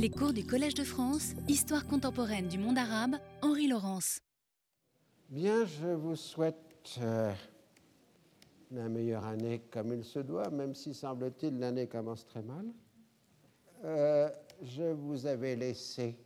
Les 0.00 0.10
cours 0.10 0.32
du 0.32 0.46
Collège 0.46 0.74
de 0.74 0.84
France, 0.84 1.32
Histoire 1.48 1.84
contemporaine 1.84 2.46
du 2.46 2.56
monde 2.56 2.78
arabe, 2.78 3.16
Henri 3.42 3.66
Laurence. 3.66 4.20
Bien, 5.28 5.64
je 5.64 5.88
vous 5.88 6.14
souhaite 6.14 7.00
euh, 7.02 7.32
la 8.70 8.88
meilleure 8.88 9.24
année 9.24 9.60
comme 9.72 9.92
il 9.92 10.04
se 10.04 10.20
doit, 10.20 10.50
même 10.50 10.72
si 10.72 10.94
semble-t-il 10.94 11.58
l'année 11.58 11.88
commence 11.88 12.24
très 12.24 12.42
mal. 12.42 12.66
Euh, 13.84 14.30
je 14.62 14.84
vous 14.84 15.26
avais 15.26 15.56
laissé 15.56 16.16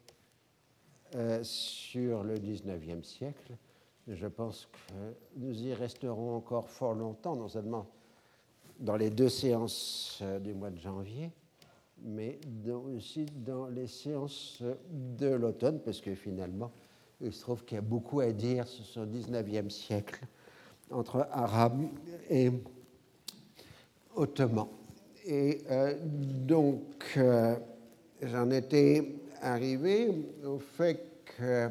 euh, 1.15 1.43
sur 1.43 2.25
le 2.25 2.35
19e 2.35 3.03
siècle. 3.03 3.57
Je 4.07 4.27
pense 4.27 4.67
que 4.67 4.93
nous 5.37 5.63
y 5.63 5.73
resterons 5.73 6.37
encore 6.37 6.69
fort 6.69 6.93
longtemps, 6.93 7.37
non 7.37 7.49
seulement 7.49 7.87
dans 8.81 8.97
les 8.97 9.09
deux 9.09 9.31
séances 9.31 10.19
euh, 10.21 10.39
du 10.39 10.53
mois 10.53 10.71
de 10.71 10.79
janvier, 10.79 11.33
mais 12.05 12.39
aussi 12.95 13.27
dans 13.27 13.67
les 13.69 13.87
séances 13.87 14.63
de 14.91 15.29
l'automne, 15.29 15.81
parce 15.81 16.01
que 16.01 16.15
finalement, 16.15 16.71
il 17.21 17.33
se 17.33 17.43
trouve 17.43 17.65
qu'il 17.65 17.77
y 17.77 17.79
a 17.79 17.83
beaucoup 17.83 18.21
à 18.21 18.33
dire 18.33 18.67
sur 18.67 18.85
ce 18.85 19.01
19e 19.01 19.71
siècle 19.71 20.25
entre 20.91 21.27
Arabes 21.31 21.87
et 22.29 22.51
Ottomans. 24.15 24.69
Et 25.25 25.63
euh, 25.71 25.95
donc, 26.03 27.15
euh, 27.17 27.57
j'en 28.21 28.51
étais 28.51 29.15
arrivé 29.41 30.11
au 30.45 30.59
fait 30.59 31.01
que 31.39 31.69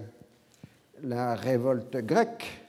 la 1.03 1.35
révolte 1.35 1.97
grecque, 1.97 2.61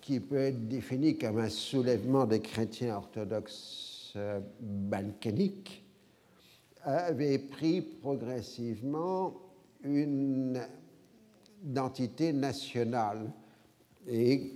qui 0.00 0.20
peut 0.20 0.38
être 0.38 0.68
définie 0.68 1.18
comme 1.18 1.38
un 1.38 1.48
soulèvement 1.48 2.24
des 2.24 2.40
chrétiens 2.40 2.96
orthodoxes 2.96 4.12
euh, 4.16 4.40
balkaniques, 4.60 5.84
avait 6.84 7.38
pris 7.38 7.82
progressivement 7.82 9.34
une 9.82 10.60
identité 11.64 12.32
nationale 12.32 13.30
et 14.08 14.54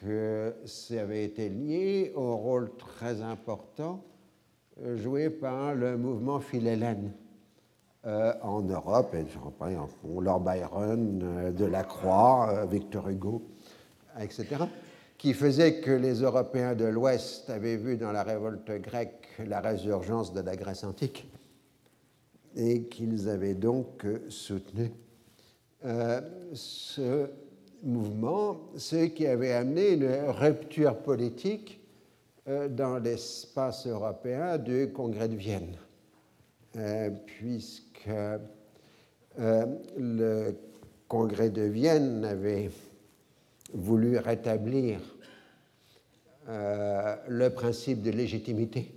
que 0.00 0.54
ça 0.64 1.00
avait 1.00 1.24
été 1.24 1.48
lié 1.48 2.12
au 2.14 2.36
rôle 2.36 2.70
très 2.76 3.22
important 3.22 4.04
euh, 4.82 4.96
joué 4.96 5.30
par 5.30 5.74
le 5.74 5.96
mouvement 5.96 6.40
philhellène 6.40 7.12
euh, 8.06 8.34
en 8.42 8.60
Europe, 8.60 9.14
et 9.14 9.24
je 9.26 9.38
Lord 10.20 10.40
Byron, 10.40 11.20
euh, 11.22 11.52
Delacroix, 11.52 12.66
Victor 12.66 13.08
Hugo, 13.08 13.42
etc., 14.20 14.46
qui 15.16 15.32
faisait 15.32 15.80
que 15.80 15.92
les 15.92 16.20
Européens 16.20 16.74
de 16.74 16.84
l'Ouest 16.84 17.48
avaient 17.48 17.76
vu 17.76 17.96
dans 17.96 18.12
la 18.12 18.24
révolte 18.24 18.70
grecque 18.82 19.28
la 19.46 19.60
résurgence 19.60 20.34
de 20.34 20.40
la 20.40 20.54
Grèce 20.54 20.84
antique 20.84 21.26
et 22.56 22.84
qu'ils 22.84 23.28
avaient 23.28 23.54
donc 23.54 24.06
soutenu 24.28 24.90
ce 26.54 27.28
mouvement, 27.84 28.60
ce 28.76 29.06
qui 29.06 29.26
avait 29.26 29.52
amené 29.52 29.92
une 29.92 30.08
rupture 30.28 30.96
politique 30.96 31.80
euh, 32.48 32.68
dans 32.68 32.98
l'espace 32.98 33.86
européen 33.86 34.58
du 34.58 34.90
Congrès 34.92 35.28
de 35.28 35.36
Vienne, 35.36 35.76
euh, 36.76 37.10
puisque 37.26 38.08
euh, 39.38 39.66
le 39.96 40.54
Congrès 41.08 41.50
de 41.50 41.62
Vienne 41.62 42.24
avait 42.24 42.70
voulu 43.72 44.18
rétablir 44.18 45.00
le 46.46 47.48
principe 47.48 48.02
de 48.02 48.10
légitimité 48.10 48.92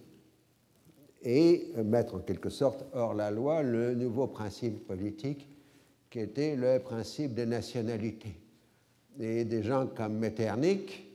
et 1.29 1.73
mettre 1.83 2.15
en 2.15 2.19
quelque 2.19 2.49
sorte 2.49 2.85
hors 2.93 3.13
la 3.13 3.31
loi 3.31 3.61
le 3.61 3.93
nouveau 3.93 4.27
principe 4.27 4.87
politique 4.87 5.45
qui 6.09 6.19
était 6.19 6.55
le 6.55 6.79
principe 6.79 7.33
de 7.35 7.43
nationalité 7.43 8.33
et 9.19 9.43
des 9.43 9.61
gens 9.61 9.87
comme 9.87 10.19
Metternich 10.19 11.05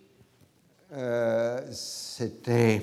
euh, 0.93 1.63
s'étaient 1.71 2.83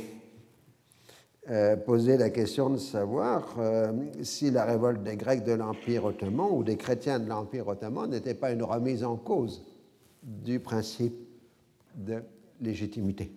euh, 1.52 1.76
posé 1.76 2.18
la 2.18 2.32
question 2.32 2.72
de 2.72 2.78
savoir 2.78 3.56
euh, 3.60 3.92
si 4.24 4.50
la 4.50 4.66
révolte 4.66 5.04
des 5.04 5.16
Grecs 5.16 5.44
de 5.44 5.52
l'Empire 5.52 6.06
ottoman 6.06 6.50
ou 6.52 6.64
des 6.64 6.78
chrétiens 6.78 7.20
de 7.20 7.30
l'Empire 7.30 7.68
ottoman 7.68 8.10
n'était 8.10 8.34
pas 8.34 8.52
une 8.52 8.64
remise 8.64 9.04
en 9.04 9.18
cause 9.18 9.64
du 10.24 10.60
principe 10.60 11.16
de 11.96 12.24
légitimité. 12.60 13.32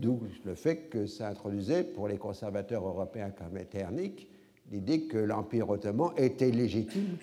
D'où 0.00 0.20
le 0.44 0.54
fait 0.54 0.88
que 0.88 1.06
ça 1.06 1.28
introduisait 1.28 1.84
pour 1.84 2.08
les 2.08 2.16
conservateurs 2.16 2.86
européens 2.86 3.30
comme 3.30 3.52
Metternich 3.52 4.28
l'idée 4.70 5.02
que 5.02 5.18
l'Empire 5.18 5.68
ottoman 5.68 6.10
était 6.16 6.50
légitime 6.50 7.18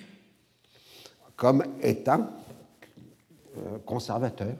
comme 1.35 1.63
État 1.81 2.29
euh, 3.57 3.79
conservateur, 3.85 4.55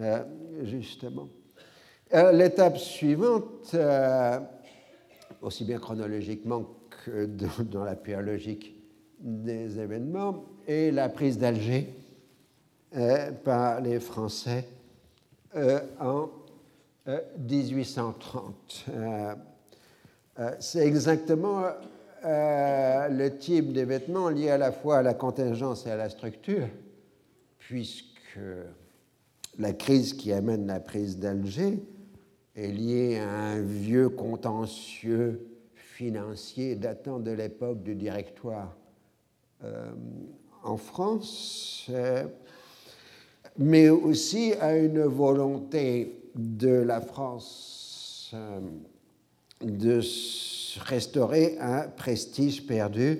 euh, 0.00 0.24
justement. 0.64 1.28
Euh, 2.12 2.32
l'étape 2.32 2.76
suivante, 2.76 3.74
aussi 5.40 5.64
bien 5.64 5.78
chronologiquement 5.78 6.66
que 7.04 7.26
dans 7.62 7.84
la 7.84 7.96
logique 8.20 8.74
des 9.20 9.78
événements, 9.78 10.44
est 10.66 10.90
la 10.90 11.08
prise 11.08 11.38
d'Alger 11.38 11.94
par 13.42 13.80
les 13.80 13.98
Français 13.98 14.68
en 16.00 16.28
1830. 17.06 18.86
C'est 20.60 20.86
exactement 20.86 21.62
le 22.22 23.28
type 23.30 23.72
d'événement 23.72 24.28
lié 24.28 24.50
à 24.50 24.58
la 24.58 24.72
fois 24.72 24.98
à 24.98 25.02
la 25.02 25.14
contingence 25.14 25.86
et 25.86 25.90
à 25.90 25.96
la 25.96 26.08
structure 26.08 26.66
puisque 27.58 28.38
la 29.58 29.72
crise 29.72 30.12
qui 30.12 30.32
amène 30.32 30.66
la 30.66 30.80
prise 30.80 31.18
d'Alger 31.18 31.78
est 32.56 32.68
liée 32.68 33.18
à 33.18 33.30
un 33.30 33.62
vieux 33.62 34.10
contentieux 34.10 35.46
financier 35.74 36.74
datant 36.74 37.20
de 37.20 37.30
l'époque 37.30 37.82
du 37.82 37.94
directoire 37.94 38.76
euh, 39.64 39.92
en 40.62 40.76
France, 40.76 41.86
euh, 41.90 42.24
mais 43.58 43.88
aussi 43.88 44.52
à 44.60 44.76
une 44.76 45.02
volonté 45.02 46.23
de 46.34 46.70
la 46.70 47.00
France 47.00 48.32
euh, 48.34 48.60
de 49.62 50.00
restaurer 50.80 51.56
un 51.60 51.88
prestige 51.88 52.66
perdu 52.66 53.18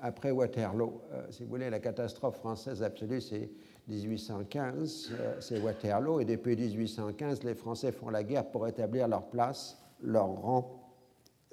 après 0.00 0.30
Waterloo. 0.30 1.00
si 1.30 1.44
vous 1.44 1.50
voulez, 1.50 1.70
la 1.70 1.78
catastrophe 1.78 2.36
française 2.36 2.82
absolue, 2.82 3.20
c'est 3.20 3.50
1815, 3.90 5.10
euh, 5.12 5.36
c'est 5.40 5.60
Waterloo, 5.60 6.20
et 6.20 6.24
depuis 6.24 6.56
1815, 6.56 7.42
les 7.42 7.54
Français 7.54 7.92
font 7.92 8.08
la 8.08 8.22
guerre 8.22 8.50
pour 8.50 8.66
établir 8.68 9.08
leur 9.08 9.28
place, 9.28 9.78
leur 10.02 10.26
rang 10.26 10.92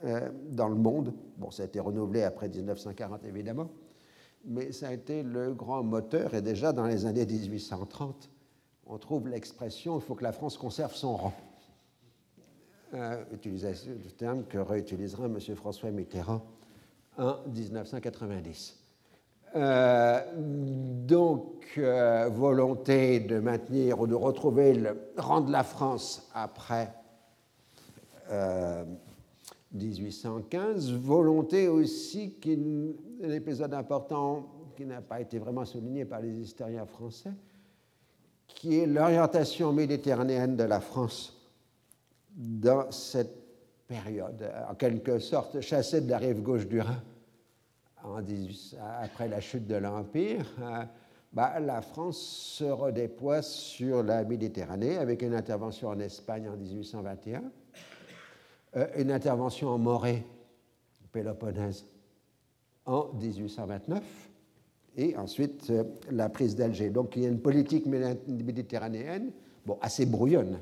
euh, 0.03 0.29
dans 0.49 0.67
le 0.67 0.75
monde. 0.75 1.13
Bon, 1.37 1.51
ça 1.51 1.63
a 1.63 1.65
été 1.65 1.79
renouvelé 1.79 2.23
après 2.23 2.47
1940, 2.49 3.25
évidemment, 3.25 3.69
mais 4.45 4.71
ça 4.71 4.89
a 4.89 4.93
été 4.93 5.23
le 5.23 5.53
grand 5.53 5.83
moteur, 5.83 6.33
et 6.33 6.41
déjà 6.41 6.71
dans 6.71 6.85
les 6.85 7.05
années 7.05 7.25
1830, 7.25 8.29
on 8.89 8.97
trouve 8.97 9.27
l'expression 9.27 9.97
il 9.97 10.01
faut 10.01 10.15
que 10.15 10.23
la 10.23 10.31
France 10.31 10.57
conserve 10.57 10.95
son 10.95 11.15
rang. 11.15 11.33
Euh, 12.93 13.23
utilisation 13.33 13.91
terme 14.17 14.45
que 14.45 14.57
réutilisera 14.57 15.25
M. 15.25 15.39
François 15.55 15.91
Mitterrand 15.91 16.41
en 17.17 17.35
1990. 17.47 18.87
Euh, 19.55 20.21
donc, 20.35 21.65
euh, 21.77 22.29
volonté 22.29 23.19
de 23.19 23.39
maintenir 23.39 23.99
ou 23.99 24.07
de 24.07 24.13
retrouver 24.13 24.73
le 24.73 24.97
rang 25.17 25.41
de 25.41 25.51
la 25.51 25.63
France 25.63 26.29
après 26.33 26.93
1815, 29.71 30.91
euh, 30.91 30.97
volonté 30.97 31.67
aussi, 31.69 32.33
qui, 32.33 32.59
un 33.23 33.31
épisode 33.31 33.73
important 33.73 34.47
qui 34.75 34.85
n'a 34.85 35.01
pas 35.01 35.21
été 35.21 35.39
vraiment 35.39 35.65
souligné 35.65 36.05
par 36.05 36.19
les 36.19 36.37
historiens 36.39 36.85
français, 36.85 37.31
qui 38.47 38.79
est 38.79 38.85
l'orientation 38.85 39.73
méditerranéenne 39.73 40.55
de 40.55 40.63
la 40.63 40.79
France 40.79 41.33
dans 42.35 42.91
cette 42.91 43.35
période, 43.87 44.49
en 44.69 44.75
quelque 44.75 45.19
sorte 45.19 45.61
chassée 45.61 46.01
de 46.01 46.09
la 46.09 46.17
rive 46.17 46.41
gauche 46.41 46.67
du 46.67 46.81
Rhin 46.81 47.01
après 49.01 49.27
la 49.27 49.41
chute 49.41 49.67
de 49.67 49.75
l'Empire, 49.75 50.45
euh, 50.61 50.83
bah, 51.33 51.59
la 51.59 51.81
France 51.81 52.17
se 52.17 52.63
redéploie 52.63 53.41
sur 53.41 54.03
la 54.03 54.23
Méditerranée 54.23 54.97
avec 54.97 55.21
une 55.21 55.33
intervention 55.33 55.89
en 55.89 55.99
Espagne 55.99 56.49
en 56.49 56.55
1821, 56.55 57.43
euh, 58.75 58.87
une 58.97 59.11
intervention 59.11 59.69
en 59.69 59.77
Morée, 59.77 60.23
Péloponnèse, 61.11 61.85
en 62.85 63.11
1829, 63.13 64.26
et 64.97 65.15
ensuite 65.15 65.69
euh, 65.69 65.83
la 66.11 66.27
prise 66.27 66.55
d'Alger. 66.55 66.89
Donc 66.89 67.15
il 67.15 67.23
y 67.23 67.25
a 67.25 67.29
une 67.29 67.39
politique 67.39 67.85
méditerranéenne, 67.85 69.31
bon, 69.65 69.77
assez 69.81 70.05
brouillonne, 70.05 70.59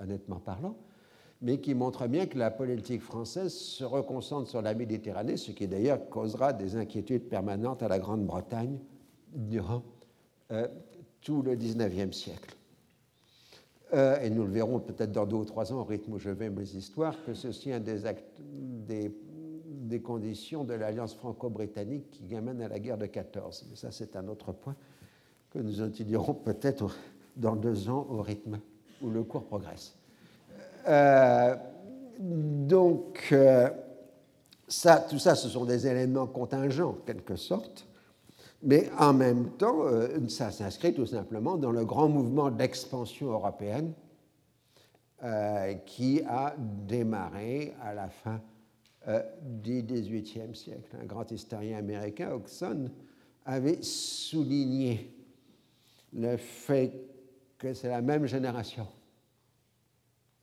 honnêtement 0.00 0.38
parlant, 0.38 0.76
mais 1.42 1.58
qui 1.60 1.74
montre 1.74 2.06
bien 2.06 2.26
que 2.26 2.38
la 2.38 2.50
politique 2.50 3.02
française 3.02 3.52
se 3.52 3.84
reconcentre 3.84 4.48
sur 4.48 4.62
la 4.62 4.74
Méditerranée, 4.74 5.36
ce 5.36 5.52
qui 5.52 5.68
d'ailleurs 5.68 6.08
causera 6.08 6.52
des 6.52 6.76
inquiétudes 6.76 7.28
permanentes 7.28 7.82
à 7.82 7.88
la 7.88 7.98
Grande-Bretagne 7.98 8.78
durant 9.34 9.82
euh, 10.50 10.66
tout 11.20 11.42
le 11.42 11.54
XIXe 11.54 12.16
siècle. 12.16 12.56
Euh, 13.94 14.20
et 14.20 14.28
nous 14.28 14.44
le 14.44 14.50
verrons 14.50 14.80
peut-être 14.80 15.12
dans 15.12 15.24
deux 15.24 15.36
ou 15.36 15.44
trois 15.44 15.72
ans 15.72 15.80
au 15.80 15.84
rythme 15.84 16.12
où 16.12 16.18
je 16.18 16.30
vais 16.30 16.50
mes 16.50 16.74
histoires, 16.74 17.14
que 17.24 17.32
ceci 17.34 17.70
est 17.70 17.74
un 17.74 17.80
des, 17.80 18.02
des, 18.86 19.10
des 19.88 20.00
conditions 20.00 20.64
de 20.64 20.74
l'alliance 20.74 21.14
franco-britannique 21.14 22.10
qui 22.10 22.34
amène 22.36 22.60
à 22.62 22.68
la 22.68 22.78
guerre 22.78 22.98
de 22.98 23.06
14. 23.06 23.66
Mais 23.70 23.76
ça, 23.76 23.90
c'est 23.90 24.16
un 24.16 24.28
autre 24.28 24.52
point 24.52 24.76
que 25.50 25.58
nous 25.58 25.82
étudierons 25.82 26.34
peut-être 26.34 26.94
dans 27.36 27.56
deux 27.56 27.88
ans 27.88 28.06
au 28.10 28.20
rythme 28.20 28.60
où 29.02 29.10
le 29.10 29.22
cours 29.24 29.44
progresse. 29.44 29.96
Euh, 30.86 31.56
donc, 32.18 33.28
euh, 33.32 33.68
tout 35.08 35.18
ça, 35.18 35.34
ce 35.34 35.48
sont 35.48 35.64
des 35.64 35.86
éléments 35.86 36.26
contingents, 36.26 36.90
en 36.90 37.04
quelque 37.06 37.36
sorte, 37.36 37.86
mais 38.62 38.90
en 38.98 39.12
même 39.12 39.50
temps, 39.50 39.84
euh, 39.84 40.18
ça 40.28 40.50
s'inscrit 40.50 40.92
tout 40.92 41.06
simplement 41.06 41.56
dans 41.56 41.70
le 41.70 41.84
grand 41.84 42.08
mouvement 42.08 42.50
d'expansion 42.50 43.30
européenne 43.30 43.92
qui 45.84 46.22
a 46.28 46.54
démarré 46.56 47.74
à 47.82 47.92
la 47.92 48.08
fin 48.08 48.40
du 49.42 49.82
XVIIIe 49.82 50.54
siècle. 50.54 50.96
Un 51.00 51.06
grand 51.06 51.30
historien 51.30 51.78
américain, 51.78 52.32
Oxon, 52.32 52.90
avait 53.44 53.82
souligné 53.82 55.14
le 56.12 56.36
fait 56.36 56.92
que 57.56 57.74
c'est 57.74 57.88
la 57.88 58.02
même 58.02 58.26
génération 58.26 58.86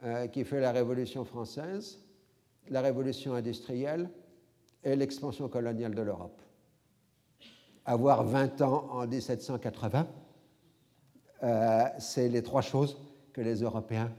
euh, 0.04 0.28
qui 0.28 0.44
fait 0.44 0.60
la 0.60 0.72
Révolution 0.72 1.24
française, 1.24 2.00
la 2.70 2.82
Révolution 2.82 3.34
industrielle 3.34 4.10
et 4.84 4.96
l'expansion 4.96 5.48
coloniale 5.48 5.96
de 5.96 6.02
l'Europe. 6.02 6.42
Avoir 7.86 8.24
20 8.24 8.62
ans 8.62 8.88
en 8.92 9.08
1780, 9.08 10.08
euh, 11.44 11.84
c'est 12.00 12.28
les 12.28 12.42
trois 12.42 12.62
choses 12.62 12.98
que 13.32 13.42
les 13.42 13.62
Européens 13.62 14.12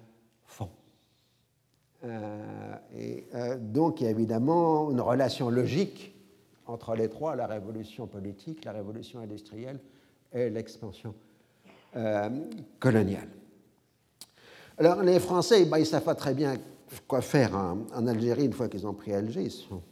font. 0.44 0.70
Euh, 2.04 2.74
et 2.96 3.26
donc, 3.58 4.00
il 4.00 4.04
y 4.04 4.06
a 4.06 4.10
évidemment 4.10 4.90
une 4.90 5.00
relation 5.00 5.50
logique 5.50 6.14
entre 6.66 6.94
les 6.94 7.08
trois, 7.08 7.36
la 7.36 7.46
révolution 7.46 8.06
politique, 8.06 8.64
la 8.64 8.72
révolution 8.72 9.20
industrielle 9.20 9.80
et 10.32 10.50
l'expansion 10.50 11.14
coloniale. 12.78 13.28
Alors 14.78 15.02
les 15.02 15.18
Français, 15.20 15.64
ben, 15.64 15.78
ils 15.78 15.86
savent 15.86 16.04
pas 16.04 16.14
très 16.14 16.34
bien 16.34 16.56
quoi 17.08 17.22
faire 17.22 17.56
en, 17.56 18.06
Algérie 18.06 18.44
une 18.44 18.52
fois 18.52 18.68
qu'ils 18.68 18.86
ont 18.86 18.92
pris 18.92 19.14
Alger. 19.14 19.42
Ils 19.42 19.50
sont 19.50 19.82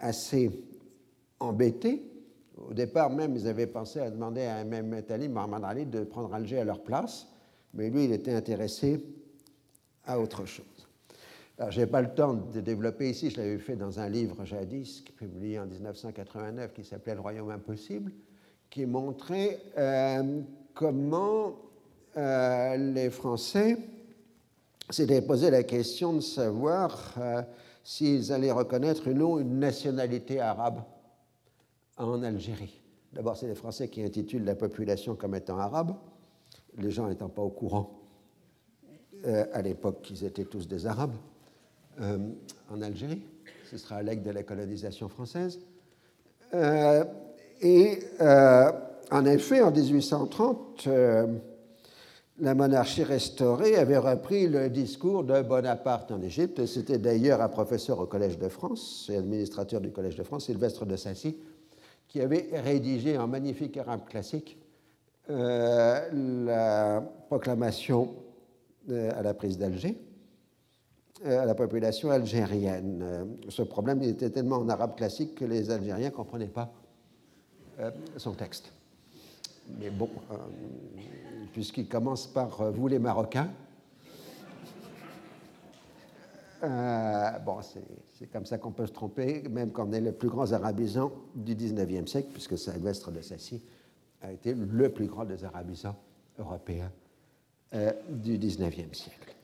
assez 0.00 0.50
embêtés. 1.38 2.02
Au 2.56 2.72
départ 2.72 3.10
même, 3.10 3.36
ils 3.36 3.46
avaient 3.46 3.66
pensé 3.66 4.00
à 4.00 4.10
demander 4.10 4.42
à 4.44 4.64
Mehmet 4.64 5.12
Ali, 5.12 5.28
Mohamed 5.28 5.64
Ali, 5.64 5.86
de 5.86 6.04
prendre 6.04 6.32
Alger 6.34 6.60
à 6.60 6.64
leur 6.64 6.82
place, 6.82 7.28
mais 7.74 7.90
lui, 7.90 8.04
il 8.04 8.12
était 8.12 8.32
intéressé 8.32 9.04
à 10.06 10.18
autre 10.18 10.46
chose. 10.46 10.77
Je 11.70 11.80
n'ai 11.80 11.86
pas 11.86 12.02
le 12.02 12.14
temps 12.14 12.34
de 12.34 12.60
développer 12.60 13.10
ici, 13.10 13.30
je 13.30 13.38
l'avais 13.38 13.58
fait 13.58 13.74
dans 13.74 13.98
un 13.98 14.08
livre 14.08 14.44
jadis, 14.44 15.02
publié 15.16 15.58
en 15.58 15.66
1989, 15.66 16.72
qui 16.72 16.84
s'appelait 16.84 17.16
Le 17.16 17.20
Royaume 17.20 17.50
impossible, 17.50 18.12
qui 18.70 18.86
montrait 18.86 19.58
euh, 19.76 20.40
comment 20.72 21.56
euh, 22.16 22.76
les 22.76 23.10
Français 23.10 23.76
c'était 24.90 25.20
posé 25.20 25.50
la 25.50 25.64
question 25.64 26.14
de 26.14 26.20
savoir 26.20 27.14
euh, 27.18 27.42
s'ils 27.84 28.32
allaient 28.32 28.52
reconnaître 28.52 29.10
ou 29.10 29.12
non 29.12 29.38
une 29.38 29.58
nationalité 29.58 30.40
arabe 30.40 30.80
en 31.98 32.22
Algérie. 32.22 32.80
D'abord, 33.12 33.36
c'est 33.36 33.48
les 33.48 33.54
Français 33.54 33.88
qui 33.88 34.02
intitulent 34.02 34.44
la 34.44 34.54
population 34.54 35.14
comme 35.14 35.34
étant 35.34 35.58
arabe, 35.58 35.94
les 36.78 36.90
gens 36.90 37.06
n'étant 37.06 37.28
pas 37.28 37.42
au 37.42 37.50
courant 37.50 37.98
à 39.52 39.60
l'époque 39.62 40.02
qu'ils 40.02 40.24
étaient 40.24 40.44
tous 40.44 40.68
des 40.68 40.86
Arabes 40.86 41.16
euh, 42.00 42.18
en 42.70 42.82
Algérie. 42.82 43.22
Ce 43.70 43.76
sera 43.76 43.96
à 43.96 44.02
l'aide 44.02 44.22
de 44.22 44.30
la 44.30 44.42
colonisation 44.42 45.08
française. 45.08 45.60
et 47.60 47.98
en 49.10 49.24
effet, 49.24 49.60
en 49.62 49.70
1830, 49.70 50.88
la 52.40 52.54
monarchie 52.54 53.02
restaurée 53.02 53.76
avait 53.76 53.98
repris 53.98 54.46
le 54.46 54.70
discours 54.70 55.24
de 55.24 55.42
Bonaparte 55.42 56.12
en 56.12 56.22
Égypte. 56.22 56.64
C'était 56.66 56.98
d'ailleurs 56.98 57.42
un 57.42 57.48
professeur 57.48 57.98
au 57.98 58.06
Collège 58.06 58.38
de 58.38 58.48
France 58.48 59.10
et 59.12 59.16
administrateur 59.16 59.80
du 59.80 59.90
Collège 59.90 60.16
de 60.16 60.22
France, 60.22 60.46
Sylvestre 60.46 60.86
de 60.86 60.96
Sassy, 60.96 61.36
qui 62.06 62.20
avait 62.20 62.48
rédigé 62.52 63.18
en 63.18 63.26
magnifique 63.26 63.76
arabe 63.76 64.06
classique 64.06 64.58
euh, 65.30 66.08
la 66.54 67.02
proclamation 67.26 68.14
euh, 68.88 69.10
à 69.14 69.22
la 69.22 69.34
prise 69.34 69.58
d'Alger 69.58 69.90
euh, 69.90 70.07
à 71.24 71.44
la 71.44 71.54
population 71.54 72.10
algérienne. 72.10 73.28
Ce 73.48 73.62
problème 73.62 74.02
était 74.02 74.30
tellement 74.30 74.56
en 74.56 74.68
arabe 74.68 74.96
classique 74.96 75.34
que 75.34 75.44
les 75.44 75.70
Algériens 75.70 76.10
ne 76.10 76.14
comprenaient 76.14 76.46
pas 76.46 76.72
son 78.16 78.32
texte. 78.32 78.72
Mais 79.78 79.90
bon, 79.90 80.08
puisqu'il 81.52 81.88
commence 81.88 82.26
par 82.26 82.60
euh, 82.60 82.70
vous 82.70 82.88
les 82.88 82.98
Marocains. 82.98 83.50
Euh, 86.62 87.38
bon, 87.40 87.58
c'est 87.62 88.26
comme 88.32 88.46
ça 88.46 88.58
qu'on 88.58 88.72
peut 88.72 88.86
se 88.86 88.92
tromper, 88.92 89.42
même 89.48 89.70
quand 89.70 89.88
on 89.88 89.92
est 89.92 90.00
les 90.00 90.12
plus 90.12 90.28
grands 90.28 90.52
arabisants 90.52 91.12
du 91.34 91.54
19e 91.54 92.06
siècle, 92.06 92.28
puisque 92.32 92.58
Sylvestre 92.58 93.12
de 93.12 93.20
Sassy 93.20 93.62
a 94.22 94.32
été 94.32 94.54
le 94.54 94.88
plus 94.92 95.06
grand 95.06 95.24
des 95.24 95.44
arabisants 95.44 95.96
européens 96.38 96.90
euh, 97.74 97.92
du 98.08 98.38
19e 98.38 98.92
siècle. 98.92 99.34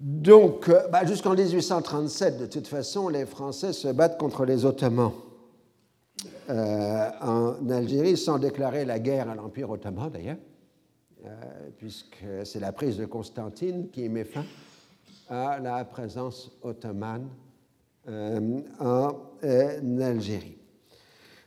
Donc, 0.00 0.70
bah, 0.90 1.04
jusqu'en 1.04 1.34
1837, 1.34 2.38
de 2.38 2.46
toute 2.46 2.68
façon, 2.68 3.08
les 3.08 3.26
Français 3.26 3.72
se 3.72 3.88
battent 3.88 4.18
contre 4.18 4.44
les 4.44 4.64
Ottomans 4.64 5.12
en 6.48 7.68
Algérie 7.70 8.16
sans 8.16 8.38
déclarer 8.38 8.84
la 8.84 8.98
guerre 8.98 9.28
à 9.28 9.34
l'Empire 9.34 9.70
ottoman 9.70 10.10
d'ailleurs. 10.10 10.38
Euh, 11.26 11.30
puisque 11.76 12.24
c'est 12.44 12.60
la 12.60 12.70
prise 12.70 12.96
de 12.96 13.04
Constantine 13.04 13.90
qui 13.90 14.08
met 14.08 14.22
fin 14.22 14.44
à 15.28 15.58
la 15.58 15.84
présence 15.84 16.52
ottomane 16.62 17.28
euh, 18.08 18.60
en 18.78 19.16
euh, 19.42 20.00
Algérie. 20.00 20.56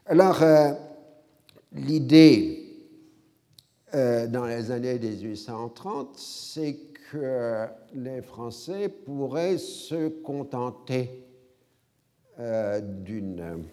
Alors, 0.05 0.43
l'idée 1.71 2.57
dans 3.93 4.45
les 4.45 4.71
années 4.71 4.99
1830, 4.99 6.17
c'est 6.17 6.90
que 7.11 7.67
les 7.93 8.21
Français 8.21 8.87
pourraient 8.87 9.57
se 9.57 10.07
contenter 10.07 11.27
d'une 12.37 13.65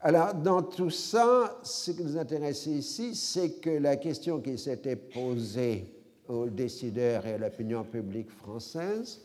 Alors, 0.00 0.34
dans 0.34 0.62
tout 0.62 0.90
ça, 0.90 1.58
ce 1.62 1.90
qui 1.90 2.02
nous 2.02 2.16
intéresse 2.16 2.66
ici, 2.66 3.14
c'est 3.14 3.60
que 3.60 3.70
la 3.70 3.96
question 3.96 4.40
qui 4.40 4.58
s'était 4.58 4.96
posée 4.96 5.86
aux 6.28 6.46
décideurs 6.46 7.26
et 7.26 7.34
à 7.34 7.38
l'opinion 7.38 7.84
publique 7.84 8.30
française, 8.30 9.20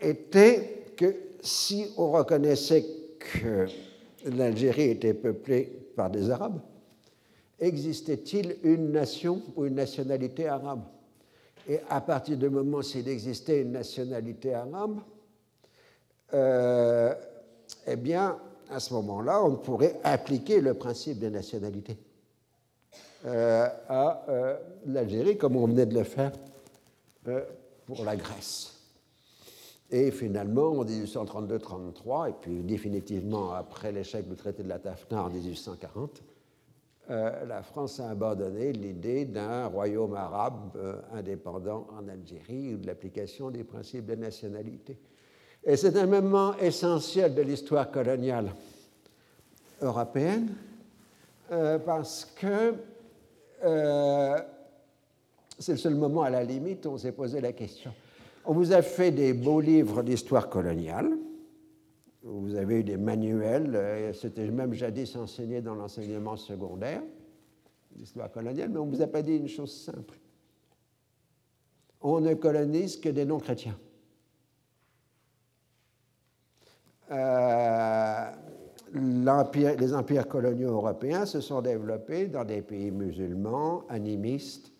était 0.00 0.92
que 0.96 1.14
si 1.40 1.86
on 1.96 2.12
reconnaissait 2.12 2.84
que 3.18 3.66
l'Algérie 4.26 4.90
était 4.90 5.14
peuplée 5.14 5.64
par 5.96 6.10
des 6.10 6.30
Arabes, 6.30 6.60
existait-il 7.58 8.56
une 8.62 8.92
nation 8.92 9.42
ou 9.56 9.66
une 9.66 9.74
nationalité 9.74 10.46
arabe? 10.46 10.82
Et 11.68 11.80
à 11.88 12.00
partir 12.00 12.36
du 12.36 12.48
moment 12.48 12.82
s'il 12.82 13.08
existait 13.08 13.62
une 13.62 13.72
nationalité 13.72 14.54
arabe, 14.54 15.00
euh, 16.34 17.14
eh 17.86 17.96
bien, 17.96 18.38
à 18.70 18.80
ce 18.80 18.94
moment-là, 18.94 19.42
on 19.42 19.56
pourrait 19.56 20.00
appliquer 20.04 20.60
le 20.60 20.74
principe 20.74 21.18
de 21.18 21.28
nationalité 21.28 21.96
euh, 23.24 23.68
à 23.88 24.24
euh, 24.28 24.56
l'Algérie, 24.86 25.36
comme 25.36 25.56
on 25.56 25.66
venait 25.66 25.86
de 25.86 25.94
le 25.94 26.04
faire 26.04 26.32
pour 27.86 28.04
la 28.04 28.16
Grèce. 28.16 28.74
Et 29.90 30.10
finalement, 30.10 30.78
en 30.78 30.84
1832-33, 30.84 32.30
et 32.30 32.34
puis 32.40 32.62
définitivement 32.62 33.52
après 33.52 33.90
l'échec 33.90 34.28
du 34.28 34.36
traité 34.36 34.62
de 34.62 34.68
la 34.68 34.78
Tafna 34.78 35.24
en 35.24 35.30
1840, 35.30 36.22
euh, 37.10 37.44
la 37.46 37.62
France 37.62 38.00
a 38.00 38.10
abandonné 38.10 38.72
l'idée 38.72 39.24
d'un 39.24 39.66
royaume 39.66 40.14
arabe 40.14 40.76
euh, 40.76 41.00
indépendant 41.12 41.86
en 41.98 42.06
Algérie 42.06 42.74
ou 42.74 42.78
de 42.78 42.86
l'application 42.86 43.50
des 43.50 43.64
principes 43.64 44.04
de 44.04 44.14
nationalité. 44.14 44.98
Et 45.64 45.76
c'est 45.76 45.96
un 45.96 46.06
moment 46.06 46.56
essentiel 46.56 47.34
de 47.34 47.42
l'histoire 47.42 47.90
coloniale 47.90 48.50
européenne 49.80 50.54
euh, 51.52 51.78
parce 51.78 52.24
que 52.24 52.74
c'est 55.58 55.72
le 55.72 55.78
seul 55.78 55.94
moment 55.94 56.22
à 56.22 56.30
la 56.30 56.44
limite 56.44 56.86
où 56.86 56.90
on 56.90 56.98
s'est 56.98 57.12
posé 57.12 57.40
la 57.40 57.52
question. 57.52 57.92
On 58.44 58.52
vous 58.52 58.72
a 58.72 58.82
fait 58.82 59.10
des 59.10 59.32
beaux 59.34 59.60
livres 59.60 60.02
d'histoire 60.02 60.48
coloniale, 60.48 61.10
vous 62.22 62.54
avez 62.56 62.80
eu 62.80 62.84
des 62.84 62.96
manuels, 62.96 63.74
euh, 63.74 64.12
c'était 64.12 64.46
même 64.48 64.74
jadis 64.74 65.16
enseigné 65.16 65.60
dans 65.60 65.74
l'enseignement 65.74 66.36
secondaire, 66.36 67.02
l'histoire 67.96 68.30
coloniale, 68.30 68.68
mais 68.70 68.78
on 68.78 68.86
ne 68.86 68.94
vous 68.94 69.02
a 69.02 69.06
pas 69.06 69.22
dit 69.22 69.36
une 69.36 69.48
chose 69.48 69.72
simple. 69.72 70.18
On 72.00 72.20
ne 72.20 72.34
colonise 72.34 72.96
que 72.96 73.08
des 73.08 73.24
non-chrétiens. 73.24 73.78
Euh, 77.10 78.30
les 78.94 79.94
empires 79.94 80.28
coloniaux 80.28 80.72
européens 80.72 81.26
se 81.26 81.40
sont 81.40 81.60
développés 81.60 82.26
dans 82.26 82.44
des 82.44 82.62
pays 82.62 82.90
musulmans, 82.90 83.84
animistes, 83.88 84.72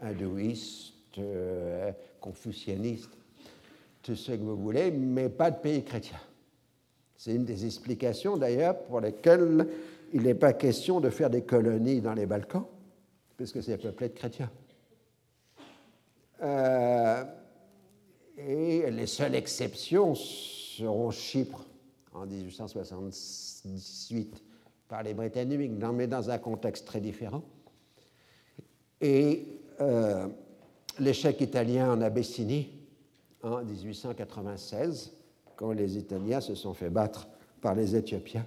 hindouistes, 0.00 0.94
euh, 1.18 1.90
confucianistes, 2.20 3.16
tout 4.02 4.14
ce 4.14 4.32
que 4.32 4.42
vous 4.42 4.56
voulez, 4.56 4.90
mais 4.90 5.28
pas 5.28 5.50
de 5.50 5.58
pays 5.58 5.82
chrétiens. 5.82 6.20
C'est 7.16 7.34
une 7.34 7.44
des 7.44 7.64
explications 7.64 8.36
d'ailleurs 8.36 8.78
pour 8.84 9.00
lesquelles 9.00 9.66
il 10.12 10.22
n'est 10.22 10.34
pas 10.34 10.52
question 10.52 11.00
de 11.00 11.10
faire 11.10 11.30
des 11.30 11.42
colonies 11.42 12.00
dans 12.00 12.14
les 12.14 12.26
Balkans, 12.26 12.66
puisque 13.36 13.62
c'est 13.62 13.78
peuplé 13.78 14.08
de 14.08 14.14
chrétiens. 14.14 14.50
Euh, 16.42 17.24
et 18.38 18.90
les 18.90 19.06
seules 19.06 19.34
exceptions 19.34 20.14
seront 20.14 21.10
Chypre 21.10 21.64
en 22.16 22.26
1878 22.26 24.42
par 24.88 25.02
les 25.02 25.14
Britanniques, 25.14 25.72
mais 25.94 26.06
dans 26.06 26.30
un 26.30 26.38
contexte 26.38 26.86
très 26.86 27.00
différent. 27.00 27.42
Et 29.00 29.60
euh, 29.80 30.28
l'échec 30.98 31.40
italien 31.40 31.92
en 31.92 32.00
Abyssinie 32.00 32.70
en 33.42 33.62
1896, 33.62 35.12
quand 35.56 35.72
les 35.72 35.98
Italiens 35.98 36.40
se 36.40 36.54
sont 36.54 36.74
fait 36.74 36.90
battre 36.90 37.26
par 37.60 37.74
les 37.74 37.96
Éthiopiens 37.96 38.46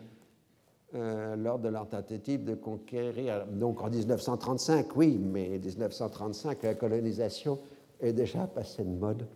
euh, 0.96 1.36
lors 1.36 1.60
de 1.60 1.70
leur 1.70 1.88
tentative 1.88 2.44
de 2.44 2.56
conquérir. 2.56 3.46
Donc 3.46 3.82
en 3.82 3.90
1935, 3.90 4.96
oui, 4.96 5.20
mais 5.20 5.60
1935, 5.60 6.64
la 6.64 6.74
colonisation 6.74 7.60
est 8.00 8.14
déjà 8.14 8.48
passée 8.48 8.84
de 8.84 8.90
mode 8.90 9.28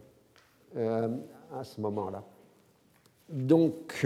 euh, 0.76 1.16
à 1.54 1.64
ce 1.64 1.80
moment-là. 1.82 2.24
Donc 3.34 4.06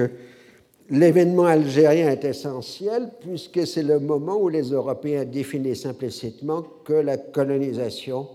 l'événement 0.90 1.44
algérien 1.44 2.10
est 2.10 2.24
essentiel 2.24 3.12
puisque 3.20 3.68
c'est 3.68 3.84
le 3.84 4.00
moment 4.00 4.38
où 4.38 4.48
les 4.48 4.72
Européens 4.72 5.26
définissent 5.26 5.86
implicitement 5.86 6.62
que 6.62 6.94
la 6.94 7.18
colonisation 7.18 8.30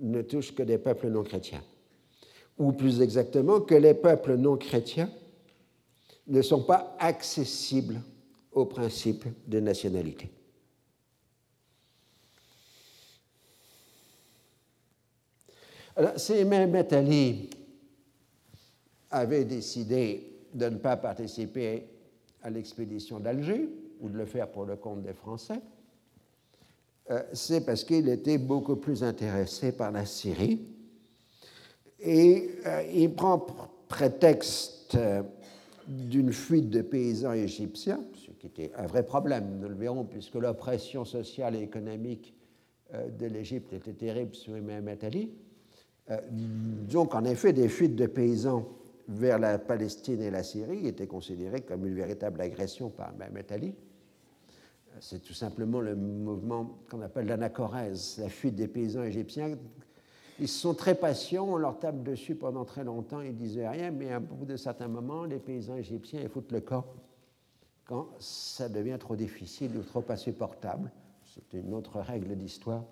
ne 0.00 0.22
touche 0.22 0.54
que 0.54 0.62
des 0.62 0.78
peuples 0.78 1.08
non 1.08 1.24
chrétiens 1.24 1.62
ou 2.58 2.70
plus 2.70 3.02
exactement 3.02 3.60
que 3.60 3.74
les 3.74 3.94
peuples 3.94 4.36
non 4.36 4.56
chrétiens 4.56 5.10
ne 6.28 6.42
sont 6.42 6.62
pas 6.62 6.94
accessibles 7.00 8.00
au 8.52 8.66
principe 8.66 9.24
de 9.48 9.58
nationalité. 9.58 10.30
Alors, 15.96 16.12
avait 19.10 19.44
décidé 19.44 20.32
de 20.54 20.68
ne 20.68 20.76
pas 20.76 20.96
participer 20.96 21.84
à 22.42 22.50
l'expédition 22.50 23.20
d'Alger, 23.20 23.68
ou 24.00 24.08
de 24.08 24.16
le 24.16 24.24
faire 24.24 24.48
pour 24.48 24.64
le 24.64 24.76
compte 24.76 25.02
des 25.02 25.12
Français, 25.12 25.60
euh, 27.10 27.22
c'est 27.32 27.64
parce 27.64 27.84
qu'il 27.84 28.08
était 28.08 28.38
beaucoup 28.38 28.76
plus 28.76 29.02
intéressé 29.02 29.72
par 29.72 29.90
la 29.90 30.06
Syrie 30.06 30.60
et 31.98 32.50
euh, 32.66 32.82
il 32.94 33.14
prend 33.14 33.46
prétexte 33.88 34.94
euh, 34.94 35.22
d'une 35.86 36.32
fuite 36.32 36.70
de 36.70 36.82
paysans 36.82 37.32
égyptiens, 37.32 38.00
ce 38.14 38.30
qui 38.30 38.46
était 38.46 38.70
un 38.76 38.86
vrai 38.86 39.04
problème, 39.04 39.58
nous 39.60 39.68
le 39.68 39.74
verrons, 39.74 40.04
puisque 40.04 40.36
l'oppression 40.36 41.04
sociale 41.04 41.56
et 41.56 41.62
économique 41.62 42.34
de 42.92 43.26
l'Égypte 43.26 43.72
était 43.72 43.92
terrible 43.92 44.34
sous 44.34 44.52
Mehmet 44.52 45.04
Ali. 45.04 45.30
donc, 46.90 47.14
en 47.14 47.24
effet, 47.24 47.52
des 47.52 47.68
fuites 47.68 47.94
de 47.96 48.06
paysans 48.06 48.68
vers 49.10 49.38
la 49.38 49.58
Palestine 49.58 50.22
et 50.22 50.30
la 50.30 50.42
Syrie 50.42 50.86
étaient 50.86 51.06
considérées 51.06 51.62
comme 51.62 51.86
une 51.86 51.94
véritable 51.94 52.40
agression 52.40 52.90
par 52.90 53.12
Mehmet 53.14 53.52
Ali. 53.52 53.74
C'est 55.00 55.22
tout 55.22 55.34
simplement 55.34 55.80
le 55.80 55.94
mouvement 55.94 56.78
qu'on 56.90 57.02
appelle 57.02 57.26
l'anachorèse, 57.26 58.18
la 58.18 58.28
fuite 58.28 58.54
des 58.56 58.68
paysans 58.68 59.02
égyptiens 59.02 59.56
ils 60.40 60.48
sont 60.48 60.72
très 60.72 60.94
patients, 60.94 61.46
on 61.46 61.56
leur 61.56 61.78
tape 61.78 62.02
dessus 62.02 62.34
pendant 62.34 62.64
très 62.64 62.82
longtemps, 62.82 63.20
ils 63.20 63.36
disaient 63.36 63.68
rien, 63.68 63.90
mais 63.90 64.10
à 64.10 64.20
bout 64.20 64.46
de 64.46 64.56
certains 64.56 64.88
moments, 64.88 65.24
les 65.24 65.38
paysans 65.38 65.76
égyptiens 65.76 66.20
ils 66.22 66.30
foutent 66.30 66.50
le 66.50 66.62
corps 66.62 66.94
quand 67.84 68.08
ça 68.18 68.70
devient 68.70 68.96
trop 68.98 69.16
difficile 69.16 69.76
ou 69.76 69.82
trop 69.82 70.04
insupportable. 70.08 70.90
C'est 71.26 71.58
une 71.58 71.74
autre 71.74 72.00
règle 72.00 72.34
d'histoire 72.36 72.84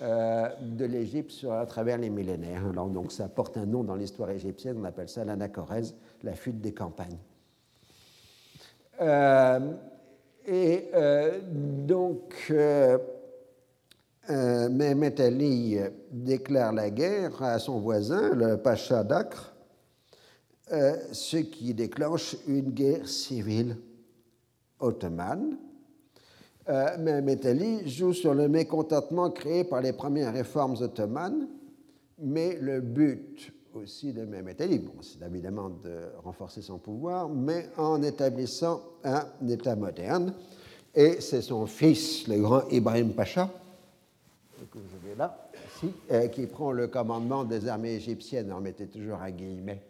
euh, 0.00 0.48
de 0.60 0.84
l'Égypte 0.84 1.44
à 1.50 1.66
travers 1.66 1.98
les 1.98 2.08
millénaires. 2.08 2.64
Alors, 2.68 2.88
donc 2.88 3.10
ça 3.10 3.28
porte 3.28 3.56
un 3.56 3.66
nom 3.66 3.82
dans 3.82 3.96
l'histoire 3.96 4.30
égyptienne, 4.30 4.78
on 4.80 4.84
appelle 4.84 5.08
ça 5.08 5.24
l'anachorèse, 5.24 5.96
la 6.22 6.34
fuite 6.34 6.60
des 6.60 6.72
campagnes. 6.72 7.18
Euh, 9.00 9.72
et 10.46 10.88
euh, 10.94 11.40
donc, 11.42 12.52
Mehmet 14.28 15.20
Ali 15.20 15.78
déclare 16.12 16.72
la 16.72 16.90
guerre 16.90 17.42
à 17.42 17.58
son 17.58 17.80
voisin, 17.80 18.34
le 18.34 18.56
Pacha 18.56 19.02
d'Acre, 19.02 19.52
ce 20.70 21.38
qui 21.38 21.74
déclenche 21.74 22.36
une 22.46 22.70
guerre 22.70 23.08
civile 23.08 23.76
ottomane. 24.78 25.56
Euh, 26.68 26.98
Mehmet 26.98 27.46
Ali 27.46 27.88
joue 27.88 28.12
sur 28.12 28.34
le 28.34 28.46
mécontentement 28.46 29.30
créé 29.30 29.64
par 29.64 29.80
les 29.80 29.94
premières 29.94 30.34
réformes 30.34 30.76
ottomanes, 30.82 31.48
mais 32.18 32.58
le 32.60 32.82
but 32.82 33.54
aussi 33.72 34.12
de 34.12 34.26
Mehmet 34.26 34.54
bon, 34.78 35.00
c'est 35.00 35.24
évidemment 35.26 35.70
de 35.70 36.10
renforcer 36.22 36.60
son 36.60 36.78
pouvoir, 36.78 37.30
mais 37.30 37.70
en 37.78 38.02
établissant 38.02 38.82
un 39.02 39.24
État 39.48 39.76
moderne. 39.76 40.34
Et 40.94 41.22
c'est 41.22 41.40
son 41.40 41.64
fils, 41.64 42.28
le 42.28 42.38
grand 42.42 42.68
Ibrahim 42.70 43.14
Pacha, 43.14 43.48
que 44.70 44.78
vous 44.78 45.06
avez 45.06 45.14
là, 45.14 45.48
euh, 46.10 46.28
qui 46.28 46.46
prend 46.46 46.72
le 46.72 46.88
commandement 46.88 47.44
des 47.44 47.66
armées 47.66 47.94
égyptiennes, 47.94 48.52
on 48.52 48.60
mettait 48.60 48.88
toujours 48.88 49.22
un 49.22 49.30
guillemet 49.30 49.82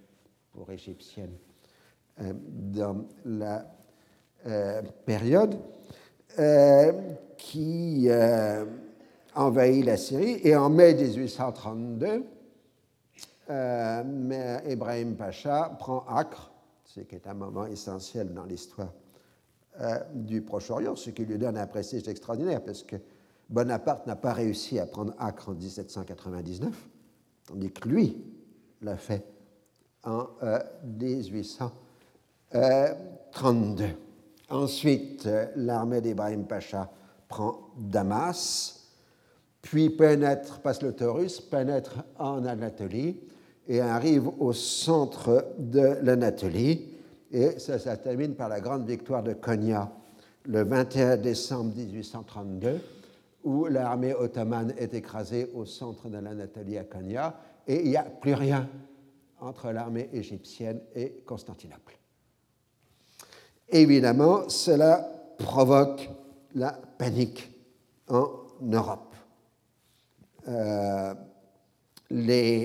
pour 0.53 0.71
égyptienne, 0.71 1.33
euh, 2.21 2.33
dans 2.47 3.05
la 3.25 3.67
période, 5.05 5.57
qui 7.37 8.09
envahit 9.35 9.85
la 9.85 9.97
Syrie. 9.97 10.41
Et 10.43 10.57
en 10.57 10.71
mai 10.71 10.95
1832, 10.95 12.25
Ibrahim 14.69 15.17
Pacha 15.17 15.77
prend 15.79 16.05
Acre, 16.09 16.51
ce 16.85 17.01
qui 17.01 17.15
est 17.15 17.27
un 17.27 17.35
moment 17.35 17.67
essentiel 17.67 18.33
dans 18.33 18.45
l'histoire 18.45 18.93
du 20.15 20.43
Proche-Orient, 20.43 20.97
ce 20.97 21.11
qui 21.11 21.25
lui 21.25 21.39
donne 21.39 21.57
un 21.57 21.67
prestige 21.67 22.09
extraordinaire, 22.09 22.63
parce 22.63 22.83
que 22.83 22.97
Bonaparte 23.49 24.07
n'a 24.07 24.17
pas 24.17 24.33
réussi 24.33 24.79
à 24.79 24.87
prendre 24.87 25.15
Acre 25.19 25.51
en 25.51 25.55
1799, 25.55 26.89
tandis 27.47 27.73
que 27.73 27.89
lui 27.89 28.25
l'a 28.83 28.97
fait 28.97 29.25
en 30.05 30.27
1832. 30.85 33.85
Ensuite, 34.51 35.27
euh, 35.27 35.47
l'armée 35.57 36.01
d'Ibrahim 36.01 36.45
Pacha 36.45 36.91
prend 37.29 37.71
Damas, 37.77 38.89
puis 39.61 39.91
pénètre, 39.91 40.61
passe 40.61 40.83
le 40.83 40.93
Taurus, 40.93 41.41
pénètre 41.41 41.97
en 42.19 42.45
Anatolie 42.47 43.21
et 43.67 43.81
arrive 43.81 44.29
au 44.39 44.53
centre 44.55 45.55
de 45.59 45.99
l'Anatolie. 46.03 46.95
Et 47.31 47.59
ça, 47.59 47.79
ça 47.79 47.97
termine 47.99 48.35
par 48.35 48.49
la 48.49 48.61
grande 48.61 48.89
victoire 48.89 49.23
de 49.23 49.35
Konya 49.35 49.93
le 50.47 50.65
21 50.65 51.19
décembre 51.19 51.75
1832, 51.77 52.81
où 53.45 53.67
l'armée 53.67 54.15
ottomane 54.15 54.73
est 54.79 54.95
écrasée 54.95 55.51
au 55.55 55.67
centre 55.67 56.09
de 56.09 56.17
l'Anatolie 56.17 56.79
à 56.79 56.85
Konya, 56.85 57.39
et 57.67 57.83
il 57.83 57.91
n'y 57.91 57.97
a 57.97 58.05
plus 58.05 58.35
rien 58.35 58.67
entre 59.41 59.71
l'armée 59.71 60.09
égyptienne 60.13 60.81
et 60.95 61.23
Constantinople. 61.27 61.98
Évidemment, 63.71 64.49
cela 64.49 65.09
provoque 65.39 66.09
la 66.55 66.73
panique 66.73 67.51
en 68.09 68.29
Europe. 68.63 69.15
Euh, 70.49 71.15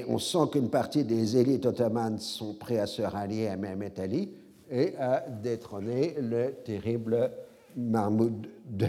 on 0.07 0.17
sent 0.19 0.49
qu'une 0.53 0.69
partie 0.69 1.03
des 1.03 1.35
élites 1.35 1.65
ottomanes 1.65 2.19
sont 2.19 2.53
prêts 2.53 2.79
à 2.79 2.87
se 2.87 3.01
rallier 3.01 3.47
à 3.47 3.57
Mehmet 3.57 3.99
Ali 3.99 4.31
et 4.71 4.95
à 4.97 5.25
détrôner 5.29 6.15
le 6.19 6.53
terrible 6.63 7.29
Mahmoud 7.75 8.47
II. 8.79 8.87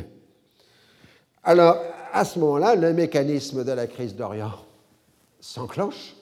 Alors, 1.42 1.76
à 2.12 2.24
ce 2.24 2.38
moment-là, 2.38 2.76
le 2.76 2.92
mécanisme 2.92 3.64
de 3.64 3.72
la 3.72 3.88
crise 3.88 4.14
d'Orient 4.14 4.54
s'enclenche, 5.40 6.14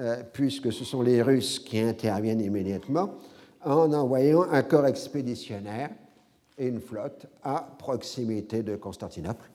euh, 0.00 0.22
puisque 0.32 0.72
ce 0.72 0.84
sont 0.84 1.02
les 1.02 1.22
Russes 1.22 1.60
qui 1.60 1.78
interviennent 1.78 2.40
immédiatement 2.40 3.14
en 3.64 3.92
envoyant 3.92 4.42
un 4.42 4.62
corps 4.62 4.86
expéditionnaire 4.86 5.90
et 6.58 6.66
une 6.66 6.80
flotte 6.80 7.26
à 7.42 7.66
proximité 7.78 8.62
de 8.62 8.76
Constantinople, 8.76 9.50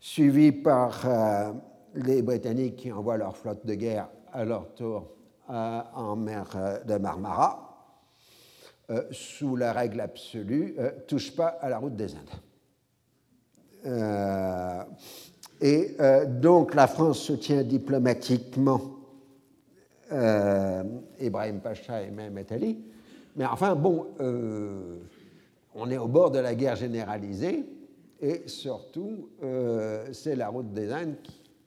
suivi 0.00 0.52
par 0.52 1.02
euh, 1.04 1.52
les 1.94 2.22
Britanniques 2.22 2.76
qui 2.76 2.92
envoient 2.92 3.16
leur 3.16 3.36
flotte 3.36 3.64
de 3.66 3.74
guerre 3.74 4.08
à 4.32 4.44
leur 4.44 4.74
tour 4.74 5.08
euh, 5.50 5.80
en 5.94 6.16
mer 6.16 6.80
de 6.86 6.96
Marmara, 6.96 7.68
euh, 8.90 9.04
sous 9.10 9.56
la 9.56 9.72
règle 9.72 10.00
absolue, 10.00 10.76
touche 11.06 11.34
pas 11.34 11.48
à 11.60 11.68
la 11.68 11.78
route 11.78 11.96
des 11.96 12.14
Indes. 12.14 12.40
et 15.60 15.96
donc 16.40 16.74
la 16.74 16.86
France 16.86 17.20
soutient 17.20 17.62
diplomatiquement 17.62 18.80
Ibrahim 20.10 21.60
Pacha 21.60 22.02
et 22.02 22.10
Mehmet 22.10 22.52
Ali, 22.52 22.91
mais 23.36 23.46
enfin, 23.46 23.74
bon, 23.74 24.08
euh, 24.20 24.98
on 25.74 25.90
est 25.90 25.98
au 25.98 26.08
bord 26.08 26.30
de 26.30 26.38
la 26.38 26.54
guerre 26.54 26.76
généralisée 26.76 27.64
et 28.20 28.42
surtout, 28.46 29.30
euh, 29.42 30.06
c'est 30.12 30.36
la 30.36 30.48
route 30.48 30.72
des 30.72 30.92
Indes 30.92 31.16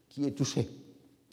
qui, 0.10 0.26
est 0.26 0.32
touchée 0.32 0.70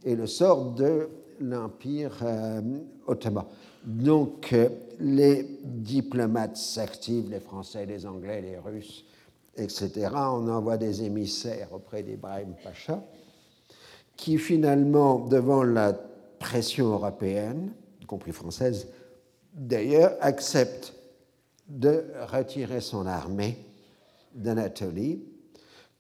et 0.05 0.17
le 0.17 0.27
sort 0.27 0.73
de 0.73 1.09
l'Empire 1.41 2.19
euh, 2.23 2.61
ottoman. 3.07 3.45
Donc, 3.85 4.55
les 5.01 5.59
diplomates 5.65 6.57
s'activent, 6.57 7.31
les 7.31 7.41
Français, 7.41 7.85
les 7.85 8.07
Anglais, 8.07 8.41
les 8.41 8.59
Russes, 8.59 9.05
etc. 9.57 10.09
On 10.15 10.49
envoie 10.49 10.77
des 10.77 11.03
émissaires 11.03 11.73
auprès 11.73 12.03
d'Ibrahim 12.03 12.55
Pacha, 12.63 13.03
qui 14.17 14.39
finalement, 14.39 15.27
devant 15.27 15.65
la 15.65 15.95
pression 16.39 16.93
européenne, 16.93 17.73
y 18.01 18.07
compris 18.07 18.33
française, 18.33 18.89
d'ailleurs, 19.53 20.17
accepte 20.21 20.95
de 21.69 22.05
retirer 22.31 22.81
son 22.81 23.07
armée 23.07 23.57
d'Anatolie 24.35 25.23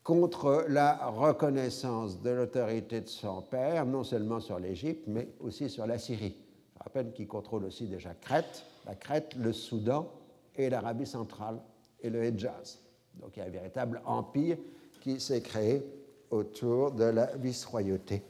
contre 0.03 0.67
la 0.69 1.07
reconnaissance 1.07 2.21
de 2.21 2.31
l'autorité 2.31 3.01
de 3.01 3.09
son 3.09 3.41
père, 3.43 3.87
non 3.87 4.03
seulement 4.03 4.41
sur 4.41 4.59
l'Égypte, 4.59 5.05
mais 5.07 5.29
aussi 5.41 5.71
sur 5.71 5.87
la 5.87 5.99
Syrie. 5.99 6.37
Je 6.75 6.83
rappelle 6.83 7.13
qu'il 7.13 7.29
contrôle 7.29 7.65
aussi 7.65 7.87
déjà 7.87 8.13
Crète, 8.15 8.65
la 8.87 8.97
Crète, 8.97 9.37
le 9.37 9.53
Soudan 9.53 10.11
et 10.57 10.69
l'Arabie 10.69 11.07
centrale 11.07 11.59
et 12.01 12.11
le 12.11 12.25
Hejaz. 12.25 12.81
Donc 13.21 13.37
il 13.37 13.41
y 13.41 13.43
a 13.43 13.47
un 13.47 13.51
véritable 13.51 14.03
empire 14.05 14.57
qui 15.01 15.21
s'est 15.21 15.41
créé 15.41 15.85
autour 16.31 16.93
de 16.93 17.05
la 17.05 17.27
vice-royauté 17.37 18.23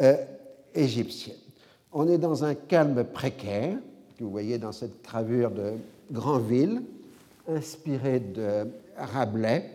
euh, 0.00 0.16
égyptienne. 0.74 1.36
On 1.92 2.08
est 2.08 2.18
dans 2.18 2.44
un 2.44 2.54
calme 2.54 3.04
précaire, 3.04 3.78
que 4.16 4.24
vous 4.24 4.30
voyez 4.30 4.58
dans 4.58 4.72
cette 4.72 5.02
gravure 5.04 5.50
de 5.50 5.74
Granville, 6.10 6.82
inspirée 7.48 8.20
de 8.20 8.66
Rabelais, 8.96 9.70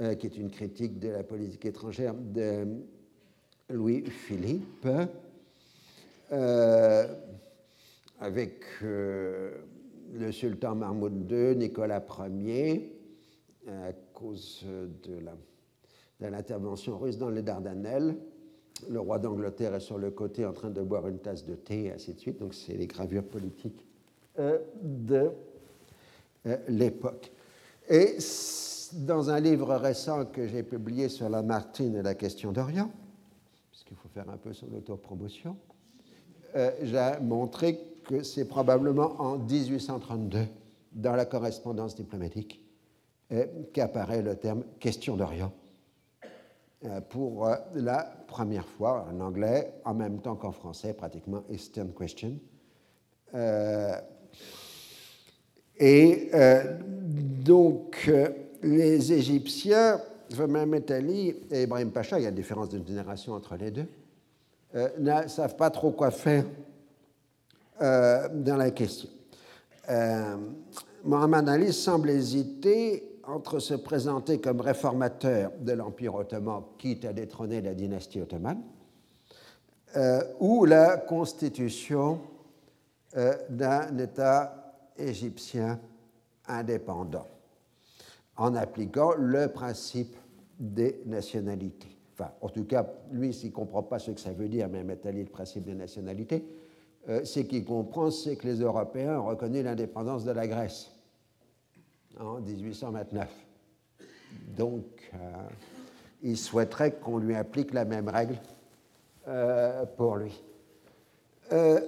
euh, 0.00 0.14
qui 0.14 0.26
est 0.26 0.36
une 0.36 0.50
critique 0.50 0.98
de 0.98 1.08
la 1.08 1.22
politique 1.22 1.66
étrangère 1.66 2.14
de 2.14 2.64
Louis-Philippe, 3.68 4.88
euh, 6.32 7.06
avec 8.18 8.62
euh, 8.82 9.58
le 10.14 10.32
sultan 10.32 10.74
Mahmoud 10.74 11.30
II, 11.30 11.56
Nicolas 11.56 12.02
Ier, 12.30 12.96
à 13.68 13.92
cause 14.14 14.64
de 15.04 15.18
l'intervention 16.26 16.98
russe 16.98 17.18
dans 17.18 17.28
les 17.28 17.42
Dardanelles, 17.42 18.16
le 18.88 19.00
roi 19.00 19.18
d'Angleterre 19.18 19.74
est 19.74 19.80
sur 19.80 19.98
le 19.98 20.10
côté 20.10 20.44
en 20.44 20.52
train 20.52 20.70
de 20.70 20.80
boire 20.82 21.06
une 21.08 21.18
tasse 21.18 21.44
de 21.44 21.54
thé, 21.54 21.84
et 21.84 21.92
ainsi 21.92 22.14
de 22.14 22.20
suite. 22.20 22.38
Donc, 22.38 22.54
c'est 22.54 22.74
les 22.74 22.86
gravures 22.86 23.24
politiques 23.24 23.84
euh, 24.38 24.58
de 24.82 25.30
euh, 26.46 26.56
l'époque. 26.68 27.30
Et 27.88 28.16
dans 28.92 29.30
un 29.30 29.40
livre 29.40 29.74
récent 29.74 30.26
que 30.26 30.46
j'ai 30.46 30.62
publié 30.62 31.08
sur 31.08 31.28
la 31.28 31.42
Martine 31.42 31.96
et 31.96 32.02
la 32.02 32.14
question 32.14 32.52
d'Orient, 32.52 32.90
puisqu'il 33.70 33.96
faut 33.96 34.08
faire 34.08 34.28
un 34.30 34.36
peu 34.36 34.52
son 34.52 34.72
autopromotion, 34.74 35.56
euh, 36.56 36.70
j'ai 36.82 37.12
montré 37.22 37.78
que 38.04 38.22
c'est 38.22 38.46
probablement 38.46 39.20
en 39.20 39.38
1832, 39.38 40.46
dans 40.92 41.14
la 41.14 41.24
correspondance 41.24 41.94
diplomatique, 41.94 42.60
qu'apparaît 43.72 44.22
le 44.22 44.34
terme 44.34 44.64
question 44.80 45.16
d'Orient 45.16 45.52
euh, 45.52 45.59
pour 47.10 47.46
euh, 47.46 47.56
la 47.74 48.10
première 48.26 48.66
fois 48.66 49.06
en 49.10 49.20
anglais, 49.20 49.74
en 49.84 49.94
même 49.94 50.20
temps 50.20 50.36
qu'en 50.36 50.52
français, 50.52 50.94
pratiquement 50.94 51.44
Eastern 51.50 51.92
Question. 51.92 52.38
Euh, 53.34 53.94
et 55.78 56.30
donc, 57.42 58.10
les 58.62 59.12
Égyptiens, 59.12 60.00
Mehmet 60.36 60.92
Ali 60.92 61.34
et 61.50 61.62
Ibrahim 61.62 61.90
Pacha, 61.90 62.18
il 62.18 62.22
y 62.22 62.26
a 62.26 62.28
une 62.28 62.34
différence 62.34 62.68
de 62.68 62.86
génération 62.86 63.32
entre 63.32 63.56
les 63.56 63.70
deux, 63.70 63.86
ne 64.74 65.26
savent 65.26 65.56
pas 65.56 65.70
trop 65.70 65.90
quoi 65.92 66.10
faire 66.10 66.44
dans 67.80 68.56
la 68.58 68.70
question. 68.72 69.08
Mohamed 71.02 71.48
Ali 71.48 71.72
semble 71.72 72.10
hésiter 72.10 73.09
entre 73.24 73.58
se 73.58 73.74
présenter 73.74 74.40
comme 74.40 74.60
réformateur 74.60 75.52
de 75.60 75.72
l'Empire 75.72 76.14
ottoman, 76.14 76.62
quitte 76.78 77.04
à 77.04 77.12
détrôner 77.12 77.60
la 77.60 77.74
dynastie 77.74 78.20
ottomane, 78.20 78.62
euh, 79.96 80.22
ou 80.38 80.64
la 80.64 80.96
constitution 80.96 82.20
euh, 83.16 83.34
d'un 83.48 83.96
État 83.98 84.74
égyptien 84.96 85.80
indépendant, 86.46 87.26
en 88.36 88.54
appliquant 88.54 89.14
le 89.16 89.48
principe 89.48 90.16
des 90.58 91.02
nationalités. 91.06 91.96
Enfin, 92.12 92.30
en 92.40 92.48
tout 92.48 92.64
cas, 92.64 92.86
lui, 93.10 93.32
s'il 93.32 93.50
ne 93.50 93.54
comprend 93.54 93.82
pas 93.82 93.98
ce 93.98 94.10
que 94.10 94.20
ça 94.20 94.32
veut 94.32 94.48
dire, 94.48 94.68
mais 94.68 94.84
Ali, 95.04 95.24
le 95.24 95.30
principe 95.30 95.64
des 95.64 95.74
nationalités, 95.74 96.44
euh, 97.08 97.24
ce 97.24 97.40
qu'il 97.40 97.64
comprend, 97.64 98.10
c'est 98.10 98.36
que 98.36 98.46
les 98.46 98.60
Européens 98.60 99.18
ont 99.18 99.26
reconnu 99.26 99.62
l'indépendance 99.62 100.24
de 100.24 100.32
la 100.32 100.46
Grèce 100.46 100.90
en 102.18 102.40
1829. 102.40 103.28
Donc, 104.56 104.84
euh, 105.14 105.16
il 106.22 106.36
souhaiterait 106.36 106.92
qu'on 106.92 107.18
lui 107.18 107.34
applique 107.34 107.72
la 107.72 107.84
même 107.84 108.08
règle 108.08 108.36
euh, 109.28 109.84
pour 109.96 110.16
lui. 110.16 110.42
Euh, 111.52 111.80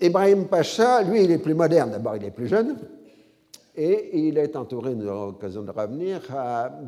Ibrahim 0.00 0.46
Pacha, 0.46 1.02
lui, 1.02 1.24
il 1.24 1.30
est 1.30 1.38
plus 1.38 1.54
moderne. 1.54 1.90
D'abord, 1.90 2.16
il 2.16 2.24
est 2.24 2.30
plus 2.30 2.48
jeune. 2.48 2.76
Et 3.76 4.26
il 4.26 4.36
est 4.36 4.56
entouré, 4.56 4.94
nous 4.94 5.06
aurons 5.06 5.26
l'occasion 5.26 5.62
de 5.62 5.70
revenir, 5.70 6.20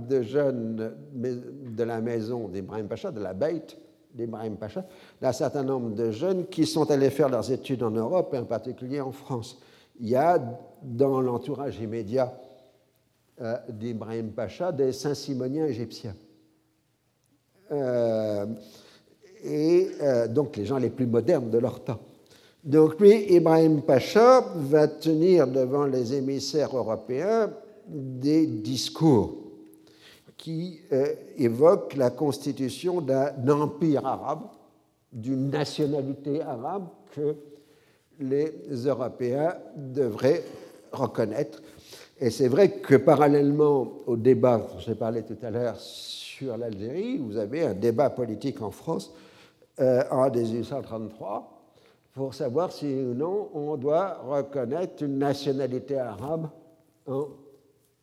de 0.08 0.22
jeunes 0.22 0.94
de 1.14 1.84
la 1.84 2.00
maison 2.00 2.48
d'Ibrahim 2.48 2.88
Pacha, 2.88 3.10
de 3.10 3.20
la 3.20 3.34
Beit 3.34 3.76
d'Ibrahim 4.12 4.56
Pacha, 4.56 4.84
d'un 5.20 5.32
certain 5.32 5.62
nombre 5.62 5.90
de 5.90 6.10
jeunes 6.10 6.46
qui 6.46 6.66
sont 6.66 6.90
allés 6.90 7.10
faire 7.10 7.28
leurs 7.28 7.50
études 7.50 7.82
en 7.82 7.90
Europe 7.90 8.34
et 8.34 8.38
en 8.38 8.44
particulier 8.44 9.00
en 9.00 9.12
France. 9.12 9.58
Il 10.00 10.08
y 10.08 10.16
a 10.16 10.42
dans 10.82 11.20
l'entourage 11.20 11.78
immédiat 11.80 12.32
euh, 13.40 13.56
d'Ibrahim 13.68 14.30
Pacha 14.32 14.72
des 14.72 14.92
Saint-Simoniens 14.92 15.66
égyptiens. 15.66 16.14
Euh, 17.70 18.46
et 19.42 19.88
euh, 20.00 20.28
donc 20.28 20.56
les 20.56 20.66
gens 20.66 20.78
les 20.78 20.90
plus 20.90 21.06
modernes 21.06 21.50
de 21.50 21.58
leur 21.58 21.82
temps. 21.82 22.00
Donc 22.62 23.00
lui, 23.00 23.34
Ibrahim 23.34 23.82
Pacha, 23.82 24.44
va 24.54 24.86
tenir 24.86 25.48
devant 25.48 25.86
les 25.86 26.14
émissaires 26.14 26.76
européens 26.76 27.50
des 27.88 28.46
discours 28.46 29.36
qui 30.36 30.80
euh, 30.92 31.14
évoque 31.36 31.94
la 31.96 32.10
constitution 32.10 33.00
d'un 33.00 33.48
empire 33.48 34.06
arabe, 34.06 34.42
d'une 35.12 35.50
nationalité 35.50 36.40
arabe 36.40 36.86
que 37.14 37.34
les 38.20 38.52
Européens 38.86 39.56
devraient 39.76 40.44
reconnaître. 40.92 41.62
Et 42.22 42.30
c'est 42.30 42.46
vrai 42.46 42.70
que 42.70 42.94
parallèlement 42.94 43.94
au 44.06 44.16
débat 44.16 44.58
dont 44.58 44.78
j'ai 44.78 44.94
parlé 44.94 45.24
tout 45.24 45.38
à 45.42 45.50
l'heure 45.50 45.76
sur 45.80 46.56
l'Algérie, 46.56 47.18
vous 47.18 47.36
avez 47.36 47.64
un 47.64 47.74
débat 47.74 48.10
politique 48.10 48.62
en 48.62 48.70
France 48.70 49.12
euh, 49.80 50.04
en 50.08 50.30
1833 50.30 51.64
pour 52.12 52.32
savoir 52.32 52.70
si 52.70 52.86
ou 52.86 53.14
non 53.14 53.50
on 53.54 53.76
doit 53.76 54.18
reconnaître 54.24 55.02
une 55.02 55.18
nationalité 55.18 55.98
arabe 55.98 56.48
en 57.08 57.26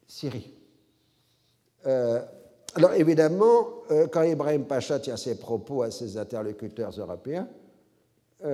Syrie. 0.06 0.52
Euh, 1.88 2.20
alors 2.76 2.96
évidemment, 2.96 3.70
euh, 3.90 4.08
quand 4.08 4.24
Ibrahim 4.24 4.66
Pacha 4.66 5.00
tient 5.00 5.16
ses 5.16 5.40
propos 5.40 5.84
à 5.84 5.92
ses 5.92 6.18
interlocuteurs 6.18 6.92
européens, 6.92 7.48
il 8.44 8.50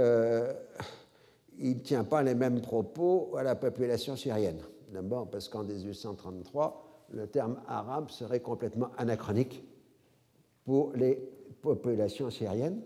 ne 1.58 1.80
tient 1.82 2.04
pas 2.04 2.21
les 2.21 2.36
mêmes 2.36 2.62
propos 2.62 3.34
à 3.36 3.41
la 3.41 3.56
population 3.56 4.15
syrienne. 4.15 4.62
D'abord 4.95 5.29
parce 5.29 5.49
qu'en 5.49 5.63
1833, 5.63 7.08
le 7.12 7.27
terme 7.27 7.60
arabe 7.67 8.10
serait 8.10 8.39
complètement 8.39 8.89
anachronique 8.97 9.62
pour 10.63 10.93
les 10.95 11.19
populations 11.62 12.31
syriennes. 12.31 12.81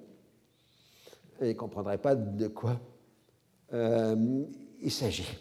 Et 1.40 1.50
ne 1.50 1.54
comprendraient 1.54 2.00
pas 2.00 2.16
de 2.16 2.48
quoi 2.48 2.80
il 3.72 4.92
s'agit. 4.92 5.38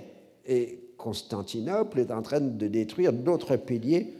et 0.46 0.80
Constantinople 0.98 2.00
est 2.00 2.12
en 2.12 2.24
train 2.24 2.42
de 2.42 2.68
détruire 2.68 3.14
d'autres 3.14 3.58
piliers 3.58 4.14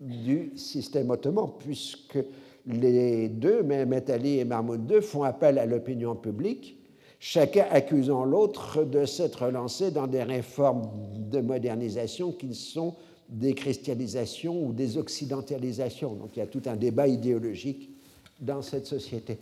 du 0.00 0.52
système 0.56 1.10
ottoman, 1.10 1.50
puisque 1.58 2.18
les 2.66 3.28
deux, 3.28 3.62
Mehmet 3.62 4.10
Ali 4.10 4.38
et 4.38 4.44
Mahmoud 4.44 4.90
II, 4.90 5.02
font 5.02 5.22
appel 5.22 5.58
à 5.58 5.66
l'opinion 5.66 6.14
publique, 6.14 6.78
chacun 7.18 7.66
accusant 7.70 8.24
l'autre 8.24 8.84
de 8.84 9.04
s'être 9.04 9.48
lancé 9.48 9.90
dans 9.90 10.06
des 10.06 10.22
réformes 10.22 10.90
de 11.16 11.40
modernisation 11.40 12.32
qui 12.32 12.54
sont 12.54 12.94
des 13.28 13.54
christianisations 13.54 14.64
ou 14.64 14.72
des 14.72 14.98
occidentalisations. 14.98 16.14
Donc 16.14 16.36
il 16.36 16.40
y 16.40 16.42
a 16.42 16.46
tout 16.46 16.62
un 16.66 16.76
débat 16.76 17.08
idéologique 17.08 17.90
dans 18.40 18.62
cette 18.62 18.86
société 18.86 19.38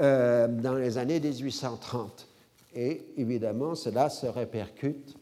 euh, 0.00 0.48
dans 0.48 0.74
les 0.74 0.98
années 0.98 1.20
1830. 1.20 2.26
Et 2.74 3.02
évidemment, 3.16 3.74
cela 3.74 4.10
se 4.10 4.26
répercute 4.26 5.14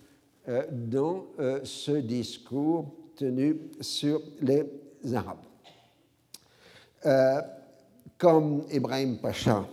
euh, 0.48 0.64
dans 0.70 1.26
euh, 1.38 1.60
ce 1.64 1.92
discours 1.92 2.86
tenu 3.16 3.58
sur 3.80 4.22
les 4.40 4.64
Arabes. 5.14 5.51
Comme 8.18 8.64
Ibrahim 8.70 9.18
Pacha 9.18 9.66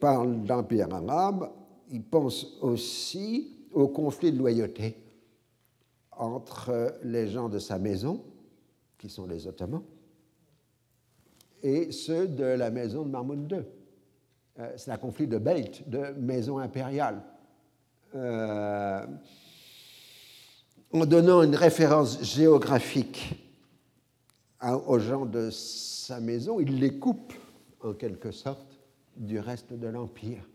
parle 0.00 0.42
d'empire 0.44 0.92
arabe, 0.92 1.50
il 1.90 2.02
pense 2.02 2.46
aussi 2.60 3.56
au 3.72 3.88
conflit 3.88 4.32
de 4.32 4.38
loyauté 4.38 4.96
entre 6.12 6.98
les 7.02 7.28
gens 7.28 7.48
de 7.48 7.58
sa 7.58 7.78
maison, 7.78 8.22
qui 8.98 9.08
sont 9.08 9.26
les 9.26 9.46
Ottomans, 9.46 9.82
et 11.62 11.92
ceux 11.92 12.26
de 12.26 12.44
la 12.44 12.70
maison 12.70 13.04
de 13.04 13.10
Mahmoud 13.10 13.50
II. 13.50 13.58
Euh, 14.58 14.72
c'est 14.76 14.90
un 14.90 14.96
conflit 14.96 15.26
de 15.26 15.38
Belt, 15.38 15.88
de 15.88 16.12
maison 16.18 16.58
impériale. 16.58 17.22
Euh, 18.14 19.06
en 20.92 21.06
donnant 21.06 21.42
une 21.42 21.54
référence 21.54 22.22
géographique 22.22 23.49
aux 24.62 24.98
gens 24.98 25.26
de 25.26 25.50
sa 25.50 26.20
maison, 26.20 26.60
il 26.60 26.78
les 26.78 26.98
coupe 26.98 27.32
en 27.82 27.94
quelque 27.94 28.30
sorte 28.30 28.78
du 29.16 29.38
reste 29.38 29.72
de 29.72 29.86
l'Empire, 29.86 30.48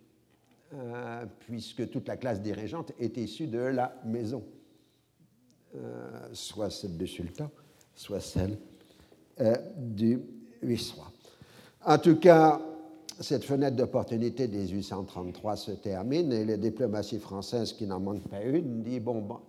euh, 0.74 1.26
puisque 1.40 1.90
toute 1.90 2.08
la 2.08 2.18
classe 2.18 2.42
dirigeante 2.42 2.92
est 3.00 3.18
issue 3.18 3.48
de 3.48 3.60
la 3.60 3.96
maison, 4.06 4.44
soit 6.32 6.70
celle 6.70 6.98
du 6.98 7.06
sultan, 7.06 7.52
soit 7.94 8.22
celle 8.22 8.58
du 9.78 10.22
en 11.86 11.98
tout 11.98 12.16
cas, 12.18 12.60
cette 13.20 13.44
fenêtre 13.44 13.76
d'opportunité 13.76 14.48
des 14.48 14.66
1833 14.66 15.56
se 15.56 15.72
termine 15.72 16.32
et 16.32 16.44
les 16.44 16.58
diplomaties 16.58 17.20
françaises, 17.20 17.74
qui 17.74 17.86
n'en 17.86 18.00
manquent 18.00 18.28
pas 18.28 18.42
une, 18.42 18.82
disent 18.82 19.02
bon, 19.02 19.22
bon 19.22 19.40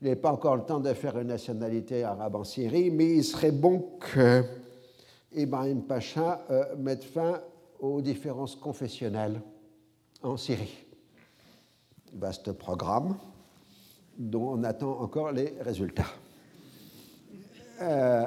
il 0.00 0.08
n'est 0.08 0.16
pas 0.16 0.32
encore 0.32 0.56
le 0.56 0.62
temps 0.62 0.80
de 0.80 0.92
faire 0.94 1.18
une 1.18 1.28
nationalité 1.28 2.04
arabe 2.04 2.36
en 2.36 2.44
Syrie, 2.44 2.90
mais 2.90 3.16
il 3.16 3.24
serait 3.24 3.52
bon 3.52 3.98
que 4.00 4.42
Ibrahim 5.32 5.82
Pacha 5.82 6.44
euh, 6.50 6.76
mette 6.76 7.04
fin 7.04 7.40
aux 7.78 8.00
différences 8.00 8.56
confessionnelles 8.56 9.40
en 10.22 10.36
Syrie. 10.36 10.84
Vaste 12.14 12.52
programme 12.52 13.16
dont 14.18 14.54
on 14.58 14.64
attend 14.64 15.00
encore 15.00 15.32
les 15.32 15.54
résultats. 15.60 16.10
Euh, 17.82 18.26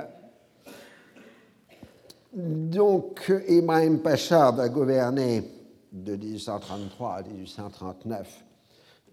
donc, 2.33 3.31
Ibrahim 3.47 3.99
Pacha 3.99 4.51
va 4.51 4.69
gouverner 4.69 5.43
de 5.91 6.15
1833 6.15 7.11
à 7.13 7.21
1839 7.23 8.43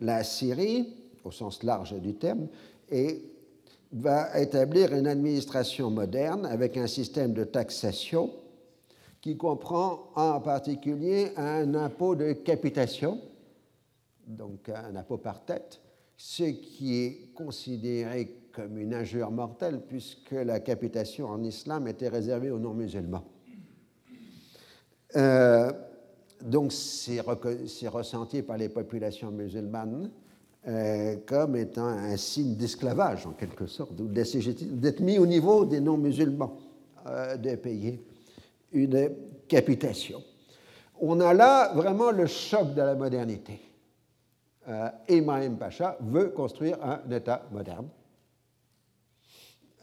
la 0.00 0.24
Syrie, 0.24 0.94
au 1.24 1.30
sens 1.30 1.62
large 1.62 1.94
du 2.00 2.14
terme, 2.14 2.48
et 2.90 3.22
va 3.92 4.38
établir 4.40 4.94
une 4.94 5.06
administration 5.06 5.90
moderne 5.90 6.46
avec 6.46 6.76
un 6.76 6.86
système 6.86 7.32
de 7.32 7.44
taxation 7.44 8.30
qui 9.20 9.36
comprend 9.36 10.10
en 10.14 10.40
particulier 10.40 11.32
un 11.36 11.74
impôt 11.74 12.14
de 12.14 12.32
capitation, 12.32 13.20
donc 14.26 14.68
un 14.68 14.96
impôt 14.96 15.18
par 15.18 15.44
tête, 15.44 15.80
ce 16.16 16.44
qui 16.44 17.02
est 17.02 17.34
considéré 17.34 18.36
comme 18.52 18.78
une 18.78 18.94
injure 18.94 19.30
mortelle 19.30 19.80
puisque 19.86 20.32
la 20.32 20.60
capitation 20.60 21.28
en 21.28 21.42
islam 21.42 21.88
était 21.88 22.08
réservée 22.08 22.50
aux 22.50 22.58
non-musulmans. 22.58 23.24
Euh, 25.16 25.72
donc 26.42 26.72
c'est 26.72 27.20
ressenti 27.20 28.42
par 28.42 28.56
les 28.56 28.68
populations 28.68 29.30
musulmanes 29.30 30.10
comme 31.26 31.56
étant 31.56 31.86
un 31.86 32.16
signe 32.16 32.54
d'esclavage, 32.54 33.26
en 33.26 33.32
quelque 33.32 33.66
sorte, 33.66 33.98
ou 33.98 34.08
d'être 34.08 35.00
mis 35.00 35.18
au 35.18 35.26
niveau 35.26 35.64
des 35.64 35.80
non-musulmans, 35.80 36.58
euh, 37.06 37.38
de 37.38 37.54
payer 37.54 38.04
une 38.72 39.10
capitation. 39.48 40.22
On 41.00 41.18
a 41.20 41.32
là 41.32 41.72
vraiment 41.72 42.10
le 42.10 42.26
choc 42.26 42.74
de 42.74 42.82
la 42.82 42.94
modernité. 42.94 43.58
Euh, 44.68 44.90
Ibrahim 45.08 45.56
Pacha 45.56 45.96
veut 46.02 46.28
construire 46.28 46.76
un 46.84 47.00
État 47.10 47.46
moderne. 47.50 47.88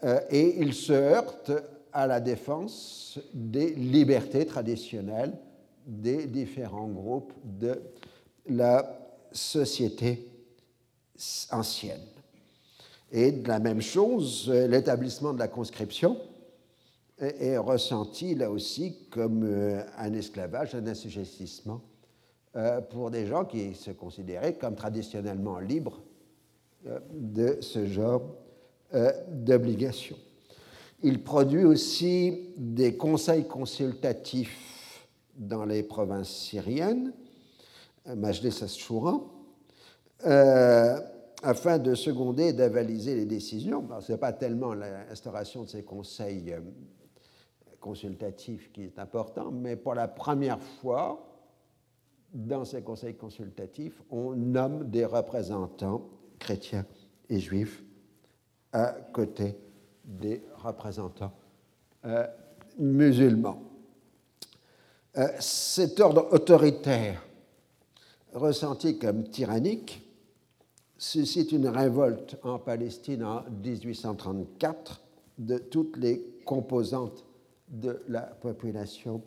Euh, 0.04 0.20
et 0.30 0.60
il 0.60 0.74
se 0.74 0.92
heurte 0.92 1.50
à 1.92 2.06
la 2.06 2.20
défense 2.20 3.18
des 3.34 3.74
libertés 3.74 4.46
traditionnelles 4.46 5.36
des 5.84 6.28
différents 6.28 6.86
groupes 6.86 7.32
de 7.42 7.82
la 8.46 8.96
société 9.32 10.28
ancienne. 11.50 12.00
Et 13.10 13.32
de 13.32 13.48
la 13.48 13.58
même 13.58 13.80
chose, 13.80 14.50
l'établissement 14.50 15.32
de 15.32 15.38
la 15.38 15.48
conscription 15.48 16.18
est, 17.20 17.56
ressenti 17.56 18.34
là 18.34 18.50
aussi 18.50 18.96
comme 19.10 19.42
euh, 19.44 19.82
un 19.96 20.12
esclavage, 20.12 20.74
un 20.74 20.86
assujettissement 20.86 21.80
euh, 22.56 22.80
pour 22.80 23.10
des 23.10 23.26
gens 23.26 23.44
qui 23.44 23.74
se 23.74 23.90
considéraient 23.90 24.54
comme 24.54 24.74
traditionnellement 24.74 25.58
libres 25.58 26.00
euh, 26.86 26.98
de 27.12 27.58
ce 27.60 27.86
genre 27.86 28.22
d'obligation. 29.30 30.16
Il 31.02 31.22
produit 31.22 31.66
aussi 31.66 32.54
des 32.56 32.96
conseils 32.96 33.46
consultatifs 33.46 35.06
dans 35.36 35.66
les 35.66 35.82
provinces 35.82 36.30
syriennes, 36.30 37.12
Majlis 38.06 38.60
Ashura, 38.62 39.20
euh, 40.26 41.00
afin 41.44 41.78
de 41.78 41.94
seconder 41.94 42.48
et 42.48 42.52
d'avaliser 42.52 43.14
les 43.14 43.24
décisions. 43.24 43.86
Ce 44.00 44.10
n'est 44.10 44.18
pas 44.18 44.32
tellement 44.32 44.74
l'instauration 44.74 45.62
de 45.62 45.68
ces 45.68 45.84
conseils 45.84 46.52
euh, 46.52 46.60
consultatifs 47.78 48.72
qui 48.72 48.82
est 48.82 48.98
important, 48.98 49.52
mais 49.52 49.76
pour 49.76 49.94
la 49.94 50.08
première 50.08 50.60
fois, 50.60 51.24
dans 52.34 52.64
ces 52.64 52.82
conseils 52.82 53.14
consultatifs, 53.14 54.02
on 54.10 54.34
nomme 54.34 54.90
des 54.90 55.04
représentants 55.04 56.08
chrétiens 56.40 56.84
et 57.30 57.38
juifs 57.38 57.84
à 58.72 58.96
côté 59.12 59.56
des 60.04 60.42
représentants 60.56 61.32
euh, 62.06 62.26
musulmans. 62.78 63.62
cet 65.38 66.00
ordre 66.00 66.28
autoritaire, 66.32 67.22
ressenti 68.32 68.98
comme 68.98 69.28
tyrannique, 69.28 70.07
suscite 70.98 71.52
une 71.52 71.68
révolte 71.68 72.36
en 72.42 72.58
Palestine 72.58 73.24
en 73.24 73.44
1834 73.64 75.00
de 75.38 75.58
toutes 75.58 75.96
les 75.96 76.40
composantes 76.44 77.24
de 77.68 78.02
la 78.08 78.22
population 78.22 79.22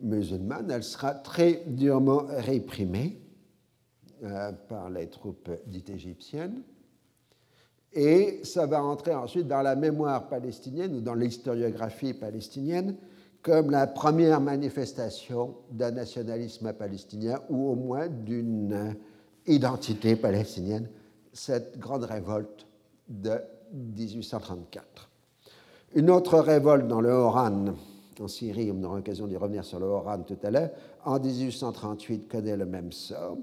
musulmane. 0.00 0.70
Elle 0.70 0.82
sera 0.82 1.14
très 1.14 1.62
durement 1.66 2.24
réprimée 2.28 3.20
euh, 4.24 4.52
par 4.68 4.88
les 4.88 5.08
troupes 5.08 5.50
dites 5.66 5.90
égyptiennes. 5.90 6.62
Et 7.92 8.40
ça 8.42 8.64
va 8.64 8.82
entrer 8.82 9.14
ensuite 9.14 9.46
dans 9.46 9.60
la 9.60 9.76
mémoire 9.76 10.28
palestinienne 10.28 10.96
ou 10.96 11.00
dans 11.02 11.14
l'historiographie 11.14 12.14
palestinienne 12.14 12.96
comme 13.42 13.70
la 13.70 13.86
première 13.86 14.40
manifestation 14.40 15.56
d'un 15.70 15.90
nationalisme 15.90 16.72
palestinien 16.72 17.40
ou 17.50 17.72
au 17.72 17.74
moins 17.74 18.08
d'une 18.08 18.96
identité 19.46 20.16
palestinienne 20.16 20.88
cette 21.32 21.78
grande 21.78 22.04
révolte 22.04 22.66
de 23.08 23.40
1834. 23.72 25.08
Une 25.94 26.10
autre 26.10 26.38
révolte 26.38 26.86
dans 26.88 27.00
le 27.00 27.10
Horan, 27.10 27.74
en 28.20 28.28
Syrie, 28.28 28.70
on 28.70 28.82
aura 28.84 28.96
l'occasion 28.96 29.26
d'y 29.26 29.36
revenir 29.36 29.64
sur 29.64 29.80
le 29.80 29.86
Horan 29.86 30.20
tout 30.20 30.38
à 30.42 30.50
l'heure, 30.50 30.70
en 31.04 31.18
1838 31.18 32.28
connaît 32.28 32.56
le 32.56 32.66
même 32.66 32.92
sort. 32.92 33.36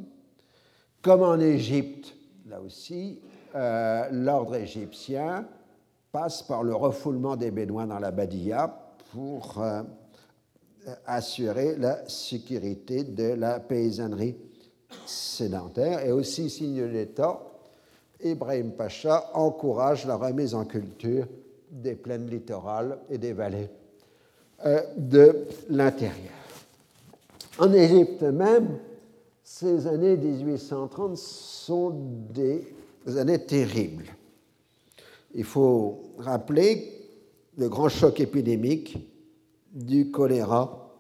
Comme 1.02 1.24
en 1.24 1.40
Égypte, 1.40 2.16
là 2.48 2.62
aussi, 2.62 3.20
euh, 3.56 4.08
l'ordre 4.12 4.56
égyptien 4.56 5.48
passe 6.12 6.44
par 6.44 6.64
le 6.64 6.76
refoulement 6.76 7.36
des 7.36 7.52
Bédouins 7.52 7.88
dans 7.88 8.00
la 8.00 8.12
Badia 8.12 8.74
pour 9.12 9.60
euh, 9.60 9.84
assurer 11.06 11.76
la 11.76 12.08
sécurité 12.08 13.04
de 13.04 13.34
la 13.34 13.60
paysannerie 13.60 14.36
sédentaire 15.06 16.06
et 16.06 16.12
aussi 16.12 16.50
signe 16.50 16.84
l'État 16.84 17.49
Ibrahim 18.24 18.72
Pacha 18.72 19.32
encourage 19.34 20.06
la 20.06 20.16
remise 20.16 20.54
en 20.54 20.66
culture 20.66 21.26
des 21.72 21.96
plaines 21.96 22.30
littorales 22.30 23.00
et 23.10 23.18
des 23.18 23.34
vallées 23.34 23.70
euh, 24.66 24.82
de 24.98 25.48
l'intérieur. 25.70 26.34
En 27.60 27.72
Égypte 27.74 28.24
même, 28.24 28.80
ces 29.44 29.88
années 29.88 30.18
1830 30.18 31.18
sont 31.18 31.92
des 32.32 32.74
années 33.18 33.46
terribles. 33.46 34.06
Il 35.34 35.44
faut 35.44 36.12
rappeler 36.18 36.96
le 37.58 37.68
grand 37.70 37.90
choc 37.90 38.20
épidémique 38.20 38.98
du 39.72 40.10
choléra 40.12 40.92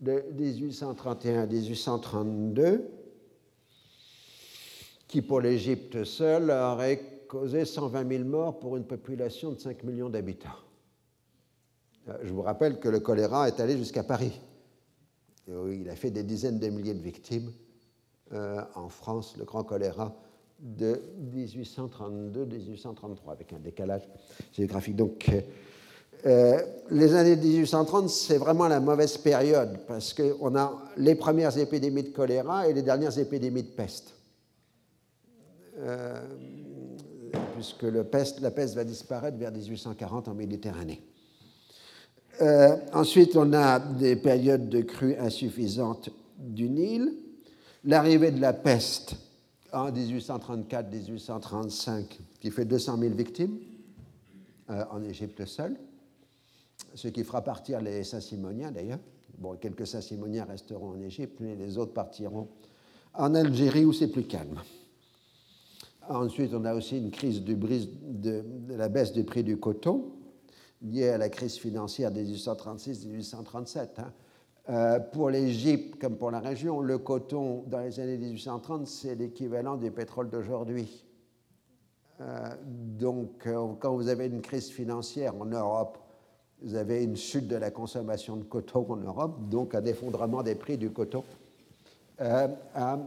de 0.00 0.24
1831-1832 0.38 2.80
qui 5.10 5.22
pour 5.22 5.40
l'Égypte 5.40 6.04
seule 6.04 6.50
aurait 6.50 7.24
causé 7.26 7.64
120 7.64 8.08
000 8.08 8.24
morts 8.24 8.60
pour 8.60 8.76
une 8.76 8.84
population 8.84 9.50
de 9.50 9.58
5 9.58 9.82
millions 9.82 10.08
d'habitants. 10.08 10.48
Euh, 12.08 12.16
je 12.22 12.32
vous 12.32 12.42
rappelle 12.42 12.78
que 12.78 12.88
le 12.88 13.00
choléra 13.00 13.48
est 13.48 13.58
allé 13.58 13.76
jusqu'à 13.76 14.04
Paris. 14.04 14.40
il 15.48 15.90
a 15.90 15.96
fait 15.96 16.12
des 16.12 16.22
dizaines 16.22 16.60
de 16.60 16.68
milliers 16.68 16.94
de 16.94 17.02
victimes 17.02 17.50
euh, 18.32 18.62
en 18.76 18.88
France, 18.88 19.34
le 19.36 19.44
grand 19.44 19.64
choléra 19.64 20.14
de 20.60 21.02
1832-1833, 21.34 23.32
avec 23.32 23.52
un 23.52 23.58
décalage 23.58 24.08
géographique. 24.52 24.94
Donc, 24.94 25.28
euh, 26.24 26.62
les 26.90 27.14
années 27.16 27.34
1830, 27.34 28.08
c'est 28.08 28.38
vraiment 28.38 28.68
la 28.68 28.78
mauvaise 28.78 29.16
période, 29.16 29.80
parce 29.88 30.14
qu'on 30.14 30.54
a 30.54 30.84
les 30.96 31.16
premières 31.16 31.58
épidémies 31.58 32.04
de 32.04 32.10
choléra 32.10 32.68
et 32.68 32.72
les 32.72 32.82
dernières 32.82 33.18
épidémies 33.18 33.64
de 33.64 33.70
peste. 33.70 34.14
Euh, 35.80 36.20
puisque 37.54 37.82
la 37.82 38.04
peste 38.04 38.40
va 38.40 38.84
disparaître 38.84 39.36
vers 39.36 39.52
1840 39.52 40.28
en 40.28 40.34
Méditerranée. 40.34 41.02
Euh, 42.40 42.76
ensuite, 42.92 43.36
on 43.36 43.52
a 43.52 43.78
des 43.78 44.16
périodes 44.16 44.68
de 44.68 44.80
crues 44.80 45.14
insuffisantes 45.16 46.10
du 46.38 46.68
Nil, 46.68 47.12
l'arrivée 47.84 48.32
de 48.32 48.40
la 48.40 48.52
peste 48.52 49.14
en 49.72 49.92
1834-1835, 49.92 52.18
qui 52.40 52.50
fait 52.50 52.64
200 52.64 52.98
000 52.98 53.14
victimes 53.14 53.58
euh, 54.70 54.82
en 54.90 55.04
Égypte 55.04 55.44
seule, 55.44 55.76
ce 56.94 57.06
qui 57.08 57.24
fera 57.24 57.42
partir 57.42 57.80
les 57.80 58.04
Saint-Simoniens 58.04 58.70
d'ailleurs. 58.72 59.00
Bon, 59.38 59.56
quelques 59.56 59.86
Saint-Simoniens 59.86 60.46
resteront 60.46 60.90
en 60.90 61.00
Égypte, 61.00 61.38
mais 61.40 61.54
les 61.54 61.78
autres 61.78 61.92
partiront 61.92 62.48
en 63.14 63.34
Algérie 63.34 63.84
où 63.84 63.92
c'est 63.92 64.08
plus 64.08 64.24
calme. 64.24 64.60
Ensuite, 66.10 66.52
on 66.54 66.64
a 66.64 66.74
aussi 66.74 66.98
une 66.98 67.12
crise 67.12 67.44
de, 67.44 68.44
la 68.70 68.88
baisse 68.88 69.12
du 69.12 69.22
prix 69.22 69.44
du 69.44 69.58
coton 69.58 70.10
liée 70.82 71.10
à 71.10 71.18
la 71.18 71.28
crise 71.28 71.54
financière 71.54 72.10
de 72.10 72.20
1836-1837. 72.20 73.88
Hein. 73.98 74.12
Euh, 74.70 74.98
pour 74.98 75.30
l'Égypte 75.30 76.00
comme 76.00 76.16
pour 76.16 76.32
la 76.32 76.40
région, 76.40 76.80
le 76.80 76.98
coton 76.98 77.62
dans 77.68 77.78
les 77.78 78.00
années 78.00 78.18
1830, 78.18 78.88
c'est 78.88 79.14
l'équivalent 79.14 79.76
du 79.76 79.92
pétrole 79.92 80.30
d'aujourd'hui. 80.30 81.04
Euh, 82.20 82.48
donc, 82.66 83.46
euh, 83.46 83.74
quand 83.78 83.94
vous 83.94 84.08
avez 84.08 84.26
une 84.26 84.42
crise 84.42 84.68
financière 84.68 85.36
en 85.36 85.46
Europe, 85.46 85.96
vous 86.60 86.74
avez 86.74 87.04
une 87.04 87.16
chute 87.16 87.46
de 87.46 87.56
la 87.56 87.70
consommation 87.70 88.36
de 88.36 88.42
coton 88.42 88.84
en 88.90 88.96
Europe, 88.96 89.48
donc 89.48 89.76
un 89.76 89.84
effondrement 89.84 90.42
des 90.42 90.56
prix 90.56 90.76
du 90.76 90.90
coton. 90.90 91.22
à 92.18 92.98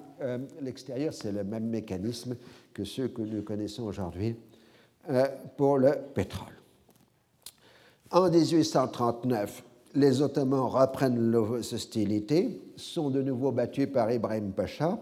l'extérieur, 0.62 1.14
c'est 1.14 1.34
le 1.34 1.44
même 1.44 1.68
mécanisme 1.68 2.36
que 2.74 2.84
ceux 2.84 3.08
que 3.08 3.22
nous 3.22 3.44
connaissons 3.44 3.84
aujourd'hui 3.84 4.36
euh, 5.10 5.26
pour 5.58 5.78
le 5.78 5.94
pétrole. 6.14 6.54
En 8.12 8.30
1839, 8.30 9.64
les 9.96 10.22
Ottomans 10.22 10.68
reprennent 10.70 11.32
leurs 11.32 11.74
hostilités, 11.74 12.62
sont 12.76 13.10
de 13.10 13.22
nouveau 13.22 13.52
battus 13.52 13.88
par 13.92 14.12
Ibrahim 14.12 14.52
Pacha, 14.52 15.00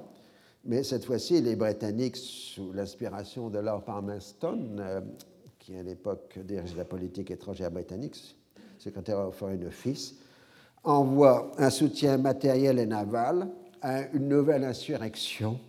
mais 0.65 0.84
cette 0.84 1.05
fois-ci, 1.05 1.41
les 1.41 1.55
Britanniques, 1.55 2.17
sous 2.17 2.71
l'inspiration 2.71 3.49
de 3.49 3.60
Lord 3.60 3.84
Palmerston, 3.84 4.77
euh, 4.79 5.01
qui 5.60 5.75
à 5.75 5.84
l'époque 5.84 6.39
dirigeait 6.43 6.77
la 6.77 6.86
politique 6.86 7.31
étrangère 7.31 7.71
britannique, 7.71 8.38
secrétaire 8.77 9.27
au 9.27 9.31
Foreign 9.31 9.65
Office, 9.65 10.15
envoie 10.84 11.51
un 11.57 11.69
soutien 11.69 12.17
matériel 12.17 12.79
et 12.79 12.86
naval 12.86 13.47
à 13.81 14.07
une 14.13 14.27
nouvelle 14.27 14.63
insurrection 14.63 15.60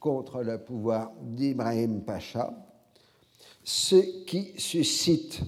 contre 0.00 0.42
le 0.42 0.58
pouvoir 0.58 1.12
d'Ibrahim 1.20 2.02
Pacha, 2.02 2.52
ce 3.62 4.24
qui 4.24 4.52
suscite 4.58 5.42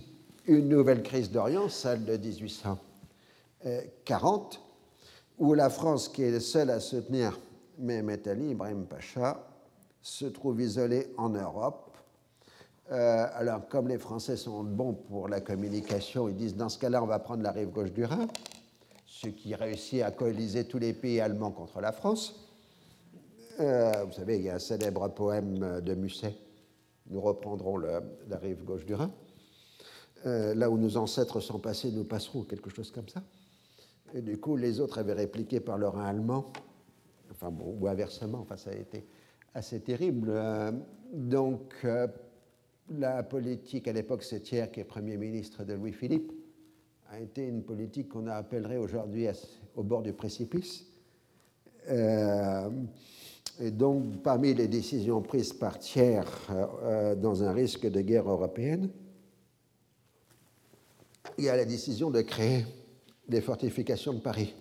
une 0.46 0.68
nouvelle 0.68 1.02
crise 1.02 1.30
d'Orient, 1.30 1.68
celle 1.68 2.04
de 2.04 2.16
1840, 2.16 4.60
où 5.38 5.54
la 5.54 5.70
France, 5.70 6.08
qui 6.08 6.22
est 6.22 6.38
seule 6.38 6.70
à 6.70 6.78
soutenir 6.78 7.40
Mehmet 7.78 8.28
Ali, 8.28 8.50
Ibrahim 8.50 8.84
Pacha, 8.84 9.48
se 10.02 10.26
trouve 10.26 10.60
isolée 10.60 11.14
en 11.16 11.30
Europe. 11.30 11.96
Euh, 12.90 13.26
alors, 13.34 13.66
comme 13.68 13.88
les 13.88 13.98
Français 13.98 14.36
sont 14.36 14.64
bons 14.64 14.92
pour 14.92 15.28
la 15.28 15.40
communication, 15.40 16.28
ils 16.28 16.36
disent 16.36 16.56
dans 16.56 16.68
ce 16.68 16.78
cas-là, 16.78 17.02
on 17.02 17.06
va 17.06 17.20
prendre 17.20 17.42
la 17.42 17.52
rive 17.52 17.70
gauche 17.70 17.92
du 17.92 18.04
Rhin, 18.04 18.26
ce 19.06 19.28
qui 19.28 19.54
réussit 19.54 20.02
à 20.02 20.10
coaliser 20.10 20.64
tous 20.64 20.78
les 20.78 20.92
pays 20.92 21.20
allemands 21.20 21.52
contre 21.52 21.80
la 21.80 21.92
France. 21.92 22.51
Euh, 23.60 24.04
vous 24.04 24.12
savez, 24.12 24.38
il 24.38 24.44
y 24.44 24.50
a 24.50 24.54
un 24.54 24.58
célèbre 24.58 25.08
poème 25.08 25.80
de 25.80 25.94
Musset. 25.94 26.34
Nous 27.10 27.20
reprendrons 27.20 27.76
la 27.76 28.02
rive 28.40 28.64
gauche 28.64 28.86
du 28.86 28.94
Rhin. 28.94 29.12
Euh, 30.24 30.54
là 30.54 30.70
où 30.70 30.78
nos 30.78 30.96
ancêtres 30.96 31.40
sont 31.40 31.58
passés, 31.58 31.90
nous 31.90 32.04
passerons, 32.04 32.44
quelque 32.44 32.70
chose 32.70 32.90
comme 32.90 33.08
ça. 33.08 33.22
Et 34.14 34.22
du 34.22 34.38
coup, 34.38 34.56
les 34.56 34.78
autres 34.78 34.98
avaient 34.98 35.14
répliqué 35.14 35.58
par 35.58 35.78
leur 35.78 35.98
allemand, 35.98 36.52
enfin 37.30 37.50
bon, 37.50 37.76
ou 37.80 37.88
inversement, 37.88 38.38
enfin 38.40 38.56
ça 38.56 38.70
a 38.70 38.74
été 38.74 39.04
assez 39.54 39.80
terrible. 39.80 40.28
Euh, 40.30 40.70
donc, 41.12 41.74
euh, 41.84 42.06
la 42.90 43.22
politique 43.22 43.88
à 43.88 43.92
l'époque 43.92 44.22
Thiers, 44.22 44.70
qui 44.72 44.80
est 44.80 44.84
Premier 44.84 45.16
ministre 45.16 45.64
de 45.64 45.72
Louis-Philippe, 45.72 46.32
a 47.10 47.18
été 47.18 47.46
une 47.46 47.62
politique 47.62 48.10
qu'on 48.10 48.26
appellerait 48.28 48.76
aujourd'hui 48.76 49.26
au 49.74 49.82
bord 49.82 50.02
du 50.02 50.12
précipice. 50.12 50.86
Et 53.60 53.70
donc, 53.70 54.22
parmi 54.22 54.54
les 54.54 54.66
décisions 54.66 55.20
prises 55.20 55.52
par 55.52 55.78
Thiers 55.78 56.22
dans 57.16 57.44
un 57.44 57.52
risque 57.52 57.86
de 57.86 58.00
guerre 58.00 58.28
européenne, 58.28 58.90
il 61.38 61.44
y 61.44 61.48
a 61.48 61.56
la 61.56 61.64
décision 61.64 62.10
de 62.10 62.20
créer 62.22 62.66
des 63.28 63.40
fortifications 63.40 64.12
de 64.12 64.20
Paris, 64.20 64.54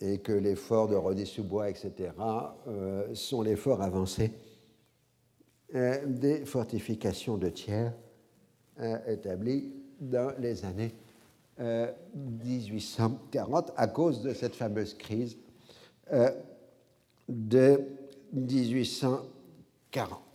et 0.00 0.18
que 0.18 0.32
les 0.32 0.56
forts 0.56 0.88
de 0.88 0.96
Rony-sous-Bois, 0.96 1.68
etc., 1.68 2.10
euh, 2.66 3.14
sont 3.14 3.42
les 3.42 3.56
forts 3.56 3.82
avancés 3.82 4.32
euh, 5.74 6.06
des 6.06 6.46
fortifications 6.46 7.36
de 7.36 7.50
tiers 7.50 7.92
euh, 8.80 8.98
établies 9.06 9.74
dans 10.00 10.32
les 10.38 10.64
années 10.64 10.94
1840 12.14 13.72
à 13.76 13.86
cause 13.86 14.22
de 14.22 14.32
cette 14.32 14.54
fameuse 14.54 14.94
crise 14.94 15.36
de 17.28 17.82
1840. 18.32 20.29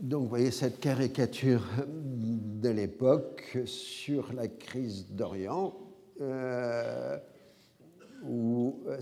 Donc, 0.00 0.22
vous 0.22 0.28
voyez 0.28 0.52
cette 0.52 0.78
caricature 0.78 1.64
de 1.88 2.68
l'époque 2.68 3.58
sur 3.64 4.32
la 4.32 4.46
crise 4.46 5.08
d'Orient 5.10 5.74
euh, 6.20 7.18
ou 8.22 8.80
euh, 8.86 9.00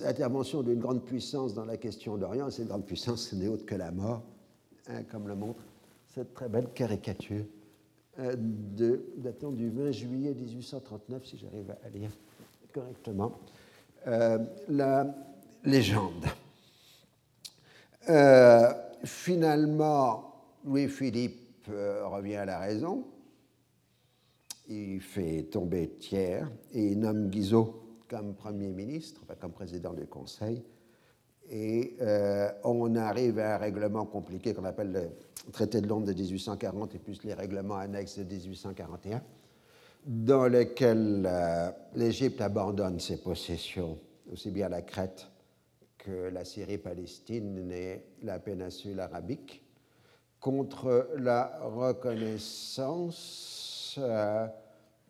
l'intervention 0.00 0.62
d'une 0.62 0.78
grande 0.78 1.02
puissance 1.02 1.54
dans 1.54 1.64
la 1.64 1.78
question 1.78 2.18
d'Orient, 2.18 2.50
cette 2.50 2.68
grande 2.68 2.84
puissance 2.84 3.32
n'est 3.32 3.48
autre 3.48 3.64
que 3.64 3.76
la 3.76 3.90
mort, 3.90 4.24
hein, 4.88 5.04
comme 5.10 5.26
le 5.26 5.36
montre 5.36 5.62
cette 6.14 6.34
très 6.34 6.50
belle 6.50 6.68
caricature 6.74 7.44
euh, 8.18 8.36
datant 9.16 9.52
du 9.52 9.70
20 9.70 9.90
juillet 9.92 10.34
1839, 10.34 11.24
si 11.24 11.38
j'arrive 11.38 11.74
à 11.82 11.88
lire 11.88 12.10
correctement, 12.74 13.40
la 14.68 15.14
légende. 15.64 16.26
Finalement, 19.06 20.34
Louis-Philippe 20.64 21.68
revient 21.68 22.36
à 22.36 22.44
la 22.44 22.58
raison 22.58 23.04
il 24.68 25.00
fait 25.00 25.44
tomber 25.44 25.90
Thiers 25.98 26.44
et 26.72 26.86
il 26.88 26.98
nomme 26.98 27.28
Guizot 27.28 27.82
comme 28.08 28.34
Premier 28.34 28.72
ministre, 28.72 29.22
comme 29.40 29.52
président 29.52 29.92
du 29.92 30.06
Conseil. 30.06 30.62
Et 31.48 31.96
euh, 32.00 32.50
on 32.64 32.96
arrive 32.96 33.38
à 33.38 33.54
un 33.54 33.58
règlement 33.58 34.04
compliqué 34.04 34.52
qu'on 34.54 34.64
appelle 34.64 34.92
le 34.92 35.52
traité 35.52 35.80
de 35.80 35.86
Londres 35.86 36.06
de 36.06 36.12
1840 36.12 36.94
et 36.94 36.98
plus 36.98 37.22
les 37.22 37.34
règlements 37.34 37.76
annexes 37.76 38.18
de 38.18 38.24
1841, 38.24 39.22
dans 40.06 40.48
lequel 40.48 41.24
euh, 41.26 41.70
l'Égypte 41.94 42.40
abandonne 42.40 42.98
ses 42.98 43.18
possessions, 43.18 43.98
aussi 44.32 44.50
bien 44.50 44.68
la 44.68 44.82
Crète 44.82 45.28
la 46.08 46.44
Syrie-Palestine 46.44 47.72
et 47.72 48.04
la 48.22 48.38
péninsule 48.38 49.00
arabique, 49.00 49.62
contre 50.40 51.10
la 51.16 51.58
reconnaissance 51.62 53.96
euh, 53.98 54.46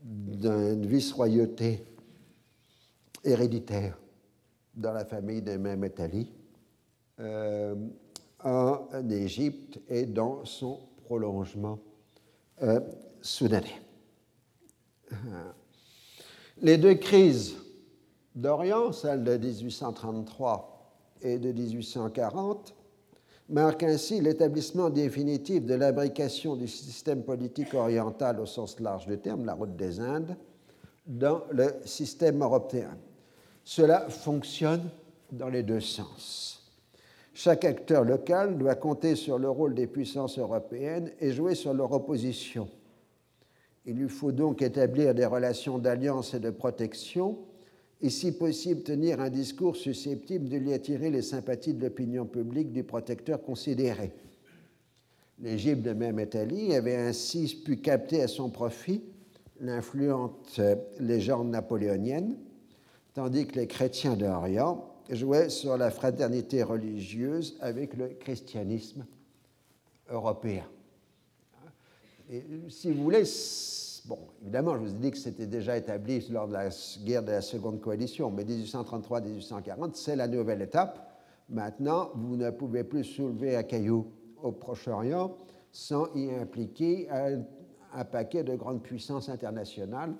d'une 0.02 0.86
vice-royauté 0.86 1.84
héréditaire 3.24 3.98
dans 4.74 4.92
la 4.92 5.04
famille 5.04 5.42
des 5.42 5.58
Mehmet 5.58 6.00
Ali 6.00 6.32
euh, 7.20 7.74
en 8.42 8.88
Égypte 9.10 9.78
et 9.88 10.06
dans 10.06 10.44
son 10.44 10.80
prolongement 11.04 11.78
euh, 12.62 12.80
soudanais. 13.20 13.82
Les 16.62 16.78
deux 16.78 16.94
crises 16.94 17.56
d'Orient, 18.34 18.92
celle 18.92 19.22
de 19.24 19.36
1833 19.36 20.75
et 21.22 21.38
de 21.38 21.52
1840, 21.52 22.74
marque 23.48 23.82
ainsi 23.82 24.20
l'établissement 24.20 24.90
définitif 24.90 25.64
de 25.64 25.74
l'abrication 25.74 26.56
du 26.56 26.68
système 26.68 27.22
politique 27.22 27.74
oriental 27.74 28.40
au 28.40 28.46
sens 28.46 28.80
large 28.80 29.06
du 29.06 29.18
terme, 29.18 29.44
la 29.44 29.54
route 29.54 29.76
des 29.76 30.00
Indes, 30.00 30.36
dans 31.06 31.42
le 31.52 31.68
système 31.84 32.42
européen. 32.42 32.96
Cela 33.64 34.08
fonctionne 34.08 34.88
dans 35.30 35.48
les 35.48 35.62
deux 35.62 35.80
sens. 35.80 36.62
Chaque 37.34 37.64
acteur 37.64 38.04
local 38.04 38.56
doit 38.56 38.76
compter 38.76 39.14
sur 39.14 39.38
le 39.38 39.50
rôle 39.50 39.74
des 39.74 39.86
puissances 39.86 40.38
européennes 40.38 41.10
et 41.20 41.32
jouer 41.32 41.54
sur 41.54 41.74
leur 41.74 41.92
opposition. 41.92 42.68
Il 43.84 43.96
lui 43.96 44.08
faut 44.08 44.32
donc 44.32 44.62
établir 44.62 45.14
des 45.14 45.26
relations 45.26 45.78
d'alliance 45.78 46.34
et 46.34 46.40
de 46.40 46.50
protection 46.50 47.38
et 48.02 48.10
si 48.10 48.32
possible 48.32 48.82
tenir 48.82 49.20
un 49.20 49.30
discours 49.30 49.76
susceptible 49.76 50.48
de 50.48 50.56
lui 50.58 50.72
attirer 50.72 51.10
les 51.10 51.22
sympathies 51.22 51.74
de 51.74 51.82
l'opinion 51.82 52.26
publique 52.26 52.72
du 52.72 52.84
protecteur 52.84 53.42
considéré. 53.42 54.12
L'Égypte 55.40 55.82
de 55.82 55.92
Mehmet 55.92 56.36
avait 56.74 56.96
ainsi 56.96 57.62
pu 57.64 57.76
capter 57.78 58.22
à 58.22 58.28
son 58.28 58.50
profit 58.50 59.02
l'influente 59.60 60.60
légende 60.98 61.50
napoléonienne, 61.50 62.36
tandis 63.14 63.46
que 63.46 63.56
les 63.56 63.66
chrétiens 63.66 64.16
d'Orient 64.16 64.92
jouaient 65.10 65.48
sur 65.48 65.76
la 65.76 65.90
fraternité 65.90 66.62
religieuse 66.62 67.56
avec 67.60 67.94
le 67.96 68.08
christianisme 68.08 69.06
européen. 70.10 70.64
Et 72.30 72.42
si 72.68 72.90
vous 72.90 73.04
voulez, 73.04 73.24
Bon, 74.06 74.18
évidemment, 74.40 74.74
je 74.76 74.82
vous 74.82 74.94
ai 74.94 74.98
dit 74.98 75.10
que 75.10 75.18
c'était 75.18 75.48
déjà 75.48 75.76
établi 75.76 76.24
lors 76.30 76.46
de 76.46 76.52
la 76.52 76.68
guerre 77.04 77.24
de 77.24 77.32
la 77.32 77.40
Seconde 77.40 77.80
Coalition, 77.80 78.30
mais 78.30 78.44
1833-1840, 78.44 79.94
c'est 79.94 80.14
la 80.14 80.28
nouvelle 80.28 80.62
étape. 80.62 81.20
Maintenant, 81.48 82.10
vous 82.14 82.36
ne 82.36 82.50
pouvez 82.50 82.84
plus 82.84 83.02
soulever 83.02 83.56
un 83.56 83.64
caillou 83.64 84.12
au 84.40 84.52
Proche-Orient 84.52 85.36
sans 85.72 86.06
y 86.14 86.30
impliquer 86.32 87.08
un, 87.10 88.04
paquet 88.04 88.44
de 88.44 88.54
grandes 88.54 88.82
puissances 88.82 89.28
internationales 89.28 90.14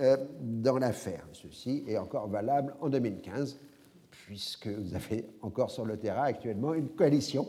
euh, 0.00 0.18
dans 0.40 0.76
l'affaire. 0.76 1.26
Ceci 1.32 1.84
est 1.88 1.96
encore 1.96 2.28
valable 2.28 2.74
en 2.82 2.90
2015, 2.90 3.58
puisque 4.10 4.66
vous 4.68 4.94
avez 4.94 5.26
encore 5.40 5.70
sur 5.70 5.86
le 5.86 5.96
terrain 5.96 6.24
actuellement 6.24 6.74
une 6.74 6.90
coalition 6.90 7.48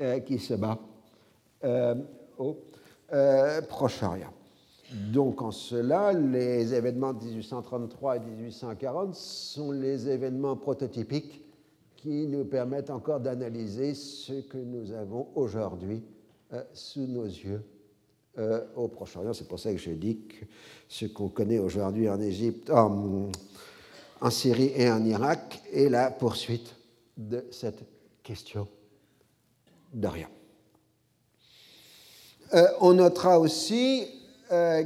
euh, 0.00 0.20
qui 0.20 0.38
se 0.38 0.54
bat 0.54 0.78
euh, 1.64 1.94
au 2.38 2.56
Proche-Orient. 3.68 4.37
Donc 4.92 5.42
en 5.42 5.50
cela, 5.50 6.14
les 6.14 6.72
événements 6.72 7.12
de 7.12 7.22
1833 7.22 8.16
et 8.16 8.20
1840 8.20 9.14
sont 9.14 9.70
les 9.70 10.08
événements 10.08 10.56
prototypiques 10.56 11.44
qui 11.96 12.26
nous 12.26 12.44
permettent 12.44 12.90
encore 12.90 13.20
d'analyser 13.20 13.92
ce 13.92 14.40
que 14.40 14.56
nous 14.56 14.92
avons 14.92 15.28
aujourd'hui 15.34 16.02
euh, 16.54 16.62
sous 16.72 17.06
nos 17.06 17.26
yeux 17.26 17.62
euh, 18.38 18.64
au 18.76 18.88
Proche-Orient. 18.88 19.34
C'est 19.34 19.48
pour 19.48 19.58
ça 19.58 19.72
que 19.72 19.78
je 19.78 19.90
dis 19.90 20.20
que 20.20 20.46
ce 20.88 21.04
qu'on 21.04 21.28
connaît 21.28 21.58
aujourd'hui 21.58 22.08
en 22.08 22.20
Égypte, 22.20 22.70
en, 22.70 23.30
Syrie 24.30 24.72
et 24.74 24.90
en 24.90 25.04
Irak 25.04 25.60
est 25.70 25.90
la 25.90 26.10
poursuite 26.10 26.74
de 27.16 27.44
cette 27.50 27.84
question 28.22 28.66
d'Orient. 29.92 30.30
Euh, 32.54 32.66
on 32.80 32.94
notera 32.94 33.38
aussi 33.38 34.17
euh, 34.50 34.84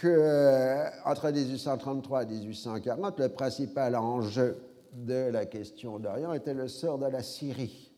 qu'entre 0.00 1.30
1833 1.30 2.22
et 2.22 2.26
1840, 2.26 3.20
le 3.20 3.28
principal 3.28 3.96
enjeu 3.96 4.56
de 4.92 5.30
la 5.30 5.46
question 5.46 5.98
d'Orient 5.98 6.32
était 6.32 6.54
le 6.54 6.68
sort 6.68 6.98
de 6.98 7.06
la 7.06 7.22
Syrie. 7.22 7.92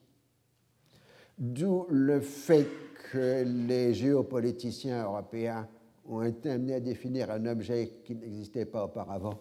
D'où 1.38 1.86
le 1.90 2.20
fait 2.20 2.66
que 3.12 3.44
les 3.44 3.94
géopoliticiens 3.94 5.04
européens 5.04 5.68
ont 6.08 6.22
été 6.22 6.50
amenés 6.50 6.74
à 6.74 6.80
définir 6.80 7.30
un 7.30 7.44
objet 7.46 8.00
qui 8.04 8.14
n'existait 8.14 8.64
pas 8.64 8.84
auparavant, 8.84 9.38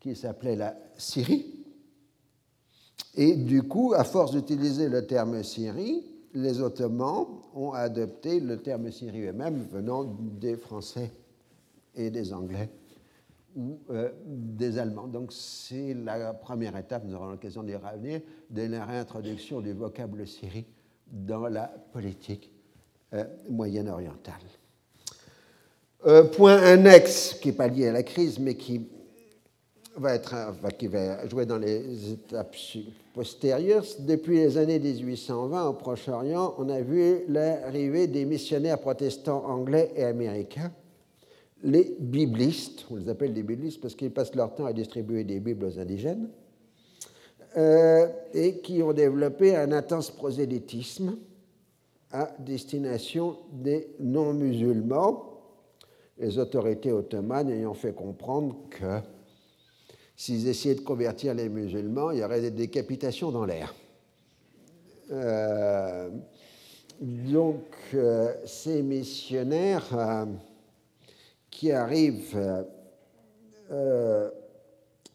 qui 0.00 0.14
s'appelait 0.14 0.56
la 0.56 0.76
Syrie. 0.96 1.64
Et 3.14 3.36
du 3.36 3.62
coup, 3.62 3.94
à 3.94 4.04
force 4.04 4.32
d'utiliser 4.32 4.88
le 4.88 5.06
terme 5.06 5.42
Syrie, 5.42 6.04
les 6.42 6.60
Ottomans 6.60 7.26
ont 7.54 7.72
adopté 7.72 8.38
le 8.38 8.58
terme 8.62 8.90
Syrie 8.92 9.26
eux-mêmes 9.26 9.66
venant 9.72 10.04
des 10.04 10.56
Français 10.56 11.10
et 11.96 12.10
des 12.10 12.32
Anglais 12.32 12.70
ou 13.56 13.80
euh, 13.90 14.10
des 14.24 14.78
Allemands. 14.78 15.08
Donc 15.08 15.32
c'est 15.32 15.94
la 15.94 16.32
première 16.34 16.76
étape, 16.76 17.04
nous 17.04 17.14
aurons 17.14 17.30
l'occasion 17.30 17.64
d'y 17.64 17.74
revenir, 17.74 18.20
de 18.50 18.62
la 18.62 18.84
réintroduction 18.84 19.60
du 19.60 19.72
vocable 19.72 20.26
Syrie 20.26 20.66
dans 21.10 21.48
la 21.48 21.66
politique 21.92 22.52
euh, 23.14 23.24
moyen-orientale. 23.48 24.34
Euh, 26.06 26.22
point 26.22 26.56
annexe, 26.56 27.34
qui 27.34 27.48
n'est 27.48 27.54
pas 27.54 27.66
lié 27.66 27.88
à 27.88 27.92
la 27.92 28.04
crise, 28.04 28.38
mais 28.38 28.54
qui 28.54 28.88
qui 30.78 30.86
va 30.86 31.26
jouer 31.28 31.46
dans 31.46 31.58
les 31.58 32.12
étapes 32.12 32.56
postérieures. 33.14 33.84
Depuis 34.00 34.36
les 34.36 34.56
années 34.56 34.78
1820 34.78 35.68
au 35.68 35.72
Proche-Orient, 35.74 36.54
on 36.58 36.68
a 36.68 36.80
vu 36.80 37.24
l'arrivée 37.28 38.06
des 38.06 38.24
missionnaires 38.24 38.78
protestants 38.78 39.44
anglais 39.44 39.92
et 39.96 40.04
américains, 40.04 40.72
les 41.62 41.96
biblistes, 41.98 42.86
on 42.90 42.96
les 42.96 43.08
appelle 43.08 43.32
les 43.32 43.42
biblistes 43.42 43.80
parce 43.80 43.94
qu'ils 43.94 44.12
passent 44.12 44.34
leur 44.34 44.54
temps 44.54 44.66
à 44.66 44.72
distribuer 44.72 45.24
des 45.24 45.40
Bibles 45.40 45.64
aux 45.64 45.78
indigènes, 45.78 46.28
euh, 47.56 48.06
et 48.34 48.58
qui 48.58 48.82
ont 48.82 48.92
développé 48.92 49.56
un 49.56 49.72
intense 49.72 50.10
prosélytisme 50.10 51.16
à 52.12 52.30
destination 52.38 53.36
des 53.52 53.88
non-musulmans, 53.98 55.40
les 56.18 56.38
autorités 56.38 56.92
ottomanes 56.92 57.50
ayant 57.50 57.74
fait 57.74 57.94
comprendre 57.94 58.56
que 58.70 59.00
s'ils 60.18 60.48
essayaient 60.48 60.74
de 60.74 60.80
convertir 60.80 61.32
les 61.32 61.48
musulmans, 61.48 62.10
il 62.10 62.18
y 62.18 62.24
aurait 62.24 62.40
des 62.40 62.50
décapitations 62.50 63.30
dans 63.30 63.44
l'air. 63.44 63.72
Euh, 65.12 66.10
donc, 67.00 67.62
euh, 67.94 68.34
ces 68.44 68.82
missionnaires 68.82 69.86
euh, 69.92 70.26
qui 71.48 71.70
arrivent 71.70 72.66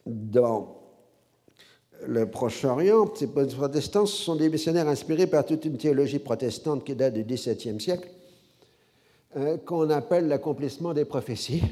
dans 0.06 0.78
le 2.06 2.30
Proche-Orient, 2.30 3.14
ces 3.14 3.28
protestants 3.28 4.06
sont 4.06 4.38
des 4.38 4.49
missionnaires 4.49 4.88
inspirés 4.88 5.28
par 5.28 5.45
toute 5.45 5.66
une 5.66 5.78
théologie 5.78 6.20
protestante 6.20 6.86
qui 6.86 6.95
date 6.95 7.14
du 7.14 7.24
XVIIe 7.26 7.80
siècle, 7.80 8.10
qu'on 9.66 9.89
appelle 9.89 10.28
l'accomplissement 10.28 10.93
des 10.93 11.06
prophéties 11.06 11.64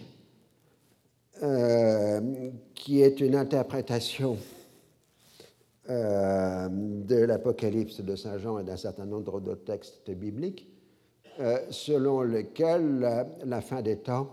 euh, 1.44 2.52
qui 2.76 3.02
est 3.02 3.20
une 3.20 3.34
interprétation 3.34 4.38
euh, 5.90 6.70
de 6.70 7.16
l'Apocalypse 7.16 8.02
de 8.02 8.16
Saint 8.16 8.38
Jean 8.38 8.60
et 8.60 8.64
d'un 8.64 8.78
certain 8.78 9.06
nombre 9.06 9.42
d'autres 9.42 9.64
textes 9.64 10.12
bibliques, 10.12 10.68
euh, 11.40 11.58
selon 11.72 12.22
lequel 12.22 13.26
la, 13.44 13.62
fin 13.62 13.82
des 13.82 13.98
temps 13.98 14.30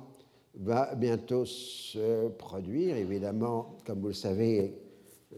va 0.55 0.95
bientôt 0.97 1.47
se 1.47 2.29
produire. 2.29 2.99
Évidemment, 2.99 3.79
comme 3.87 4.01
vous 4.01 4.09
le 4.09 4.13
savez, 4.13 4.75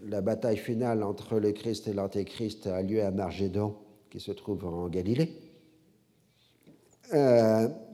la 0.02 0.22
bataille 0.22 0.56
finale 0.56 1.04
entre 1.04 1.38
le 1.38 1.52
Christ 1.52 1.86
et 1.86 1.92
l'Antéchrist 1.92 2.66
a 2.66 2.82
lieu 2.82 3.04
à 3.04 3.12
Margédon, 3.12 3.76
qui 4.10 4.18
se 4.18 4.32
trouve 4.32 4.64
en 4.64 4.88
Galilée. 4.88 5.30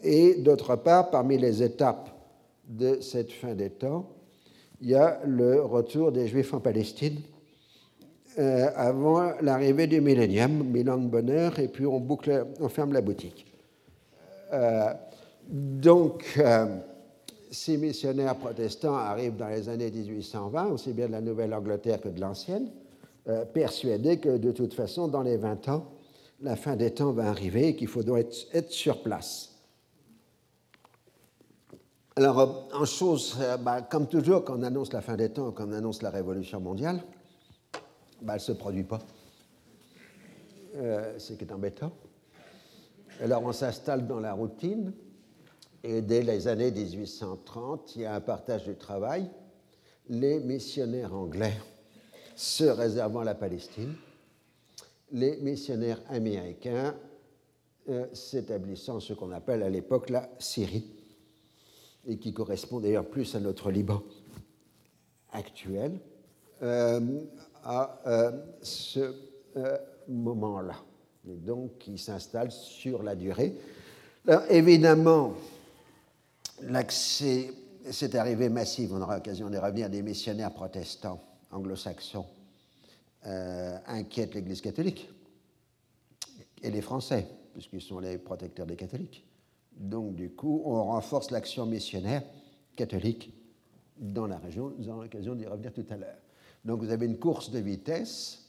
et 0.03 0.35
d'autre 0.37 0.77
part, 0.77 1.11
parmi 1.11 1.37
les 1.37 1.63
étapes 1.63 2.16
de 2.69 3.01
cette 3.01 3.33
fin 3.33 3.55
des 3.55 3.71
temps, 3.71 4.09
il 4.81 4.91
y 4.91 4.95
a 4.95 5.21
le 5.25 5.63
retour 5.63 6.13
des 6.13 6.27
Juifs 6.29 6.53
en 6.53 6.61
Palestine 6.61 7.21
euh, 8.39 8.69
avant 8.77 9.33
l'arrivée 9.41 9.87
du 9.87 10.03
millénium, 10.03 10.63
mille 10.65 10.91
ans 10.91 10.99
de 10.99 11.09
bonheur, 11.09 11.59
et 11.59 11.69
puis 11.69 11.87
on, 11.87 11.99
boucle, 12.01 12.47
on 12.61 12.69
ferme 12.69 12.93
la 12.93 13.01
boutique. 13.01 13.47
Euh, 14.53 14.93
donc, 15.49 16.35
euh, 16.37 16.67
ces 17.51 17.79
missionnaires 17.79 18.37
protestants 18.37 18.95
arrivent 18.95 19.37
dans 19.37 19.49
les 19.49 19.71
années 19.71 19.91
1820, 19.91 20.67
aussi 20.67 20.93
bien 20.93 21.07
de 21.07 21.13
la 21.13 21.23
Nouvelle-Angleterre 21.23 22.01
que 22.01 22.09
de 22.09 22.21
l'ancienne, 22.21 22.69
persuadés 23.53 24.19
que 24.19 24.37
de 24.37 24.53
toute 24.53 24.75
façon, 24.75 25.09
dans 25.09 25.23
les 25.23 25.37
20 25.37 25.69
ans, 25.69 25.87
la 26.43 26.55
fin 26.55 26.77
des 26.77 26.93
temps 26.93 27.13
va 27.13 27.29
arriver 27.29 27.69
et 27.69 27.77
qu'il 27.77 27.89
faut 27.89 28.03
être 28.17 28.71
sur 28.71 29.03
place. 29.03 29.56
Alors, 32.19 32.39
euh, 32.39 32.47
en 32.73 32.87
chose, 32.87 33.37
euh, 33.41 33.59
bah, 33.59 33.83
comme 33.83 34.09
toujours, 34.09 34.43
quand 34.43 34.59
on 34.59 34.63
annonce 34.63 34.91
la 34.91 35.03
fin 35.03 35.17
des 35.17 35.29
temps, 35.29 35.53
quand 35.53 35.69
on 35.69 35.73
annonce 35.73 36.01
la 36.01 36.09
révolution 36.09 36.59
mondiale, 36.61 37.03
bah, 38.23 38.33
elle 38.33 38.35
ne 38.37 38.39
se 38.39 38.53
produit 38.53 38.85
pas. 38.85 39.01
Euh, 40.77 41.19
ce 41.19 41.35
qui 41.35 41.45
est 41.45 41.53
embêtant. 41.53 41.93
Alors, 43.21 43.43
on 43.43 43.53
s'installe 43.53 44.07
dans 44.07 44.19
la 44.19 44.33
routine, 44.33 44.95
et 45.85 46.01
dès 46.01 46.23
les 46.23 46.49
années 46.49 46.71
1830, 46.71 47.97
il 47.97 48.03
y 48.03 48.05
a 48.07 48.15
un 48.15 48.21
partage 48.23 48.65
du 48.65 48.77
travail. 48.77 49.29
Les 50.09 50.41
missionnaires 50.41 51.13
anglais 51.13 51.59
se 52.35 52.65
réservant 52.65 53.25
la 53.25 53.35
Palestine, 53.35 53.95
les 55.13 55.37
missionnaires 55.43 56.01
américains 56.09 56.95
s'établissant 58.15 59.01
ce 59.01 59.13
qu'on 59.13 59.33
appelle 59.33 59.63
à 59.63 59.69
l'époque 59.69 60.11
la 60.11 60.29
Syrie 60.39 60.96
et 62.07 62.19
qui 62.19 62.33
correspond 62.33 62.81
d'ailleurs 62.81 63.07
plus 63.07 63.35
à 63.35 63.41
notre 63.41 63.71
Liban 63.71 64.03
actuel, 65.33 65.99
euh, 66.63 67.21
à 67.65 68.01
euh, 68.07 68.33
ce 68.63 69.15
euh, 69.57 69.79
moment-là, 70.09 70.77
et 71.29 71.35
donc 71.35 71.79
qui 71.79 71.99
s'installe 71.99 72.51
sur 72.51 73.03
la 73.03 73.15
durée. 73.15 73.55
Évidemment, 74.51 75.35
l'accès, 76.63 77.53
cette 77.91 78.17
arrivée 78.17 78.49
massive, 78.49 78.93
on 78.93 79.01
aura 79.01 79.17
l'occasion 79.17 79.49
de 79.51 79.57
revenir, 79.57 79.89
des 79.89 80.03
missionnaires 80.03 80.53
protestants 80.53 81.21
anglo-saxons 81.53 82.27
inquiète 83.87 84.35
l'Église 84.35 84.61
catholique 84.61 85.09
et 86.63 86.71
les 86.71 86.81
Français, 86.81 87.27
puisqu'ils 87.53 87.81
sont 87.81 87.99
les 87.99 88.19
protecteurs 88.19 88.67
des 88.67 88.77
catholiques. 88.77 89.25
Donc, 89.77 90.15
du 90.15 90.31
coup, 90.31 90.63
on 90.65 90.85
renforce 90.85 91.31
l'action 91.31 91.67
missionnaire 91.67 92.23
catholique 92.77 93.33
dans 93.99 94.27
la 94.27 94.39
région. 94.39 94.73
Nous 94.79 94.89
aurons 94.89 95.03
l'occasion 95.03 95.35
d'y 95.35 95.47
revenir 95.47 95.73
tout 95.73 95.87
à 95.91 95.97
l'heure. 95.97 96.19
Donc, 96.65 96.81
vous 96.81 96.91
avez 96.91 97.07
une 97.07 97.19
course 97.19 97.51
de 97.51 97.59
vitesse 97.59 98.43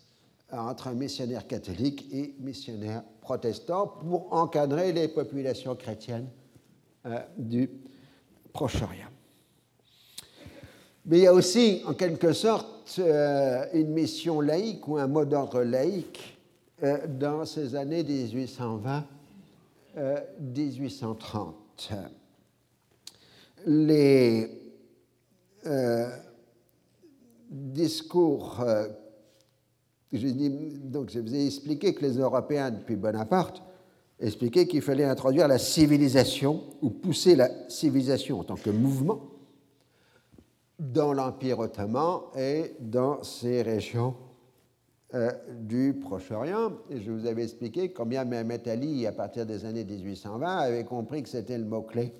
entre 0.51 0.87
un 0.87 0.93
missionnaire 0.93 1.45
catholique 1.45 2.07
et 2.11 2.35
missionnaire 2.39 3.03
protestant 3.21 3.87
pour 3.87 4.33
encadrer 4.33 4.93
les 4.93 5.09
populations 5.09 5.75
chrétiennes 5.75 6.29
euh, 7.05 7.19
du 7.37 7.69
Proche-Orient. 8.53 9.09
Mais 11.05 11.19
il 11.19 11.23
y 11.23 11.27
a 11.27 11.33
aussi, 11.33 11.81
en 11.85 11.93
quelque 11.93 12.33
sorte, 12.33 12.95
euh, 12.99 13.65
une 13.73 13.89
mission 13.89 14.41
laïque 14.41 14.87
ou 14.87 14.97
un 14.97 15.07
mot 15.07 15.25
d'ordre 15.25 15.61
laïque 15.63 16.37
euh, 16.83 17.05
dans 17.07 17.45
ces 17.45 17.75
années 17.75 18.03
1820 18.03 19.05
1830. 20.39 21.93
Les 23.65 24.49
euh, 25.65 26.09
discours, 27.49 28.61
euh, 28.61 28.87
je, 30.13 30.27
donc 30.83 31.09
je 31.09 31.19
vous 31.19 31.35
ai 31.35 31.47
expliqué 31.47 31.93
que 31.93 32.01
les 32.01 32.17
Européens, 32.17 32.71
depuis 32.71 32.95
Bonaparte, 32.95 33.61
expliquaient 34.19 34.67
qu'il 34.67 34.81
fallait 34.81 35.03
introduire 35.03 35.47
la 35.47 35.57
civilisation 35.57 36.63
ou 36.81 36.89
pousser 36.89 37.35
la 37.35 37.49
civilisation 37.69 38.39
en 38.39 38.43
tant 38.43 38.55
que 38.55 38.69
mouvement 38.69 39.21
dans 40.79 41.13
l'Empire 41.13 41.59
ottoman 41.59 42.21
et 42.37 42.75
dans 42.79 43.23
ces 43.23 43.61
régions 43.61 44.15
euh, 45.13 45.31
du 45.61 45.93
Proche-Orient. 45.93 46.73
Et 46.89 46.99
je 46.99 47.11
vous 47.11 47.25
avais 47.25 47.43
expliqué 47.43 47.93
combien 47.93 48.25
Mehmet 48.25 48.67
Ali, 48.67 49.07
à 49.07 49.13
partir 49.13 49.45
des 49.45 49.63
années 49.63 49.85
1820, 49.85 50.57
avait 50.57 50.83
compris 50.83 51.23
que 51.23 51.29
c'était 51.29 51.57
le 51.57 51.63
mot-clé 51.63 52.13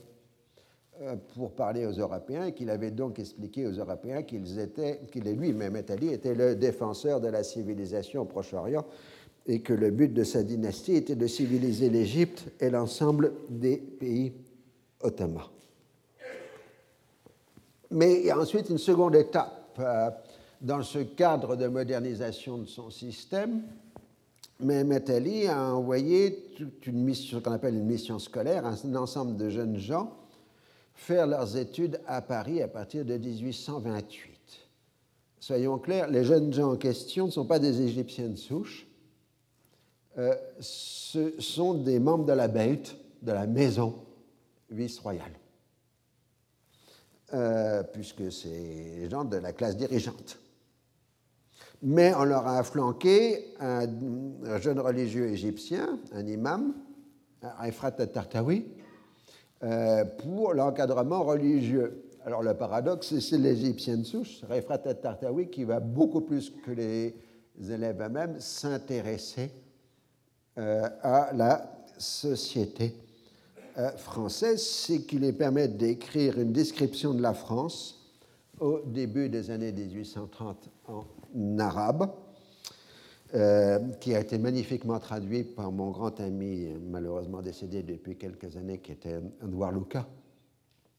euh, 1.01 1.15
pour 1.35 1.51
parler 1.51 1.85
aux 1.85 1.91
Européens 1.91 2.45
et 2.45 2.53
qu'il 2.53 2.69
avait 2.69 2.91
donc 2.91 3.19
expliqué 3.19 3.67
aux 3.67 3.73
Européens 3.73 4.23
qu'il 4.23 4.47
et 4.57 5.33
lui, 5.33 5.51
Mehmet 5.51 5.91
Ali, 5.91 6.13
était 6.13 6.33
le 6.33 6.55
défenseur 6.55 7.19
de 7.19 7.27
la 7.27 7.43
civilisation 7.43 8.21
au 8.21 8.25
Proche-Orient 8.25 8.85
et 9.45 9.61
que 9.61 9.73
le 9.73 9.91
but 9.91 10.13
de 10.13 10.23
sa 10.23 10.43
dynastie 10.43 10.95
était 10.95 11.15
de 11.15 11.27
civiliser 11.27 11.89
l'Égypte 11.89 12.45
et 12.59 12.69
l'ensemble 12.69 13.33
des 13.49 13.77
pays 13.77 14.33
ottomans. 15.01 15.49
Mais 17.91 18.19
il 18.19 18.25
y 18.25 18.31
a 18.31 18.39
ensuite 18.39 18.69
une 18.69 18.77
seconde 18.77 19.15
étape 19.15 19.77
euh, 19.79 20.09
dans 20.61 20.83
ce 20.83 20.99
cadre 20.99 21.55
de 21.55 21.67
modernisation 21.67 22.57
de 22.57 22.65
son 22.65 22.89
système. 22.89 23.63
Mehmet 24.59 25.09
Ali 25.11 25.47
a 25.47 25.73
envoyé 25.73 26.51
toute 26.55 26.87
une 26.87 27.03
mission, 27.03 27.37
ce 27.37 27.43
qu'on 27.43 27.51
appelle 27.51 27.75
une 27.75 27.85
mission 27.85 28.17
scolaire, 28.17 28.65
un 28.65 28.95
ensemble 28.95 29.37
de 29.37 29.49
jeunes 29.49 29.77
gens 29.77 30.11
faire 30.97 31.27
leurs 31.27 31.55
études 31.55 32.01
à 32.07 32.21
Paris 32.21 32.61
à 32.61 32.67
partir 32.67 33.05
de 33.05 33.15
1828. 33.15 34.33
Soyons 35.39 35.77
clairs, 35.77 36.09
les 36.09 36.25
jeunes 36.25 36.51
gens 36.51 36.73
en 36.73 36.75
question 36.75 37.27
ne 37.27 37.31
sont 37.31 37.45
pas 37.45 37.59
des 37.59 37.81
Égyptiens 37.81 38.29
de 38.29 38.35
souche, 38.35 38.87
euh, 40.17 40.35
ce 40.59 41.39
sont 41.39 41.75
des 41.75 41.99
membres 41.99 42.25
de 42.25 42.33
la 42.33 42.47
Beit, 42.47 42.97
de 43.21 43.31
la 43.31 43.45
maison 43.45 43.93
vice-royale, 44.71 45.31
euh, 47.33 47.83
puisque 47.83 48.31
c'est 48.31 48.49
les 48.49 49.09
gens 49.09 49.23
de 49.23 49.37
la 49.37 49.53
classe 49.53 49.77
dirigeante. 49.77 50.39
Mais 51.83 52.13
on 52.15 52.23
leur 52.23 52.47
a 52.47 52.63
flanqué 52.63 53.53
un, 53.59 53.87
jeune 54.59 54.79
religieux 54.79 55.27
égyptien, 55.27 55.99
un 56.11 56.25
imam, 56.25 56.73
Aifrat 57.63 57.91
Tartawi, 57.91 58.65
euh, 59.63 60.05
pour 60.05 60.53
l'encadrement 60.53 61.23
religieux. 61.23 62.03
Alors 62.25 62.43
le 62.43 62.53
paradoxe, 62.55 63.19
c'est 63.19 63.37
l'Égyptien 63.37 63.97
de 63.97 64.03
souche, 64.03 64.41
Refrat 64.49 64.79
Tartawi, 64.79 65.49
qui 65.49 65.63
va 65.63 65.79
beaucoup 65.79 66.21
plus 66.21 66.49
que 66.49 66.71
les 66.71 67.15
élèves 67.69 68.01
eux-mêmes 68.01 68.39
s'intéresser 68.39 69.49
euh, 70.57 70.89
à 71.01 71.31
la 71.33 71.85
société 71.97 72.95
euh, 73.77 73.91
française, 73.91 74.61
c'est 74.61 75.03
qui 75.03 75.19
lui 75.19 75.31
permet 75.31 75.67
d'écrire 75.67 76.39
une 76.39 76.51
description 76.51 77.13
de 77.13 77.21
la 77.21 77.33
France 77.33 78.11
au 78.59 78.81
début 78.85 79.29
des 79.29 79.51
années 79.51 79.71
1830 79.71 80.69
en 80.87 81.03
arabe. 81.59 82.09
Euh, 83.33 83.79
qui 83.99 84.15
a 84.15 84.21
été 84.21 84.37
magnifiquement 84.37 84.97
traduit 84.99 85.43
par 85.43 85.69
mon 85.69 85.91
grand 85.91 86.17
ami, 86.21 86.69
malheureusement 86.89 87.41
décédé 87.41 87.83
depuis 87.83 88.15
quelques 88.15 88.55
années, 88.55 88.77
qui 88.77 88.93
était 88.93 89.19
Edouard 89.43 89.73
Luca, 89.73 90.07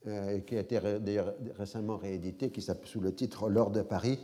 euh, 0.07 0.39
qui 0.41 0.55
a 0.59 0.61
été 0.61 0.79
récemment 1.57 1.97
réédité, 1.97 2.51
qui 2.51 2.61
s'appelle 2.61 2.87
sous 2.87 3.01
le 3.01 3.15
titre 3.15 3.49
L'or 3.49 3.71
de 3.71 3.81
Paris, 3.81 4.19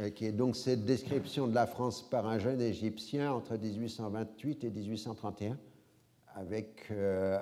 euh, 0.00 0.10
qui 0.10 0.26
est 0.26 0.32
donc 0.32 0.56
cette 0.56 0.84
description 0.84 1.48
de 1.48 1.54
la 1.54 1.66
France 1.66 2.02
par 2.02 2.26
un 2.26 2.38
jeune 2.38 2.60
Égyptien 2.60 3.32
entre 3.32 3.56
1828 3.56 4.64
et 4.64 4.70
1831, 4.70 5.56
avec 6.34 6.92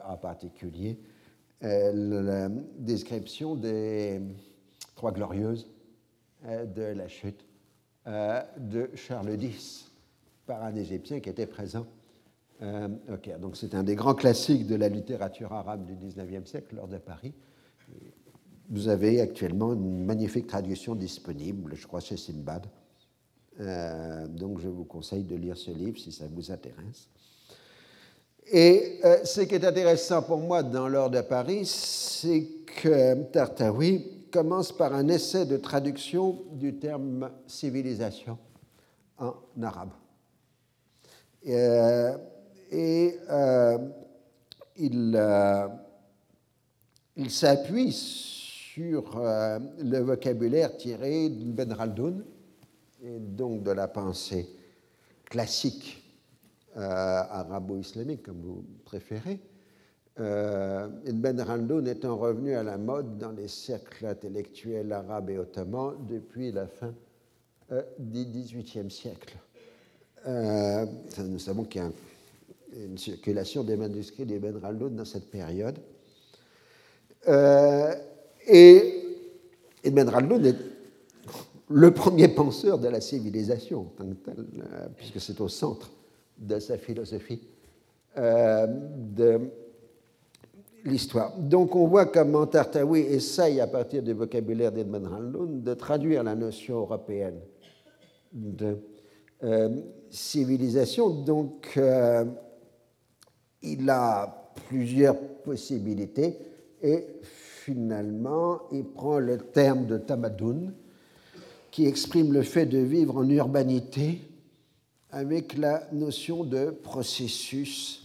en 0.07 0.17
particulier 0.17 1.01
la 1.61 2.49
description 2.79 3.57
des 3.57 4.21
Trois 4.95 5.13
Glorieuses 5.13 5.69
de 6.45 6.83
la 6.83 7.07
chute 7.07 7.45
euh, 8.07 8.41
de 8.57 8.91
Charles 8.95 9.43
X 9.43 9.91
par 10.47 10.65
un 10.65 10.75
Égyptien 10.75 11.21
qui 11.21 11.29
était 11.29 11.47
présent. 11.47 11.87
Euh, 12.63 12.89
donc 13.39 13.57
c'est 13.57 13.75
un 13.75 13.83
des 13.83 13.95
grands 13.95 14.15
classiques 14.15 14.67
de 14.67 14.75
la 14.75 14.89
littérature 14.89 15.53
arabe 15.53 15.85
du 15.85 15.95
XIXe 15.95 16.49
siècle, 16.49 16.77
lors 16.77 16.89
de 16.89 16.97
Paris. 16.97 17.35
Vous 18.71 18.89
avez 18.89 19.21
actuellement 19.21 19.75
une 19.75 20.05
magnifique 20.05 20.47
traduction 20.47 20.95
disponible, 20.95 21.75
je 21.75 21.87
crois, 21.87 22.01
chez 22.01 22.17
Simbad. 22.17 22.67
Euh, 23.61 24.27
donc 24.29 24.61
je 24.61 24.69
vous 24.69 24.85
conseille 24.85 25.25
de 25.25 25.37
lire 25.37 25.57
ce 25.57 25.71
livre 25.71 25.99
si 25.99 26.11
ça 26.11 26.25
vous 26.33 26.51
intéresse. 26.51 27.09
Et 28.53 29.01
ce 29.25 29.43
qui 29.43 29.55
est 29.55 29.65
intéressant 29.65 30.23
pour 30.23 30.39
moi 30.39 30.63
dans 30.63 30.89
l'ordre 30.89 31.17
de 31.17 31.23
Paris, 31.23 31.67
c'est 31.67 32.49
que 32.83 33.23
Tartawi 33.25 34.20
commence 34.31 34.73
par 34.73 34.95
un 34.95 35.09
essai 35.09 35.47
de 35.47 35.57
traduction 35.57 36.45
du 36.53 36.77
terme 36.77 37.31
civilisation 37.47 38.39
en 39.19 39.35
arabe. 39.63 39.91
Euh, 41.47 42.17
et 42.71 43.19
euh, 43.31 43.79
il, 44.77 45.15
euh, 45.17 45.69
il 47.17 47.31
s'appuie 47.31 47.93
sur 47.93 49.21
le 49.21 49.99
vocabulaire 49.99 50.77
tiré 50.77 51.29
d'Ibn 51.29 51.75
Khaldoun 51.75 52.25
et 53.03 53.19
donc 53.19 53.63
de 53.63 53.73
la 53.73 53.89
pensée 53.89 54.49
classique 55.25 56.03
arabo-islamique, 56.77 58.23
comme 58.23 58.41
vous 58.41 58.65
préférez, 58.85 59.41
euh, 60.21 60.89
Ibn 61.07 61.43
Khaldoun 61.45 61.89
étant 61.89 62.17
revenu 62.17 62.55
à 62.55 62.63
la 62.63 62.77
mode 62.77 63.17
dans 63.17 63.33
les 63.33 63.49
cercles 63.49 64.05
intellectuels 64.05 64.93
arabes 64.93 65.31
et 65.31 65.39
ottomans 65.39 65.95
depuis 66.09 66.53
la 66.53 66.67
fin 66.67 66.93
euh, 67.73 67.83
du 67.99 68.27
XVIIIe 68.27 68.91
siècle. 68.91 69.37
Euh, 70.27 70.85
nous 71.25 71.39
savons 71.39 71.65
qu'il 71.65 71.81
y 71.81 71.85
a 71.85 71.91
une 72.85 72.99
circulation 72.99 73.65
des 73.65 73.77
manuscrits 73.77 74.27
d'Ibn 74.27 74.61
Khaldoun 74.61 74.95
dans 74.95 75.07
cette 75.07 75.31
période. 75.31 75.79
et 78.47 78.95
Ibn 79.85 80.11
Khaldoun 80.11 80.45
est 80.45 80.57
le 81.71 81.91
premier 81.93 82.29
penseur 82.29 82.79
de 82.79 82.89
la 82.89 83.01
civilisation, 83.01 83.91
puisque 84.97 85.21
c'est 85.21 85.41
au 85.41 85.49
centre 85.49 85.91
de 86.37 86.59
sa 86.59 86.77
philosophie 86.77 87.41
l'histoire. 90.85 91.37
Donc 91.39 91.75
on 91.77 91.87
voit 91.87 92.07
comment 92.07 92.47
Tartawi 92.47 93.01
essaye, 93.01 93.61
à 93.61 93.67
partir 93.67 94.03
du 94.03 94.13
vocabulaire 94.13 94.73
d'Edmund 94.73 95.07
Hanlon, 95.07 95.47
de 95.63 95.75
traduire 95.75 96.23
la 96.23 96.35
notion 96.35 96.79
européenne 96.79 97.41
de 98.33 98.79
euh, 99.43 99.69
civilisation. 100.11 101.11
Donc 101.11 101.73
euh, 101.77 102.25
il 103.63 103.89
a 103.91 104.53
plusieurs 104.69 105.19
possibilités 105.19 106.37
et 106.83 107.07
finalement 107.23 108.63
il 108.73 108.85
prend 108.85 109.19
le 109.19 109.39
terme 109.39 109.87
de 109.87 109.99
tamadoun 109.99 110.73
qui 111.71 111.87
exprime 111.87 112.33
le 112.33 112.43
fait 112.43 112.67
de 112.67 112.79
vivre 112.79 113.19
en 113.19 113.29
urbanité 113.29 114.21
avec 115.11 115.57
la 115.57 115.87
notion 115.93 116.45
de 116.45 116.71
processus 116.71 118.03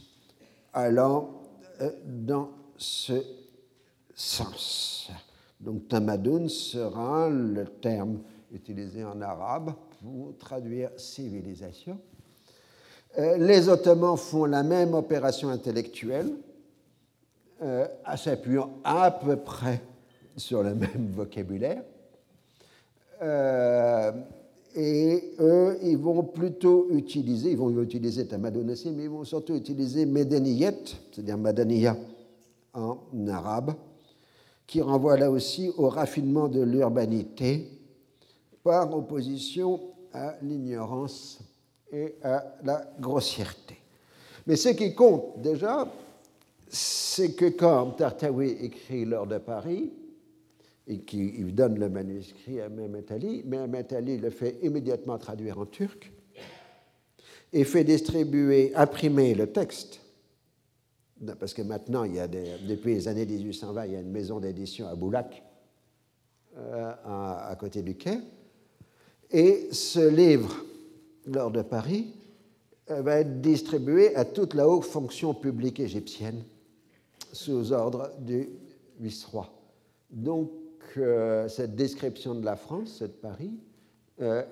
allant 0.74 1.42
euh, 1.82 1.90
dans 2.06 2.50
ce 2.78 3.14
sens. 4.14 5.10
Donc 5.60 5.88
tamadoun 5.88 6.50
sera 6.50 7.30
le 7.30 7.66
terme 7.66 8.20
utilisé 8.52 9.04
en 9.04 9.22
arabe 9.22 9.74
pour 10.02 10.38
traduire 10.38 10.90
civilisation. 10.98 11.98
Euh, 13.18 13.38
les 13.38 13.70
Ottomans 13.70 14.18
font 14.18 14.46
la 14.46 14.64
même 14.64 14.94
opération 14.94 15.50
intellectuelle, 15.50 16.32
euh, 17.62 17.88
s'appuyant 18.18 18.72
à 18.84 19.12
peu 19.12 19.38
près 19.38 19.82
sur 20.36 20.64
le 20.64 20.76
même 20.76 21.12
vocabulaire. 21.12 21.82
Euh, 23.22 24.12
et 24.76 25.32
eux, 25.40 25.78
ils 25.84 25.98
vont 25.98 26.24
plutôt 26.24 26.88
utiliser, 26.92 27.52
ils 27.52 27.58
vont 27.58 27.82
utiliser 27.82 28.28
Tamadoun 28.28 28.70
aussi, 28.70 28.92
mais 28.92 29.04
ils 29.04 29.10
vont 29.10 29.24
surtout 29.24 29.56
utiliser 29.56 30.06
Medeniyet, 30.06 30.84
c'est-à-dire 31.12 31.38
Madaniya, 31.38 31.96
en 32.76 33.28
arabe, 33.28 33.74
qui 34.68 34.82
renvoie 34.82 35.18
là 35.18 35.32
aussi 35.32 35.72
au 35.78 35.90
raffinement 35.90 36.48
de 36.48 36.62
l'urbanité 36.62 37.70
par 38.64 38.96
opposition 38.96 39.80
à 40.14 40.36
l'ignorance 40.42 41.40
et 41.92 42.16
à 42.24 42.56
la 42.64 42.86
grossièreté. 43.00 43.78
Mais 44.48 44.56
ce 44.56 44.70
qui 44.70 44.94
compte 44.94 45.42
déjà, 45.42 45.88
c'est 46.68 47.34
que 47.34 47.46
quand 47.46 47.92
Tartawi 47.92 48.50
écrit 48.62 49.06
L'heure 49.06 49.28
de 49.28 49.38
Paris, 49.38 49.92
et 50.88 51.00
qu'il 51.00 51.56
donne 51.56 51.80
le 51.80 51.90
manuscrit 51.90 52.62
à 52.62 52.70
Mehmet 52.70 53.12
Ali, 53.12 53.44
Mehmet 53.46 53.94
Ali 53.94 54.18
le 54.18 54.30
fait 54.30 54.60
immédiatement 54.62 55.18
traduire 55.18 55.60
en 55.60 55.66
turc 55.66 56.12
et 57.54 57.64
fait 57.64 57.84
distribuer, 57.84 58.72
imprimer 58.76 59.34
le 59.34 59.48
texte 59.48 60.02
parce 61.40 61.54
que 61.54 61.62
maintenant, 61.62 62.06
depuis 62.06 62.96
les 62.96 63.08
années 63.08 63.26
1820, 63.26 63.86
il 63.86 63.92
y 63.94 63.96
a 63.96 64.02
une 64.02 64.12
maison 64.12 64.40
d'édition 64.40 64.88
à 64.88 64.96
Boulac, 64.96 65.44
euh, 66.58 66.94
à, 67.06 67.56
côté 67.60 67.82
du 67.82 67.96
quai. 67.96 68.20
Et 69.32 69.70
ce 69.72 70.08
livre 70.08 70.64
lors 71.26 71.52
de 71.52 71.62
Paris, 71.62 72.14
euh, 72.92 73.02
va 73.02 73.20
être 73.20 73.42
distribué 73.42 74.16
à 74.16 74.26
toute 74.26 74.54
la 74.54 74.68
haute 74.68 74.84
fonction 74.84 75.34
publique 75.34 75.80
égyptienne 75.80 76.44
sous 77.32 77.72
ordre 77.72 78.12
du 78.20 78.50
vice-roi. 79.00 79.50
Donc, 80.12 80.52
euh, 80.98 81.48
cette 81.48 81.76
description 81.76 82.36
de 82.36 82.46
la 82.46 82.56
France, 82.56 83.02
de 83.02 83.08
Paris, 83.08 83.52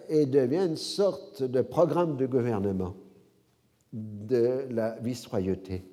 et 0.09 0.25
devient 0.25 0.65
une 0.67 0.75
sorte 0.75 1.41
de 1.41 1.61
programme 1.61 2.17
de 2.17 2.25
gouvernement 2.25 2.95
de 3.93 4.65
la 4.69 4.97
vice-royauté 4.99 5.83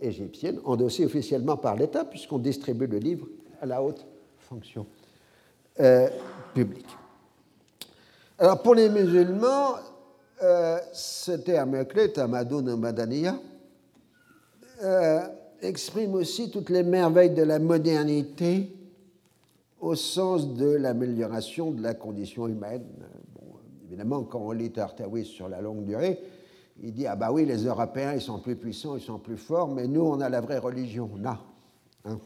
égyptienne, 0.00 0.60
endossé 0.64 1.04
officiellement 1.04 1.56
par 1.56 1.76
l'État, 1.76 2.04
puisqu'on 2.04 2.38
distribue 2.38 2.86
le 2.86 2.98
livre 2.98 3.26
à 3.60 3.66
la 3.66 3.82
haute 3.82 4.06
fonction 4.38 4.86
publique. 6.54 6.86
Alors, 8.38 8.62
pour 8.62 8.74
les 8.74 8.88
musulmans, 8.88 9.74
euh, 10.40 10.78
ce 10.92 11.32
terme 11.32 11.84
clé, 11.84 12.12
Tamadoun 12.12 12.76
Madaniya, 12.76 13.36
euh, 14.84 15.20
exprime 15.60 16.14
aussi 16.14 16.48
toutes 16.48 16.70
les 16.70 16.84
merveilles 16.84 17.34
de 17.34 17.42
la 17.42 17.58
modernité 17.58 18.72
au 19.80 19.96
sens 19.96 20.54
de 20.54 20.70
l'amélioration 20.70 21.72
de 21.72 21.82
la 21.82 21.94
condition 21.94 22.46
humaine. 22.46 22.84
évidemment, 23.88 24.22
quand 24.22 24.38
on 24.38 24.52
lit 24.52 24.70
Tartawi 24.70 25.24
sur 25.24 25.48
la 25.48 25.60
longue 25.60 25.84
durée, 25.84 26.20
il 26.82 26.92
dit 26.92 27.06
Ah, 27.06 27.16
bah 27.16 27.32
oui, 27.32 27.44
les 27.44 27.64
Européens, 27.64 28.14
ils 28.14 28.20
sont 28.20 28.38
plus 28.38 28.56
puissants, 28.56 28.96
ils 28.96 29.02
sont 29.02 29.18
plus 29.18 29.36
forts, 29.36 29.68
mais 29.68 29.86
nous, 29.86 30.02
on 30.02 30.20
a 30.20 30.28
la 30.28 30.40
vraie 30.40 30.58
religion. 30.58 31.10
Non. 31.16 31.38
Hein. 32.04 32.18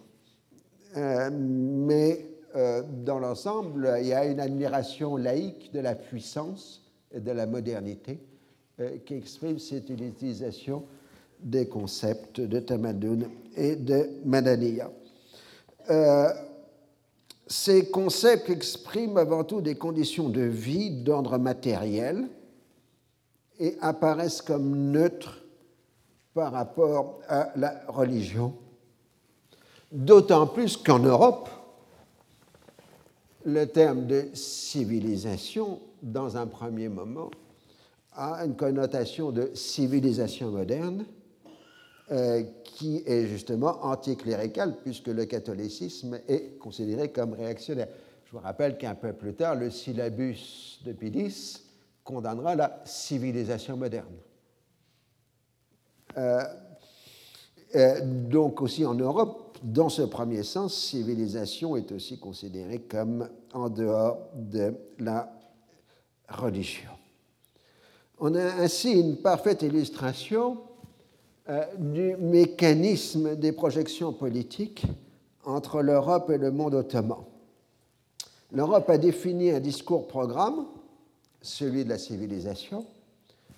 Euh, 0.96 1.30
mais 1.32 2.28
dans 3.05 3.18
l'ensemble, 3.18 3.96
il 4.00 4.09
y 4.09 4.12
a 4.12 4.26
une 4.26 4.38
admiration 4.38 5.16
laïque 5.16 5.72
de 5.72 5.80
la 5.80 5.94
puissance 5.94 6.82
de 7.14 7.30
la 7.30 7.46
modernité 7.46 8.20
euh, 8.80 8.96
qui 9.05 9.14
exprime 9.14 9.59
cette 9.59 9.90
utilisation 9.90 10.84
des 11.40 11.66
concepts 11.66 12.40
de 12.40 12.59
Tamadoun 12.61 13.28
et 13.57 13.76
de 13.76 14.09
Madaniya. 14.24 14.90
Euh, 15.90 16.28
ces 17.46 17.90
concepts 17.90 18.48
expriment 18.48 19.18
avant 19.18 19.44
tout 19.44 19.61
des 19.61 19.74
conditions 19.74 20.30
de 20.30 20.42
vie 20.42 21.03
d'ordre 21.03 21.36
matériel 21.38 22.28
et 23.59 23.76
apparaissent 23.80 24.42
comme 24.42 24.90
neutres 24.90 25.38
par 26.34 26.53
rapport 26.53 27.20
à 27.28 27.50
la 27.57 27.82
religion. 27.88 28.55
D'autant 29.90 30.46
plus 30.46 30.76
qu'en 30.76 31.00
Europe, 31.00 31.48
le 33.44 33.66
terme 33.66 34.07
de 34.07 34.28
civilisation 34.32 35.80
dans 36.03 36.36
un 36.36 36.46
premier 36.46 36.88
moment, 36.88 37.30
a 38.14 38.44
une 38.44 38.57
connotation 38.57 39.32
de 39.32 39.50
civilisation 39.55 40.50
moderne 40.50 41.05
euh, 42.11 42.42
qui 42.64 43.03
est 43.07 43.26
justement 43.26 43.84
anticléricale, 43.84 44.76
puisque 44.82 45.09
le 45.09 45.24
catholicisme 45.24 46.20
est 46.28 46.59
considéré 46.59 47.11
comme 47.11 47.32
réactionnaire. 47.32 47.88
Je 48.26 48.32
vous 48.32 48.42
rappelle 48.42 48.76
qu'un 48.76 48.94
peu 48.94 49.12
plus 49.12 49.34
tard, 49.34 49.55
le 49.55 49.70
syllabus 49.70 50.80
de 50.84 50.92
Pidis 50.92 51.62
condamnera 52.05 52.55
la 52.55 52.82
civilisation 52.84 53.76
moderne. 53.76 54.14
Euh, 56.18 56.42
euh, 57.74 58.00
donc 58.03 58.61
aussi 58.61 58.84
en 58.84 58.94
Europe, 58.94 59.59
dans 59.62 59.88
ce 59.88 60.03
premier 60.03 60.42
sens, 60.42 60.74
civilisation 60.74 61.76
est 61.76 61.90
aussi 61.92 62.18
considérée 62.18 62.80
comme 62.80 63.28
en 63.55 63.68
dehors 63.68 64.18
de 64.34 64.74
la 64.98 65.32
religion. 66.28 66.90
On 68.18 68.34
a 68.34 68.44
ainsi 68.61 68.92
une 68.92 69.16
parfaite 69.16 69.62
illustration 69.62 70.59
euh, 71.48 71.64
du 71.78 72.16
mécanisme 72.16 73.36
des 73.36 73.53
projections 73.53 74.12
politiques 74.12 74.84
entre 75.44 75.82
l'Europe 75.82 76.30
et 76.30 76.38
le 76.38 76.50
monde 76.50 76.74
ottoman. 76.74 77.24
L'Europe 78.53 78.88
a 78.90 78.98
défini 78.98 79.50
un 79.50 79.61
discours-programme, 79.61 80.66
celui 81.43 81.84
de 81.84 81.90
la 81.90 81.99
civilisation. 81.99 82.86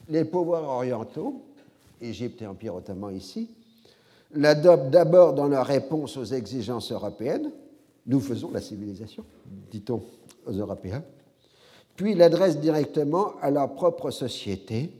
Les 0.08 0.24
pouvoirs 0.24 0.68
orientaux, 0.68 1.44
Égypte 2.00 2.42
et 2.42 2.46
Empire 2.46 2.74
ottoman 2.74 3.14
ici, 3.14 3.50
l'adoptent 4.32 4.90
d'abord 4.90 5.34
dans 5.34 5.48
leur 5.48 5.66
réponse 5.66 6.16
aux 6.16 6.24
exigences 6.24 6.90
européennes. 6.92 7.50
Nous 8.06 8.20
faisons 8.20 8.50
la 8.50 8.60
civilisation, 8.60 9.24
dit-on 9.70 10.02
aux 10.46 10.52
Européens 10.52 11.02
puis 11.96 12.14
l'adresse 12.14 12.58
directement 12.58 13.36
à 13.40 13.50
leur 13.50 13.74
propre 13.74 14.10
société, 14.10 14.90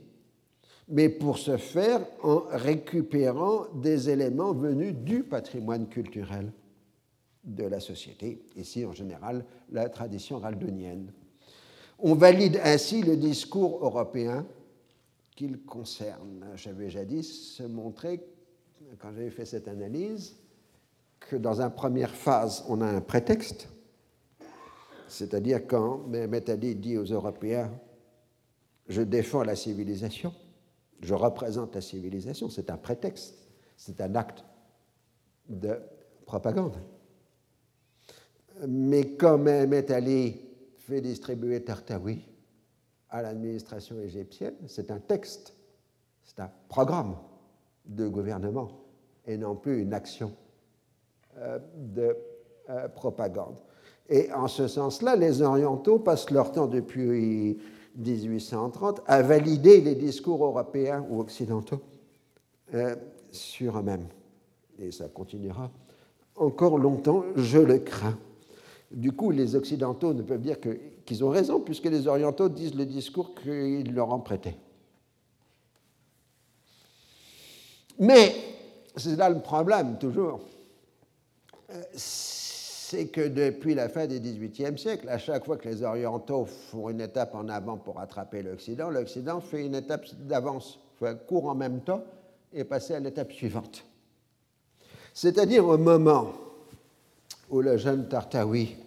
mais 0.87 1.09
pour 1.09 1.37
ce 1.37 1.57
faire 1.57 2.01
en 2.23 2.43
récupérant 2.49 3.65
des 3.75 4.09
éléments 4.09 4.53
venus 4.53 4.93
du 4.93 5.23
patrimoine 5.23 5.87
culturel 5.87 6.51
de 7.43 7.65
la 7.65 7.79
société, 7.79 8.43
ici 8.55 8.85
en 8.85 8.93
général 8.93 9.45
la 9.71 9.89
tradition 9.89 10.39
raldonienne. 10.39 11.11
On 11.99 12.15
valide 12.15 12.59
ainsi 12.63 13.01
le 13.01 13.15
discours 13.15 13.83
européen 13.83 14.45
qu'il 15.35 15.61
concerne. 15.63 16.45
J'avais 16.55 16.89
jadis 16.89 17.61
montré, 17.69 18.25
quand 18.99 19.11
j'avais 19.13 19.29
fait 19.29 19.45
cette 19.45 19.67
analyse, 19.67 20.35
que 21.19 21.35
dans 21.35 21.61
une 21.61 21.71
première 21.71 22.13
phase, 22.13 22.63
on 22.67 22.81
a 22.81 22.85
un 22.85 23.01
prétexte, 23.01 23.67
c'est-à-dire 25.07 25.65
quand 25.67 26.07
Mehmet 26.07 26.49
Ali 26.49 26.75
dit 26.75 26.97
aux 26.97 27.05
Européens 27.05 27.71
Je 28.87 29.01
défends 29.01 29.43
la 29.43 29.55
civilisation, 29.55 30.33
je 31.01 31.13
représente 31.13 31.75
la 31.75 31.81
civilisation, 31.81 32.49
c'est 32.49 32.69
un 32.69 32.77
prétexte, 32.77 33.35
c'est 33.77 33.99
un 34.01 34.15
acte 34.15 34.43
de 35.49 35.79
propagande. 36.25 36.77
Mais 38.67 39.15
quand 39.15 39.37
Mehmet 39.37 39.91
Ali 39.91 40.44
fait 40.85 41.01
distribuer 41.01 41.63
Tartawi 41.63 42.21
à 43.09 43.21
l'administration 43.21 43.99
égyptienne, 43.99 44.53
c'est 44.67 44.91
un 44.91 44.99
texte, 44.99 45.55
c'est 46.23 46.39
un 46.39 46.51
programme 46.69 47.15
de 47.85 48.07
gouvernement 48.07 48.69
et 49.25 49.37
non 49.37 49.55
plus 49.55 49.81
une 49.81 49.93
action 49.93 50.31
euh, 51.37 51.59
de 51.75 52.15
euh, 52.69 52.87
propagande. 52.89 53.59
Et 54.09 54.31
en 54.31 54.47
ce 54.47 54.67
sens-là, 54.67 55.15
les 55.15 55.41
orientaux 55.41 55.97
passent 55.97 56.29
leur 56.29 56.51
temps 56.51 56.67
depuis 56.67 57.57
1830 57.95 59.01
à 59.07 59.23
valider 59.23 59.81
les 59.81 59.95
discours 59.95 60.45
européens 60.45 61.03
ou 61.09 61.19
occidentaux 61.19 61.81
euh, 62.75 62.95
sur 63.31 63.79
eux-mêmes. 63.79 64.07
Et 64.77 64.91
ça 64.91 65.07
continuera 65.07 65.71
encore 66.35 66.77
longtemps, 66.77 67.23
je 67.35 67.59
le 67.59 67.79
crains. 67.79 68.17
Du 68.95 69.11
coup, 69.11 69.29
les 69.29 69.57
Occidentaux 69.57 70.13
ne 70.13 70.21
peuvent 70.21 70.41
dire 70.41 70.55
qu'ils 71.05 71.23
ont 71.25 71.29
raison, 71.29 71.59
puisque 71.59 71.83
les 71.83 72.07
Orientaux 72.07 72.47
disent 72.47 72.75
le 72.75 72.85
discours 72.85 73.35
qu'ils 73.35 73.93
leur 73.93 74.09
ont 74.09 74.21
prêté. 74.21 74.55
Mais, 77.99 78.33
c'est 78.95 79.17
là 79.17 79.29
le 79.29 79.41
problème, 79.41 79.97
toujours. 79.97 80.39
Euh, 81.71 81.81
c'est 81.93 83.07
que 83.07 83.27
depuis 83.27 83.75
la 83.75 83.89
fin 83.89 84.07
du 84.07 84.17
XVIIIe 84.17 84.77
siècle, 84.77 85.09
à 85.09 85.17
chaque 85.17 85.43
fois 85.43 85.57
que 85.57 85.67
les 85.67 85.83
Orientaux 85.83 86.45
font 86.45 86.89
une 86.89 87.01
étape 87.01 87.35
en 87.35 87.49
avant 87.49 87.75
pour 87.75 87.99
attraper 87.99 88.43
l'Occident, 88.43 88.89
l'Occident 88.89 89.41
fait 89.41 89.65
une 89.65 89.75
étape 89.75 90.05
d'avance, 90.19 90.79
court 91.27 91.49
en 91.49 91.55
même 91.55 91.81
temps 91.81 92.01
et 92.53 92.63
passer 92.63 92.93
à 92.93 93.01
l'étape 93.01 93.33
suivante. 93.33 93.83
C'est-à-dire 95.13 95.67
au 95.67 95.77
moment 95.77 96.31
où 97.49 97.59
le 97.59 97.75
jeune 97.75 98.07
Tartawi 98.07 98.77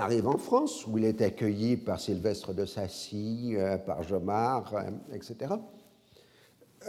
arrive 0.00 0.26
en 0.26 0.38
France, 0.38 0.86
où 0.86 0.98
il 0.98 1.04
est 1.04 1.20
accueilli 1.22 1.76
par 1.76 2.00
Sylvestre 2.00 2.52
de 2.52 2.64
Sassy, 2.64 3.54
euh, 3.54 3.78
par 3.78 4.02
Jomard, 4.02 4.74
euh, 4.74 5.14
etc. 5.14 5.54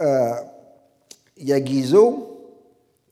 Euh, 0.00 0.34
il 1.36 1.48
y 1.48 1.52
a 1.52 1.60
Guizot, 1.60 2.28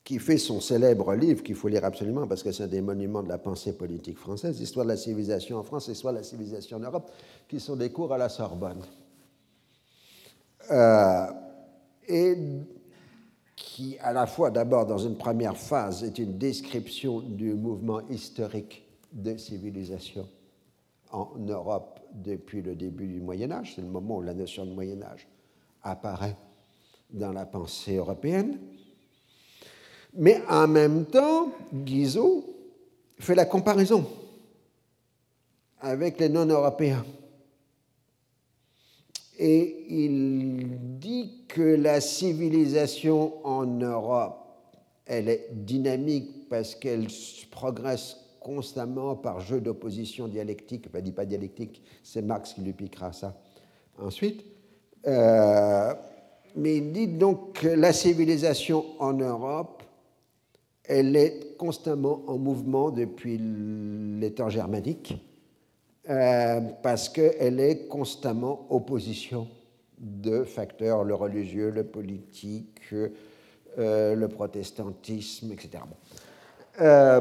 qui 0.02 0.18
fait 0.18 0.38
son 0.38 0.60
célèbre 0.60 1.14
livre 1.14 1.42
qu'il 1.42 1.54
faut 1.54 1.68
lire 1.68 1.84
absolument 1.84 2.26
parce 2.26 2.42
que 2.42 2.50
c'est 2.50 2.64
un 2.64 2.68
des 2.68 2.80
monuments 2.80 3.22
de 3.22 3.28
la 3.28 3.38
pensée 3.38 3.76
politique 3.76 4.18
française, 4.18 4.60
Histoire 4.60 4.84
de 4.84 4.90
la 4.90 4.96
civilisation 4.96 5.58
en 5.58 5.62
France, 5.62 5.86
Histoire 5.86 6.12
de 6.12 6.18
la 6.18 6.24
civilisation 6.24 6.78
en 6.78 6.80
Europe, 6.80 7.10
qui 7.48 7.60
sont 7.60 7.76
des 7.76 7.92
cours 7.92 8.12
à 8.12 8.18
la 8.18 8.28
Sorbonne. 8.28 8.82
Et 12.08 12.36
qui, 13.54 13.98
à 14.00 14.12
la 14.12 14.26
fois, 14.26 14.50
d'abord, 14.50 14.86
dans 14.86 14.98
une 14.98 15.16
première 15.16 15.56
phase, 15.56 16.02
est 16.02 16.18
une 16.18 16.38
description 16.38 17.20
du 17.20 17.54
mouvement 17.54 18.00
historique 18.08 18.89
de 19.12 19.36
civilisation 19.36 20.28
en 21.12 21.30
Europe 21.38 22.00
depuis 22.12 22.62
le 22.62 22.74
début 22.74 23.06
du 23.06 23.20
Moyen 23.20 23.50
Âge, 23.50 23.72
c'est 23.74 23.82
le 23.82 23.88
moment 23.88 24.18
où 24.18 24.22
la 24.22 24.34
notion 24.34 24.64
de 24.64 24.72
Moyen 24.72 25.02
Âge 25.02 25.26
apparaît 25.82 26.36
dans 27.10 27.32
la 27.32 27.46
pensée 27.46 27.96
européenne. 27.96 28.58
Mais 30.14 30.40
en 30.48 30.68
même 30.68 31.06
temps, 31.06 31.52
Guizot 31.72 32.44
fait 33.18 33.34
la 33.34 33.46
comparaison 33.46 34.06
avec 35.80 36.18
les 36.18 36.28
non-européens. 36.28 37.04
Et 39.38 39.86
il 39.88 40.98
dit 40.98 41.44
que 41.48 41.62
la 41.62 42.00
civilisation 42.00 43.44
en 43.46 43.64
Europe, 43.64 44.36
elle 45.06 45.28
est 45.28 45.48
dynamique 45.50 46.48
parce 46.48 46.74
qu'elle 46.74 47.06
progresse 47.50 48.19
constamment 48.40 49.14
par 49.14 49.40
jeu 49.40 49.60
d'opposition 49.60 50.26
dialectique, 50.26 50.86
enfin, 50.88 51.00
dit 51.00 51.12
pas 51.12 51.26
dialectique, 51.26 51.82
c'est 52.02 52.22
Marx 52.22 52.54
qui 52.54 52.62
lui 52.62 52.72
piquera 52.72 53.12
ça 53.12 53.40
ensuite. 53.98 54.44
Euh, 55.06 55.94
mais 56.56 56.78
il 56.78 56.92
dit 56.92 57.08
donc 57.08 57.60
que 57.60 57.68
la 57.68 57.92
civilisation 57.92 58.84
en 58.98 59.12
Europe, 59.12 59.82
elle 60.84 61.14
est 61.14 61.56
constamment 61.56 62.22
en 62.26 62.38
mouvement 62.38 62.90
depuis 62.90 63.38
les 63.38 64.32
temps 64.32 64.48
germaniques, 64.48 65.14
euh, 66.08 66.60
parce 66.82 67.08
qu'elle 67.08 67.60
est 67.60 67.86
constamment 67.86 68.66
opposition 68.70 69.46
de 69.98 70.44
facteurs, 70.44 71.04
le 71.04 71.14
religieux, 71.14 71.70
le 71.70 71.84
politique, 71.84 72.80
euh, 73.78 74.14
le 74.16 74.28
protestantisme, 74.28 75.52
etc. 75.52 75.84
Euh, 76.80 77.20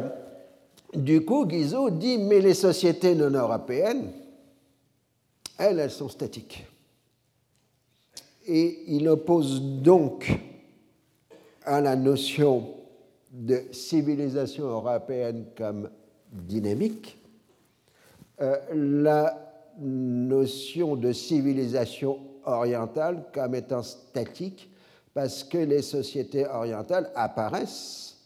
du 0.94 1.24
coup, 1.26 1.46
Guizot 1.46 1.90
dit, 1.92 2.18
mais 2.18 2.40
les 2.40 2.54
sociétés 2.54 3.16
non 3.16 3.30
européennes, 3.30 4.12
elles, 5.58 5.80
elles 5.80 5.92
sont 5.92 6.10
statiques. 6.10 6.66
Et 8.48 8.84
il 8.88 9.08
oppose 9.08 9.62
donc 9.62 10.32
à 11.64 11.82
la 11.82 11.96
notion 11.96 12.76
de 13.32 13.62
civilisation 13.72 14.66
européenne 14.66 15.46
comme 15.56 15.90
dynamique 16.32 17.18
euh, 18.42 18.58
la 18.74 19.38
notion 19.80 20.96
de 20.96 21.12
civilisation 21.12 22.20
orientale 22.46 23.26
comme 23.34 23.56
étant 23.56 23.84
statique 23.84 24.70
parce 25.14 25.44
que 25.44 25.58
les 25.58 25.82
sociétés 25.82 26.48
orientales 26.48 27.12
apparaissent, 27.16 28.18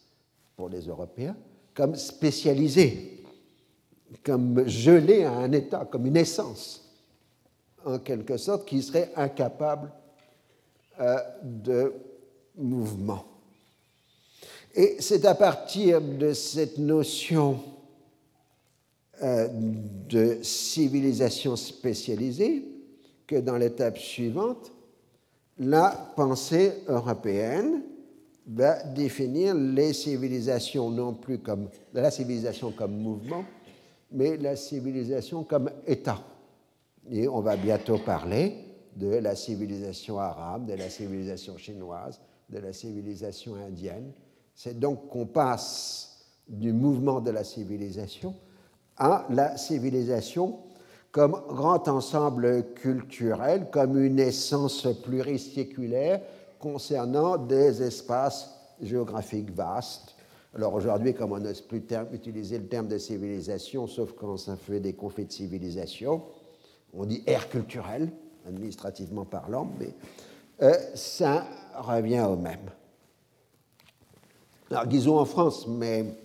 pour 0.56 0.68
les 0.68 0.86
Européens, 0.86 1.36
comme 1.74 1.96
spécialisées, 1.96 3.22
comme 4.22 4.66
gelées 4.68 5.24
à 5.24 5.32
un 5.32 5.52
état, 5.52 5.86
comme 5.90 6.06
une 6.06 6.16
essence, 6.16 6.88
en 7.84 7.98
quelque 7.98 8.36
sorte, 8.36 8.66
qui 8.66 8.82
serait 8.82 9.12
incapable 9.16 9.90
euh, 11.00 11.16
de 11.42 11.92
mouvement. 12.56 13.24
Et 14.74 14.96
c'est 15.00 15.24
à 15.24 15.34
partir 15.34 16.00
de 16.00 16.32
cette 16.32 16.78
notion 16.78 17.60
euh, 19.22 19.48
de 19.50 20.38
civilisation 20.42 21.56
spécialisée 21.56 22.64
que 23.26 23.36
dans 23.36 23.56
l'étape 23.56 23.98
suivante, 23.98 24.72
la 25.58 26.12
pensée 26.16 26.72
européenne 26.88 27.82
va 28.46 28.82
définir 28.82 29.54
les 29.54 29.92
civilisations 29.92 30.90
non 30.90 31.14
plus 31.14 31.38
comme 31.38 31.68
la 31.92 32.10
civilisation 32.10 32.72
comme 32.72 32.96
mouvement, 32.96 33.44
mais 34.12 34.36
la 34.36 34.56
civilisation 34.56 35.44
comme 35.44 35.70
État. 35.86 36.20
Et 37.10 37.28
on 37.28 37.40
va 37.40 37.56
bientôt 37.56 37.98
parler 37.98 38.54
de 38.96 39.08
la 39.08 39.34
civilisation 39.34 40.18
arabe, 40.18 40.66
de 40.66 40.74
la 40.74 40.88
civilisation 40.88 41.56
chinoise, 41.56 42.20
de 42.50 42.58
la 42.58 42.72
civilisation 42.72 43.54
indienne. 43.56 44.12
C'est 44.54 44.78
donc 44.78 45.08
qu'on 45.08 45.26
passe 45.26 46.26
du 46.48 46.72
mouvement 46.72 47.20
de 47.20 47.30
la 47.30 47.44
civilisation 47.44 48.34
à 48.96 49.26
la 49.30 49.56
civilisation 49.56 50.60
comme 51.10 51.40
grand 51.48 51.88
ensemble 51.88 52.74
culturel, 52.74 53.68
comme 53.70 54.02
une 54.02 54.18
essence 54.18 54.86
pluriséculaire 55.02 56.20
concernant 56.64 57.36
des 57.36 57.82
espaces 57.82 58.48
géographiques 58.80 59.50
vastes. 59.50 60.14
Alors 60.56 60.72
aujourd'hui, 60.72 61.12
comme 61.12 61.32
on 61.32 61.38
n'ose 61.38 61.60
plus 61.60 61.84
utiliser 62.10 62.56
le 62.56 62.66
terme 62.68 62.88
de 62.88 62.96
civilisation, 62.96 63.86
sauf 63.86 64.14
quand 64.14 64.38
ça 64.38 64.56
fait 64.56 64.80
des 64.80 64.94
conflits 64.94 65.26
de 65.26 65.32
civilisation, 65.32 66.22
on 66.94 67.04
dit 67.04 67.22
ère 67.26 67.50
culturelle, 67.50 68.10
administrativement 68.48 69.26
parlant, 69.26 69.68
mais 69.78 69.92
euh, 70.62 70.72
ça 70.94 71.44
revient 71.76 72.26
au 72.26 72.36
même. 72.36 72.70
Alors 74.70 74.86
disons 74.86 75.18
en 75.18 75.26
France, 75.26 75.66
mais 75.68 76.16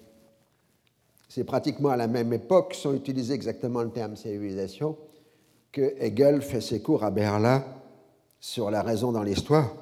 c'est 1.27 1.43
pratiquement 1.43 1.89
à 1.89 1.97
la 1.97 2.07
même 2.07 2.31
époque, 2.31 2.75
sans 2.75 2.93
utiliser 2.93 3.33
exactement 3.33 3.83
le 3.83 3.89
terme 3.89 4.15
civilisation, 4.15 4.95
que 5.73 5.95
Hegel 5.99 6.41
fait 6.41 6.61
ses 6.61 6.81
cours 6.81 7.03
à 7.03 7.11
Berlin 7.11 7.61
sur 8.39 8.71
la 8.71 8.81
raison 8.81 9.11
dans 9.11 9.23
l'histoire. 9.23 9.75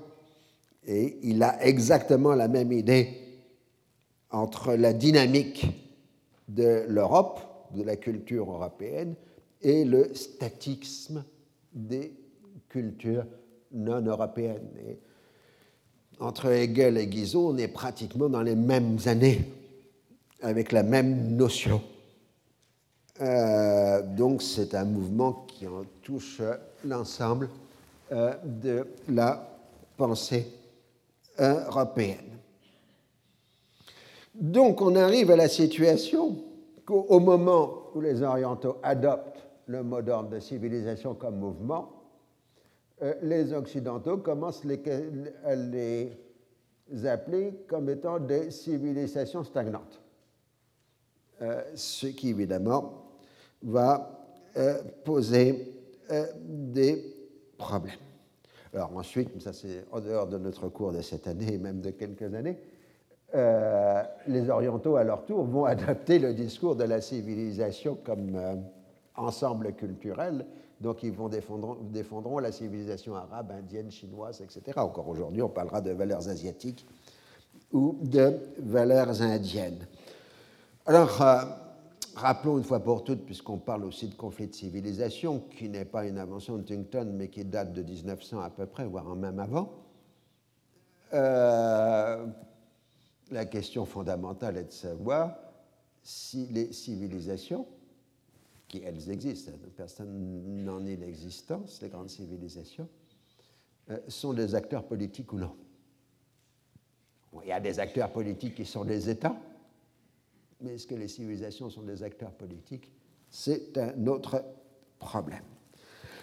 Et 0.88 1.19
il 1.23 1.43
a 1.43 1.63
exactement 1.65 2.33
la 2.33 2.47
même 2.47 2.71
idée 2.71 3.09
entre 4.31 4.73
la 4.73 4.93
dynamique 4.93 5.67
de 6.47 6.85
l'Europe, 6.88 7.41
de 7.75 7.83
la 7.83 7.97
culture 7.97 8.49
européenne, 8.49 9.15
et 9.61 9.83
le 9.83 10.13
statisme 10.15 11.25
des 11.73 12.13
cultures 12.69 13.25
non 13.73 14.01
européennes. 14.01 14.69
entre 16.19 16.47
Hegel 16.47 16.97
et 16.97 17.07
Guizot, 17.07 17.49
on 17.49 17.57
est 17.57 17.67
pratiquement 17.67 18.29
dans 18.29 18.41
les 18.41 18.55
mêmes 18.55 18.97
années 19.05 19.45
avec 20.41 20.71
la 20.71 20.83
même 20.83 21.35
notion. 21.35 21.81
Euh, 23.19 24.01
donc 24.01 24.41
c'est 24.41 24.73
un 24.73 24.85
mouvement 24.85 25.45
qui 25.47 25.67
en 25.67 25.83
touche 26.01 26.41
l'ensemble 26.85 27.49
euh, 28.11 28.33
de 28.43 28.88
la 29.09 29.47
pensée 29.97 30.57
européenne. 31.39 32.38
Donc 34.33 34.81
on 34.81 34.95
arrive 34.95 35.31
à 35.31 35.35
la 35.35 35.47
situation 35.47 36.38
qu'au 36.85 37.19
moment 37.19 37.89
où 37.95 38.01
les 38.01 38.21
orientaux 38.21 38.77
adoptent 38.83 39.47
le 39.65 39.83
mot 39.83 40.01
d'ordre 40.01 40.29
de 40.29 40.39
civilisation 40.39 41.15
comme 41.15 41.38
mouvement, 41.38 41.97
euh, 43.01 43.13
les 43.21 43.53
occidentaux 43.53 44.17
commencent 44.17 44.63
à 45.43 45.55
les 45.55 46.17
appeler 47.05 47.65
comme 47.67 47.89
étant 47.89 48.19
des 48.19 48.51
civilisations 48.51 49.43
stagnantes. 49.43 50.01
Euh, 51.41 51.61
ce 51.75 52.07
qui 52.07 52.29
évidemment 52.29 53.11
va 53.61 54.25
euh, 54.55 54.81
poser 55.03 55.73
des 56.39 57.03
problèmes. 57.57 58.07
Alors 58.74 58.95
ensuite, 58.95 59.41
ça 59.41 59.53
c'est 59.53 59.86
en 59.91 59.99
dehors 59.99 60.28
de 60.28 60.38
notre 60.38 60.68
cours 60.70 60.91
de 60.91 61.01
cette 61.01 61.28
année 61.28 61.53
et 61.53 61.57
même 61.57 61.82
de 61.82 61.91
quelques 61.91 62.34
années, 62.34 62.57
les 64.28 64.49
orientaux 64.49 64.95
à 64.95 65.03
leur 65.03 65.26
tour 65.26 65.43
vont 65.43 65.65
adapter 65.65 66.18
le 66.20 66.34
discours 66.34 66.76
de 66.76 66.84
la 66.86 67.01
civilisation 67.01 67.97
comme 68.03 68.39
ensemble 69.15 69.74
culturel, 69.74 70.45
donc 70.80 71.03
ils 71.03 71.11
vont 71.11 71.28
défendront, 71.28 71.78
défendront 71.91 72.39
la 72.39 72.51
civilisation 72.51 73.15
arabe, 73.15 73.51
indienne, 73.51 73.91
chinoise, 73.91 74.41
etc. 74.41 74.78
Encore 74.78 75.07
aujourd'hui, 75.07 75.41
on 75.41 75.49
parlera 75.49 75.82
de 75.82 75.91
valeurs 75.91 76.28
asiatiques 76.30 76.86
ou 77.74 77.97
de 78.01 78.38
valeurs 78.59 79.22
indiennes. 79.22 79.88
Alors, 80.86 81.22
euh, 81.22 81.41
rappelons 82.18 82.57
une 82.57 82.63
fois 82.63 82.82
pour 82.82 83.03
toutes, 83.03 83.26
puisqu'on 83.26 83.57
parle 83.57 83.86
aussi 83.86 84.07
de 84.07 84.15
conflit 84.15 84.47
de 84.47 84.53
civilisation, 84.53 85.39
qui 85.39 85.70
n'est 85.70 85.86
pas 85.86 86.05
une 86.05 86.18
invention 86.18 86.57
de 86.57 86.61
Huntington, 86.61 87.11
mais 87.13 87.30
qui 87.30 87.45
date 87.45 87.74
de 87.74 87.84
1900 87.84 88.39
à 88.39 88.49
peu 88.49 88.65
près, 88.65 88.86
voire 88.86 89.15
même 89.15 89.39
avant, 89.39 89.72
euh, 91.13 92.26
la 93.32 93.45
question 93.45 93.86
fondamentale 93.86 94.57
est 94.57 94.65
de 94.65 94.72
savoir 94.72 95.36
si 96.01 96.47
les 96.47 96.74
civilisations, 96.74 97.65
qui 98.68 98.82
elles 98.84 99.09
existent, 99.09 99.51
hein, 99.53 99.70
personne 99.76 100.63
n'en 100.63 100.82
nie 100.82 100.97
l'existence, 100.97 101.82
les 101.82 101.89
grandes 101.89 102.09
civilisations, 102.09 102.89
euh, 103.89 103.99
sont 104.07 104.34
des 104.34 104.55
acteurs 104.55 104.84
politiques 104.84 105.32
ou 105.32 105.38
non? 105.38 105.55
il 107.43 107.49
y 107.49 107.51
a 107.51 107.59
des 107.59 107.80
acteurs 107.80 108.11
politiques 108.11 108.55
qui 108.55 108.65
sont 108.65 108.84
des 108.84 109.09
États, 109.09 109.36
mais 110.62 110.76
est-ce 110.76 110.88
que 110.88 110.95
les 110.95 111.08
civilisations 111.08 111.70
sont 111.70 111.84
des 111.84 112.03
acteurs 112.03 112.32
politiques? 112.32 112.91
C'est 113.30 113.78
un 113.78 114.08
autre 114.08 114.43
problème. 114.99 115.43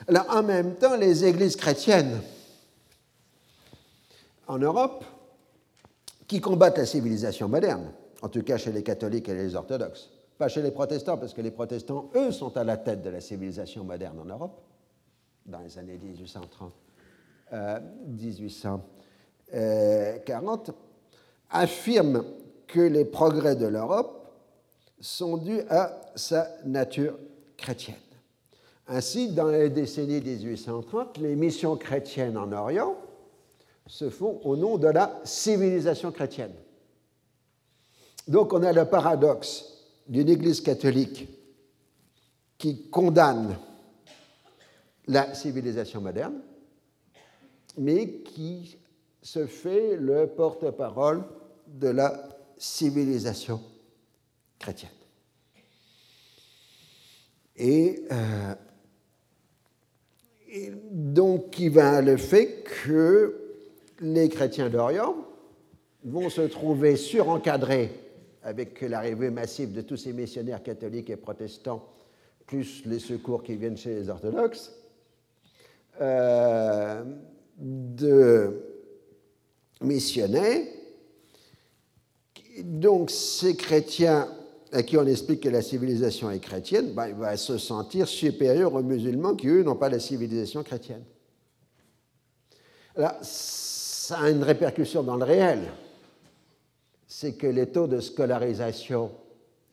Alors, 0.08 0.26
en 0.30 0.42
même 0.42 0.76
temps, 0.76 0.96
les 0.96 1.24
églises 1.24 1.56
chrétiennes 1.56 2.20
en 4.46 4.58
Europe, 4.58 5.04
qui 6.26 6.40
combattent 6.40 6.78
la 6.78 6.86
civilisation 6.86 7.48
moderne, 7.48 7.92
en 8.22 8.28
tout 8.28 8.42
cas 8.42 8.56
chez 8.56 8.72
les 8.72 8.82
catholiques 8.82 9.28
et 9.28 9.34
les 9.34 9.54
orthodoxes, 9.54 10.10
pas 10.36 10.48
chez 10.48 10.62
les 10.62 10.70
protestants, 10.70 11.16
parce 11.16 11.32
que 11.32 11.40
les 11.40 11.50
protestants, 11.50 12.10
eux, 12.14 12.32
sont 12.32 12.56
à 12.56 12.64
la 12.64 12.76
tête 12.76 13.02
de 13.02 13.10
la 13.10 13.20
civilisation 13.20 13.84
moderne 13.84 14.18
en 14.18 14.24
Europe, 14.24 14.60
dans 15.46 15.60
les 15.60 15.78
années 15.78 15.98
1830, 15.98 16.72
1840, 18.08 18.82
euh, 19.54 20.72
affirment 21.50 22.24
que 22.66 22.80
les 22.80 23.04
progrès 23.04 23.56
de 23.56 23.66
l'Europe 23.66 24.23
sont 25.00 25.36
dus 25.36 25.60
à 25.68 26.00
sa 26.14 26.48
nature 26.64 27.18
chrétienne. 27.56 27.96
Ainsi, 28.86 29.32
dans 29.32 29.48
les 29.48 29.70
décennies 29.70 30.20
1830, 30.20 31.18
les 31.18 31.36
missions 31.36 31.76
chrétiennes 31.76 32.36
en 32.36 32.52
Orient 32.52 32.96
se 33.86 34.10
font 34.10 34.40
au 34.44 34.56
nom 34.56 34.78
de 34.78 34.88
la 34.88 35.20
civilisation 35.24 36.12
chrétienne. 36.12 36.54
Donc 38.28 38.52
on 38.52 38.62
a 38.62 38.72
le 38.72 38.84
paradoxe 38.86 39.64
d'une 40.06 40.28
Église 40.28 40.60
catholique 40.60 41.28
qui 42.58 42.88
condamne 42.88 43.56
la 45.06 45.34
civilisation 45.34 46.00
moderne, 46.00 46.40
mais 47.76 48.20
qui 48.22 48.78
se 49.20 49.46
fait 49.46 49.96
le 49.96 50.26
porte-parole 50.28 51.24
de 51.66 51.88
la 51.88 52.28
civilisation 52.56 53.60
chrétienne. 54.58 54.90
Et, 57.56 58.02
euh, 58.10 58.54
donc, 60.90 61.58
il 61.58 61.70
va 61.70 62.00
le 62.00 62.16
fait 62.16 62.64
que 62.84 63.40
les 64.00 64.28
chrétiens 64.28 64.68
d'Orient 64.68 65.16
vont 66.04 66.28
se 66.28 66.42
trouver 66.42 66.96
surencadrés 66.96 67.90
avec 68.42 68.80
l'arrivée 68.82 69.30
massive 69.30 69.72
de 69.72 69.80
tous 69.80 69.96
ces 69.96 70.12
missionnaires 70.12 70.62
catholiques 70.62 71.10
et 71.10 71.16
protestants, 71.16 71.88
plus 72.46 72.84
les 72.84 72.98
secours 72.98 73.42
qui 73.42 73.56
viennent 73.56 73.76
chez 73.76 73.94
les 73.94 74.08
orthodoxes, 74.10 74.72
euh, 76.00 77.02
de 77.56 78.60
missionnaires. 79.80 80.66
Donc 82.62 83.10
ces 83.10 83.56
chrétiens 83.56 84.28
à 84.74 84.82
qui 84.82 84.98
on 84.98 85.06
explique 85.06 85.40
que 85.40 85.48
la 85.48 85.62
civilisation 85.62 86.32
est 86.32 86.40
chrétienne, 86.40 86.94
ben, 86.94 87.06
il 87.06 87.14
va 87.14 87.36
se 87.36 87.58
sentir 87.58 88.08
supérieur 88.08 88.74
aux 88.74 88.82
musulmans 88.82 89.36
qui, 89.36 89.46
eux, 89.46 89.62
n'ont 89.62 89.76
pas 89.76 89.88
la 89.88 90.00
civilisation 90.00 90.64
chrétienne. 90.64 91.04
Alors, 92.96 93.14
ça 93.22 94.18
a 94.18 94.30
une 94.30 94.42
répercussion 94.42 95.04
dans 95.04 95.16
le 95.16 95.24
réel. 95.24 95.60
C'est 97.06 97.34
que 97.34 97.46
les 97.46 97.68
taux 97.68 97.86
de 97.86 98.00
scolarisation 98.00 99.12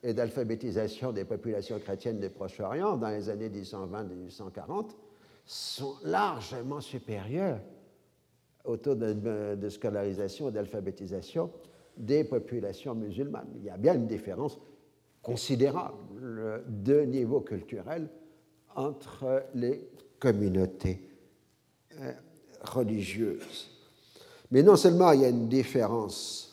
et 0.03 0.13
d'alphabétisation 0.13 1.11
des 1.11 1.25
populations 1.25 1.79
chrétiennes 1.79 2.19
des 2.19 2.29
Proche-Orient 2.29 2.95
dans 2.97 3.09
les 3.09 3.27
années 3.29 3.49
1820-1840 3.49 4.91
sont 5.45 5.95
largement 6.03 6.79
supérieurs 6.79 7.59
au 8.65 8.77
taux 8.77 8.95
de, 8.95 9.69
scolarisation 9.69 10.49
et 10.49 10.51
d'alphabétisation 10.51 11.51
des 11.97 12.23
populations 12.23 12.93
musulmanes. 12.93 13.49
Il 13.55 13.63
y 13.63 13.69
a 13.71 13.77
bien 13.77 13.95
une 13.95 14.07
différence 14.07 14.59
considérable 15.21 16.63
de 16.67 17.01
niveau 17.01 17.41
culturel 17.41 18.09
entre 18.75 19.43
les 19.53 19.89
communautés 20.19 21.01
euh, 21.99 22.13
religieuses. 22.61 23.69
Mais 24.51 24.63
non 24.63 24.75
seulement 24.75 25.11
il 25.11 25.21
y 25.21 25.25
a 25.25 25.29
une 25.29 25.47
différence 25.47 26.51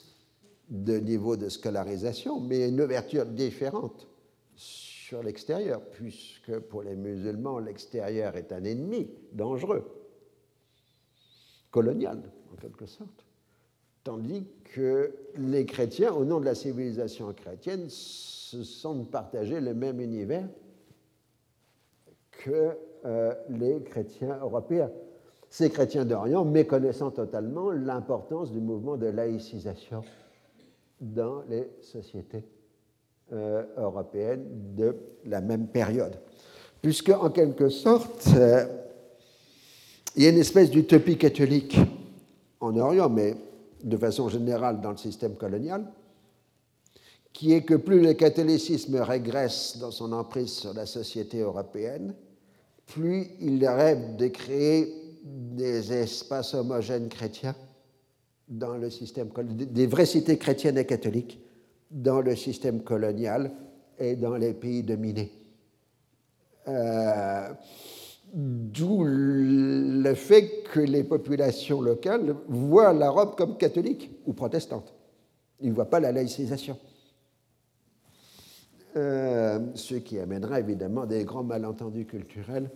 de 0.69 0.99
niveau 0.99 1.37
de 1.37 1.49
scolarisation, 1.49 2.41
mais 2.41 2.69
une 2.69 2.81
ouverture 2.81 3.27
différente 3.27 4.07
sur 4.55 5.23
l'extérieur, 5.23 5.81
puisque 5.93 6.59
pour 6.59 6.83
les 6.83 6.95
musulmans, 6.95 7.59
l'extérieur 7.59 8.37
est 8.37 8.53
un 8.53 8.65
ennemi 8.65 9.11
dangereux, 9.33 9.85
colonial 11.71 12.21
en 12.53 12.57
quelque 12.57 12.87
sorte, 12.87 13.25
tandis 14.05 14.47
que 14.75 15.15
les 15.37 15.65
chrétiens, 15.65 16.13
au 16.13 16.25
nom 16.25 16.41
de 16.41 16.45
la 16.45 16.55
civilisation 16.55 17.33
chrétienne, 17.33 17.89
se 18.51 18.65
sentent 18.65 19.11
partager 19.11 19.61
le 19.61 19.75
même 19.75 20.01
univers 20.01 20.49
que 22.31 22.77
euh, 23.05 23.35
les 23.51 23.83
chrétiens 23.83 24.39
européens. 24.41 24.91
Ces 25.51 25.71
chrétiens 25.71 26.05
d'Orient 26.05 26.45
méconnaissant 26.45 27.11
totalement 27.11 27.71
l'importance 27.71 28.53
du 28.53 28.61
mouvement 28.61 28.97
de 28.97 29.07
laïcisation 29.07 30.03
dans 31.01 31.43
les 31.49 31.71
sociétés 31.81 32.45
euh, 33.33 33.65
européennes 33.77 34.47
de 34.75 34.97
la 35.27 35.41
même 35.41 35.69
période. 35.69 36.19
Puisque, 36.81 37.11
en 37.11 37.31
quelque 37.31 37.69
sorte, 37.69 38.29
euh, 38.37 38.65
il 40.17 40.23
y 40.23 40.27
a 40.27 40.31
une 40.31 40.39
espèce 40.39 40.71
d'utopie 40.71 41.19
catholique 41.19 41.79
en 42.61 42.77
Orient, 42.77 43.09
mais 43.09 43.37
de 43.85 43.97
façon 43.97 44.29
générale 44.29 44.81
dans 44.81 44.91
le 44.91 44.97
système 44.97 45.35
colonial, 45.35 45.85
qui 47.39 47.53
est 47.53 47.63
que 47.63 47.75
plus 47.75 48.01
le 48.01 48.15
catholicisme 48.15 48.97
régresse 48.97 49.79
dans 49.79 49.93
son 49.93 50.11
emprise 50.11 50.51
sur 50.55 50.75
la 50.75 50.87
société 50.87 51.39
européenne, 51.39 52.13
plus 52.85 53.29
il 53.41 53.65
rêve 53.65 54.17
de 54.17 54.27
créer 54.27 54.93
des 55.23 55.93
espaces 55.93 56.55
homogènes 56.55 57.09
chrétiens 57.09 57.55
dans 58.49 58.77
le 58.77 58.91
système 58.91 59.29
des 59.53 59.87
vraies 59.87 60.05
cités 60.05 60.37
chrétiennes 60.37 60.79
et 60.79 60.85
catholiques 60.85 61.39
dans 61.93 62.21
le 62.21 62.35
système 62.35 62.83
colonial 62.83 63.53
et 64.01 64.17
dans 64.17 64.35
les 64.35 64.53
pays 64.53 64.83
dominés. 64.83 65.31
Euh, 66.67 67.51
d'où 68.35 69.05
le 69.07 70.15
fait 70.15 70.65
que 70.73 70.81
les 70.81 71.05
populations 71.05 71.81
locales 71.81 72.35
voient 72.49 72.93
l'Europe 72.93 73.39
comme 73.39 73.57
catholique 73.57 74.11
ou 74.27 74.33
protestante. 74.33 74.93
Ils 75.61 75.69
ne 75.69 75.75
voient 75.75 75.89
pas 75.89 76.01
la 76.01 76.11
laïcisation. 76.11 76.77
Euh, 78.97 79.61
ce 79.75 79.97
qui 79.97 80.19
amènera 80.19 80.61
évidemment 80.61 81.05
des 81.05 81.25
grands 81.25 81.45
malentendus 81.45 82.07
culturels 82.07 82.71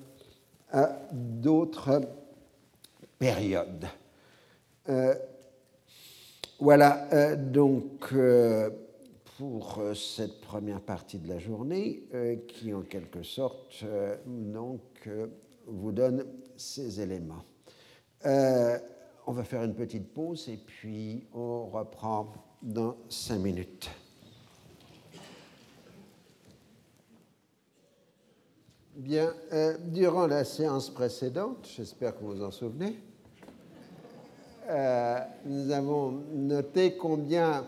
à 0.71 0.99
d'autres 1.11 2.03
périodes. 3.19 3.87
Euh, 4.89 5.15
voilà 6.59 7.09
euh, 7.13 7.37
donc 7.37 8.15
pour 9.39 9.83
cette 9.95 10.41
première 10.43 10.83
partie 10.83 11.19
de 11.19 11.29
la 11.29 11.39
journée 11.39 12.05
qui 12.47 12.75
en 12.75 12.83
quelque 12.83 13.23
sorte 13.23 13.85
donc, 14.27 15.09
vous 15.67 15.93
donne 15.93 16.27
ces 16.57 17.01
éléments. 17.01 17.43
on 18.25 19.33
va 19.33 19.45
faire 19.45 19.65
une 19.65 19.75
petite 19.75 20.13
pause 20.13 20.49
et 20.51 20.59
puis 20.59 21.27
on 21.33 21.67
reprend 21.67 22.33
dans 22.63 22.97
cinq 23.09 23.39
minutes. 23.39 23.91
Bien, 28.95 29.33
euh, 29.55 29.79
durant 29.87 30.27
la 30.27 30.45
séance 30.45 30.91
précédente, 30.91 31.67
j'espère 31.75 32.15
que 32.15 32.23
vous 32.23 32.35
vous 32.35 32.43
en 32.43 32.51
souvenez, 32.51 33.01
euh, 34.69 35.19
nous 35.47 35.71
avons 35.71 36.11
noté 36.35 36.99
combien 36.99 37.65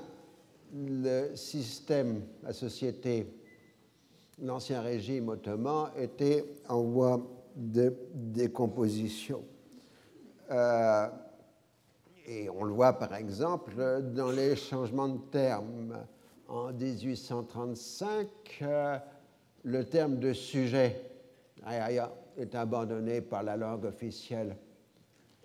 le 0.75 1.35
système, 1.35 2.21
la 2.43 2.53
société, 2.53 3.27
l'ancien 4.43 4.83
régime 4.83 5.31
ottoman 5.31 5.93
était 5.97 6.45
en 6.69 6.83
voie 6.83 7.23
de 7.57 7.97
décomposition. 8.13 9.43
Euh, 10.51 11.09
et 12.27 12.51
on 12.51 12.65
le 12.65 12.75
voit 12.75 12.93
par 12.93 13.15
exemple 13.15 14.03
dans 14.15 14.31
les 14.31 14.57
changements 14.57 15.09
de 15.09 15.21
termes. 15.31 16.05
En 16.49 16.71
1835, 16.71 18.63
le 19.65 19.85
terme 19.85 20.19
de 20.19 20.35
sujet 20.35 21.14
est 22.37 22.55
abandonné 22.55 23.21
par 23.21 23.43
la 23.43 23.57
langue 23.57 23.85
officielle 23.85 24.57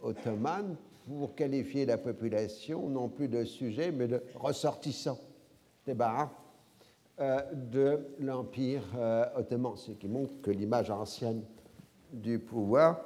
ottomane 0.01 0.75
pour 1.07 1.35
qualifier 1.35 1.85
la 1.85 1.97
population 1.97 2.87
non 2.89 3.09
plus 3.09 3.27
de 3.27 3.43
sujet, 3.43 3.91
mais 3.91 4.07
de 4.07 4.21
ressortissant 4.35 5.19
des 5.85 5.95
euh, 7.19 7.41
de 7.53 7.99
l'Empire 8.19 8.83
euh, 8.95 9.25
ottoman, 9.35 9.75
ce 9.75 9.91
qui 9.91 10.07
montre 10.07 10.33
que 10.41 10.51
l'image 10.51 10.89
ancienne 10.89 11.41
du 12.13 12.39
pouvoir 12.39 13.01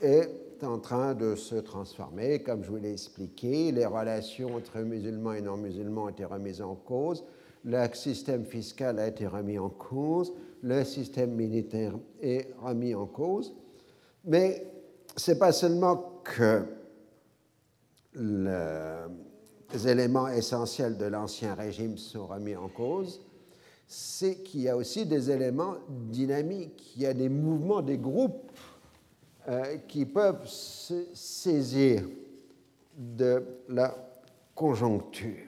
est 0.00 0.30
en 0.62 0.78
train 0.78 1.14
de 1.14 1.34
se 1.34 1.56
transformer. 1.56 2.42
Comme 2.42 2.64
je 2.64 2.70
vous 2.70 2.76
l'ai 2.76 2.92
expliqué, 2.92 3.72
les 3.72 3.86
relations 3.86 4.54
entre 4.54 4.78
musulmans 4.78 5.32
et 5.32 5.40
non-musulmans 5.40 6.04
ont 6.04 6.08
été 6.08 6.24
remises 6.24 6.62
en 6.62 6.74
cause, 6.74 7.24
le 7.64 7.86
système 7.92 8.44
fiscal 8.44 8.98
a 8.98 9.08
été 9.08 9.26
remis 9.26 9.58
en 9.58 9.68
cause, 9.68 10.32
le 10.62 10.84
système 10.84 11.32
militaire 11.32 11.94
est 12.20 12.48
remis 12.60 12.94
en 12.94 13.06
cause. 13.06 13.54
Mais 14.24 14.66
ce 15.16 15.32
n'est 15.32 15.38
pas 15.38 15.52
seulement 15.52 16.20
que 16.24 16.64
les 18.14 19.88
éléments 19.88 20.28
essentiels 20.28 20.96
de 20.96 21.06
l'ancien 21.06 21.54
régime 21.54 21.98
sont 21.98 22.26
remis 22.26 22.56
en 22.56 22.68
cause, 22.68 23.20
c'est 23.86 24.42
qu'il 24.42 24.62
y 24.62 24.68
a 24.68 24.76
aussi 24.76 25.06
des 25.06 25.30
éléments 25.30 25.76
dynamiques, 25.88 26.92
il 26.96 27.02
y 27.02 27.06
a 27.06 27.14
des 27.14 27.28
mouvements, 27.28 27.80
des 27.80 27.96
groupes 27.96 28.50
euh, 29.48 29.78
qui 29.88 30.04
peuvent 30.04 30.46
se 30.46 31.06
saisir 31.14 32.02
de 32.96 33.42
la 33.68 33.94
conjoncture. 34.54 35.46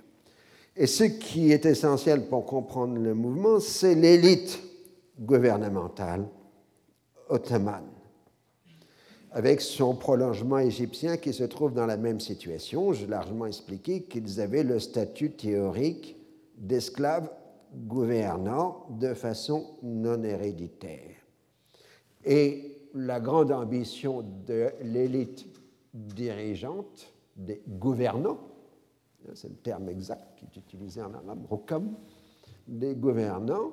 Et 0.77 0.87
ce 0.87 1.05
qui 1.05 1.53
est 1.53 1.67
essentiel 1.67 2.29
pour 2.29 2.47
comprendre 2.47 2.97
le 2.97 3.15
mouvement, 3.15 3.61
c'est 3.61 3.95
l'élite 3.95 4.59
gouvernementale 5.21 6.27
ottomane, 7.29 7.91
avec 9.31 9.61
son 9.61 9.95
prolongement 9.95 10.59
égyptien 10.59 11.17
qui 11.17 11.33
se 11.33 11.45
trouve 11.45 11.73
dans 11.73 11.87
la 11.87 11.97
même 11.97 12.21
situation. 12.21 12.93
J'ai 12.93 13.07
largement 13.07 13.47
expliqué 13.47 14.03
qu'ils 14.03 14.41
avaient 14.41 14.65
le 14.65 14.81
statut 14.81 15.31
théorique 15.31 16.17
d'esclaves 16.57 17.31
gouvernants 17.73 18.87
de 18.91 19.15
façon 19.15 19.77
non 19.83 20.23
héréditaire. 20.23 21.17
Et 22.25 22.89
la 22.95 23.21
grande 23.21 23.53
ambition 23.53 24.25
de 24.47 24.71
l'élite 24.83 25.47
dirigeante, 25.95 27.13
des 27.37 27.63
gouvernants, 27.69 28.41
hein, 29.27 29.33
c'est 29.35 29.49
le 29.49 29.57
terme 29.57 29.89
exact 29.89 30.37
qui 30.37 30.47
est 30.47 30.57
utilisé 30.59 31.01
en 31.01 31.15
arabe, 31.15 31.47
des 32.67 32.95
gouvernants 32.95 33.73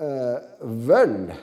euh, 0.00 0.38
veulent 0.60 1.34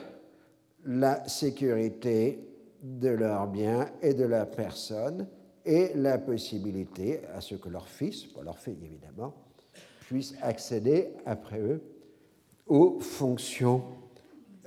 la 0.84 1.26
sécurité 1.28 2.46
de 2.82 3.08
leurs 3.08 3.48
biens 3.48 3.88
et 4.02 4.14
de 4.14 4.24
leur 4.24 4.50
personne 4.50 5.26
et 5.64 5.92
la 5.94 6.18
possibilité 6.18 7.20
à 7.34 7.40
ce 7.40 7.56
que 7.56 7.68
leurs 7.68 7.88
fils, 7.88 8.24
pas 8.26 8.42
leurs 8.42 8.58
filles 8.58 8.78
évidemment, 8.84 9.34
puissent 10.00 10.36
accéder 10.40 11.08
après 11.26 11.58
eux 11.58 11.82
aux 12.66 13.00
fonctions 13.00 13.82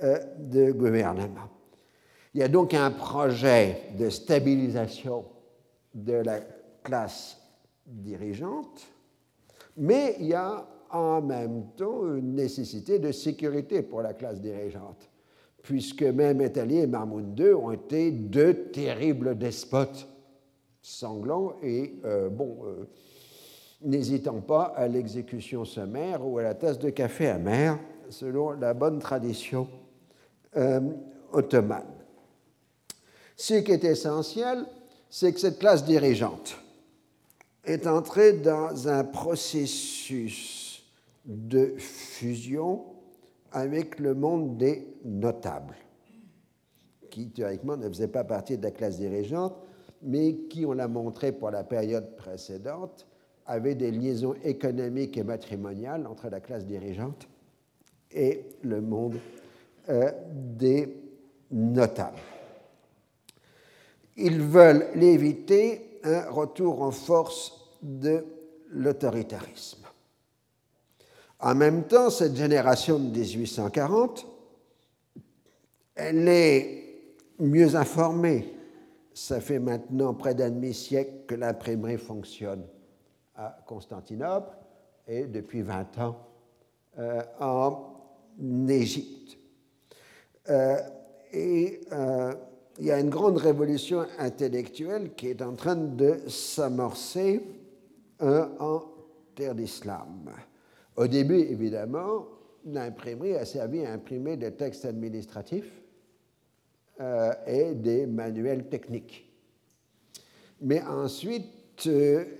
euh, 0.02 0.18
de 0.38 0.72
gouvernement. 0.72 1.48
Il 2.34 2.40
y 2.40 2.44
a 2.44 2.48
donc 2.48 2.74
un 2.74 2.90
projet 2.90 3.88
de 3.98 4.08
stabilisation 4.08 5.24
de 5.94 6.12
la 6.12 6.40
classe 6.82 7.38
dirigeante, 7.86 8.86
mais 9.76 10.16
il 10.20 10.26
y 10.26 10.34
a 10.34 10.66
en 10.92 11.22
même 11.22 11.66
temps 11.76 12.06
une 12.14 12.34
nécessité 12.34 12.98
de 12.98 13.12
sécurité 13.12 13.82
pour 13.82 14.02
la 14.02 14.14
classe 14.14 14.40
dirigeante, 14.40 15.08
puisque 15.62 16.02
même 16.02 16.40
Etali 16.40 16.78
et 16.78 16.86
Mahmoud 16.86 17.38
II 17.38 17.52
ont 17.52 17.72
été 17.72 18.10
deux 18.10 18.70
terribles 18.70 19.36
despotes 19.38 20.08
sanglants 20.82 21.54
et, 21.62 21.94
euh, 22.04 22.28
bon, 22.28 22.58
euh, 22.64 22.88
n'hésitant 23.82 24.40
pas 24.40 24.72
à 24.76 24.88
l'exécution 24.88 25.64
sommaire 25.64 26.26
ou 26.26 26.38
à 26.38 26.42
la 26.42 26.54
tasse 26.54 26.78
de 26.78 26.90
café 26.90 27.28
amer, 27.28 27.78
selon 28.08 28.52
la 28.52 28.74
bonne 28.74 28.98
tradition 28.98 29.68
euh, 30.56 30.80
ottomane. 31.32 31.84
Ce 33.36 33.54
qui 33.54 33.72
est 33.72 33.84
essentiel, 33.84 34.64
c'est 35.08 35.32
que 35.32 35.40
cette 35.40 35.58
classe 35.58 35.84
dirigeante 35.84 36.56
est 37.64 37.86
entrée 37.86 38.34
dans 38.34 38.88
un 38.88 39.04
processus 39.04 40.59
de 41.30 41.74
fusion 41.78 42.84
avec 43.52 44.00
le 44.00 44.14
monde 44.14 44.56
des 44.56 44.86
notables, 45.04 45.76
qui 47.08 47.30
théoriquement 47.30 47.76
ne 47.76 47.88
faisait 47.88 48.08
pas 48.08 48.24
partie 48.24 48.58
de 48.58 48.64
la 48.64 48.72
classe 48.72 48.98
dirigeante, 48.98 49.54
mais 50.02 50.34
qui, 50.48 50.66
on 50.66 50.72
l'a 50.72 50.88
montré 50.88 51.30
pour 51.32 51.50
la 51.50 51.62
période 51.62 52.16
précédente, 52.16 53.06
avait 53.46 53.74
des 53.74 53.90
liaisons 53.90 54.34
économiques 54.44 55.16
et 55.16 55.24
matrimoniales 55.24 56.06
entre 56.06 56.28
la 56.28 56.40
classe 56.40 56.66
dirigeante 56.66 57.28
et 58.10 58.44
le 58.62 58.80
monde 58.80 59.16
euh, 59.88 60.10
des 60.32 60.96
notables. 61.50 62.18
Ils 64.16 64.40
veulent 64.40 64.86
éviter 65.00 66.00
un 66.04 66.28
retour 66.30 66.82
en 66.82 66.90
force 66.90 67.76
de 67.82 68.24
l'autoritarisme. 68.70 69.79
En 71.42 71.54
même 71.54 71.84
temps, 71.84 72.10
cette 72.10 72.36
génération 72.36 72.98
de 72.98 73.04
1840, 73.04 74.26
elle 75.94 76.28
est 76.28 76.84
mieux 77.38 77.76
informée. 77.76 78.54
Ça 79.14 79.40
fait 79.40 79.58
maintenant 79.58 80.14
près 80.14 80.34
d'un 80.34 80.50
demi-siècle 80.50 81.24
que 81.26 81.34
l'imprimerie 81.34 81.96
fonctionne 81.96 82.64
à 83.34 83.58
Constantinople 83.66 84.54
et 85.08 85.26
depuis 85.26 85.62
20 85.62 85.98
ans 85.98 86.16
euh, 86.98 87.22
en 87.40 87.94
Égypte. 88.68 89.38
Euh, 90.48 90.76
et 91.32 91.80
euh, 91.92 92.34
il 92.78 92.86
y 92.86 92.90
a 92.90 93.00
une 93.00 93.10
grande 93.10 93.38
révolution 93.38 94.06
intellectuelle 94.18 95.14
qui 95.14 95.28
est 95.28 95.42
en 95.42 95.54
train 95.54 95.76
de 95.76 96.20
s'amorcer 96.28 97.42
en 98.20 98.82
terre 99.34 99.54
d'islam. 99.54 100.30
Au 101.00 101.06
début, 101.06 101.38
évidemment, 101.38 102.26
l'imprimerie 102.66 103.34
a 103.34 103.46
servi 103.46 103.86
à 103.86 103.92
imprimer 103.94 104.36
des 104.36 104.52
textes 104.52 104.84
administratifs 104.84 105.80
et 107.46 107.74
des 107.74 108.06
manuels 108.06 108.68
techniques. 108.68 109.26
Mais 110.60 110.82
ensuite, 110.82 111.88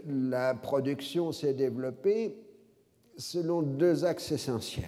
la 0.07 0.53
production 0.53 1.33
s'est 1.33 1.55
développée 1.55 2.37
selon 3.17 3.63
deux 3.63 4.05
axes 4.05 4.31
essentiels. 4.31 4.85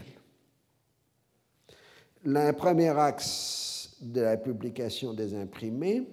Le 2.25 2.53
premier 2.53 2.91
axe 2.91 3.97
de 4.03 4.20
la 4.20 4.37
publication 4.37 5.14
des 5.14 5.35
imprimés 5.35 6.07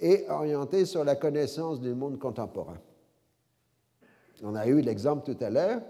est 0.00 0.28
orienté 0.28 0.86
sur 0.86 1.04
la 1.04 1.14
connaissance 1.14 1.80
du 1.80 1.94
monde 1.94 2.18
contemporain. 2.18 2.80
On 4.42 4.56
a 4.56 4.66
eu 4.66 4.80
l'exemple 4.80 5.32
tout 5.32 5.44
à 5.44 5.50
l'heure 5.50 5.80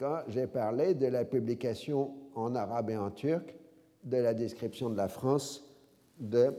quand 0.00 0.22
j'ai 0.28 0.46
parlé 0.46 0.94
de 0.94 1.06
la 1.08 1.26
publication 1.26 2.14
en 2.34 2.54
arabe 2.54 2.88
et 2.88 2.96
en 2.96 3.10
turc 3.10 3.54
de 4.02 4.16
la 4.16 4.32
description 4.32 4.88
de 4.88 4.96
la 4.96 5.08
France 5.08 5.62
de 6.18 6.54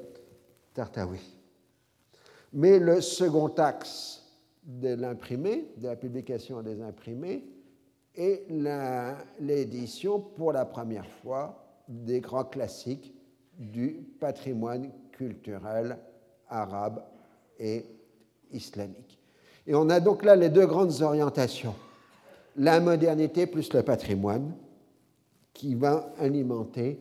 Tartawi. 0.76 1.20
Mais 2.54 2.78
le 2.78 3.02
second 3.02 3.48
axe 3.58 4.24
de 4.64 4.94
l'imprimé, 4.94 5.74
de 5.78 5.88
la 5.88 5.96
publication 5.96 6.62
des 6.62 6.84
imprimés, 6.84 7.44
est 8.14 8.46
l'édition 9.40 10.20
pour 10.20 10.52
la 10.54 10.66
première 10.66 11.08
fois 11.24 11.66
des 11.88 12.20
grands 12.20 12.46
classiques 12.46 13.12
du 13.58 14.06
patrimoine 14.20 14.92
culturel 15.14 15.98
arabe 16.48 17.04
et 17.58 17.86
islamique. 18.52 19.20
Et 19.66 19.74
on 19.74 19.90
a 19.90 20.00
donc 20.00 20.24
là 20.24 20.36
les 20.36 20.50
deux 20.50 20.68
grandes 20.68 21.02
orientations, 21.02 21.74
la 22.56 22.80
modernité 22.80 23.48
plus 23.48 23.72
le 23.74 23.84
patrimoine, 23.84 24.54
qui 25.54 25.76
va 25.76 26.14
alimenter 26.20 27.00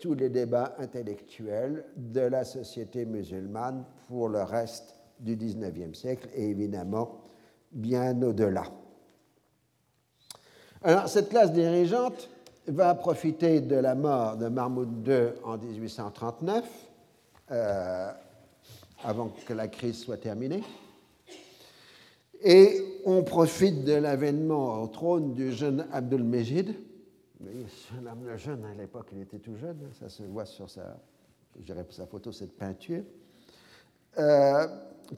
tous 0.00 0.14
les 0.14 0.28
débats 0.28 0.76
intellectuels 0.78 1.84
de 1.96 2.20
la 2.20 2.44
société 2.44 3.04
musulmane 3.04 3.84
pour 4.06 4.28
le 4.28 4.42
reste 4.42 4.94
du 5.18 5.36
XIXe 5.36 5.98
siècle 5.98 6.28
et 6.34 6.50
évidemment 6.50 7.24
bien 7.72 8.20
au-delà. 8.22 8.64
Alors 10.82 11.08
cette 11.08 11.28
classe 11.28 11.52
dirigeante, 11.52 12.30
va 12.68 12.94
profiter 12.94 13.60
de 13.60 13.76
la 13.76 13.94
mort 13.94 14.36
de 14.36 14.48
Mahmoud 14.48 15.06
II 15.06 15.40
en 15.44 15.56
1839, 15.56 16.64
euh, 17.50 18.12
avant 19.04 19.30
que 19.46 19.54
la 19.54 19.68
crise 19.68 20.00
soit 20.00 20.18
terminée. 20.18 20.62
Et 22.42 23.00
on 23.04 23.22
profite 23.22 23.84
de 23.84 23.94
l'avènement 23.94 24.82
au 24.82 24.86
trône 24.88 25.34
du 25.34 25.52
jeune 25.52 25.86
Abdul 25.92 26.22
Mejid. 26.22 26.74
Le 27.40 28.36
jeune, 28.36 28.64
à 28.64 28.74
l'époque, 28.74 29.08
il 29.12 29.22
était 29.22 29.38
tout 29.38 29.56
jeune, 29.56 29.78
hein, 29.84 29.90
ça 29.98 30.08
se 30.08 30.22
voit 30.24 30.44
sur 30.44 30.68
sa, 30.68 30.98
sa 31.90 32.06
photo, 32.06 32.32
cette 32.32 32.56
peinture, 32.56 33.02
euh, 34.18 34.66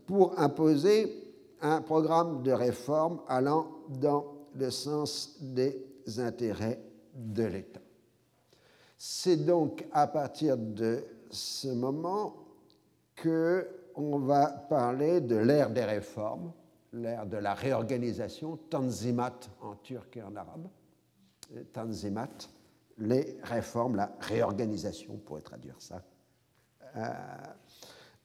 pour 0.07 0.39
imposer 0.39 1.31
un 1.63 1.81
programme 1.81 2.43
de 2.43 2.53
réforme 2.53 3.21
allant 3.27 3.69
dans 3.89 4.27
le 4.55 4.71
sens 4.71 5.39
des 5.41 5.87
intérêts 6.19 6.81
de 7.15 7.45
l'État. 7.45 7.81
C'est 8.97 9.45
donc 9.45 9.87
à 9.93 10.07
partir 10.07 10.57
de 10.57 11.03
ce 11.31 11.69
moment 11.69 12.35
que 13.17 13.67
on 13.95 14.19
va 14.19 14.47
parler 14.47 15.21
de 15.21 15.37
l'ère 15.37 15.71
des 15.71 15.85
réformes, 15.85 16.53
l'ère 16.93 17.27
de 17.27 17.37
la 17.37 17.55
réorganisation, 17.55 18.57
tanzimat 18.69 19.39
en 19.61 19.75
turc 19.77 20.17
et 20.17 20.23
en 20.23 20.35
arabe, 20.37 20.69
tanzimat, 21.73 22.29
les 22.99 23.39
réformes, 23.43 23.97
la 23.97 24.13
réorganisation, 24.21 25.15
on 25.15 25.19
pourrait 25.19 25.41
traduire 25.41 25.77
ça 25.79 26.03
euh, 26.97 27.07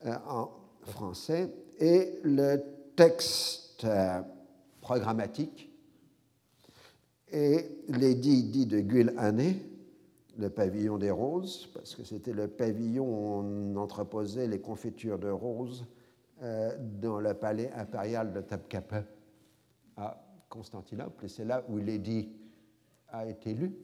euh, 0.05 0.16
en 0.28 0.51
français, 0.84 1.53
et 1.80 2.20
le 2.24 2.61
texte 2.95 3.86
euh, 3.86 4.22
programmatique 4.82 5.72
et 7.32 7.66
l'édit 7.89 8.43
dit 8.43 8.66
de 8.66 8.80
Gül-Hané, 8.80 9.61
le 10.38 10.49
pavillon 10.49 10.97
des 10.97 11.11
roses, 11.11 11.70
parce 11.74 11.95
que 11.95 12.03
c'était 12.03 12.34
le 12.34 12.47
pavillon 12.47 13.05
où 13.05 13.43
on 13.43 13.76
entreposait 13.78 14.47
les 14.47 14.59
confitures 14.59 15.18
de 15.18 15.30
roses 15.30 15.86
euh, 16.41 16.75
dans 16.79 17.19
le 17.19 17.33
palais 17.33 17.71
impérial 17.73 18.33
de 18.33 18.41
Topkapi 18.41 19.03
à 19.97 20.21
Constantinople, 20.49 21.25
et 21.25 21.27
c'est 21.27 21.45
là 21.45 21.63
où 21.69 21.77
l'édit 21.77 22.29
a 23.09 23.25
été 23.25 23.53
lu. 23.53 23.75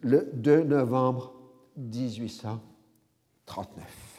le 0.00 0.30
2 0.34 0.64
novembre 0.64 1.34
1839. 1.76 4.14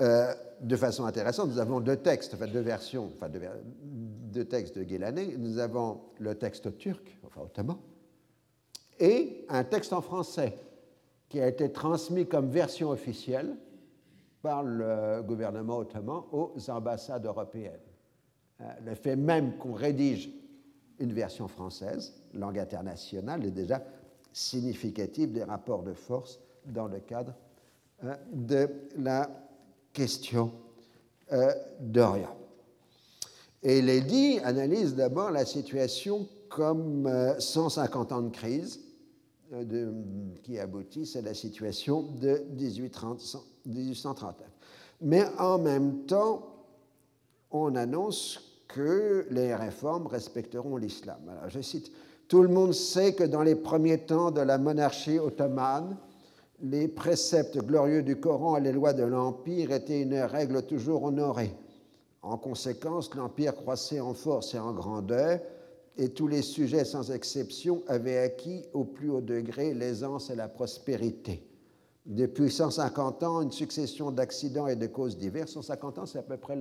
Euh, 0.00 0.32
de 0.60 0.76
façon 0.76 1.04
intéressante, 1.04 1.48
nous 1.48 1.58
avons 1.58 1.80
deux 1.80 1.96
textes, 1.96 2.34
enfin 2.34 2.46
deux 2.46 2.60
versions, 2.60 3.10
enfin 3.12 3.28
deux, 3.28 4.44
textes 4.44 4.78
de 4.78 4.84
Guélané. 4.84 5.36
Nous 5.36 5.58
avons 5.58 6.00
le 6.18 6.36
texte 6.36 6.78
turc, 6.78 7.18
enfin 7.24 7.42
ottoman, 7.42 7.78
et 8.98 9.44
un 9.48 9.64
texte 9.64 9.92
en 9.92 10.00
français 10.00 10.56
qui 11.28 11.40
a 11.40 11.48
été 11.48 11.72
transmis 11.72 12.26
comme 12.26 12.48
version 12.48 12.90
officielle 12.90 13.56
par 14.42 14.62
le 14.62 15.22
gouvernement 15.22 15.78
ottoman 15.78 16.22
aux 16.32 16.52
ambassades 16.68 17.26
européennes. 17.26 17.80
Euh, 18.60 18.64
le 18.84 18.94
fait 18.94 19.16
même 19.16 19.56
qu'on 19.56 19.72
rédige 19.72 20.30
une 20.98 21.12
version 21.12 21.48
française, 21.48 22.14
langue 22.34 22.58
internationale, 22.58 23.44
est 23.44 23.50
déjà 23.50 23.82
significatif 24.32 25.30
des 25.32 25.44
rapports 25.44 25.82
de 25.82 25.92
force 25.92 26.40
dans 26.66 26.86
le 26.86 27.00
cadre 27.00 27.34
euh, 28.04 28.14
de 28.32 28.68
la 28.96 29.28
question 29.92 30.52
euh, 31.32 31.52
d'Orient. 31.80 32.36
Et 33.62 33.82
l'édit 33.82 34.38
analyse 34.44 34.94
d'abord 34.94 35.30
la 35.30 35.44
situation 35.44 36.28
comme 36.48 37.10
150 37.38 38.12
ans 38.12 38.22
de 38.22 38.30
crise 38.30 38.80
de, 39.52 39.92
qui 40.42 40.58
aboutissent 40.58 41.16
à 41.16 41.22
la 41.22 41.34
situation 41.34 42.02
de 42.20 42.42
1839. 42.56 44.34
Mais 45.00 45.24
en 45.38 45.58
même 45.58 46.04
temps, 46.06 46.46
on 47.50 47.74
annonce 47.74 48.62
que 48.68 49.26
les 49.30 49.54
réformes 49.54 50.06
respecteront 50.06 50.76
l'islam. 50.76 51.18
Alors, 51.28 51.48
je 51.48 51.60
cite 51.60 51.90
Tout 52.28 52.42
le 52.42 52.48
monde 52.48 52.74
sait 52.74 53.14
que 53.14 53.24
dans 53.24 53.42
les 53.42 53.54
premiers 53.54 53.98
temps 53.98 54.30
de 54.30 54.40
la 54.40 54.58
monarchie 54.58 55.18
ottomane, 55.18 55.96
les 56.60 56.88
préceptes 56.88 57.58
glorieux 57.58 58.02
du 58.02 58.16
Coran 58.16 58.56
et 58.56 58.60
les 58.60 58.72
lois 58.72 58.92
de 58.92 59.04
l'Empire 59.04 59.72
étaient 59.72 60.02
une 60.02 60.18
règle 60.18 60.62
toujours 60.62 61.04
honorée. 61.04 61.54
En 62.22 62.36
conséquence, 62.36 63.14
l'Empire 63.14 63.54
croissait 63.54 64.00
en 64.00 64.12
force 64.12 64.54
et 64.54 64.58
en 64.58 64.72
grandeur, 64.72 65.40
et 65.98 66.10
tous 66.10 66.28
les 66.28 66.42
sujets 66.42 66.84
sans 66.84 67.10
exception 67.10 67.82
avaient 67.88 68.18
acquis 68.18 68.64
au 68.72 68.84
plus 68.84 69.10
haut 69.10 69.20
degré 69.20 69.74
l'aisance 69.74 70.30
et 70.30 70.36
la 70.36 70.48
prospérité. 70.48 71.44
Depuis 72.06 72.50
150 72.50 73.22
ans, 73.24 73.42
une 73.42 73.50
succession 73.50 74.12
d'accidents 74.12 74.68
et 74.68 74.76
de 74.76 74.86
causes 74.86 75.18
diverses. 75.18 75.52
150 75.52 75.98
ans, 75.98 76.06
c'est 76.06 76.20
à 76.20 76.22
peu 76.22 76.36
près 76.36 76.56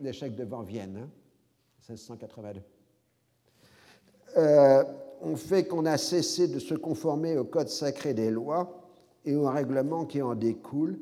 l'échec 0.00 0.34
de 0.34 0.44
Van 0.44 0.62
Vienne, 0.62 1.08
1682. 1.88 2.60
Hein, 2.60 2.62
euh, 4.36 4.84
on 5.22 5.36
fait 5.36 5.64
qu'on 5.66 5.86
a 5.86 5.96
cessé 5.96 6.48
de 6.48 6.58
se 6.58 6.74
conformer 6.74 7.38
au 7.38 7.44
code 7.44 7.68
sacré 7.68 8.12
des 8.12 8.30
lois 8.30 8.90
et 9.24 9.36
aux 9.36 9.48
règlements 9.48 10.04
qui 10.04 10.20
en 10.20 10.34
découlent, 10.34 10.98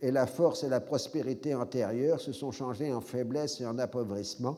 et 0.00 0.12
la 0.12 0.26
force 0.26 0.62
et 0.62 0.68
la 0.68 0.80
prospérité 0.80 1.54
antérieures 1.54 2.20
se 2.20 2.32
sont 2.32 2.52
changées 2.52 2.92
en 2.92 3.00
faiblesse 3.00 3.60
et 3.60 3.66
en 3.66 3.78
appauvrissement 3.78 4.56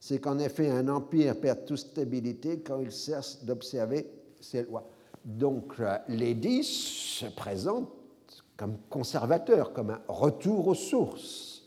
c'est 0.00 0.18
qu'en 0.18 0.38
effet, 0.38 0.70
un 0.70 0.88
empire 0.88 1.38
perd 1.38 1.66
toute 1.66 1.76
stabilité 1.76 2.60
quand 2.60 2.80
il 2.80 2.90
cesse 2.90 3.44
d'observer 3.44 4.10
ses 4.40 4.62
lois. 4.62 4.88
Donc, 5.22 5.74
euh, 5.78 5.98
l'édit 6.08 6.64
se 6.64 7.26
présente 7.26 7.90
comme 8.56 8.78
conservateur, 8.88 9.74
comme 9.74 9.90
un 9.90 10.00
retour 10.08 10.68
aux 10.68 10.74
sources. 10.74 11.62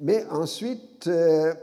Mais 0.00 0.26
ensuite, 0.26 1.06
euh, 1.06 1.54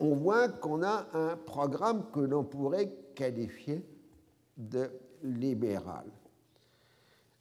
on 0.00 0.14
voit 0.14 0.48
qu'on 0.48 0.82
a 0.82 1.06
un 1.12 1.36
programme 1.36 2.06
que 2.10 2.20
l'on 2.20 2.44
pourrait 2.44 2.90
qualifier 3.14 3.84
de 4.56 4.90
libéral. 5.22 6.04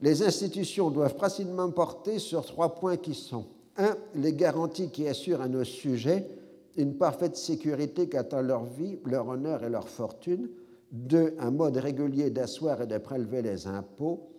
Les 0.02 0.22
institutions 0.22 0.92
doivent 0.92 1.16
principalement 1.16 1.72
porter 1.72 2.20
sur 2.20 2.46
trois 2.46 2.76
points 2.76 2.98
qui 2.98 3.14
sont 3.16 3.46
un, 3.78 3.96
les 4.16 4.34
garanties 4.34 4.90
qui 4.90 5.08
assurent 5.08 5.42
à 5.42 5.48
nos 5.48 5.64
sujets 5.64 6.28
une 6.78 6.98
parfaite 6.98 7.36
sécurité 7.36 8.10
quant 8.10 8.28
à 8.32 8.42
leur 8.42 8.66
vie, 8.66 9.00
leur 9.06 9.28
honneur 9.28 9.64
et 9.64 9.70
leur 9.70 9.90
fortune. 9.90 10.50
Deux, 10.92 11.36
un 11.40 11.52
mode 11.52 11.78
régulier 11.78 12.30
d'asseoir 12.30 12.82
et 12.82 12.88
de 12.88 12.98
prélever 12.98 13.42
les 13.42 13.68
impôts. 13.68 14.30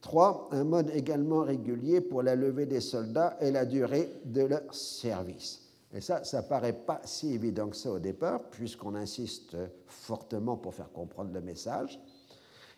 Trois, 0.00 0.48
un 0.52 0.64
mode 0.64 0.90
également 0.94 1.42
régulier 1.42 2.00
pour 2.00 2.22
la 2.22 2.36
levée 2.36 2.66
des 2.66 2.80
soldats 2.80 3.36
et 3.40 3.50
la 3.50 3.64
durée 3.64 4.10
de 4.24 4.42
leur 4.42 4.74
service. 4.74 5.62
Et 5.94 6.00
ça, 6.00 6.24
ça 6.24 6.42
paraît 6.42 6.72
pas 6.72 7.00
si 7.04 7.32
évident 7.32 7.68
que 7.68 7.76
ça 7.76 7.90
au 7.90 7.98
départ, 7.98 8.42
puisqu'on 8.50 8.94
insiste 8.96 9.56
fortement 9.86 10.56
pour 10.56 10.74
faire 10.74 10.92
comprendre 10.92 11.32
le 11.32 11.40
message. 11.40 12.00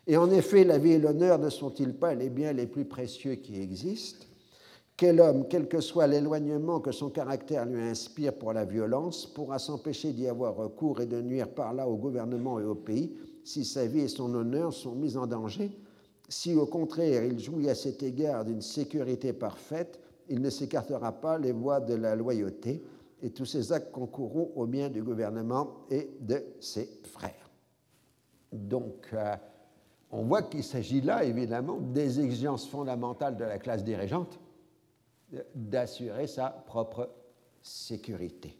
Et 0.05 0.15
en 0.15 0.31
effet, 0.31 0.63
la 0.63 0.77
vie 0.77 0.93
et 0.93 0.99
l'honneur 0.99 1.37
ne 1.37 1.49
sont-ils 1.49 1.93
pas 1.93 2.15
les 2.15 2.29
biens 2.29 2.53
les 2.53 2.67
plus 2.67 2.85
précieux 2.85 3.35
qui 3.35 3.59
existent? 3.59 4.25
Quel 4.97 5.21
homme, 5.21 5.45
quel 5.47 5.67
que 5.67 5.79
soit 5.79 6.07
l'éloignement 6.07 6.79
que 6.79 6.91
son 6.91 7.11
caractère 7.11 7.67
lui 7.67 7.83
inspire 7.83 8.33
pour 8.33 8.51
la 8.51 8.65
violence, 8.65 9.27
pourra 9.27 9.59
s'empêcher 9.59 10.11
d'y 10.11 10.27
avoir 10.27 10.55
recours 10.55 11.01
et 11.01 11.05
de 11.05 11.21
nuire 11.21 11.49
par 11.49 11.71
là 11.73 11.87
au 11.87 11.95
gouvernement 11.95 12.59
et 12.59 12.65
au 12.65 12.73
pays 12.73 13.15
si 13.43 13.63
sa 13.63 13.85
vie 13.85 14.01
et 14.01 14.07
son 14.07 14.33
honneur 14.33 14.73
sont 14.73 14.95
mis 14.95 15.15
en 15.15 15.27
danger 15.27 15.71
Si 16.27 16.55
au 16.55 16.65
contraire 16.65 17.23
il 17.23 17.39
jouit 17.39 17.69
à 17.69 17.75
cet 17.75 18.01
égard 18.01 18.43
d'une 18.43 18.61
sécurité 18.61 19.33
parfaite, 19.33 19.99
il 20.29 20.41
ne 20.41 20.49
s'écartera 20.49 21.13
pas 21.13 21.37
les 21.37 21.51
voies 21.53 21.79
de 21.79 21.93
la 21.93 22.15
loyauté 22.15 22.83
et 23.21 23.29
tous 23.29 23.45
ses 23.45 23.71
actes 23.71 23.91
concourront 23.91 24.51
au 24.55 24.65
bien 24.65 24.89
du 24.89 25.03
gouvernement 25.03 25.85
et 25.91 26.09
de 26.19 26.43
ses 26.59 26.89
frères. 27.03 27.49
Donc, 28.51 29.09
euh, 29.13 29.35
on 30.11 30.23
voit 30.23 30.41
qu'il 30.41 30.63
s'agit 30.63 31.01
là, 31.01 31.23
évidemment, 31.23 31.77
des 31.79 32.19
exigences 32.19 32.67
fondamentales 32.67 33.37
de 33.37 33.43
la 33.43 33.59
classe 33.59 33.83
dirigeante 33.83 34.39
d'assurer 35.55 36.27
sa 36.27 36.49
propre 36.49 37.09
sécurité. 37.61 38.57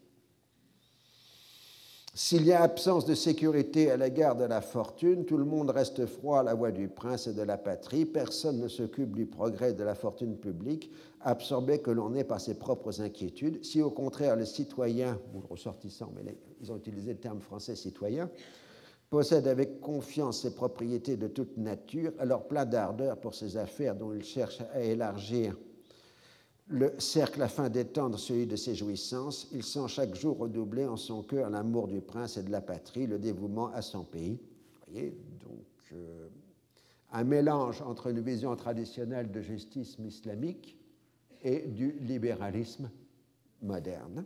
S'il 2.20 2.44
y 2.46 2.52
a 2.52 2.62
absence 2.62 3.04
de 3.04 3.14
sécurité 3.14 3.92
à 3.92 3.96
l'égard 3.96 4.34
de 4.34 4.42
la 4.42 4.60
fortune, 4.60 5.24
tout 5.24 5.36
le 5.36 5.44
monde 5.44 5.70
reste 5.70 6.04
froid 6.04 6.40
à 6.40 6.42
la 6.42 6.54
voix 6.54 6.72
du 6.72 6.88
prince 6.88 7.28
et 7.28 7.32
de 7.32 7.42
la 7.42 7.56
patrie, 7.56 8.06
personne 8.06 8.58
ne 8.58 8.66
s'occupe 8.66 9.14
du 9.14 9.24
progrès 9.24 9.72
de 9.72 9.84
la 9.84 9.94
fortune 9.94 10.36
publique, 10.36 10.90
absorbé 11.20 11.78
que 11.78 11.92
l'on 11.92 12.16
est 12.16 12.24
par 12.24 12.40
ses 12.40 12.54
propres 12.54 13.00
inquiétudes. 13.00 13.64
Si 13.64 13.80
au 13.80 13.92
contraire 13.92 14.34
le 14.34 14.46
citoyen, 14.46 15.20
ou 15.32 15.40
le 15.40 15.46
ressortissant, 15.46 16.12
mais 16.16 16.36
ils 16.60 16.72
ont 16.72 16.76
utilisé 16.76 17.12
le 17.12 17.20
terme 17.20 17.40
français 17.40 17.76
citoyen, 17.76 18.28
possède 19.10 19.46
avec 19.46 19.80
confiance 19.80 20.42
ses 20.42 20.56
propriétés 20.56 21.16
de 21.16 21.28
toute 21.28 21.56
nature, 21.56 22.12
alors 22.18 22.48
plein 22.48 22.64
d'ardeur 22.64 23.16
pour 23.18 23.36
ses 23.36 23.56
affaires 23.56 23.94
dont 23.94 24.12
il 24.12 24.24
cherche 24.24 24.60
à 24.74 24.80
élargir 24.80 25.56
le 26.68 26.94
cercle 26.98 27.42
afin 27.42 27.68
d'étendre 27.68 28.18
celui 28.18 28.46
de 28.46 28.56
ses 28.56 28.74
jouissances, 28.74 29.48
il 29.52 29.62
sent 29.62 29.88
chaque 29.88 30.14
jour 30.14 30.38
redoubler 30.38 30.86
en 30.86 30.96
son 30.96 31.22
cœur 31.22 31.48
l'amour 31.48 31.88
du 31.88 32.00
prince 32.00 32.36
et 32.36 32.42
de 32.42 32.50
la 32.50 32.60
patrie, 32.60 33.06
le 33.06 33.18
dévouement 33.18 33.68
à 33.68 33.80
son 33.80 34.04
pays. 34.04 34.38
Vous 34.86 34.92
voyez, 34.92 35.18
donc 35.40 35.64
euh, 35.92 36.28
un 37.12 37.24
mélange 37.24 37.80
entre 37.80 38.08
une 38.08 38.20
vision 38.20 38.54
traditionnelle 38.54 39.30
de 39.30 39.40
justice 39.40 39.96
islamique 39.98 40.76
et 41.42 41.60
du 41.60 41.92
libéralisme 42.00 42.90
moderne. 43.62 44.24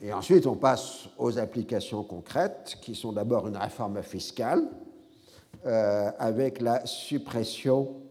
Et 0.00 0.12
ensuite, 0.12 0.46
on 0.46 0.56
passe 0.56 1.08
aux 1.16 1.38
applications 1.38 2.02
concrètes, 2.02 2.76
qui 2.82 2.94
sont 2.94 3.12
d'abord 3.12 3.48
une 3.48 3.56
réforme 3.56 4.02
fiscale, 4.02 4.68
euh, 5.64 6.10
avec 6.18 6.60
la 6.60 6.84
suppression 6.84 8.03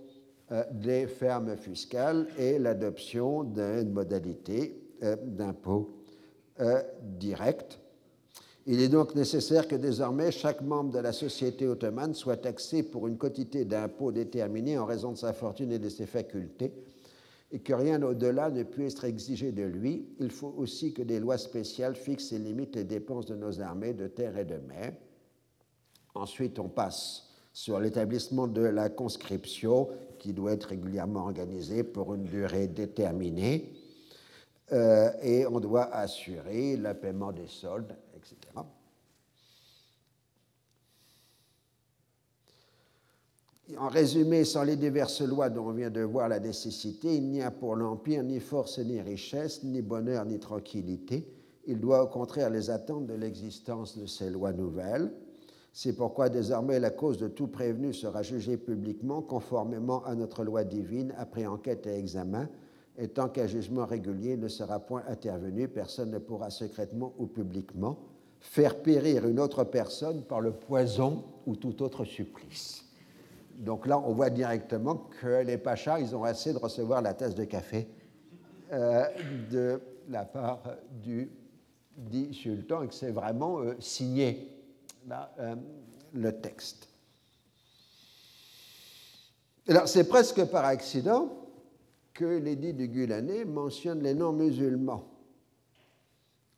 des 0.72 1.08
fermes 1.08 1.56
fiscales 1.56 2.28
et 2.38 2.60
l'adoption 2.60 3.44
d'une 3.44 3.92
modalité 3.92 4.84
euh, 5.04 5.16
d'impôt 5.22 5.98
euh, 6.60 6.82
direct. 7.02 7.80
Il 8.66 8.80
est 8.80 8.90
donc 8.90 9.16
nécessaire 9.16 9.68
que 9.68 9.76
désormais 9.76 10.32
chaque 10.32 10.62
membre 10.62 10.92
de 10.94 11.00
la 11.00 11.12
société 11.12 11.68
ottomane 11.68 12.14
soit 12.14 12.38
taxé 12.38 12.84
pour 12.84 13.08
une 13.08 13.18
quantité 13.18 13.66
d'impôt 13.66 14.12
déterminée 14.12 14.78
en 14.78 14.86
raison 14.86 15.12
de 15.12 15.18
sa 15.18 15.34
fortune 15.34 15.72
et 15.72 15.80
de 15.80 15.90
ses 15.90 16.06
facultés, 16.06 16.72
et 17.52 17.60
que 17.60 17.74
rien 17.74 18.02
au-delà 18.04 18.50
ne 18.50 18.64
puisse 18.64 18.94
être 18.94 19.06
exigé 19.06 19.52
de 19.52 19.64
lui. 19.64 20.08
Il 20.20 20.32
faut 20.32 20.54
aussi 20.58 20.94
que 20.94 21.02
des 21.02 21.20
lois 21.20 21.38
spéciales 21.38 21.96
fixent 21.96 22.32
et 22.32 22.40
limitent 22.40 22.76
les 22.76 22.84
dépenses 22.86 23.26
de 23.26 23.36
nos 23.36 23.60
armées 23.60 23.94
de 23.94 24.08
terre 24.08 24.38
et 24.38 24.46
de 24.46 24.58
mer. 24.58 24.94
Ensuite, 26.16 26.60
on 26.60 26.70
passe 26.70 27.33
sur 27.54 27.80
l'établissement 27.80 28.48
de 28.48 28.64
la 28.64 28.90
conscription 28.90 29.88
qui 30.18 30.34
doit 30.34 30.54
être 30.54 30.70
régulièrement 30.70 31.22
organisée 31.22 31.84
pour 31.84 32.16
une 32.16 32.24
durée 32.24 32.68
déterminée 32.68 33.72
euh, 34.72 35.12
et 35.22 35.46
on 35.46 35.60
doit 35.60 35.94
assurer 35.94 36.76
le 36.78 36.94
paiement 36.96 37.32
des 37.32 37.48
soldes, 37.48 37.96
etc. 38.16 38.38
En 43.78 43.88
résumé, 43.88 44.44
sans 44.46 44.64
les 44.64 44.76
diverses 44.76 45.22
lois 45.22 45.50
dont 45.50 45.68
on 45.68 45.72
vient 45.72 45.90
de 45.90 46.02
voir 46.02 46.30
la 46.30 46.40
nécessité, 46.40 47.16
il 47.16 47.30
n'y 47.30 47.42
a 47.42 47.52
pour 47.52 47.76
l'Empire 47.76 48.24
ni 48.24 48.40
force 48.40 48.80
ni 48.80 49.00
richesse, 49.00 49.64
ni 49.64 49.82
bonheur 49.82 50.26
ni 50.26 50.40
tranquillité. 50.40 51.28
Il 51.66 51.80
doit 51.80 52.04
au 52.04 52.08
contraire 52.08 52.50
les 52.50 52.70
attendre 52.70 53.08
de 53.08 53.14
l'existence 53.14 53.98
de 53.98 54.06
ces 54.06 54.30
lois 54.30 54.54
nouvelles 54.54 55.12
C'est 55.76 55.94
pourquoi 55.94 56.30
désormais 56.30 56.80
la 56.80 56.92
cause 56.92 57.18
de 57.18 57.28
tout 57.28 57.48
prévenu 57.48 57.94
sera 57.94 58.22
jugée 58.22 58.58
publiquement 58.58 59.24
conformément 59.24 60.06
à 60.06 60.14
notre 60.14 60.44
loi 60.44 60.64
divine 60.64 61.16
après 61.18 61.48
enquête 61.48 61.88
et 61.88 61.98
examen, 61.98 62.48
et 62.96 63.08
tant 63.08 63.28
qu'un 63.28 63.48
jugement 63.48 63.88
régulier 63.88 64.38
ne 64.38 64.48
sera 64.48 64.80
point 64.80 65.04
intervenu, 65.08 65.68
personne 65.68 66.12
ne 66.12 66.20
pourra 66.20 66.52
secrètement 66.52 67.14
ou 67.18 67.26
publiquement 67.26 67.98
faire 68.40 68.84
périr 68.84 69.28
une 69.28 69.40
autre 69.40 69.64
personne 69.64 70.22
par 70.22 70.42
le 70.42 70.52
poison 70.52 71.24
ou 71.48 71.56
tout 71.56 71.82
autre 71.82 72.06
supplice. 72.06 72.86
Donc 73.58 73.88
là, 73.88 73.98
on 73.98 74.14
voit 74.14 74.30
directement 74.30 75.08
que 75.22 75.44
les 75.44 75.58
pachas, 75.58 76.00
ils 76.00 76.16
ont 76.16 76.24
assez 76.24 76.54
de 76.54 76.60
recevoir 76.60 77.02
la 77.02 77.16
tasse 77.16 77.34
de 77.34 77.46
café 77.46 77.88
euh, 78.72 79.06
de 79.50 79.82
la 80.08 80.26
part 80.26 80.62
du 81.02 81.32
dit 81.98 82.32
sultan 82.34 82.84
et 82.84 82.88
que 82.88 82.94
c'est 82.94 83.12
vraiment 83.12 83.60
euh, 83.60 83.76
signé 83.80 84.53
euh, 85.12 85.56
le 86.14 86.32
texte. 86.42 86.88
Alors, 89.68 89.88
c'est 89.88 90.08
presque 90.08 90.44
par 90.46 90.66
accident 90.66 91.30
que 92.14 92.26
l'édit 92.26 92.74
du 92.74 92.88
Gulané 92.88 93.46
mentionne 93.46 94.04
les 94.04 94.14
noms 94.14 94.34
musulmans 94.34 95.14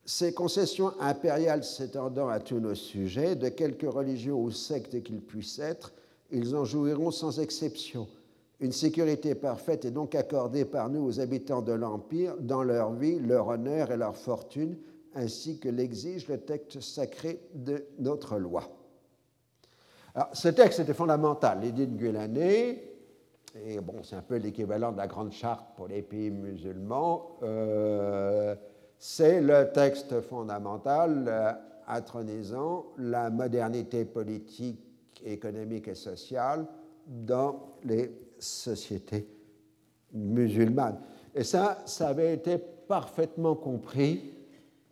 ces 0.05 0.33
concessions 0.33 0.93
impériales 0.99 1.63
s'étendant 1.63 2.29
à 2.29 2.39
tous 2.39 2.59
nos 2.59 2.75
sujets, 2.75 3.35
de 3.35 3.49
quelque 3.49 3.87
religion 3.87 4.39
ou 4.39 4.51
secte 4.51 5.01
qu'ils 5.01 5.21
puissent 5.21 5.59
être, 5.59 5.93
ils 6.31 6.55
en 6.55 6.63
jouiront 6.63 7.11
sans 7.11 7.39
exception. 7.39 8.07
Une 8.59 8.71
sécurité 8.71 9.35
parfaite 9.35 9.83
est 9.83 9.91
donc 9.91 10.15
accordée 10.15 10.63
par 10.63 10.89
nous 10.89 11.03
aux 11.03 11.19
habitants 11.19 11.61
de 11.61 11.73
l'Empire 11.73 12.35
dans 12.39 12.63
leur 12.63 12.93
vie, 12.93 13.19
leur 13.19 13.47
honneur 13.47 13.91
et 13.91 13.97
leur 13.97 14.15
fortune, 14.15 14.77
ainsi 15.15 15.59
que 15.59 15.69
l'exige 15.69 16.27
le 16.27 16.39
texte 16.39 16.81
sacré 16.81 17.39
de 17.53 17.85
notre 17.99 18.37
loi. 18.37 18.69
Alors, 20.13 20.29
ce 20.33 20.49
texte 20.49 20.79
était 20.79 20.93
fondamental, 20.93 21.59
l'édit 21.61 21.87
de 21.87 21.97
Gulané, 21.97 22.95
et 23.63 23.79
bon, 23.79 24.03
c'est 24.03 24.17
un 24.17 24.21
peu 24.21 24.35
l'équivalent 24.35 24.91
de 24.91 24.97
la 24.97 25.07
Grande 25.07 25.31
Charte 25.31 25.75
pour 25.77 25.87
les 25.87 26.01
pays 26.01 26.29
musulmans. 26.29 27.37
Euh, 27.43 28.55
c'est 28.97 29.41
le 29.41 29.71
texte 29.71 30.19
fondamental 30.21 31.25
euh, 31.27 31.51
intronisant 31.87 32.87
la 32.97 33.29
modernité 33.29 34.03
politique, 34.03 34.79
économique 35.23 35.87
et 35.87 35.95
sociale 35.95 36.65
dans 37.07 37.77
les 37.83 38.11
sociétés 38.37 39.27
musulmanes. 40.13 40.99
Et 41.33 41.43
ça, 41.43 41.79
ça 41.85 42.09
avait 42.09 42.33
été 42.33 42.57
parfaitement 42.57 43.55
compris 43.55 44.34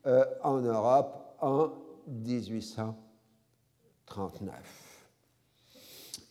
euh, 0.06 0.26
en 0.44 0.60
Europe 0.60 1.38
en 1.42 1.72
1839. 2.08 4.54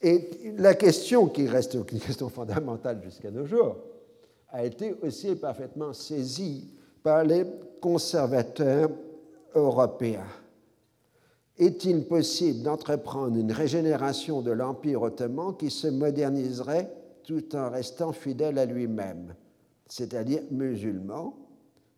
Et 0.03 0.53
la 0.59 0.75
question 0.75 1.29
qui 1.29 1.47
reste 1.47 1.75
une 1.75 1.85
question 1.85 2.29
fondamentale 2.29 3.01
jusqu'à 3.03 3.31
nos 3.31 3.47
jours 3.47 3.77
a 4.49 4.65
été 4.65 4.95
aussi 5.03 5.37
parfaitement 5.37 5.93
saisie 5.93 6.69
par 7.03 7.25
les 7.25 7.47
conservateurs 7.81 8.91
européens. 9.55 10.27
Est-il 11.59 12.07
possible 12.07 12.63
d'entreprendre 12.63 13.37
une 13.37 13.53
régénération 13.53 14.43
de 14.43 14.51
l'Empire 14.51 15.03
ottoman 15.03 15.57
qui 15.57 15.71
se 15.71 15.89
moderniserait 15.89 16.91
tout 17.25 17.55
en 17.55 17.71
restant 17.71 18.13
fidèle 18.13 18.59
à 18.59 18.65
lui-même, 18.65 19.35
c'est-à-dire 19.87 20.43
musulman, 20.51 21.37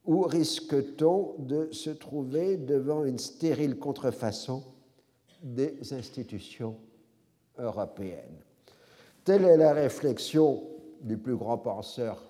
ou 0.04 0.22
risque-t-on 0.22 1.36
de 1.38 1.70
se 1.72 1.90
trouver 1.90 2.56
devant 2.56 3.04
une 3.04 3.18
stérile 3.18 3.78
contrefaçon 3.78 4.62
des 5.42 5.92
institutions 5.92 6.76
européennes? 7.58 8.42
Telle 9.24 9.44
est 9.44 9.56
la 9.56 9.72
réflexion 9.72 10.62
du 11.00 11.16
plus 11.16 11.36
grand 11.36 11.58
penseur 11.58 12.22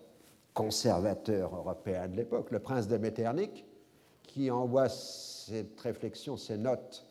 conservateur 0.52 1.54
européen 1.54 2.06
de 2.06 2.16
l'époque, 2.16 2.52
le 2.52 2.60
prince 2.60 2.86
de 2.86 2.96
Metternich, 2.96 3.66
qui 4.22 4.50
envoie 4.50 4.88
cette 4.88 5.78
réflexion, 5.80 6.36
ces 6.36 6.56
notes 6.56 7.04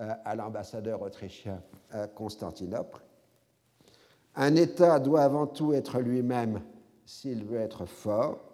euh, 0.00 0.12
à 0.24 0.34
l'ambassadeur 0.34 1.00
autrichien 1.02 1.62
à 1.90 2.06
Constantinople. 2.06 3.02
Un 4.36 4.56
État 4.56 5.00
doit 5.00 5.22
avant 5.22 5.46
tout 5.46 5.72
être 5.72 6.00
lui-même 6.00 6.60
s'il 7.04 7.44
veut 7.44 7.58
être 7.58 7.86
fort. 7.86 8.49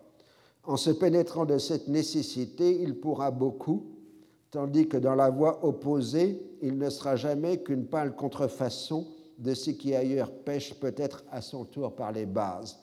En 0.67 0.77
se 0.77 0.91
pénétrant 0.91 1.47
de 1.47 1.59
cette 1.59 1.87
nécessité, 1.87 2.83
il 2.83 2.99
pourra 2.99 3.31
beaucoup, 3.31 3.87
tandis 4.51 4.89
que 4.89 4.97
dans 4.97 5.15
la 5.15 5.31
voie 5.31 5.65
opposée, 5.65 6.43
il 6.61 6.77
ne 6.77 6.91
sera 6.91 7.15
jamais 7.15 7.63
qu'une 7.63 7.87
pâle 7.87 8.17
contrefaçon 8.17 9.07
de 9.39 9.55
ce 9.55 9.71
qui 9.71 9.95
ailleurs 9.95 10.33
pêche 10.33 10.75
peut-être 10.75 11.23
à 11.31 11.41
son 11.41 11.65
tour 11.65 11.95
par 11.95 12.11
les 12.11 12.27
bases. 12.27 12.79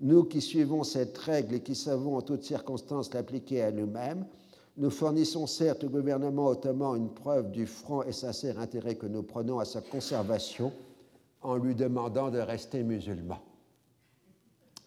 Nous 0.00 0.24
qui 0.24 0.40
suivons 0.40 0.84
cette 0.84 1.18
règle 1.18 1.56
et 1.56 1.60
qui 1.60 1.74
savons 1.74 2.16
en 2.16 2.22
toutes 2.22 2.44
circonstances 2.44 3.12
l'appliquer 3.12 3.62
à 3.62 3.72
nous-mêmes, 3.72 4.24
nous 4.76 4.90
fournissons 4.90 5.48
certes 5.48 5.82
au 5.82 5.88
gouvernement 5.88 6.46
ottoman 6.46 6.96
une 6.96 7.12
preuve 7.12 7.50
du 7.50 7.66
franc 7.66 8.04
et 8.04 8.12
sincère 8.12 8.60
intérêt 8.60 8.94
que 8.94 9.06
nous 9.06 9.24
prenons 9.24 9.58
à 9.58 9.64
sa 9.64 9.80
conservation 9.80 10.72
en 11.42 11.56
lui 11.56 11.74
demandant 11.74 12.30
de 12.30 12.38
rester 12.38 12.84
musulman. 12.84 13.40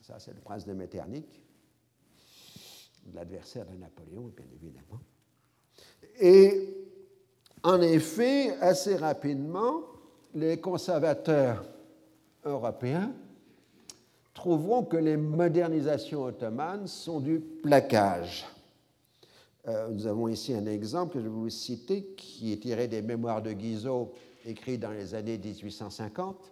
Ça, 0.01 0.15
c'est 0.17 0.33
le 0.33 0.39
prince 0.39 0.65
de 0.65 0.71
Metternich, 0.71 1.40
l'adversaire 3.15 3.65
de 3.65 3.77
Napoléon, 3.77 4.31
bien 4.35 4.45
évidemment. 4.55 4.99
Et 6.19 6.67
en 7.63 7.81
effet, 7.81 8.55
assez 8.59 8.95
rapidement, 8.95 9.81
les 10.33 10.59
conservateurs 10.59 11.63
européens 12.45 13.11
trouveront 14.33 14.83
que 14.83 14.97
les 14.97 15.17
modernisations 15.17 16.23
ottomanes 16.23 16.87
sont 16.87 17.19
du 17.19 17.39
plaquage. 17.39 18.45
Euh, 19.67 19.89
nous 19.89 20.07
avons 20.07 20.27
ici 20.27 20.53
un 20.53 20.65
exemple 20.65 21.13
que 21.13 21.19
je 21.19 21.25
vais 21.25 21.29
vous 21.29 21.49
citer 21.49 22.05
qui 22.17 22.51
est 22.51 22.57
tiré 22.57 22.87
des 22.87 23.03
mémoires 23.03 23.43
de 23.43 23.51
Guizot 23.51 24.11
écrits 24.45 24.79
dans 24.79 24.91
les 24.91 25.13
années 25.13 25.37
1850, 25.37 26.51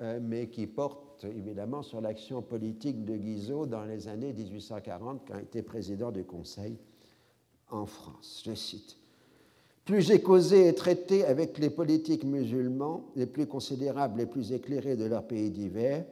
euh, 0.00 0.18
mais 0.22 0.48
qui 0.48 0.66
porte 0.66 1.07
évidemment 1.24 1.82
sur 1.82 2.00
l'action 2.00 2.42
politique 2.42 3.04
de 3.04 3.16
Guizot 3.16 3.66
dans 3.66 3.84
les 3.84 4.08
années 4.08 4.32
1840 4.32 5.22
quand 5.26 5.34
il 5.38 5.42
était 5.42 5.62
président 5.62 6.10
du 6.10 6.24
Conseil 6.24 6.76
en 7.70 7.86
France. 7.86 8.42
Je 8.46 8.54
cite. 8.54 8.96
Plus 9.84 10.02
j'ai 10.02 10.20
causé 10.20 10.68
et 10.68 10.74
traité 10.74 11.24
avec 11.24 11.58
les 11.58 11.70
politiques 11.70 12.24
musulmans, 12.24 13.10
les 13.16 13.26
plus 13.26 13.46
considérables, 13.46 14.18
les 14.18 14.26
plus 14.26 14.52
éclairés 14.52 14.96
de 14.96 15.06
leurs 15.06 15.26
pays 15.26 15.50
divers, 15.50 16.04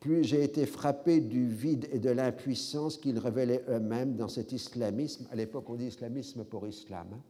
plus 0.00 0.24
j'ai 0.24 0.42
été 0.42 0.66
frappé 0.66 1.20
du 1.20 1.46
vide 1.46 1.88
et 1.92 1.98
de 1.98 2.10
l'impuissance 2.10 2.98
qu'ils 2.98 3.18
révélaient 3.18 3.64
eux-mêmes 3.68 4.16
dans 4.16 4.28
cet 4.28 4.52
islamisme, 4.52 5.26
à 5.30 5.36
l'époque 5.36 5.70
on 5.70 5.76
dit 5.76 5.86
islamisme 5.86 6.44
pour 6.44 6.66
islam, 6.66 7.06
hein, 7.12 7.20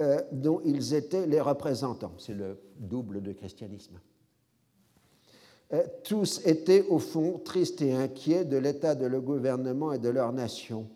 euh, 0.00 0.20
dont 0.32 0.60
ils 0.64 0.94
étaient 0.94 1.26
les 1.26 1.40
représentants. 1.40 2.14
C'est 2.18 2.34
le 2.34 2.58
double 2.78 3.22
de 3.22 3.32
christianisme. 3.32 4.00
Euh, 5.74 5.82
tous 6.02 6.40
étaient 6.46 6.86
au 6.88 6.98
fond 6.98 7.38
tristes 7.44 7.82
et 7.82 7.92
inquiets 7.92 8.46
de 8.46 8.56
l'état 8.56 8.94
de 8.94 9.04
leur 9.04 9.20
gouvernement 9.20 9.92
et 9.92 9.98
de 9.98 10.08
leur 10.08 10.32
nation. 10.32 10.86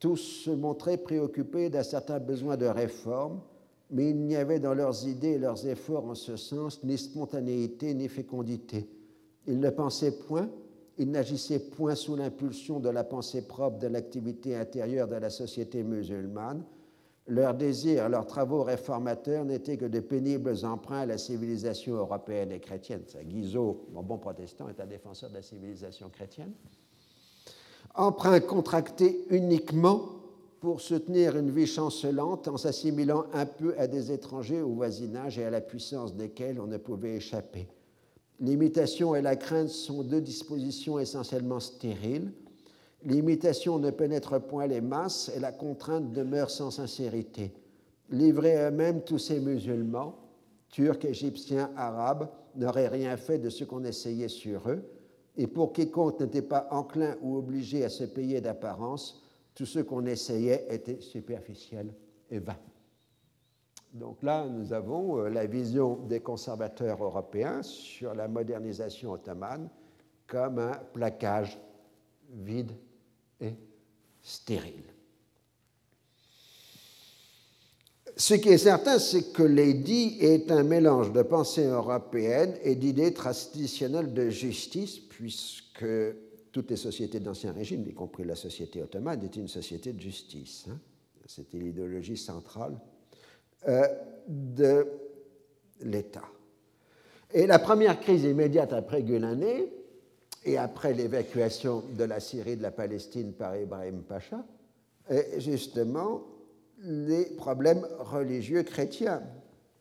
Tous 0.00 0.16
se 0.16 0.50
montraient 0.50 0.96
préoccupés 0.96 1.70
d'un 1.70 1.84
certain 1.84 2.18
besoin 2.18 2.56
de 2.56 2.66
réforme, 2.66 3.40
mais 3.90 4.10
il 4.10 4.16
n'y 4.16 4.34
avait 4.34 4.58
dans 4.58 4.74
leurs 4.74 5.06
idées 5.06 5.34
et 5.34 5.38
leurs 5.38 5.68
efforts 5.68 6.06
en 6.06 6.16
ce 6.16 6.36
sens 6.36 6.82
ni 6.82 6.98
spontanéité 6.98 7.94
ni 7.94 8.08
fécondité 8.08 8.88
ils 9.46 9.58
ne 9.58 9.70
pensaient 9.70 10.12
point, 10.12 10.48
ils 10.98 11.10
n'agissaient 11.10 11.58
point 11.58 11.94
sous 11.94 12.16
l'impulsion 12.16 12.80
de 12.80 12.88
la 12.88 13.04
pensée 13.04 13.42
propre 13.42 13.78
de 13.78 13.86
l'activité 13.88 14.54
intérieure 14.54 15.08
de 15.08 15.16
la 15.16 15.30
société 15.30 15.82
musulmane. 15.82 16.62
Leurs 17.28 17.54
désirs, 17.54 18.08
leurs 18.08 18.26
travaux 18.26 18.64
réformateurs 18.64 19.44
n'étaient 19.44 19.76
que 19.76 19.84
de 19.84 20.00
pénibles 20.00 20.64
emprunts 20.64 21.00
à 21.00 21.06
la 21.06 21.18
civilisation 21.18 21.94
européenne 21.94 22.50
et 22.50 22.58
chrétienne. 22.58 23.02
Guizot, 23.24 23.86
mon 23.92 24.02
bon 24.02 24.18
protestant, 24.18 24.68
est 24.68 24.80
un 24.80 24.86
défenseur 24.86 25.30
de 25.30 25.36
la 25.36 25.42
civilisation 25.42 26.08
chrétienne. 26.08 26.52
Emprunts 27.94 28.40
contractés 28.40 29.24
uniquement 29.30 30.08
pour 30.60 30.80
soutenir 30.80 31.36
une 31.36 31.50
vie 31.50 31.66
chancelante 31.66 32.48
en 32.48 32.56
s'assimilant 32.56 33.24
un 33.32 33.46
peu 33.46 33.74
à 33.78 33.86
des 33.86 34.10
étrangers 34.10 34.62
au 34.62 34.70
voisinage 34.70 35.38
et 35.38 35.44
à 35.44 35.50
la 35.50 35.60
puissance 35.60 36.14
desquels 36.14 36.60
on 36.60 36.66
ne 36.66 36.76
pouvait 36.76 37.16
échapper. 37.16 37.68
L'imitation 38.40 39.14
et 39.14 39.22
la 39.22 39.36
crainte 39.36 39.68
sont 39.68 40.02
deux 40.02 40.20
dispositions 40.20 40.98
essentiellement 40.98 41.60
stériles. 41.60 42.32
L'imitation 43.04 43.78
ne 43.78 43.90
pénètre 43.90 44.40
point 44.40 44.66
les 44.66 44.80
masses 44.80 45.30
et 45.34 45.40
la 45.40 45.52
contrainte 45.52 46.12
demeure 46.12 46.50
sans 46.50 46.70
sincérité. 46.70 47.52
Livrés 48.10 48.56
eux-mêmes, 48.56 49.02
tous 49.02 49.18
ces 49.18 49.40
musulmans, 49.40 50.16
turcs, 50.68 51.04
égyptiens, 51.04 51.70
arabes, 51.76 52.28
n'auraient 52.54 52.88
rien 52.88 53.16
fait 53.16 53.38
de 53.38 53.50
ce 53.50 53.64
qu'on 53.64 53.84
essayait 53.84 54.28
sur 54.28 54.68
eux, 54.68 54.84
et 55.36 55.46
pour 55.46 55.72
quiconque 55.72 56.20
n'était 56.20 56.42
pas 56.42 56.68
enclin 56.70 57.16
ou 57.22 57.36
obligé 57.36 57.84
à 57.84 57.88
se 57.88 58.04
payer 58.04 58.40
d'apparence, 58.40 59.22
tout 59.54 59.66
ce 59.66 59.80
qu'on 59.80 60.06
essayait 60.06 60.66
était 60.70 61.00
superficiel 61.00 61.92
et 62.30 62.38
vain. 62.38 62.56
Donc 63.92 64.22
là, 64.22 64.46
nous 64.46 64.72
avons 64.72 65.18
euh, 65.18 65.28
la 65.28 65.46
vision 65.46 65.96
des 66.08 66.20
conservateurs 66.20 67.02
européens 67.02 67.62
sur 67.62 68.14
la 68.14 68.28
modernisation 68.28 69.12
ottomane 69.12 69.68
comme 70.26 70.58
un 70.58 70.72
plaquage 70.94 71.58
vide 72.30 72.72
stérile. 74.22 74.92
Ce 78.16 78.34
qui 78.34 78.50
est 78.50 78.58
certain, 78.58 78.98
c'est 78.98 79.32
que 79.32 79.42
l'édit 79.42 80.18
est 80.20 80.50
un 80.50 80.62
mélange 80.62 81.12
de 81.12 81.22
pensée 81.22 81.64
européenne 81.64 82.54
et 82.62 82.74
d'idées 82.74 83.14
traditionnelles 83.14 84.12
de 84.12 84.28
justice, 84.28 84.98
puisque 84.98 85.86
toutes 86.52 86.70
les 86.70 86.76
sociétés 86.76 87.20
d'Ancien 87.20 87.52
Régime, 87.52 87.86
y 87.88 87.94
compris 87.94 88.24
la 88.24 88.36
société 88.36 88.82
ottomane, 88.82 89.24
étaient 89.24 89.40
une 89.40 89.48
société 89.48 89.92
de 89.94 90.00
justice. 90.00 90.66
Hein. 90.70 90.78
C'était 91.26 91.58
l'idéologie 91.58 92.18
centrale 92.18 92.78
euh, 93.68 93.86
de 94.28 94.86
l'État. 95.80 96.28
Et 97.32 97.46
la 97.46 97.58
première 97.58 97.98
crise 97.98 98.24
immédiate 98.24 98.74
après 98.74 99.02
Gulané 99.02 99.72
et 100.44 100.58
après 100.58 100.92
l'évacuation 100.92 101.82
de 101.96 102.04
la 102.04 102.20
Syrie 102.20 102.56
de 102.56 102.62
la 102.62 102.70
Palestine 102.70 103.32
par 103.32 103.56
Ibrahim 103.56 104.02
Pacha 104.02 104.44
est 105.08 105.40
justement 105.40 106.22
les 106.84 107.26
problèmes 107.36 107.86
religieux 108.00 108.62
chrétiens 108.62 109.22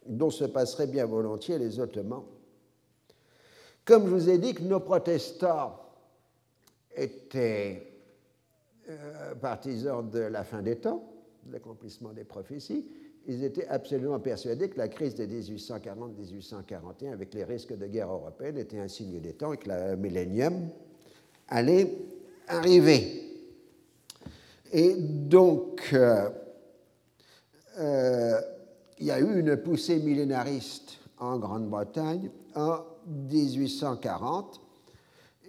dont 0.05 0.29
se 0.29 0.45
passeraient 0.45 0.87
bien 0.87 1.05
volontiers 1.05 1.57
les 1.57 1.79
Ottomans. 1.79 2.23
Comme 3.85 4.05
je 4.05 4.13
vous 4.13 4.29
ai 4.29 4.37
dit 4.37 4.53
que 4.53 4.63
nos 4.63 4.79
protestants 4.79 5.79
étaient 6.95 7.87
euh, 8.89 9.35
partisans 9.35 10.07
de 10.07 10.19
la 10.19 10.43
fin 10.43 10.61
des 10.61 10.77
temps, 10.77 11.11
de 11.45 11.53
l'accomplissement 11.53 12.13
des 12.13 12.23
prophéties, 12.23 12.85
ils 13.27 13.43
étaient 13.43 13.67
absolument 13.67 14.19
persuadés 14.19 14.69
que 14.69 14.77
la 14.77 14.87
crise 14.87 15.15
de 15.15 15.25
1840-1841, 15.25 17.13
avec 17.13 17.33
les 17.33 17.43
risques 17.43 17.77
de 17.77 17.87
guerre 17.87 18.11
européenne, 18.11 18.57
était 18.57 18.79
un 18.79 18.87
signe 18.87 19.19
des 19.19 19.33
temps 19.33 19.53
et 19.53 19.57
que 19.57 19.69
le 19.69 19.95
millénium 19.95 20.69
allait 21.47 21.97
arriver. 22.47 23.27
Et 24.73 24.95
donc, 24.95 25.89
euh, 25.93 26.29
euh, 27.79 28.41
il 28.99 29.05
y 29.05 29.11
a 29.11 29.19
eu 29.19 29.39
une 29.39 29.57
poussée 29.57 29.99
millénariste 29.99 30.97
en 31.19 31.37
Grande-Bretagne 31.37 32.31
en 32.55 32.79
1840 33.07 34.61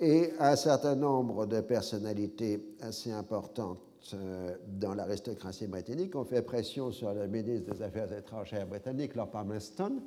et 0.01 0.33
un 0.39 0.57
certain 0.57 0.97
nombre 0.97 1.47
de 1.47 1.61
personnalités 1.61 2.61
assez 2.81 3.13
importantes 3.13 3.79
euh, 4.15 4.57
dans 4.67 4.95
l'aristocratie 4.95 5.67
britannique 5.67 6.17
ont 6.17 6.25
fait 6.25 6.43
pression 6.43 6.91
sur 6.91 7.13
le 7.13 7.27
ministre 7.27 7.73
des 7.75 7.83
Affaires 7.83 8.13
étrangères 8.13 8.67
britannique, 8.67 9.15
Lord 9.15 9.31
Palmerston, 9.31 10.01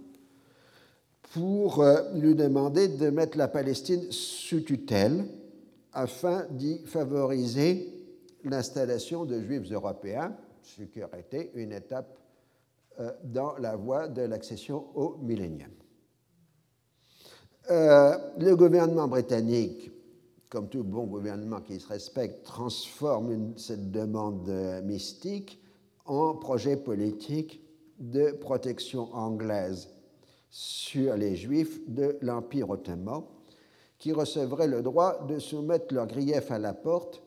pour 1.34 1.82
euh, 1.82 2.02
lui 2.16 2.36
demander 2.36 2.88
de 2.88 3.10
mettre 3.10 3.38
la 3.38 3.48
Palestine 3.48 4.12
sous 4.12 4.62
tutelle 4.62 5.26
afin 5.94 6.46
d'y 6.52 6.80
favoriser 6.86 7.94
l'installation 8.44 9.26
de 9.26 9.42
juifs 9.42 9.72
européens 9.72 10.36
ce 10.66 10.84
qui 10.84 11.04
aurait 11.04 11.22
été 11.22 11.52
une 11.56 11.72
étape 11.72 12.18
euh, 13.00 13.12
dans 13.24 13.58
la 13.58 13.76
voie 13.76 14.08
de 14.08 14.24
l'accession 14.24 14.86
au 14.96 15.18
millénium. 15.18 15.72
Euh, 17.72 18.18
le 18.38 18.56
gouvernement 18.56 19.08
britannique, 19.08 19.92
comme 20.56 20.70
tout 20.70 20.86
bon 20.86 21.04
gouvernement 21.04 21.60
qui 21.60 21.78
se 21.82 21.88
respecte, 21.90 22.46
transforme 22.46 23.58
cette 23.58 23.92
demande 23.92 24.48
mystique 24.86 25.62
en 26.06 26.34
projet 26.34 26.78
politique 26.78 27.62
de 28.00 28.32
protection 28.32 29.14
anglaise 29.14 29.90
sur 30.50 31.18
les 31.18 31.36
juifs 31.36 31.82
de 31.90 32.18
l'Empire 32.22 32.70
ottoman, 32.70 33.24
qui 33.98 34.14
recevraient 34.14 34.70
le 34.70 34.82
droit 34.82 35.26
de 35.26 35.40
soumettre 35.40 35.94
leurs 35.94 36.08
griefs 36.08 36.52
à 36.52 36.58
la 36.58 36.74
porte 36.74 37.22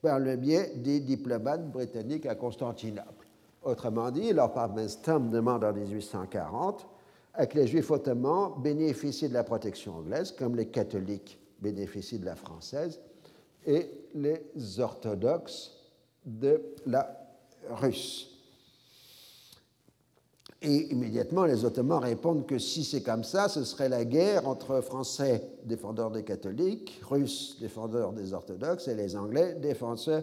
par 0.00 0.18
le 0.18 0.34
biais 0.34 0.72
des 0.74 0.98
diplomates 0.98 1.70
britanniques 1.70 2.26
à 2.26 2.34
Constantinople. 2.34 3.28
Autrement 3.62 4.10
dit, 4.10 4.32
Lord 4.32 4.54
Palmerston 4.54 5.30
demande 5.30 5.62
en 5.62 5.72
1840 5.72 6.88
à 7.34 7.46
que 7.46 7.58
les 7.58 7.68
Juifs 7.68 7.92
ottomans 7.92 8.60
bénéficient 8.60 9.28
de 9.28 9.34
la 9.34 9.44
protection 9.44 9.98
anglaise, 9.98 10.32
comme 10.32 10.56
les 10.56 10.66
catholiques 10.66 11.38
bénéficient 11.62 12.18
de 12.18 12.26
la 12.26 12.36
française, 12.36 13.00
et 13.66 13.88
les 14.14 14.80
orthodoxes 14.80 15.72
de 16.26 16.60
la 16.86 17.16
russe. 17.70 18.28
Et 20.64 20.92
immédiatement, 20.92 21.44
les 21.44 21.64
Ottomans 21.64 21.98
répondent 21.98 22.46
que 22.46 22.58
si 22.58 22.84
c'est 22.84 23.02
comme 23.02 23.24
ça, 23.24 23.48
ce 23.48 23.64
serait 23.64 23.88
la 23.88 24.04
guerre 24.04 24.46
entre 24.46 24.80
Français 24.80 25.48
défendeurs 25.64 26.12
des 26.12 26.22
catholiques, 26.22 27.00
Russes 27.02 27.56
défendeurs 27.60 28.12
des 28.12 28.32
orthodoxes 28.32 28.86
et 28.86 28.94
les 28.94 29.16
Anglais 29.16 29.56
défenseurs 29.60 30.22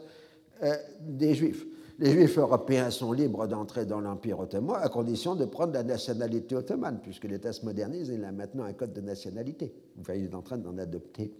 euh, 0.63 0.75
des 1.01 1.35
Juifs. 1.35 1.65
Les 1.99 2.13
Juifs 2.13 2.37
européens 2.37 2.91
sont 2.91 3.11
libres 3.11 3.45
d'entrer 3.45 3.85
dans 3.85 3.99
l'Empire 3.99 4.39
ottoman 4.39 4.77
à 4.81 4.87
condition 4.87 5.35
de 5.35 5.43
prendre 5.43 5.73
la 5.73 5.83
nationalité 5.83 6.55
ottomane, 6.55 6.99
puisque 7.03 7.25
l'État 7.25 7.51
se 7.51 7.65
modernise 7.65 8.09
et 8.09 8.13
il 8.13 8.23
a 8.23 8.31
maintenant 8.31 8.63
un 8.63 8.71
code 8.71 8.93
de 8.93 9.01
nationalité. 9.01 9.73
Enfin, 9.99 10.13
il 10.13 10.25
est 10.25 10.33
en 10.33 10.41
train 10.41 10.57
d'en 10.57 10.77
adopter 10.77 11.33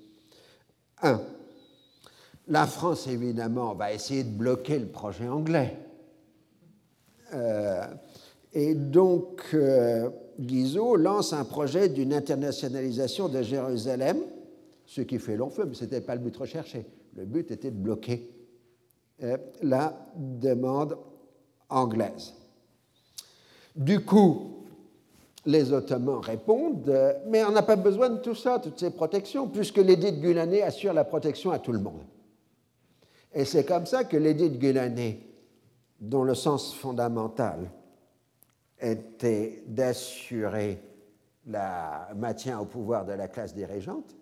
un. 1.02 1.22
La 2.50 2.68
France, 2.68 3.08
évidemment, 3.08 3.74
va 3.74 3.94
essayer 3.94 4.26
de 4.26 4.32
bloquer 4.32 4.80
le 4.80 4.88
projet 4.88 5.30
anglais. 5.30 5.78
Euh, 7.34 7.86
et 8.52 8.76
donc, 8.76 9.42
euh, 9.54 10.10
Guizot 10.38 10.98
lance 10.98 11.32
un 11.32 11.46
projet 11.46 11.88
d'une 11.88 12.14
internationalisation 12.14 13.30
de 13.30 13.44
Jérusalem, 13.44 14.18
ce 14.86 15.02
qui 15.02 15.20
fait 15.20 15.38
long 15.38 15.52
feu, 15.52 15.64
mais 15.66 15.76
ce 15.76 15.86
n'était 15.86 16.02
pas 16.02 16.16
le 16.16 16.22
but 16.22 16.36
recherché. 16.36 16.86
Le 17.16 17.24
but 17.24 17.50
était 17.50 17.72
de 17.72 17.78
bloquer 17.78 18.30
la 19.62 19.94
demande 20.16 20.98
anglaise. 21.70 22.34
Du 23.76 24.04
coup, 24.04 24.66
les 25.46 25.72
Ottomans 25.72 26.20
répondent 26.20 26.90
euh, 26.90 27.14
Mais 27.28 27.44
on 27.46 27.52
n'a 27.52 27.62
pas 27.62 27.76
besoin 27.76 28.10
de 28.10 28.18
tout 28.18 28.36
ça, 28.36 28.60
toutes 28.60 28.80
ces 28.80 28.92
protections, 28.92 29.48
puisque 29.48 29.78
l'édit 29.78 30.12
de 30.12 30.20
Gulané 30.20 30.62
assure 30.62 30.94
la 30.94 31.04
protection 31.04 31.52
à 31.52 31.60
tout 31.60 31.72
le 31.72 31.80
monde. 31.80 32.02
Et 33.34 33.46
c'est 33.46 33.64
comme 33.64 33.86
ça 33.86 34.04
que 34.04 34.18
l'édit 34.18 34.50
de 34.50 34.58
Gulané, 34.58 35.26
dont 36.00 36.24
le 36.24 36.36
sens 36.36 36.74
fondamental 36.74 37.72
était 38.80 39.64
d'assurer 39.68 40.82
le 41.46 42.16
maintien 42.16 42.60
au 42.60 42.66
pouvoir 42.66 43.06
de 43.06 43.14
la 43.14 43.28
classe 43.28 43.54
dirigeante, 43.54 44.16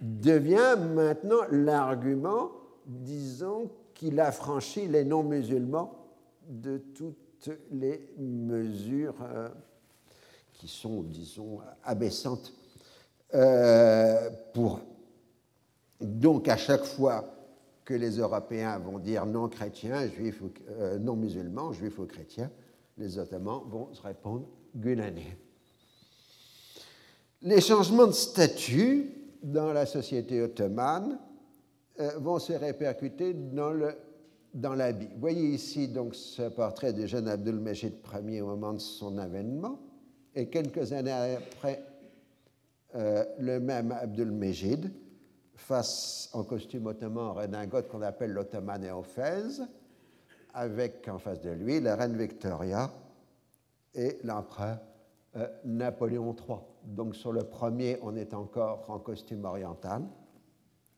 devient 0.00 0.76
maintenant 0.94 1.40
l'argument 1.50 2.50
disons 2.86 3.70
qu'il 4.00 4.18
a 4.18 4.32
franchi 4.32 4.88
les 4.88 5.04
non-musulmans 5.04 5.92
de 6.48 6.78
toutes 6.78 7.50
les 7.70 8.08
mesures 8.16 9.14
euh, 9.20 9.50
qui 10.54 10.68
sont, 10.68 11.02
disons, 11.02 11.58
abaissantes 11.84 12.50
euh, 13.34 14.30
pour 14.54 14.80
Donc, 16.00 16.48
à 16.48 16.56
chaque 16.56 16.84
fois 16.84 17.30
que 17.84 17.92
les 17.92 18.16
Européens 18.16 18.78
vont 18.78 18.98
dire 18.98 19.26
non 19.26 19.50
chrétiens, 19.50 20.08
juifs 20.08 20.40
ou, 20.40 20.50
euh, 20.70 20.98
non 20.98 21.14
musulmans, 21.14 21.74
juifs 21.74 21.98
ou 21.98 22.06
chrétiens, 22.06 22.50
les 22.96 23.18
Ottomans 23.18 23.64
vont 23.68 23.92
se 23.92 24.00
répondre 24.00 24.46
Gunané. 24.74 25.36
Les 27.42 27.60
changements 27.60 28.06
de 28.06 28.12
statut 28.12 29.10
dans 29.42 29.74
la 29.74 29.84
société 29.84 30.40
ottomane 30.40 31.18
euh, 32.00 32.18
vont 32.18 32.38
se 32.38 32.54
répercuter 32.54 33.34
dans, 33.34 33.72
le, 33.72 33.94
dans 34.54 34.74
l'habit. 34.74 35.08
Vous 35.12 35.20
voyez 35.20 35.50
ici 35.50 35.88
donc 35.88 36.14
ce 36.14 36.48
portrait 36.48 36.92
du 36.92 37.06
jeune 37.06 37.28
Abdul-Majid 37.28 37.94
Ier 38.26 38.40
au 38.40 38.46
moment 38.46 38.72
de 38.72 38.78
son 38.78 39.18
avènement, 39.18 39.78
et 40.34 40.48
quelques 40.48 40.92
années 40.92 41.36
après, 41.36 41.84
euh, 42.94 43.24
le 43.38 43.60
même 43.60 43.92
Abdul-Majid, 43.92 44.90
face 45.54 46.30
en 46.32 46.42
costume 46.42 46.86
ottoman 46.86 47.28
en 47.28 47.34
redingote 47.34 47.88
qu'on 47.88 48.02
appelle 48.02 48.32
l'ottoman 48.32 48.82
éophèse, 48.82 49.62
avec 50.54 51.06
en 51.06 51.18
face 51.18 51.40
de 51.40 51.50
lui 51.50 51.80
la 51.80 51.96
reine 51.96 52.16
Victoria 52.16 52.90
et 53.94 54.16
l'empereur 54.24 54.78
euh, 55.36 55.46
Napoléon 55.64 56.34
III. 56.34 56.58
Donc 56.84 57.14
sur 57.14 57.32
le 57.32 57.44
premier, 57.44 57.98
on 58.02 58.16
est 58.16 58.32
encore 58.32 58.88
en 58.88 58.98
costume 58.98 59.44
oriental. 59.44 60.02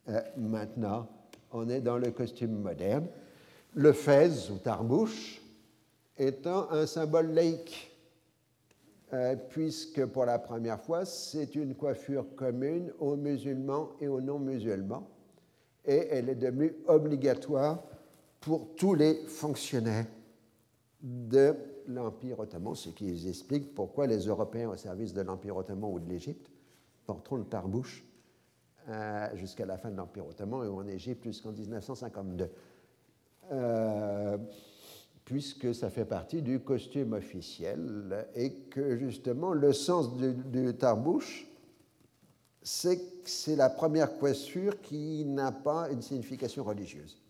Euh, 0.09 0.21
maintenant, 0.37 1.09
on 1.53 1.69
est 1.69 1.81
dans 1.81 1.99
le 1.99 2.11
costume 2.11 2.61
moderne. 2.61 3.07
Le 3.75 3.93
fez 3.93 4.51
ou 4.51 4.59
tarbouche 4.59 5.41
étant 6.19 6.71
un 6.71 6.87
symbole 6.87 7.33
laïque, 7.33 7.91
euh, 9.13 9.37
puisque 9.51 10.05
pour 10.07 10.25
la 10.25 10.39
première 10.39 10.81
fois, 10.81 11.05
c'est 11.05 11.55
une 11.55 11.75
coiffure 11.75 12.27
commune 12.37 12.93
aux 12.99 13.17
musulmans 13.17 13.91
et 14.01 14.09
aux 14.09 14.21
non-musulmans, 14.21 15.09
et 15.85 16.09
elle 16.11 16.29
est 16.29 16.35
devenue 16.35 16.75
obligatoire 16.87 17.83
pour 18.41 18.75
tous 18.77 18.95
les 18.95 19.15
fonctionnaires 19.27 20.07
de 21.01 21.55
l'Empire 21.89 22.41
ottoman, 22.41 22.75
ce 22.75 22.91
qui 22.91 23.29
explique 23.29 23.75
pourquoi 23.75 24.07
les 24.07 24.27
Européens 24.27 24.71
au 24.71 24.77
service 24.77 25.13
de 25.13 25.23
l'Empire 25.23 25.57
ottoman 25.57 25.93
ou 25.93 25.99
de 25.99 26.09
l'Égypte 26.09 26.51
porteront 27.07 27.37
le 27.37 27.45
tarbouche 27.45 28.05
euh, 28.89 29.29
jusqu'à 29.37 29.67
la 29.67 29.79
fin 29.79 29.91
de 29.91 29.97
l'Empire 29.97 30.27
ottoman 30.27 30.65
et 30.65 30.69
en 30.69 30.87
Égypte 30.87 31.25
jusqu'en 31.25 31.53
1952. 31.53 32.51
Euh, 33.53 34.39
puisque 35.25 35.75
ça 35.75 35.91
fait 35.91 36.05
partie 36.05 36.43
du 36.43 36.61
costume 36.61 37.13
officiel 37.13 38.27
et 38.35 38.53
que 38.71 38.97
justement 38.97 39.53
le 39.53 39.73
sens 39.73 40.17
du, 40.17 40.33
du 40.33 40.75
tarbouche, 40.75 41.47
c'est 42.63 42.97
que 42.97 43.31
c'est 43.31 43.57
la 43.57 43.71
première 43.71 44.19
coiffure 44.19 44.81
qui 44.81 45.25
n'a 45.25 45.53
pas 45.53 45.89
une 45.91 46.03
signification 46.03 46.65
religieuse. 46.65 47.23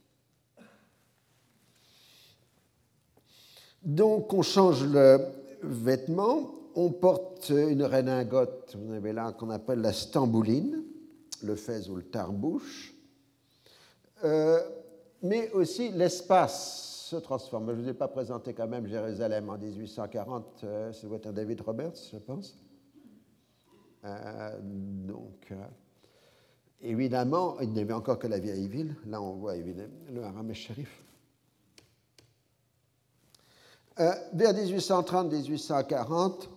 Donc 3.83 4.33
on 4.33 4.43
change 4.43 4.85
le 4.85 5.19
vêtement, 5.63 6.55
on 6.75 6.91
porte 6.91 7.51
une 7.51 7.83
redingote, 7.83 8.77
vous 8.77 8.93
avez 8.95 9.13
là 9.13 9.33
qu'on 9.33 9.51
appelle 9.51 9.81
la 9.81 9.93
stambouline, 9.93 10.83
le 11.43 11.57
fez 11.57 11.89
ou 11.89 11.97
le 11.97 12.03
tarbouche, 12.03 12.95
euh, 14.25 14.61
mais 15.23 15.51
aussi 15.53 15.91
l'espace 15.91 17.09
se 17.11 17.17
transforme. 17.17 17.67
Je 17.71 17.77
ne 17.77 17.83
vous 17.83 17.89
ai 17.89 17.95
pas 17.95 18.09
présenté 18.09 18.55
quand 18.55 18.69
même 18.69 18.87
Jérusalem 18.87 19.51
en 19.51 19.59
1840, 19.59 20.65
euh, 20.65 20.93
c'est 20.93 21.27
un 21.27 21.33
David 21.33 21.61
Roberts, 21.61 22.11
je 22.13 22.19
pense. 22.19 22.57
Euh, 24.05 24.59
donc, 24.61 25.53
évidemment, 26.81 27.61
il 27.61 27.71
n'y 27.71 27.81
avait 27.81 27.93
encore 27.93 28.19
que 28.19 28.27
la 28.27 28.39
vieille 28.39 28.69
ville. 28.69 28.97
Là, 29.07 29.23
on 29.23 29.35
voit 29.35 29.57
évidemment 29.57 29.93
le 30.11 30.23
haram 30.23 30.53
Sharif. 30.55 31.03
Euh, 34.01 34.11
vers 34.33 34.55
1830-1840, 34.55 36.49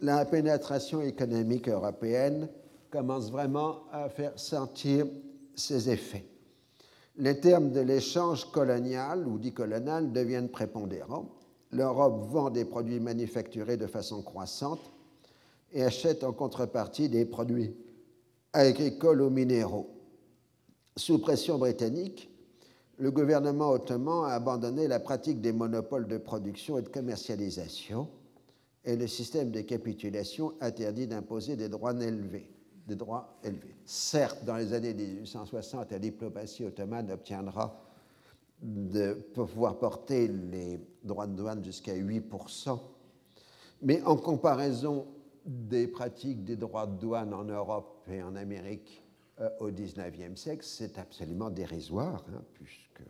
la 0.00 0.26
pénétration 0.26 1.00
économique 1.00 1.68
européenne 1.68 2.50
commence 2.94 3.32
vraiment 3.32 3.82
à 3.90 4.08
faire 4.08 4.38
sentir 4.38 5.04
ses 5.56 5.90
effets. 5.90 6.24
Les 7.16 7.40
termes 7.40 7.72
de 7.72 7.80
l'échange 7.80 8.44
colonial 8.52 9.26
ou 9.26 9.36
dit 9.36 9.52
colonial 9.52 10.12
deviennent 10.12 10.48
prépondérants. 10.48 11.28
L'Europe 11.72 12.24
vend 12.30 12.50
des 12.50 12.64
produits 12.64 13.00
manufacturés 13.00 13.76
de 13.76 13.88
façon 13.88 14.22
croissante 14.22 14.92
et 15.72 15.82
achète 15.82 16.22
en 16.22 16.32
contrepartie 16.32 17.08
des 17.08 17.24
produits 17.24 17.74
agricoles 18.52 19.22
ou 19.22 19.30
minéraux. 19.30 19.90
Sous 20.96 21.18
pression 21.18 21.58
britannique, 21.58 22.30
le 22.98 23.10
gouvernement 23.10 23.70
ottoman 23.70 24.26
a 24.26 24.34
abandonné 24.34 24.86
la 24.86 25.00
pratique 25.00 25.40
des 25.40 25.52
monopoles 25.52 26.06
de 26.06 26.18
production 26.18 26.78
et 26.78 26.82
de 26.82 26.88
commercialisation 26.88 28.08
et 28.84 28.94
le 28.94 29.08
système 29.08 29.50
de 29.50 29.62
capitulation 29.62 30.54
interdit 30.60 31.08
d'imposer 31.08 31.56
des 31.56 31.68
droits 31.68 32.00
élevés. 32.00 32.53
Des 32.86 32.96
droits 32.96 33.38
élevés. 33.42 33.74
Certes, 33.84 34.44
dans 34.44 34.56
les 34.56 34.72
années 34.72 34.92
1860, 34.92 35.90
la 35.90 35.98
diplomatie 35.98 36.64
ottomane 36.64 37.10
obtiendra 37.10 37.80
de 38.60 39.14
pouvoir 39.34 39.78
porter 39.78 40.28
les 40.28 40.80
droits 41.02 41.26
de 41.26 41.34
douane 41.34 41.64
jusqu'à 41.64 41.94
8%, 41.94 42.78
mais 43.82 44.02
en 44.02 44.16
comparaison 44.16 45.06
des 45.44 45.86
pratiques 45.88 46.44
des 46.44 46.56
droits 46.56 46.86
de 46.86 46.98
douane 46.98 47.34
en 47.34 47.44
Europe 47.44 48.04
et 48.10 48.22
en 48.22 48.36
Amérique 48.36 49.02
euh, 49.40 49.50
au 49.60 49.70
XIXe 49.70 50.40
siècle, 50.40 50.64
c'est 50.64 50.98
absolument 50.98 51.50
dérisoire, 51.50 52.24
hein, 52.32 52.42
puisque 52.54 53.02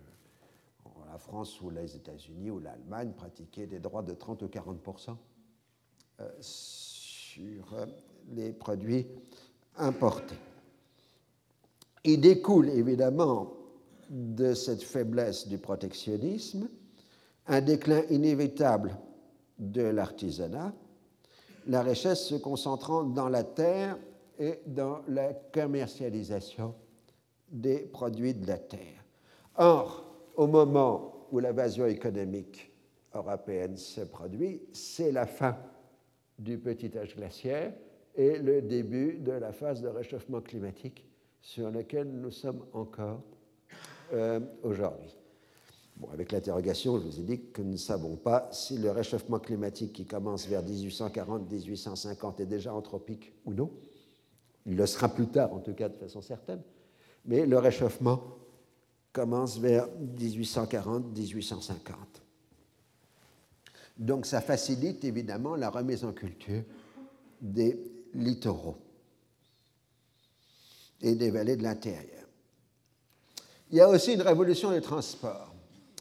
la 1.14 1.18
France 1.18 1.60
ou 1.60 1.70
les 1.70 1.94
États-Unis 1.94 2.51
ou 2.51 2.59
l'Allemagne 2.59 3.12
pratiquaient 3.12 3.68
des 3.68 3.78
droits 3.78 4.02
de 4.02 4.14
30 4.14 4.42
ou 4.42 4.46
40% 4.46 5.16
euh, 6.20 6.28
sur 6.40 7.74
euh, 7.74 7.86
les 8.32 8.52
produits 8.52 9.06
importés. 9.76 10.36
Il 12.05 12.20
découle 12.20 12.68
évidemment 12.68 13.52
de 14.10 14.55
cette 14.55 14.82
faiblesse 14.82 15.48
du 15.48 15.59
protectionnisme 15.59 16.68
un 17.46 17.60
déclin 17.60 18.02
inévitable 18.10 18.96
de 19.59 19.82
l'artisanat, 19.82 20.72
la 21.66 21.82
richesse 21.82 22.26
se 22.26 22.34
concentrant 22.34 23.05
dans 23.05 23.28
la 23.28 23.44
terre 23.44 23.98
et 24.38 24.60
dans 24.66 25.01
la 25.09 25.32
commercialisation 25.32 26.74
des 27.51 27.80
produits 27.80 28.34
de 28.34 28.46
la 28.46 28.59
terre. 28.59 29.05
Or, 29.56 30.05
au 30.36 30.46
moment 30.46 31.26
où 31.30 31.38
l'invasion 31.38 31.86
économique 31.86 32.72
européenne 33.14 33.76
se 33.76 34.01
produit, 34.02 34.62
c'est 34.72 35.12
la 35.12 35.26
fin 35.26 35.56
du 36.38 36.59
petit 36.59 36.96
âge 36.98 37.14
glaciaire 37.14 37.72
et 38.15 38.39
le 38.39 38.62
début 38.62 39.19
de 39.19 39.32
la 39.32 39.53
phase 39.53 39.82
de 39.82 39.89
réchauffement 39.89 40.41
climatique 40.41 41.05
sur 41.41 41.70
laquelle 41.70 42.09
nous 42.09 42.31
sommes 42.31 42.65
encore 42.73 43.20
euh, 44.12 44.41
aujourd'hui. 44.62 45.15
Bon, 45.97 46.09
avec 46.12 46.32
l'interrogation, 46.32 46.99
je 46.99 47.07
vous 47.07 47.20
ai 47.20 47.23
dit 47.23 47.41
que 47.53 47.62
nous 47.62 47.73
ne 47.73 47.77
savons 47.77 48.16
pas 48.16 48.49
si 48.51 48.78
le 48.78 48.91
réchauffement 48.91 49.39
climatique 49.39 49.93
qui 49.93 50.07
commence 50.07 50.47
vers 50.49 50.65
1840-1850 50.65 52.43
est 52.43 52.47
déjà 52.47 52.74
anthropique 52.74 53.32
ou 53.45 53.53
non. 53.53 53.70
Il 54.66 54.77
le 54.77 54.86
sera 54.86 55.09
plus 55.09 55.28
tard, 55.28 55.53
en 55.53 55.61
tout 55.61 55.74
cas 55.74 55.89
de 55.89 55.97
façon 55.97 56.20
certaine. 56.23 56.62
Mais 57.27 57.47
le 57.47 57.59
réchauffement 57.59 58.23
commence 59.12 59.59
vers 59.59 59.89
1840-1850. 60.16 61.95
Donc 63.97 64.27
ça 64.27 64.41
facilite 64.41 65.05
évidemment 65.05 65.55
la 65.55 65.70
remise 65.70 66.05
en 66.05 66.12
culture 66.12 66.65
des 67.41 67.94
littoraux 68.15 68.77
et 71.03 71.15
des 71.15 71.31
vallées 71.31 71.57
de 71.57 71.62
l'intérieur. 71.62 72.27
Il 73.70 73.78
y 73.78 73.81
a 73.81 73.89
aussi 73.89 74.15
une 74.15 74.23
révolution 74.23 74.70
des 74.70 74.81
transports. 74.81 75.55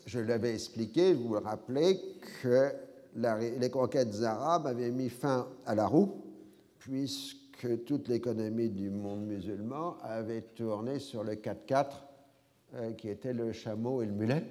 Je 0.06 0.20
l'avais 0.20 0.54
expliqué, 0.54 1.14
vous 1.14 1.30
vous 1.30 1.40
rappelez 1.40 2.00
que 2.42 2.72
les 3.16 3.70
conquêtes 3.70 4.22
arabes 4.24 4.68
avaient 4.68 4.92
mis 4.92 5.10
fin 5.10 5.48
à 5.66 5.76
la 5.76 5.88
roue, 5.88 6.24
puisque 6.80 7.44
que 7.64 7.76
toute 7.76 8.10
l'économie 8.10 8.70
du 8.70 8.90
monde 8.90 9.26
musulman 9.26 9.96
avait 10.02 10.42
tourné 10.42 11.00
sur 11.00 11.24
le 11.24 11.36
4x4 11.36 11.88
euh, 12.76 12.92
qui 12.92 13.08
était 13.08 13.32
le 13.32 13.54
chameau 13.54 14.02
et 14.02 14.06
le 14.06 14.12
mulet. 14.12 14.44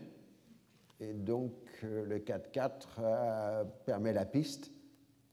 Et 0.99 1.13
donc 1.13 1.53
euh, 1.85 2.07
le 2.07 2.21
4x4 2.21 2.71
euh, 3.01 3.65
permet 3.85 4.15
la 4.15 4.25
piste 4.25 4.72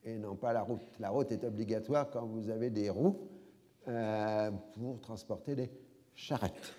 et 0.10 0.18
non 0.18 0.36
pas 0.36 0.54
la 0.54 0.62
route. 0.62 0.82
La 1.00 1.10
route 1.10 1.32
est 1.32 1.44
obligatoire 1.44 2.10
quand 2.10 2.26
vous 2.26 2.50
avez 2.50 2.70
des 2.70 2.90
roues 2.90 3.18
pour 3.86 5.00
transporter 5.02 5.56
des 5.56 5.70
charrettes. 6.16 6.74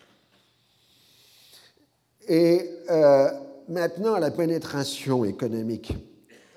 Et 2.28 2.70
maintenant, 3.68 4.18
la 4.18 4.30
pénétration 4.30 5.24
économique 5.24 5.92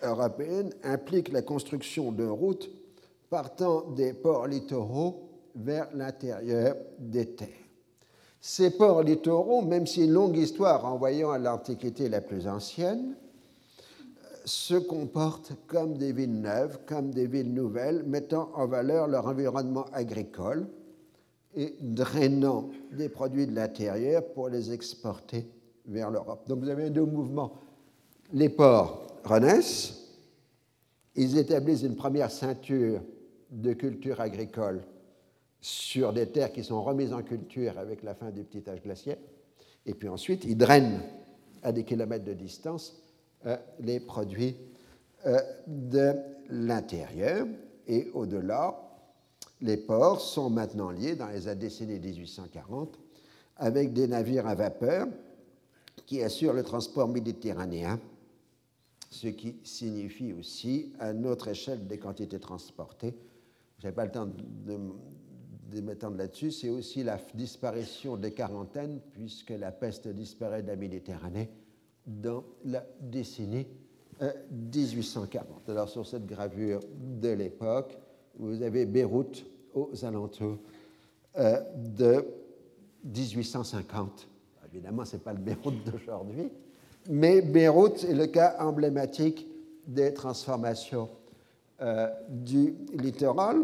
européenne 0.02 0.74
implique 0.84 1.32
la 1.32 1.42
construction 1.42 2.12
de 2.12 2.26
routes 2.26 2.70
partant 3.30 3.90
des 3.92 4.14
ports 4.14 4.48
littoraux 4.48 5.30
vers 5.56 5.88
l'intérieur 5.94 6.76
des 7.00 7.36
terres. 7.36 7.50
Ces 8.42 8.72
ports 8.72 9.04
littoraux, 9.04 9.62
même 9.62 9.88
si 9.88 10.04
une 10.04 10.12
longue 10.12 10.36
histoire 10.38 10.82
renvoyant 10.82 11.32
à 11.32 11.38
l'Antiquité 11.38 12.10
la 12.10 12.20
plus 12.20 12.48
ancienne, 12.48 13.16
se 14.46 14.76
comportent 14.76 15.54
comme 15.68 15.98
des 15.98 16.12
villes 16.12 16.42
neuves, 16.42 16.80
comme 16.86 17.12
des 17.12 17.28
villes 17.28 17.54
nouvelles, 17.54 18.04
mettant 18.04 18.52
en 18.56 18.68
valeur 18.68 19.08
leur 19.08 19.28
environnement 19.28 19.86
agricole 19.94 20.68
et 21.56 21.76
drainant 21.80 22.70
des 22.92 23.10
produits 23.10 23.48
de 23.48 23.56
l'intérieur 23.56 24.26
pour 24.34 24.50
les 24.50 24.72
exporter 24.72 25.48
vers 25.86 26.10
l'Europe. 26.10 26.48
Donc 26.48 26.60
vous 26.60 26.70
avez 26.70 26.90
deux 26.90 27.06
mouvements. 27.06 27.54
Les 28.34 28.50
ports 28.50 29.08
renaissent, 29.24 30.10
ils 31.16 31.38
établissent 31.38 31.84
une 31.84 31.96
première 31.96 32.32
ceinture 32.32 33.02
de 33.52 33.74
culture 33.74 34.20
agricole 34.20 34.84
sur 35.62 36.12
des 36.12 36.28
terres 36.28 36.52
qui 36.52 36.64
sont 36.64 36.84
remises 36.84 37.14
en 37.14 37.22
culture 37.22 37.78
avec 37.78 38.04
la 38.04 38.16
fin 38.16 38.32
du 38.32 38.44
petit 38.44 38.68
âge 38.70 38.82
glaciaire. 38.82 39.18
Et 39.86 39.94
puis 39.94 40.10
ensuite, 40.10 40.44
ils 40.46 40.58
drainent 40.58 41.02
à 41.62 41.72
des 41.72 41.84
kilomètres 41.84 42.26
de 42.26 42.34
distance 42.34 43.03
les 43.80 44.00
produits 44.00 44.56
euh, 45.26 45.40
de 45.68 46.14
l'intérieur. 46.50 47.48
Et 47.88 48.10
au-delà, 48.14 48.80
les 49.62 49.78
ports 49.78 50.22
sont 50.22 50.50
maintenant 50.50 50.92
liés 50.92 51.16
dans 51.16 51.28
les 51.28 51.56
décennies 51.56 52.00
1840 52.00 53.00
avec 53.58 53.94
des 53.94 54.08
navires 54.08 54.48
à 54.48 54.56
vapeur 54.56 55.08
qui 56.06 56.22
assurent 56.22 56.54
le 56.54 56.64
transport 56.64 57.08
méditerranéen, 57.08 58.00
ce 59.10 59.28
qui 59.28 59.56
signifie 59.64 60.34
aussi, 60.34 60.92
à 61.00 61.14
notre 61.14 61.50
échelle 61.50 61.88
des 61.88 61.98
quantités 61.98 62.40
transportées, 62.40 63.16
je 63.80 63.88
n'ai 63.88 63.94
pas 63.94 64.06
le 64.06 64.12
temps 64.12 64.28
de, 64.28 65.82
m'étendre 65.82 66.18
là-dessus, 66.18 66.52
c'est 66.52 66.70
aussi 66.70 67.04
la 67.04 67.20
disparition 67.34 68.16
des 68.16 68.32
quarantaines, 68.32 69.00
puisque 69.12 69.52
la 69.52 69.72
peste 69.72 70.08
disparaît 70.08 70.62
de 70.62 70.68
la 70.68 70.76
Méditerranée 70.76 71.50
dans 72.06 72.44
la 72.66 72.86
décennie 73.00 73.68
1840. 74.52 75.70
Alors 75.70 75.90
sur 75.90 76.06
cette 76.06 76.26
gravure 76.26 76.80
de 77.22 77.30
l'époque, 77.30 77.98
vous 78.38 78.62
avez 78.62 78.86
Beyrouth 78.86 79.46
aux 79.74 80.06
alentours 80.06 80.58
de 81.36 82.26
1850. 83.04 84.28
Évidemment, 84.74 85.06
ce 85.06 85.16
n'est 85.16 85.22
pas 85.22 85.34
le 85.34 85.40
Beyrouth 85.40 85.84
d'aujourd'hui, 85.92 86.50
mais 87.10 87.42
Beyrouth 87.42 88.04
est 88.04 88.14
le 88.14 88.28
cas 88.28 88.56
emblématique 88.60 89.48
des 89.86 90.14
transformations 90.14 91.10
euh, 91.82 92.08
du 92.30 92.76
littoral. 92.94 93.58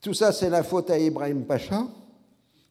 Tout 0.00 0.14
ça, 0.14 0.32
c'est 0.32 0.50
la 0.50 0.62
faute 0.62 0.90
à 0.90 0.98
Ibrahim 0.98 1.44
Pacha, 1.44 1.86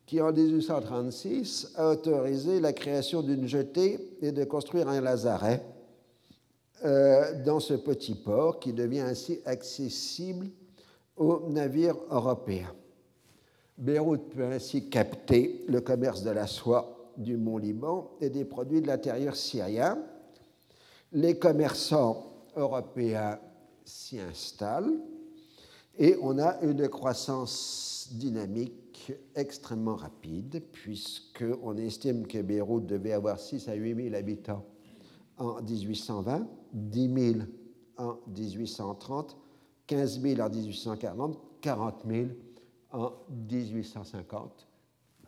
qui 0.06 0.22
en 0.22 0.32
1836 0.32 1.74
a 1.76 1.90
autorisé 1.90 2.60
la 2.60 2.74
création 2.74 3.22
d'une 3.22 3.48
jetée 3.48 4.00
et 4.22 4.32
de 4.32 4.44
construire 4.44 4.88
un 4.88 5.02
lazaret 5.02 5.64
euh, 6.84 7.44
dans 7.44 7.60
ce 7.60 7.74
petit 7.74 8.14
port 8.14 8.60
qui 8.60 8.74
devient 8.74 9.02
ainsi 9.02 9.40
accessible 9.46 10.48
aux 11.18 11.48
navires 11.50 11.98
européens. 12.12 12.74
Beyrouth 13.78 14.30
peut 14.30 14.46
ainsi 14.46 14.90
capter 14.90 15.66
le 15.68 15.82
commerce 15.82 16.22
de 16.24 16.32
la 16.32 16.48
soie 16.48 17.12
du 17.18 17.38
Mont 17.38 17.58
Liban 17.58 18.12
et 18.22 18.30
des 18.30 18.46
produits 18.46 18.82
de 18.82 18.88
l'intérieur 18.88 19.36
syrien. 19.36 19.98
Les 21.12 21.40
commerçants 21.40 22.32
européens 22.56 23.40
s'y 23.84 24.20
installent 24.20 24.94
et 25.98 26.18
on 26.22 26.38
a 26.40 26.60
une 26.62 26.88
croissance 26.90 28.10
dynamique 28.12 28.85
extrêmement 29.36 29.96
rapide 29.96 30.64
puisqu'on 30.72 31.78
estime 31.78 32.28
que 32.28 32.42
Beyrouth 32.42 32.86
devait 32.86 33.14
avoir 33.14 33.40
6 33.40 33.68
à 33.70 33.74
8 33.74 34.10
000 34.10 34.16
habitants 34.16 34.66
en 35.38 35.62
1820, 35.62 36.48
10 36.74 37.34
000 37.34 37.46
en 37.98 38.18
1830, 38.28 39.38
15 39.88 40.22
000 40.22 40.42
en 40.42 40.50
1840, 40.50 41.38
40 41.62 42.04
000 42.08 42.28
en 42.92 43.14
1850. 43.50 44.68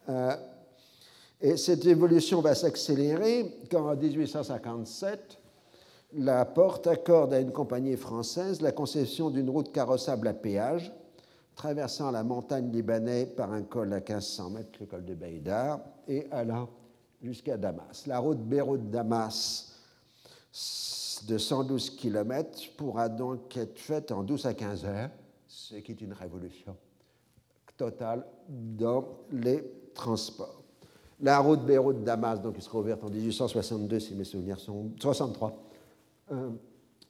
Euh, 0.10 0.36
et 1.42 1.58
cette 1.58 1.86
évolution 1.86 2.42
va 2.42 2.56
s'accélérer 2.56 3.60
quand 3.70 3.90
en 3.90 3.96
1857, 3.96 5.40
la 6.14 6.46
Porte 6.46 6.88
accorde 6.88 7.34
à 7.34 7.40
une 7.40 7.52
compagnie 7.52 7.98
française 7.98 8.62
la 8.62 8.72
concession 8.72 9.30
d'une 9.30 9.50
route 9.50 9.72
carrossable 9.72 10.28
à 10.30 10.34
péage 10.34 10.92
traversant 11.58 12.12
la 12.12 12.24
montagne 12.24 12.72
libanaise 12.72 13.34
par 13.36 13.52
un 13.52 13.64
col 13.64 13.92
à 13.92 13.98
1500 13.98 14.52
mètres, 14.52 14.80
le 14.80 14.86
col 14.86 15.04
de 15.04 15.16
Beïdar, 15.16 15.80
et 16.08 16.28
allant 16.32 16.70
jusqu'à 17.22 17.58
Damas. 17.58 18.06
La 18.06 18.20
route 18.20 18.38
Beyrouth-Damas 18.38 19.74
de 21.28 21.38
112 21.38 21.90
km 21.98 22.76
pourra 22.78 23.10
donc 23.10 23.58
être 23.58 23.78
faite 23.80 24.12
en 24.12 24.24
12 24.24 24.46
à 24.46 24.54
15 24.54 24.86
heures, 24.86 25.10
ce 25.48 25.76
qui 25.78 25.92
est 25.92 26.02
une 26.02 26.14
révolution 26.14 26.78
totale 27.76 28.26
dans 28.48 29.06
les 29.32 29.64
transports. 29.96 30.62
La 31.20 31.40
route 31.40 31.66
Beyrouth-Damas, 31.66 32.40
donc 32.40 32.56
qui 32.56 32.62
sera 32.62 32.78
ouverte 32.78 33.04
en 33.04 33.10
1862, 33.10 34.00
si 34.00 34.14
mes 34.14 34.24
souvenirs 34.24 34.60
sont 34.60 34.92
63, 35.00 35.58
euh, 36.32 36.52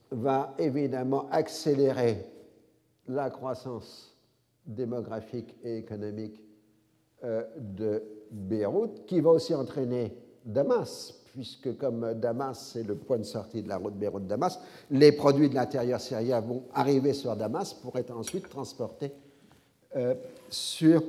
va 0.09 0.55
évidemment 0.57 1.27
accélérer 1.31 2.25
la 3.09 3.29
croissance 3.29 4.16
démographique 4.67 5.55
et 5.63 5.77
économique 5.77 6.41
euh, 7.23 7.43
de 7.57 8.03
Beyrouth, 8.31 9.05
qui 9.05 9.21
va 9.21 9.31
aussi 9.31 9.55
entraîner 9.55 10.15
Damas, 10.45 11.13
puisque 11.25 11.77
comme 11.77 12.13
Damas 12.13 12.71
c'est 12.73 12.83
le 12.83 12.95
point 12.95 13.17
de 13.17 13.23
sortie 13.23 13.63
de 13.63 13.69
la 13.69 13.77
route 13.77 13.95
Beyrouth-Damas, 13.95 14.59
les 14.91 15.11
produits 15.11 15.49
de 15.49 15.55
l'intérieur 15.55 15.99
syrien 15.99 16.41
vont 16.41 16.63
arriver 16.73 17.13
sur 17.13 17.35
Damas 17.35 17.73
pour 17.73 17.97
être 17.97 18.15
ensuite 18.15 18.49
transportés 18.49 19.11
euh, 19.95 20.15
sur 20.49 21.03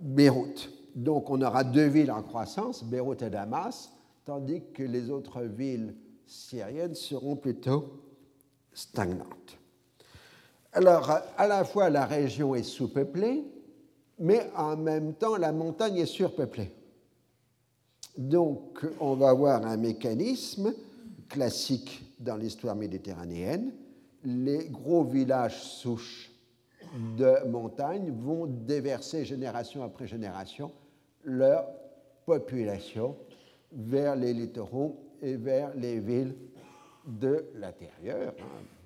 Beyrouth. 0.00 0.70
Donc 0.94 1.30
on 1.30 1.40
aura 1.42 1.64
deux 1.64 1.86
villes 1.86 2.10
en 2.10 2.22
croissance, 2.22 2.82
Beyrouth 2.84 3.22
et 3.22 3.30
Damas, 3.30 3.90
tandis 4.24 4.62
que 4.72 4.82
les 4.82 5.10
autres 5.10 5.42
villes 5.42 5.94
syriennes 6.26 6.94
seront 6.94 7.36
plutôt 7.36 7.84
stagnantes. 8.72 9.59
Alors, 10.72 11.10
à 11.36 11.46
la 11.46 11.64
fois 11.64 11.90
la 11.90 12.06
région 12.06 12.54
est 12.54 12.62
sous-peuplée, 12.62 13.44
mais 14.18 14.50
en 14.56 14.76
même 14.76 15.14
temps 15.14 15.36
la 15.36 15.52
montagne 15.52 15.98
est 15.98 16.06
surpeuplée. 16.06 16.72
Donc, 18.16 18.84
on 19.00 19.14
va 19.14 19.30
avoir 19.30 19.66
un 19.66 19.76
mécanisme 19.76 20.74
classique 21.28 22.02
dans 22.18 22.36
l'histoire 22.36 22.76
méditerranéenne. 22.76 23.72
Les 24.24 24.68
gros 24.68 25.04
villages 25.04 25.62
souches 25.62 26.30
de 27.16 27.46
montagne 27.48 28.12
vont 28.12 28.46
déverser 28.46 29.24
génération 29.24 29.82
après 29.82 30.06
génération 30.06 30.72
leur 31.24 31.66
population 32.26 33.16
vers 33.72 34.16
les 34.16 34.34
littoraux 34.34 35.00
et 35.22 35.36
vers 35.36 35.74
les 35.74 36.00
villes 36.00 36.34
de 37.06 37.46
l'intérieur. 37.54 38.34
Hein. 38.38 38.79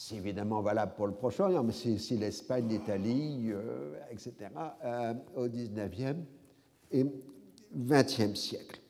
C'est 0.00 0.14
évidemment 0.14 0.62
valable 0.62 0.92
pour 0.94 1.08
le 1.08 1.12
Proche-Orient, 1.12 1.64
mais 1.64 1.72
c'est 1.72 1.92
aussi 1.92 2.16
l'Espagne, 2.16 2.68
l'Italie, 2.68 3.50
euh, 3.50 3.96
etc., 4.12 4.32
euh, 4.84 5.12
au 5.34 5.48
XIXe 5.48 6.18
et 6.92 7.04
XXe 7.76 8.38
siècle. 8.38 8.80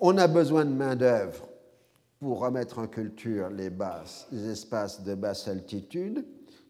On 0.00 0.16
a 0.18 0.28
besoin 0.28 0.64
de 0.64 0.70
main-d'œuvre 0.70 1.48
pour 2.20 2.38
remettre 2.38 2.78
en 2.78 2.86
culture 2.86 3.50
les 3.50 3.72
espaces 4.48 5.02
de 5.02 5.16
basse 5.16 5.48
altitude, 5.48 6.24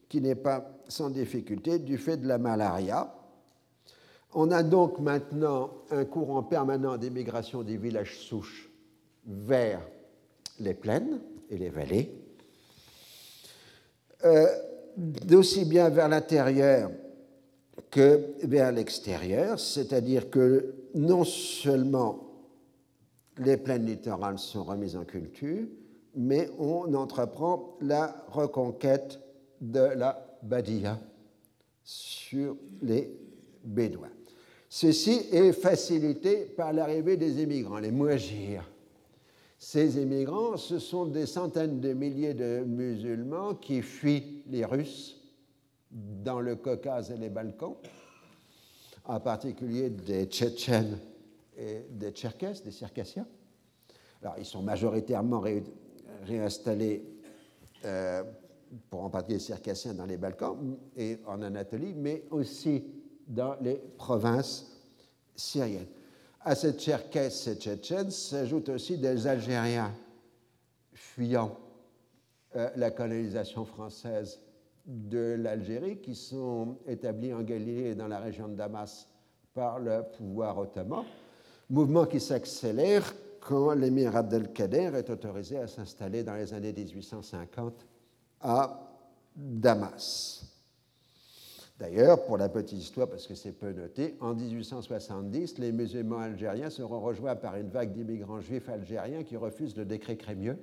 qui 0.09 0.23
n'est 0.23 0.35
pas 0.35 0.71
sans 0.89 1.11
difficulté 1.11 1.79
du 1.79 1.99
fait 1.99 2.17
de 2.17 2.27
la 2.27 2.39
malaria. 2.39 3.15
On 4.33 4.51
a 4.51 4.63
donc 4.63 4.99
maintenant 4.99 5.75
un 5.91 6.07
courant 6.07 6.43
permanent 6.43 6.97
d'émigration 6.97 7.63
des 7.63 7.77
villages 7.77 8.19
souches 8.19 8.71
vers 9.27 9.83
les 10.59 10.73
plaines 10.73 11.21
et 11.51 11.59
les 11.59 11.69
vallées, 11.69 12.22
euh, 14.25 14.47
d'aussi 14.97 15.65
bien 15.65 15.89
vers 15.89 16.09
l'intérieur 16.09 16.91
que 17.91 18.21
vers 18.43 18.73
l'extérieur, 18.73 19.59
c'est-à-dire 19.59 20.31
que 20.31 20.75
non 20.95 21.25
seulement 21.25 22.33
les 23.39 23.57
plaines 23.57 23.87
littorales 23.87 24.39
sont 24.39 24.65
remises 24.65 24.97
en 24.97 25.05
culture, 25.05 25.67
mais 26.15 26.51
on 26.59 26.93
entreprend 26.95 27.77
la 27.81 28.25
reconquête 28.29 29.19
de 29.61 29.81
la 29.81 30.39
Badia 30.43 30.99
sur 31.83 32.57
les 32.83 33.11
Bédouins. 33.65 34.09
Ceci 34.69 35.27
est 35.31 35.53
facilité 35.53 36.47
par 36.57 36.73
l'arrivée 36.73 37.17
des 37.17 37.43
immigrants, 37.43 37.79
les 37.79 37.91
Mouajirs, 37.91 38.72
ces 39.65 40.03
immigrants, 40.03 40.57
ce 40.57 40.81
sont 40.81 41.07
des 41.07 41.25
centaines 41.25 41.79
de 41.79 41.93
milliers 41.93 42.35
de 42.35 42.65
musulmans 42.67 43.55
qui 43.55 43.81
fuient 43.81 44.43
les 44.49 44.65
Russes 44.65 45.21
dans 45.89 46.41
le 46.41 46.57
Caucase 46.57 47.13
et 47.13 47.17
les 47.17 47.29
Balkans, 47.29 47.77
en 49.05 49.21
particulier 49.21 49.89
des 49.89 50.25
Tchétchènes 50.25 50.99
et 51.57 51.87
des 51.91 52.11
Tcherkesses, 52.11 52.65
des 52.65 52.73
Circassiens. 52.73 53.25
Alors, 54.21 54.35
ils 54.37 54.45
sont 54.45 54.63
majoritairement 54.63 55.45
réinstallés, 56.27 57.05
euh, 57.85 58.25
pour 58.91 59.05
en 59.05 59.11
partie 59.11 59.35
les 59.35 59.39
Circassiens, 59.39 59.95
dans 59.95 60.07
les 60.07 60.17
Balkans 60.17 60.77
et 60.97 61.19
en 61.25 61.41
Anatolie, 61.41 61.95
mais 61.95 62.25
aussi 62.33 62.83
dans 63.29 63.55
les 63.61 63.81
provinces 63.97 64.77
syriennes. 65.37 65.87
À 66.45 66.57
cette 66.57 66.81
Tcherkesse 66.81 67.47
et 67.47 67.55
Tchétchène 67.55 68.11
s'ajoutent 68.11 68.71
aussi 68.71 68.99
des 68.99 69.29
Algériens 69.29 69.95
fuyant 70.93 71.57
euh, 72.57 72.69
la 72.75 72.91
colonisation 72.91 73.65
française 73.65 74.41
de 74.85 75.37
l'Algérie 75.39 75.99
qui 75.99 76.17
sont 76.17 76.79
établis 76.89 77.33
en 77.33 77.43
Galilée 77.43 77.91
et 77.91 77.95
dans 77.95 78.09
la 78.09 78.19
région 78.19 78.49
de 78.49 78.55
Damas 78.55 79.07
par 79.55 79.79
le 79.79 80.03
pouvoir 80.17 80.59
ottoman. 80.59 81.05
Mouvement 81.71 82.07
qui 82.07 82.19
s'accélère 82.19 83.15
quand 83.41 83.73
l'émir 83.75 84.17
Abdelkader 84.17 84.91
est 84.97 85.11
autorisé 85.11 85.59
à 85.59 85.69
s'installer 85.69 86.25
dans 86.25 86.35
les 86.35 86.53
années 86.53 86.73
1850 86.73 87.87
à 88.41 88.81
Damas. 89.37 90.52
D'ailleurs, 91.83 92.25
pour 92.27 92.39
la 92.39 92.49
petite 92.49 92.79
histoire, 92.79 93.09
parce 93.09 93.27
que 93.27 93.35
c'est 93.35 93.51
peu 93.51 93.73
noté, 93.73 94.15
en 94.21 94.35
1870, 94.35 95.59
les 95.59 95.73
musulmans 95.73 96.21
algériens 96.21 96.71
seront 96.71 97.01
rejoints 97.01 97.35
par 97.35 97.57
une 97.57 97.71
vague 97.71 97.93
d'immigrants 97.93 98.41
juifs 98.41 98.69
algériens 98.69 99.25
qui 99.25 99.37
refusent 99.37 99.77
le 99.77 99.85
décret 99.85 100.17
Crémieux 100.17 100.57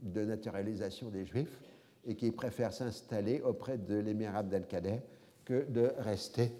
de 0.00 0.24
naturalisation 0.24 1.08
des 1.08 1.26
juifs 1.26 1.60
et 2.06 2.14
qui 2.14 2.30
préfèrent 2.30 2.72
s'installer 2.72 3.40
auprès 3.40 3.76
de 3.76 3.96
l'émir 3.96 4.36
Abdelkader 4.36 5.00
que 5.44 5.68
de 5.68 5.90
rester 5.98 6.52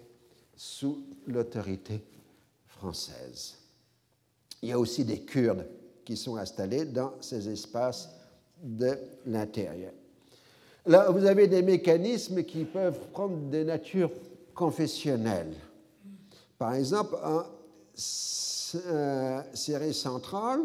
sous 0.53 1.05
l'autorité 1.25 2.03
française. 2.65 3.57
Il 4.61 4.67
y 4.67 4.73
a 4.73 4.79
aussi 4.79 5.05
des 5.05 5.21
Kurdes 5.21 5.65
qui 6.03 6.17
sont 6.17 6.35
installés 6.35 6.83
dans 6.83 7.13
ces 7.21 7.47
espaces 7.47 8.09
de 8.61 8.97
l'intérieur. 9.25 9.93
Là, 10.85 11.11
vous 11.11 11.25
avez 11.25 11.47
des 11.47 11.61
mécanismes 11.61 12.43
qui 12.43 12.65
peuvent 12.65 12.99
prendre 13.11 13.37
des 13.49 13.63
natures 13.63 14.11
confessionnelles. 14.55 15.53
Par 16.57 16.73
exemple, 16.73 17.15
en 17.23 17.43
euh, 18.85 19.41
série 19.53 19.93
centrale, 19.93 20.61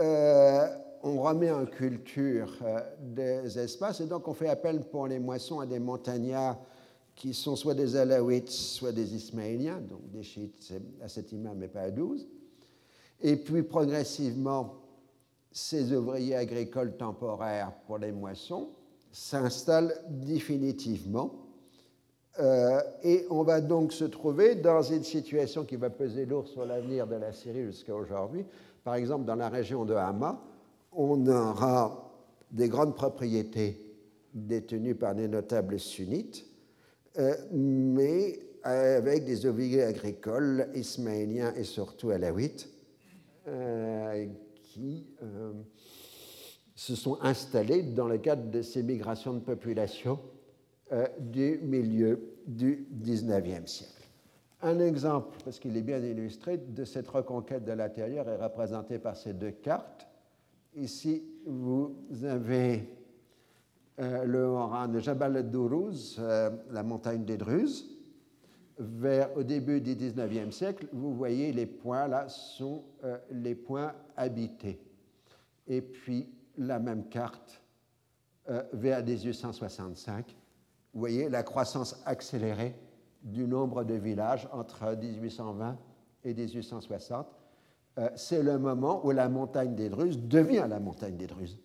euh, 0.00 0.68
on 1.02 1.20
remet 1.20 1.50
en 1.50 1.66
culture 1.66 2.54
euh, 2.62 2.80
des 3.00 3.58
espaces 3.58 4.00
et 4.00 4.06
donc 4.06 4.28
on 4.28 4.34
fait 4.34 4.48
appel 4.48 4.80
pour 4.82 5.08
les 5.08 5.18
moissons 5.18 5.58
à 5.58 5.66
des 5.66 5.80
montagnards 5.80 6.58
qui 7.16 7.34
sont 7.34 7.56
soit 7.56 7.74
des 7.74 7.96
Alaouites, 7.96 8.50
soit 8.50 8.92
des 8.92 9.14
Ismaéliens, 9.14 9.80
donc 9.80 10.10
des 10.10 10.22
chiites 10.22 10.72
à 11.02 11.08
cet 11.08 11.32
imam 11.32 11.56
mais 11.58 11.68
pas 11.68 11.82
à 11.82 11.90
12. 11.90 12.28
Et 13.20 13.36
puis 13.36 13.64
progressivement, 13.64 14.76
ces 15.50 15.92
ouvriers 15.92 16.36
agricoles 16.36 16.96
temporaires 16.96 17.72
pour 17.86 17.98
les 17.98 18.12
moissons 18.12 18.70
s'installent 19.12 19.94
définitivement. 20.08 21.42
Euh, 22.38 22.80
et 23.02 23.26
on 23.30 23.42
va 23.42 23.60
donc 23.60 23.92
se 23.92 24.04
trouver 24.04 24.54
dans 24.54 24.82
une 24.82 25.04
situation 25.04 25.64
qui 25.64 25.76
va 25.76 25.90
peser 25.90 26.24
lourd 26.24 26.48
sur 26.48 26.64
l'avenir 26.64 27.06
de 27.06 27.16
la 27.16 27.32
Syrie 27.32 27.64
jusqu'à 27.64 27.94
aujourd'hui. 27.94 28.44
Par 28.82 28.94
exemple, 28.94 29.26
dans 29.26 29.34
la 29.34 29.50
région 29.50 29.84
de 29.84 29.94
Hama, 29.94 30.42
on 30.92 31.26
aura 31.26 32.10
des 32.50 32.68
grandes 32.68 32.96
propriétés 32.96 33.78
détenues 34.32 34.94
par 34.94 35.14
des 35.14 35.28
notables 35.28 35.78
sunnites, 35.78 36.46
euh, 37.18 37.34
mais 37.52 38.38
avec 38.62 39.24
des 39.24 39.44
ouvriers 39.44 39.82
agricoles 39.82 40.68
ismaéliens 40.74 41.52
et 41.54 41.64
surtout 41.64 42.10
alaouites 42.10 42.68
euh, 43.46 44.26
qui 44.62 45.06
se 46.82 46.96
sont 46.96 47.18
installés 47.22 47.82
dans 47.82 48.08
le 48.08 48.18
cadre 48.18 48.50
de 48.50 48.62
ces 48.62 48.82
migrations 48.82 49.34
de 49.34 49.40
population 49.40 50.18
du 51.20 51.58
milieu 51.62 52.20
du 52.46 52.86
XIXe 53.00 53.70
siècle. 53.70 54.02
Un 54.62 54.78
exemple, 54.78 55.38
parce 55.44 55.58
qu'il 55.58 55.76
est 55.76 55.82
bien 55.82 55.98
illustré, 55.98 56.56
de 56.56 56.84
cette 56.84 57.08
reconquête 57.08 57.64
de 57.64 57.72
l'intérieur 57.72 58.28
est 58.28 58.36
représenté 58.36 58.98
par 58.98 59.16
ces 59.16 59.32
deux 59.32 59.50
cartes. 59.50 60.06
Ici, 60.76 61.24
vous 61.44 61.96
avez 62.22 62.88
euh, 63.98 64.24
le 64.24 64.46
Haran 64.46 64.86
de 64.86 65.00
Jabal 65.00 65.36
al-Dourouz, 65.36 66.16
euh, 66.20 66.50
la 66.70 66.84
montagne 66.84 67.24
des 67.24 67.36
Druzes. 67.36 67.88
Vers, 68.78 69.36
au 69.36 69.42
début 69.42 69.80
du 69.80 69.94
XIXe 69.94 70.54
siècle, 70.54 70.86
vous 70.92 71.12
voyez 71.12 71.52
les 71.52 71.66
points 71.66 72.08
là 72.08 72.28
sont 72.28 72.84
euh, 73.04 73.18
les 73.30 73.54
points 73.54 73.92
habités. 74.16 74.80
Et 75.68 75.82
puis 75.82 76.28
la 76.58 76.78
même 76.78 77.08
carte 77.08 77.62
vers 78.72 79.04
1865, 79.04 80.36
vous 80.92 81.00
voyez 81.00 81.28
la 81.28 81.42
croissance 81.42 82.02
accélérée 82.06 82.74
du 83.22 83.46
nombre 83.46 83.84
de 83.84 83.94
villages 83.94 84.48
entre 84.52 84.96
1820 84.96 85.78
et 86.24 86.34
1860 86.34 87.26
euh, 87.98 88.08
c'est 88.16 88.42
le 88.42 88.58
moment 88.58 89.04
où 89.04 89.10
la 89.10 89.28
montagne 89.28 89.74
des 89.74 89.90
Druzes 89.90 90.18
devient 90.18 90.66
la 90.68 90.80
montagne 90.80 91.16
des 91.16 91.26
Druzes. 91.26 91.58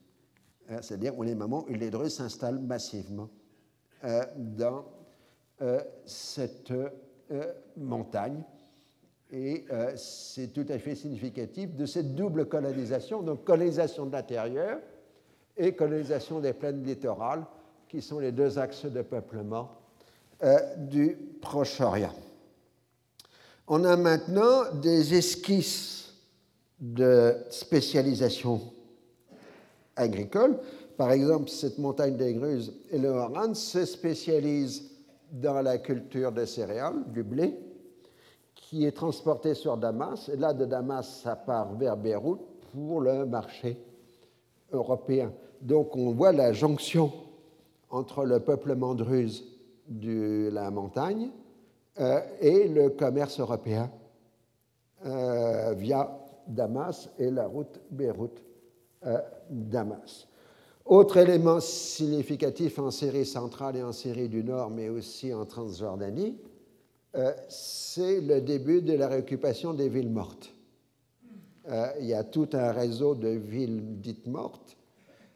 Euh, 0.70 0.80
c'est-à-dire 0.82 1.18
où 1.18 1.24
les 1.24 1.36
moments 1.36 1.64
où 1.70 1.74
les 1.74 1.90
Druzes 1.90 2.16
s'installent 2.16 2.60
massivement 2.60 3.30
euh, 4.04 4.24
dans 4.36 4.86
cette 6.06 6.72
montagne. 7.76 8.44
Et 9.32 9.66
c'est 9.96 10.54
tout 10.54 10.66
à 10.70 10.80
fait 10.80 10.96
significatif 10.96 11.76
de 11.76 11.86
cette 11.86 12.16
double 12.16 12.46
colonisation, 12.46 13.22
donc 13.22 13.44
colonisation 13.44 14.06
de 14.06 14.14
l'intérieur 14.14 14.80
et 15.58 15.74
colonisation 15.74 16.40
des 16.40 16.54
plaines 16.54 16.84
littorales, 16.84 17.46
qui 17.90 18.02
sont 18.02 18.20
les 18.20 18.32
deux 18.32 18.58
axes 18.58 18.86
de 18.86 19.02
peuplement 19.02 19.72
du 20.78 21.18
Proche-Orient. 21.42 22.14
On 23.68 23.84
a 23.84 23.98
maintenant 23.98 24.72
des 24.82 25.14
esquisses 25.14 26.14
de 26.80 27.36
spécialisation 27.50 28.62
agricole. 29.96 30.60
Par 30.96 31.12
exemple, 31.12 31.50
cette 31.50 31.78
montagne 31.80 32.16
des 32.16 32.34
Gruzes 32.34 32.74
et 32.92 32.98
le 32.98 33.12
Haran 33.12 33.54
se 33.54 33.84
spécialisent 33.84 34.84
dans 35.32 35.62
la 35.62 35.80
culture 35.80 36.32
des 36.32 36.46
céréales, 36.46 37.04
du 37.12 37.24
blé, 37.24 37.60
qui 38.68 38.86
est 38.86 38.92
transporté 38.92 39.54
sur 39.54 39.78
Damas. 39.78 40.28
Et 40.28 40.36
là, 40.36 40.54
de 40.54 40.66
Damas, 40.66 41.22
ça 41.24 41.38
part 41.38 41.74
vers 41.76 41.96
Beyrouth 41.96 42.42
pour 42.74 43.00
le 43.00 43.26
marché 43.26 43.82
européen. 44.74 45.32
Donc, 45.62 45.96
on 45.96 46.12
voit 46.12 46.34
la 46.34 46.52
jonction 46.52 47.14
entre 47.90 48.26
le 48.26 48.42
peuplement 48.42 48.94
druze 48.94 49.46
de 49.88 50.50
la 50.52 50.70
montagne 50.70 51.30
euh, 52.02 52.20
et 52.42 52.68
le 52.68 52.90
commerce 52.90 53.40
européen 53.40 53.90
euh, 55.06 55.74
via 55.78 56.20
Damas 56.46 57.10
et 57.18 57.32
la 57.32 57.48
route 57.48 57.80
Beyrouth-Damas. 57.90 60.28
Autre 60.86 61.16
élément 61.16 61.62
significatif 61.62 62.80
en 62.80 62.92
Syrie 62.92 63.26
centrale 63.26 63.78
et 63.78 63.84
en 63.84 63.94
Syrie 63.94 64.28
du 64.28 64.44
Nord, 64.44 64.72
mais 64.72 64.90
aussi 64.90 65.34
en 65.34 65.46
Transjordanie, 65.46 66.38
euh, 67.18 67.34
c'est 67.50 68.22
le 68.22 68.42
début 68.42 68.82
de 68.82 68.94
la 68.94 69.08
réoccupation 69.08 69.74
des 69.74 69.90
villes 69.90 70.12
mortes. 70.12 70.54
Euh, 71.70 71.88
il 72.00 72.06
y 72.06 72.14
a 72.14 72.24
tout 72.24 72.48
un 72.54 72.72
réseau 72.72 73.16
de 73.16 73.30
villes 73.30 74.00
dites 74.00 74.28
mortes 74.28 74.78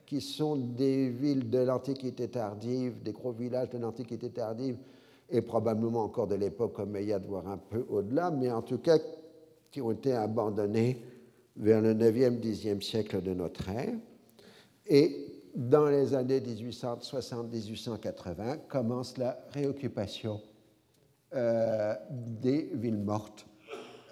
qui 0.05 0.21
sont 0.21 0.55
des 0.55 1.09
villes 1.09 1.49
de 1.49 1.59
l'Antiquité 1.59 2.27
tardive, 2.27 3.01
des 3.01 3.13
gros 3.13 3.31
villages 3.31 3.69
de 3.69 3.77
l'Antiquité 3.77 4.29
tardive 4.29 4.77
et 5.29 5.41
probablement 5.41 6.03
encore 6.03 6.27
de 6.27 6.35
l'époque 6.35 6.77
omeyyade, 6.79 7.25
voire 7.25 7.47
un 7.47 7.57
peu 7.57 7.85
au-delà, 7.89 8.29
mais 8.29 8.51
en 8.51 8.61
tout 8.61 8.77
cas 8.77 8.99
qui 9.71 9.81
ont 9.81 9.91
été 9.91 10.13
abandonnés 10.13 11.01
vers 11.55 11.81
le 11.81 11.93
9e, 11.93 12.39
10e 12.39 12.81
siècle 12.81 13.21
de 13.21 13.33
notre 13.33 13.69
ère. 13.69 13.95
Et 14.85 15.27
dans 15.55 15.87
les 15.87 16.13
années 16.13 16.41
1860-1880 16.41 18.67
commence 18.67 19.17
la 19.17 19.39
réoccupation 19.53 20.41
des 21.33 22.69
villes 22.73 22.97
mortes, 22.97 23.45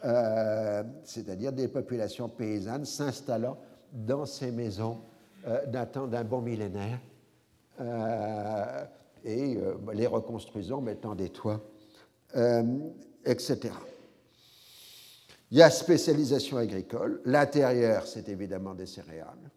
euh, 0.05 0.83
c'est-à-dire 1.03 1.51
des 1.51 1.67
populations 1.67 2.29
paysannes 2.29 2.85
s'installant 2.85 3.57
dans 3.91 4.25
ces 4.25 4.51
maisons 4.51 5.01
euh, 5.47 5.65
datant 5.65 6.07
d'un 6.07 6.23
bon 6.23 6.41
millénaire 6.41 6.99
et 9.23 9.57
les 9.93 10.07
reconstruisant, 10.07 10.81
mettant 10.81 11.15
des 11.15 11.29
toits, 11.29 11.61
etc. 13.25 13.71
Il 15.51 15.57
y 15.57 15.61
a 15.61 15.69
spécialisation 15.69 16.57
agricole. 16.57 17.21
L'intérieur, 17.25 18.05
c'est 18.05 18.29
évidemment 18.29 18.75
des 18.75 18.85
céréales. 18.85 19.49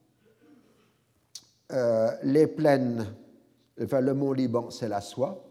Euh, 1.73 2.11
les 2.23 2.47
plaines, 2.47 3.15
enfin, 3.83 4.01
le 4.01 4.15
mont 4.15 4.33
Liban, 4.33 4.71
c'est 4.71 4.89
la 4.89 5.01
soie, 5.01 5.45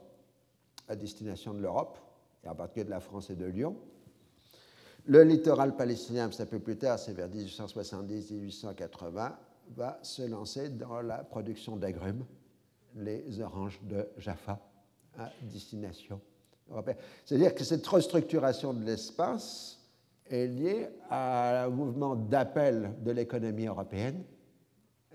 à 0.87 0.95
destination 0.95 1.53
de 1.53 1.59
l'Europe, 1.59 1.97
et 2.43 2.47
en 2.47 2.55
particulier 2.55 2.85
de 2.85 2.89
la 2.89 2.99
France 2.99 3.29
et 3.29 3.35
de 3.35 3.45
Lyon. 3.45 3.77
Le 5.05 5.23
littoral 5.23 5.75
palestinien, 5.75 6.29
un 6.37 6.45
peu 6.45 6.59
plus 6.59 6.77
tard, 6.77 6.99
c'est 6.99 7.13
vers 7.13 7.29
1870-1880, 7.29 9.31
va 9.75 9.99
se 10.01 10.23
lancer 10.23 10.69
dans 10.69 11.01
la 11.01 11.23
production 11.23 11.75
d'agrumes, 11.75 12.25
les 12.95 13.39
oranges 13.41 13.79
de 13.83 14.07
Jaffa, 14.17 14.59
à 15.17 15.29
destination 15.41 16.19
européenne. 16.69 16.97
C'est-à-dire 17.25 17.55
que 17.55 17.63
cette 17.63 17.87
restructuration 17.87 18.73
de 18.73 18.85
l'espace 18.85 19.79
est 20.29 20.47
lié 20.47 20.89
à 21.09 21.65
un 21.65 21.69
mouvement 21.69 22.15
d'appel 22.15 22.93
de 23.01 23.11
l'économie 23.11 23.67
européenne 23.67 24.23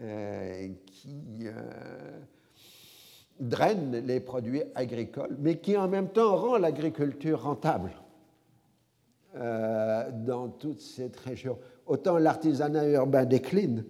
euh, 0.01 0.69
qui 0.87 1.47
euh, 1.47 2.21
draine 3.41 4.03
les 4.07 4.21
produits 4.21 4.63
agricoles, 4.75 5.37
mais 5.39 5.59
qui 5.59 5.77
en 5.77 5.89
même 5.89 6.09
temps 6.09 6.37
rend 6.37 6.59
l'agriculture 6.59 7.43
rentable 7.43 7.93
euh, 9.37 10.11
dans 10.25 10.49
toute 10.49 10.81
cette 10.81 11.17
région. 11.17 11.59
Autant 11.87 12.19
l'artisanat 12.19 12.89
urbain 12.89 13.25
décline, 13.25 13.85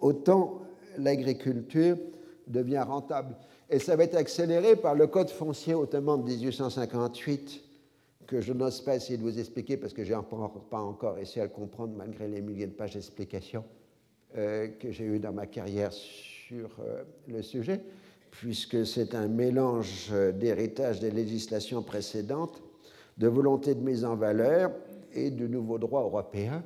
autant 0.00 0.62
l'agriculture 0.98 1.96
devient 2.46 2.84
rentable. 2.86 3.36
Et 3.70 3.78
ça 3.78 3.96
va 3.96 4.04
être 4.04 4.16
accéléré 4.16 4.76
par 4.76 4.94
le 4.94 5.06
Code 5.06 5.30
foncier 5.30 5.74
ottoman 5.74 6.22
de 6.22 6.30
1858 6.30 7.62
que 8.26 8.40
je 8.40 8.52
n'ose 8.52 8.80
pas 8.80 8.94
essayer 8.94 9.16
de 9.16 9.22
vous 9.22 9.40
expliquer 9.40 9.76
parce 9.76 9.92
que 9.92 10.04
je 10.04 10.14
n'ai 10.14 10.20
pas 10.70 10.78
encore 10.78 11.18
essayé 11.18 11.40
à 11.40 11.44
le 11.44 11.50
comprendre 11.50 11.94
malgré 11.96 12.28
les 12.28 12.40
milliers 12.40 12.68
de 12.68 12.72
pages 12.72 12.94
d'explications 12.94 13.64
euh, 14.36 14.68
que 14.68 14.92
j'ai 14.92 15.04
eues 15.04 15.18
dans 15.18 15.32
ma 15.32 15.46
carrière 15.46 15.92
sur 15.92 16.70
euh, 16.78 17.02
le 17.26 17.42
sujet, 17.42 17.80
puisque 18.30 18.86
c'est 18.86 19.14
un 19.14 19.28
mélange 19.28 20.12
d'héritage 20.34 21.00
des 21.00 21.10
législations 21.10 21.82
précédentes, 21.82 22.62
de 23.18 23.28
volonté 23.28 23.74
de 23.74 23.80
mise 23.80 24.04
en 24.04 24.16
valeur 24.16 24.70
et 25.12 25.30
de 25.30 25.46
nouveaux 25.46 25.78
droits 25.78 26.02
européens 26.02 26.62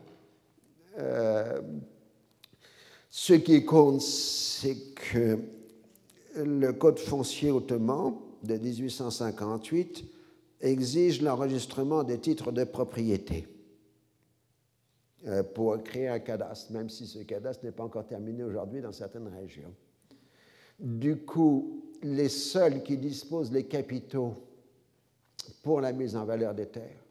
ce 3.17 3.35
qui 3.35 3.65
compte, 3.65 4.01
c'est 4.01 4.93
que 4.93 5.39
le 6.37 6.73
Code 6.73 6.99
foncier 6.99 7.53
ottoman 7.53 8.17
de 8.43 8.57
1858 8.57 10.05
exige 10.61 11.23
l'enregistrement 11.23 12.03
des 12.03 12.19
titres 12.19 12.51
de 12.51 12.65
propriété 12.65 13.47
euh, 15.29 15.45
pour 15.45 15.81
créer 15.85 16.09
un 16.09 16.19
cadastre, 16.19 16.73
même 16.73 16.89
si 16.91 17.07
ce 17.07 17.21
cadastre 17.21 17.65
n'est 17.65 17.71
pas 17.71 17.85
encore 17.85 18.05
terminé 18.05 18.43
aujourd'hui 18.43 18.81
dans 18.81 18.91
certaines 18.91 19.29
régions. 19.29 19.73
Du 20.79 21.17
coup, 21.19 21.83
les 22.03 22.29
seuls 22.29 22.83
qui 22.83 22.97
disposent 22.97 23.51
des 23.51 23.65
capitaux 23.65 24.35
pour 25.63 25.81
la 25.81 25.93
mise 25.93 26.17
en 26.17 26.25
valeur 26.25 26.55
des 26.55 26.67
terres, 26.67 27.05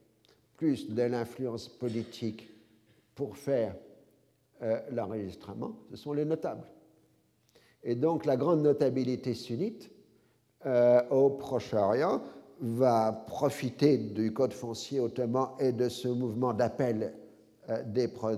plus 0.57 0.89
de 0.89 1.03
l'influence 1.03 1.67
politique 1.67 2.49
pour 3.15 3.37
faire 3.37 3.75
euh, 4.61 4.79
l'enregistrement, 4.91 5.75
ce 5.89 5.97
sont 5.97 6.13
les 6.13 6.25
notables. 6.25 6.67
Et 7.83 7.95
donc 7.95 8.25
la 8.25 8.37
grande 8.37 8.61
notabilité 8.61 9.33
sunnite 9.33 9.89
euh, 10.65 11.01
au 11.09 11.31
Proche-Orient 11.31 12.21
va 12.61 13.11
profiter 13.27 13.97
du 13.97 14.31
code 14.33 14.53
foncier 14.53 14.99
ottoman 14.99 15.49
et 15.59 15.71
de 15.71 15.89
ce 15.89 16.07
mouvement 16.07 16.53
d'appel 16.53 17.13
euh, 17.69 17.83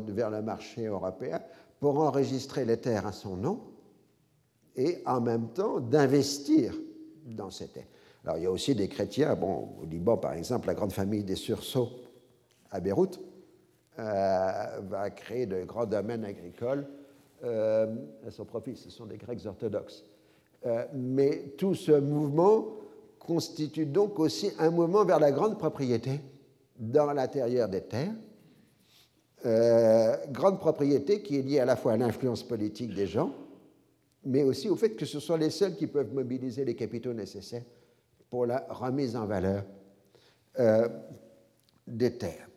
vers 0.08 0.30
le 0.32 0.42
marché 0.42 0.86
européen 0.86 1.42
pour 1.80 2.00
enregistrer 2.00 2.66
les 2.66 2.78
terres 2.78 3.06
à 3.06 3.12
son 3.12 3.36
nom 3.36 3.75
et 4.76 5.02
en 5.06 5.22
même 5.22 5.50
temps 5.50 5.80
d'investir 5.80 6.74
dans 7.26 7.50
ces 7.50 7.68
terres. 7.68 7.88
Alors 8.24 8.38
il 8.38 8.44
y 8.44 8.48
a 8.48 8.52
aussi 8.52 8.76
des 8.76 8.88
chrétiens, 8.88 9.36
bon, 9.36 9.70
au 9.82 9.86
Liban 9.86 10.18
par 10.18 10.34
exemple, 10.34 10.68
la 10.68 10.74
grande 10.74 10.94
famille 10.94 11.24
des 11.24 11.36
sursauts 11.36 11.90
à 12.72 12.80
Beyrouth 12.80 13.20
euh, 14.00 14.82
va 14.90 15.10
créer 15.12 15.46
de 15.46 15.64
grands 15.64 15.86
domaines 15.86 16.26
agricoles 16.26 16.88
à 17.44 18.32
son 18.32 18.44
profit, 18.44 18.76
ce 18.76 18.90
sont 18.90 19.06
des 19.06 19.18
Grecs 19.18 19.46
orthodoxes. 19.46 20.04
Euh, 20.66 20.86
mais 20.94 21.54
tout 21.58 21.76
ce 21.76 21.92
mouvement 21.92 22.66
constitue 23.20 23.86
donc 23.86 24.20
aussi 24.20 24.52
un 24.58 24.72
mouvement 24.72 25.06
vers 25.06 25.20
la 25.20 25.32
grande 25.32 25.60
propriété 25.60 26.22
dans 26.80 27.12
l'intérieur 27.14 27.70
des 27.70 27.82
terres. 27.82 28.14
Euh, 29.46 30.16
grande 30.32 30.60
propriété 30.60 31.22
qui 31.22 31.38
est 31.38 31.42
liée 31.44 31.60
à 31.60 31.66
la 31.66 31.76
fois 31.76 31.94
à 31.94 31.98
l'influence 31.98 32.42
politique 32.42 32.96
des 32.96 33.06
gens, 33.06 33.32
mais 34.26 34.44
aussi 34.44 34.70
au 34.70 34.76
fait 34.76 34.96
que 34.96 35.06
ce 35.06 35.20
sont 35.20 35.38
les 35.38 35.52
seuls 35.52 35.76
qui 35.76 35.88
peuvent 35.88 36.14
mobiliser 36.14 36.66
les 36.66 36.76
capitaux 36.76 37.14
nécessaires 37.14 37.64
pour 38.30 38.46
la 38.46 38.66
remise 38.70 39.16
en 39.16 39.28
valeur 39.28 39.64
euh, 40.60 40.90
des 41.88 42.18
terres. 42.18 42.50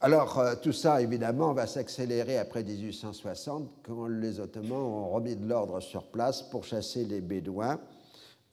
Alors, 0.00 0.38
euh, 0.38 0.54
tout 0.60 0.72
ça, 0.72 1.00
évidemment, 1.00 1.52
va 1.52 1.66
s'accélérer 1.66 2.38
après 2.38 2.64
1860, 2.64 3.70
quand 3.84 4.08
les 4.08 4.40
Ottomans 4.40 4.72
ont 4.72 5.10
remis 5.10 5.36
de 5.36 5.46
l'ordre 5.46 5.78
sur 5.80 6.04
place 6.06 6.42
pour 6.42 6.64
chasser 6.64 7.04
les 7.04 7.20
Bédouins, 7.20 7.80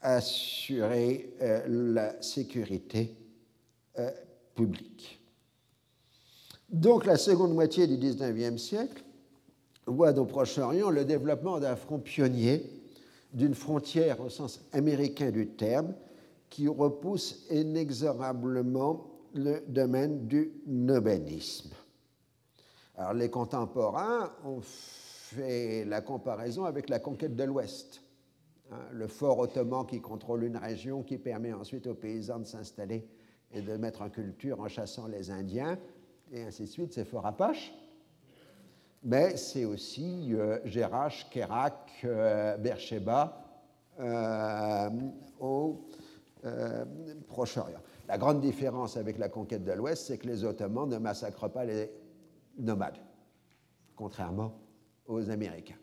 assurer 0.01 1.33
euh, 1.41 1.93
la 1.93 2.21
sécurité 2.21 3.15
publique. 4.55 5.19
Donc, 6.69 7.05
la 7.05 7.17
seconde 7.17 7.53
moitié 7.53 7.85
du 7.85 7.97
XIXe 7.97 8.61
siècle 8.61 9.03
voit 9.89 10.17
au 10.17 10.25
Proche-Orient 10.25 10.89
le 10.89 11.05
développement 11.05 11.59
d'un 11.59 11.75
front 11.75 11.99
pionnier, 11.99 12.63
d'une 13.33 13.53
frontière 13.53 14.21
au 14.21 14.29
sens 14.29 14.61
américain 14.71 15.31
du 15.31 15.47
terme, 15.47 15.93
qui 16.49 16.67
repousse 16.67 17.45
inexorablement 17.51 19.05
le 19.33 19.63
domaine 19.67 20.27
du 20.27 20.51
nomadisme. 20.65 21.71
Alors 22.95 23.13
les 23.13 23.29
contemporains 23.29 24.31
ont 24.43 24.61
fait 24.61 25.85
la 25.85 26.01
comparaison 26.01 26.65
avec 26.65 26.89
la 26.89 26.99
conquête 26.99 27.35
de 27.35 27.43
l'Ouest. 27.43 28.01
Hein, 28.71 28.77
le 28.91 29.07
fort 29.07 29.39
ottoman 29.39 29.85
qui 29.85 30.01
contrôle 30.01 30.43
une 30.43 30.57
région 30.57 31.03
qui 31.03 31.17
permet 31.17 31.53
ensuite 31.53 31.87
aux 31.87 31.95
paysans 31.95 32.39
de 32.39 32.45
s'installer 32.45 33.07
et 33.51 33.61
de 33.61 33.77
mettre 33.77 34.01
en 34.01 34.09
culture 34.09 34.59
en 34.59 34.67
chassant 34.67 35.07
les 35.07 35.31
Indiens, 35.31 35.77
et 36.31 36.43
ainsi 36.43 36.63
de 36.63 36.67
suite, 36.67 36.93
c'est 36.93 37.05
fort 37.05 37.25
Apache. 37.25 37.73
Mais 39.03 39.38
c'est 39.38 39.65
aussi 39.65 40.34
euh, 40.34 40.59
Gérach, 40.65 41.27
Kerak, 41.31 42.01
euh, 42.03 42.57
Beersheba 42.57 43.45
euh, 43.99 44.89
au 45.39 45.85
Proche-Orient. 47.27 47.80
La 48.07 48.17
grande 48.17 48.39
différence 48.39 48.97
avec 48.97 49.17
la 49.17 49.30
conquête 49.30 49.63
de 49.63 49.71
l'Ouest, 49.73 50.07
c'est 50.07 50.17
que 50.17 50.27
les 50.27 50.43
Ottomans 50.43 50.88
ne 50.89 50.97
massacrent 50.97 51.49
pas 51.49 51.65
les 51.65 51.91
nomades, 52.57 52.97
contrairement 53.95 54.53
aux 55.05 55.30
Américains. 55.30 55.76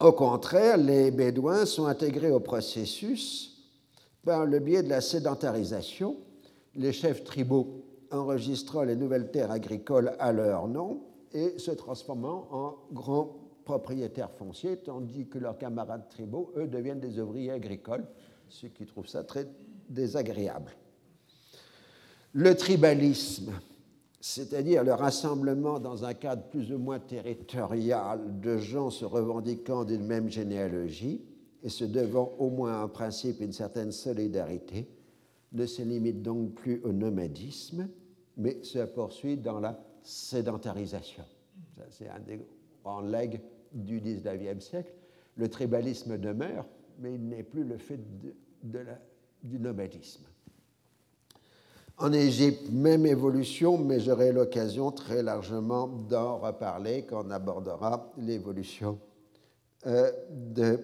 Au 0.00 0.12
contraire, 0.12 0.78
les 0.78 1.10
Bédouins 1.10 1.66
sont 1.66 1.86
intégrés 1.86 2.30
au 2.30 2.40
processus 2.40 3.70
par 4.24 4.46
le 4.46 4.58
biais 4.58 4.82
de 4.82 4.88
la 4.88 5.02
sédentarisation, 5.02 6.16
les 6.74 6.92
chefs 6.92 7.22
tribaux 7.22 7.91
enregistrant 8.12 8.82
les 8.82 8.96
nouvelles 8.96 9.30
terres 9.30 9.50
agricoles 9.50 10.12
à 10.18 10.32
leur 10.32 10.68
nom 10.68 11.02
et 11.32 11.58
se 11.58 11.70
transformant 11.70 12.46
en 12.50 12.74
grands 12.92 13.36
propriétaires 13.64 14.30
fonciers, 14.30 14.76
tandis 14.76 15.26
que 15.26 15.38
leurs 15.38 15.58
camarades 15.58 16.08
tribaux, 16.08 16.52
eux, 16.56 16.66
deviennent 16.66 17.00
des 17.00 17.18
ouvriers 17.18 17.52
agricoles 17.52 18.06
ceux 18.48 18.68
qui 18.68 18.84
trouvent 18.84 19.08
ça 19.08 19.24
très 19.24 19.48
désagréable. 19.88 20.72
Le 22.32 22.54
tribalisme, 22.54 23.52
c'est-à-dire 24.20 24.84
le 24.84 24.92
rassemblement 24.92 25.78
dans 25.78 26.04
un 26.04 26.14
cadre 26.14 26.44
plus 26.44 26.72
ou 26.72 26.78
moins 26.78 26.98
territorial 26.98 28.40
de 28.40 28.58
gens 28.58 28.90
se 28.90 29.04
revendiquant 29.04 29.84
d'une 29.84 30.04
même 30.04 30.30
généalogie 30.30 31.22
et 31.62 31.68
se 31.68 31.84
devant 31.84 32.34
au 32.38 32.50
moins 32.50 32.82
en 32.82 32.88
principe 32.88 33.40
une 33.40 33.52
certaine 33.52 33.92
solidarité, 33.92 34.88
ne 35.52 35.66
se 35.66 35.82
limite 35.82 36.22
donc 36.22 36.54
plus 36.54 36.80
au 36.84 36.92
nomadisme, 36.92 37.88
mais 38.36 38.62
se 38.62 38.78
poursuit 38.80 39.36
dans 39.36 39.60
la 39.60 39.78
sédentarisation. 40.02 41.24
C'est 41.90 42.08
un 42.08 42.20
des 42.20 42.40
grands 42.82 43.00
legs 43.00 43.40
du 43.72 44.00
XIXe 44.00 44.64
siècle. 44.64 44.92
Le 45.36 45.48
tribalisme 45.48 46.18
demeure, 46.18 46.66
mais 46.98 47.14
il 47.14 47.28
n'est 47.28 47.42
plus 47.42 47.64
le 47.64 47.78
fait 47.78 48.00
du 48.62 49.58
nomadisme. 49.58 50.24
En 51.98 52.12
Égypte, 52.12 52.70
même 52.70 53.06
évolution, 53.06 53.78
mais 53.78 54.00
j'aurai 54.00 54.32
l'occasion 54.32 54.90
très 54.90 55.22
largement 55.22 55.86
d'en 55.86 56.38
reparler 56.38 57.04
quand 57.04 57.26
on 57.26 57.30
abordera 57.30 58.12
l'évolution 58.18 58.98
euh, 59.86 60.10
de 60.30 60.80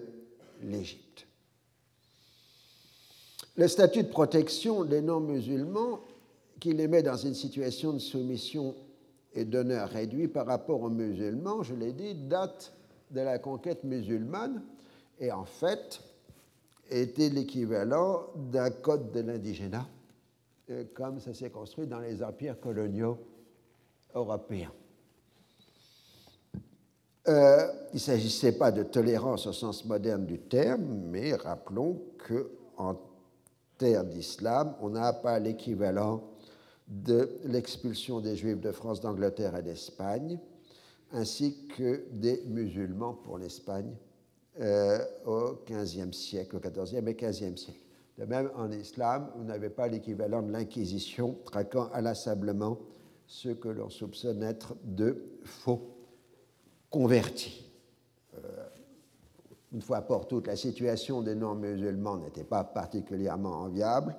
l'Égypte. 0.61 1.27
Le 3.55 3.67
statut 3.67 4.03
de 4.03 4.09
protection 4.09 4.85
des 4.85 5.01
non-musulmans, 5.01 5.99
qui 6.59 6.73
les 6.73 6.87
met 6.87 7.03
dans 7.03 7.17
une 7.17 7.33
situation 7.33 7.93
de 7.93 7.99
soumission 7.99 8.75
et 9.33 9.45
d'honneur 9.45 9.89
réduit 9.89 10.27
par 10.27 10.45
rapport 10.45 10.81
aux 10.81 10.89
musulmans, 10.89 11.63
je 11.63 11.75
l'ai 11.75 11.93
dit, 11.93 12.15
date 12.15 12.73
de 13.11 13.21
la 13.21 13.39
conquête 13.39 13.83
musulmane 13.83 14.63
et 15.19 15.31
en 15.31 15.45
fait 15.45 16.01
était 16.89 17.29
l'équivalent 17.29 18.27
d'un 18.35 18.71
code 18.71 19.11
de 19.11 19.21
l'indigénat, 19.21 19.87
euh, 20.69 20.83
comme 20.93 21.19
ça 21.19 21.33
s'est 21.33 21.49
construit 21.51 21.87
dans 21.87 21.99
les 21.99 22.23
empires 22.23 22.59
coloniaux 22.59 23.19
européens. 24.15 24.71
Euh, 27.27 27.67
il 27.91 27.95
ne 27.95 27.99
s'agissait 27.99 28.53
pas 28.53 28.71
de 28.71 28.81
tolérance 28.81 29.45
au 29.45 29.53
sens 29.53 29.85
moderne 29.85 30.25
du 30.25 30.39
terme, 30.39 30.83
mais 31.09 31.35
rappelons 31.35 32.01
qu'en 32.27 32.99
terre 33.77 34.03
d'islam, 34.03 34.73
on 34.81 34.89
n'a 34.89 35.13
pas 35.13 35.37
l'équivalent 35.37 36.23
de 36.89 37.39
l'expulsion 37.45 38.19
des 38.19 38.35
Juifs 38.35 38.59
de 38.59 38.71
France, 38.71 38.99
d'Angleterre 38.99 39.55
et 39.55 39.61
d'Espagne, 39.61 40.39
ainsi 41.11 41.67
que 41.67 42.03
des 42.11 42.43
musulmans 42.47 43.13
pour 43.13 43.37
l'Espagne 43.37 43.95
euh, 44.59 44.99
au 45.25 45.59
XVe 45.69 46.11
siècle, 46.11 46.57
au 46.57 46.59
XIVe 46.59 47.07
et 47.07 47.13
XVe 47.13 47.55
siècle. 47.55 47.79
De 48.17 48.25
même, 48.25 48.51
en 48.55 48.69
islam, 48.71 49.31
vous 49.35 49.45
n'avez 49.45 49.69
pas 49.69 49.87
l'équivalent 49.87 50.41
de 50.41 50.51
l'Inquisition 50.51 51.37
traquant 51.45 51.89
inlassablement 51.93 52.77
ceux 53.27 53.53
que 53.53 53.69
l'on 53.69 53.89
soupçonne 53.89 54.43
être 54.43 54.75
de 54.83 55.23
faux 55.43 55.95
convertis. 56.89 57.71
Euh, 58.35 58.39
une 59.71 59.81
fois 59.81 60.01
pour 60.01 60.27
toutes, 60.27 60.47
la 60.47 60.55
situation 60.55 61.21
des 61.21 61.35
non-musulmans 61.35 62.17
n'était 62.17 62.43
pas 62.43 62.63
particulièrement 62.63 63.61
enviable, 63.61 64.15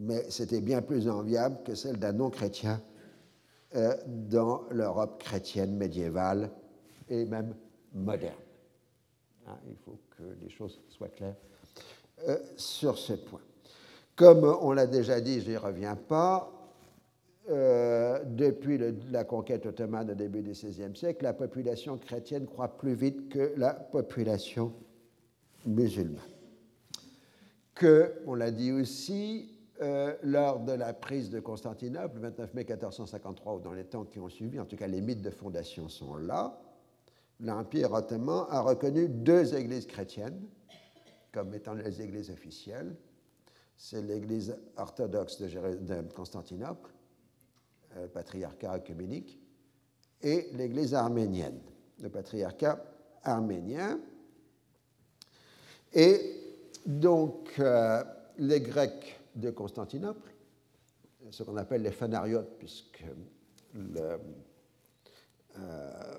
mais 0.00 0.24
c'était 0.30 0.62
bien 0.62 0.80
plus 0.80 1.08
enviable 1.08 1.58
que 1.64 1.74
celle 1.74 1.98
d'un 1.98 2.12
non-chrétien 2.12 2.80
euh, 3.76 3.94
dans 4.06 4.64
l'Europe 4.70 5.22
chrétienne 5.22 5.76
médiévale 5.76 6.50
et 7.08 7.24
même 7.26 7.54
moderne. 7.92 8.34
Hein, 9.46 9.56
il 9.68 9.76
faut 9.76 9.98
que 10.16 10.22
les 10.42 10.48
choses 10.48 10.80
soient 10.88 11.08
claires 11.08 11.36
euh, 12.28 12.38
sur 12.56 12.96
ce 12.98 13.12
point. 13.12 13.42
Comme 14.16 14.44
on 14.44 14.72
l'a 14.72 14.86
déjà 14.86 15.20
dit, 15.20 15.40
je 15.40 15.50
n'y 15.50 15.56
reviens 15.56 15.96
pas, 15.96 16.50
euh, 17.50 18.22
depuis 18.24 18.78
la 19.10 19.24
conquête 19.24 19.66
ottomane 19.66 20.10
au 20.10 20.14
début 20.14 20.40
du 20.40 20.52
XVIe 20.52 20.96
siècle, 20.96 21.24
la 21.24 21.32
population 21.32 21.98
chrétienne 21.98 22.46
croît 22.46 22.76
plus 22.76 22.94
vite 22.94 23.28
que 23.28 23.52
la 23.56 23.74
population 23.74 24.72
musulmane. 25.66 26.22
Que, 27.74 28.14
on 28.26 28.34
l'a 28.34 28.50
dit 28.50 28.72
aussi, 28.72 29.59
euh, 29.82 30.14
lors 30.22 30.60
de 30.60 30.72
la 30.72 30.92
prise 30.92 31.30
de 31.30 31.40
Constantinople, 31.40 32.16
le 32.16 32.22
29 32.22 32.54
mai 32.54 32.64
1453, 32.64 33.54
ou 33.54 33.60
dans 33.60 33.72
les 33.72 33.84
temps 33.84 34.04
qui 34.04 34.18
ont 34.18 34.28
suivi, 34.28 34.60
en 34.60 34.66
tout 34.66 34.76
cas 34.76 34.86
les 34.86 35.00
mythes 35.00 35.22
de 35.22 35.30
fondation 35.30 35.88
sont 35.88 36.16
là, 36.16 36.60
l'Empire 37.40 37.92
ottoman 37.92 38.46
a 38.50 38.60
reconnu 38.60 39.08
deux 39.08 39.54
églises 39.54 39.86
chrétiennes 39.86 40.40
comme 41.32 41.54
étant 41.54 41.74
les 41.74 42.02
églises 42.02 42.30
officielles. 42.30 42.94
C'est 43.76 44.02
l'église 44.02 44.56
orthodoxe 44.76 45.40
de, 45.40 46.02
Constantinople, 46.14 46.90
le 47.94 48.02
euh, 48.02 48.08
patriarcat 48.08 48.74
œcuménique, 48.74 49.40
et 50.22 50.48
l'église 50.52 50.92
arménienne, 50.92 51.60
le 52.00 52.10
patriarcat 52.10 52.84
arménien. 53.22 53.98
Et 55.94 56.20
donc, 56.84 57.52
euh, 57.58 58.04
les 58.38 58.60
Grecs 58.60 59.19
de 59.34 59.50
Constantinople, 59.50 60.34
ce 61.30 61.42
qu'on 61.42 61.56
appelle 61.56 61.82
les 61.82 61.90
fanariotes, 61.90 62.56
puisque 62.58 63.04
le, 63.74 64.18
euh, 65.58 66.16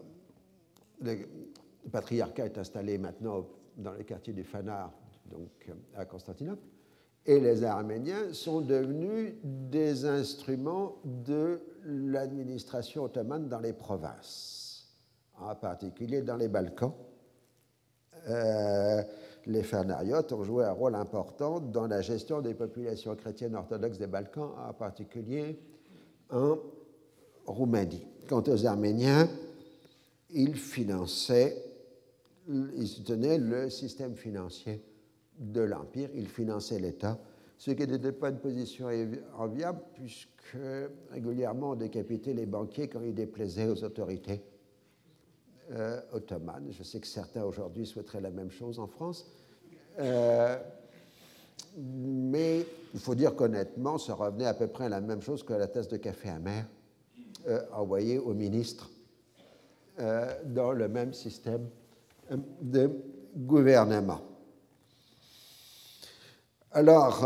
patriarcat 1.92 2.46
est 2.46 2.58
installé 2.58 2.98
maintenant 2.98 3.48
dans 3.78 3.94
les 3.94 4.04
quartiers 4.06 4.34
du 4.34 4.44
Fanar, 4.44 4.92
donc 5.26 5.72
à 5.96 6.06
Constantinople, 6.06 6.62
et 7.26 7.40
les 7.40 7.64
Arméniens 7.64 8.34
sont 8.34 8.62
devenus 8.62 9.34
des 9.44 10.06
instruments 10.06 10.96
de 11.04 11.62
l'administration 11.86 13.04
ottomane 13.04 13.48
dans 13.48 13.60
les 13.60 13.74
provinces, 13.74 14.88
en 15.40 15.56
particulier 15.56 16.22
dans 16.22 16.38
les 16.38 16.48
Balkans. 16.48 16.94
Euh, 18.28 19.04
les 19.46 19.64
Fanariotes 19.64 20.34
ont 20.34 20.44
joué 20.44 20.66
un 20.66 20.72
rôle 20.72 20.96
important 20.96 21.60
dans 21.60 21.88
la 21.88 22.02
gestion 22.02 22.42
des 22.42 22.54
populations 22.54 23.16
chrétiennes 23.16 23.56
orthodoxes 23.56 23.98
des 23.98 24.08
Balkans, 24.08 24.52
en 24.68 24.74
particulier 24.74 25.60
en 26.30 26.58
Roumanie. 27.46 28.06
Quant 28.28 28.44
aux 28.48 28.66
Arméniens, 28.66 29.28
ils 30.30 30.56
finançaient, 30.56 31.64
ils 32.48 32.88
soutenaient 32.88 33.38
le 33.38 33.70
système 33.70 34.16
financier 34.16 34.84
de 35.38 35.62
l'Empire, 35.62 36.10
ils 36.16 36.28
finançaient 36.30 36.80
l'État, 36.80 37.20
ce 37.58 37.72
qui 37.72 37.86
n'était 37.86 38.12
pas 38.12 38.30
une 38.30 38.40
position 38.40 38.88
enviable, 39.38 39.82
puisque 39.94 40.58
régulièrement 41.12 41.72
on 41.72 41.76
décapitait 41.76 42.34
les 42.34 42.46
banquiers 42.46 42.88
quand 42.88 43.02
ils 43.02 43.14
déplaisaient 43.14 43.68
aux 43.68 43.84
autorités 43.84 44.42
euh. 45.72 46.02
Je 46.70 46.84
sais 46.84 47.00
que 47.00 47.08
certains 47.08 47.44
aujourd'hui 47.44 47.86
souhaiteraient 47.86 48.22
la 48.22 48.32
même 48.32 48.52
chose 48.52 48.80
en 48.80 48.88
France. 48.88 49.26
Euh, 50.00 50.58
mais 51.78 52.66
il 52.94 53.00
faut 53.00 53.16
dire 53.16 53.36
qu'honnêtement, 53.36 53.98
ça 53.98 54.14
revenait 54.14 54.46
à 54.46 54.54
peu 54.54 54.68
près 54.68 54.86
à 54.86 54.90
la 54.90 55.02
même 55.02 55.22
chose 55.22 55.44
que 55.44 55.54
la 55.54 55.68
tasse 55.68 55.88
de 55.88 55.98
café 55.98 56.30
amer 56.30 56.66
euh, 57.48 57.62
envoyée 57.74 58.18
au 58.18 58.34
ministre 58.34 58.90
dans 60.46 60.72
le 60.72 60.88
même 60.88 61.14
système 61.14 61.68
de 62.62 62.90
gouvernement. 63.36 64.22
Alors, 66.72 67.24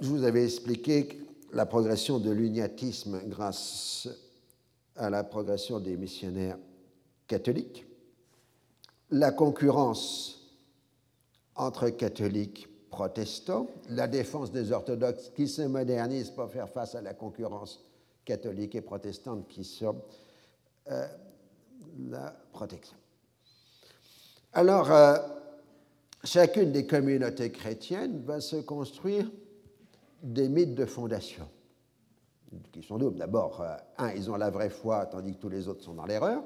je 0.00 0.08
vous 0.08 0.24
avais 0.24 0.44
expliqué 0.44 1.20
la 1.52 1.66
progression 1.66 2.18
de 2.18 2.30
l'uniatisme 2.30 3.20
grâce 3.26 4.08
à 4.96 5.08
la 5.08 5.22
progression 5.22 5.78
des 5.78 5.96
missionnaires 5.96 6.58
catholiques 7.26 7.86
la 9.10 9.30
concurrence 9.30 10.56
entre 11.54 11.88
catholiques 11.90 12.68
protestants, 12.90 13.68
la 13.90 14.08
défense 14.08 14.52
des 14.52 14.72
orthodoxes 14.72 15.30
qui 15.34 15.48
se 15.48 15.62
modernisent 15.62 16.30
pour 16.30 16.50
faire 16.50 16.68
face 16.68 16.94
à 16.94 17.02
la 17.02 17.14
concurrence 17.14 17.84
catholique 18.24 18.74
et 18.74 18.80
protestante 18.80 19.46
qui 19.48 19.64
sont 19.64 20.02
euh, 20.90 21.06
la 22.10 22.34
protection. 22.52 22.96
Alors, 24.52 24.90
euh, 24.90 25.16
chacune 26.24 26.72
des 26.72 26.86
communautés 26.86 27.52
chrétiennes 27.52 28.22
va 28.24 28.40
se 28.40 28.56
construire 28.56 29.30
des 30.22 30.48
mythes 30.48 30.74
de 30.74 30.86
fondation, 30.86 31.48
qui 32.72 32.82
sont 32.82 32.98
doubles. 32.98 33.18
D'abord, 33.18 33.60
euh, 33.60 33.76
un, 33.98 34.12
ils 34.12 34.30
ont 34.30 34.36
la 34.36 34.50
vraie 34.50 34.70
foi, 34.70 35.06
tandis 35.06 35.34
que 35.34 35.40
tous 35.40 35.48
les 35.48 35.68
autres 35.68 35.84
sont 35.84 35.94
dans 35.94 36.06
l'erreur. 36.06 36.42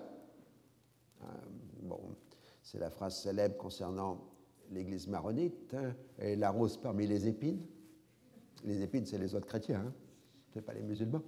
C'est 2.63 2.79
la 2.79 2.91
phrase 2.91 3.21
célèbre 3.21 3.57
concernant 3.57 4.19
l'église 4.71 5.09
maronite, 5.09 5.75
hein, 5.75 5.95
et 6.19 6.37
la 6.37 6.51
rose 6.51 6.77
parmi 6.77 7.07
les 7.07 7.27
épines. 7.27 7.61
Les 8.65 8.83
épines, 8.83 9.07
c'est 9.07 9.19
les 9.19 9.35
autres 9.35 9.47
chrétiens, 9.47 9.85
hein, 9.87 9.93
ce 10.53 10.59
n'est 10.59 10.65
pas 10.65 10.75
les 10.75 10.83
musulmans. 10.83 11.23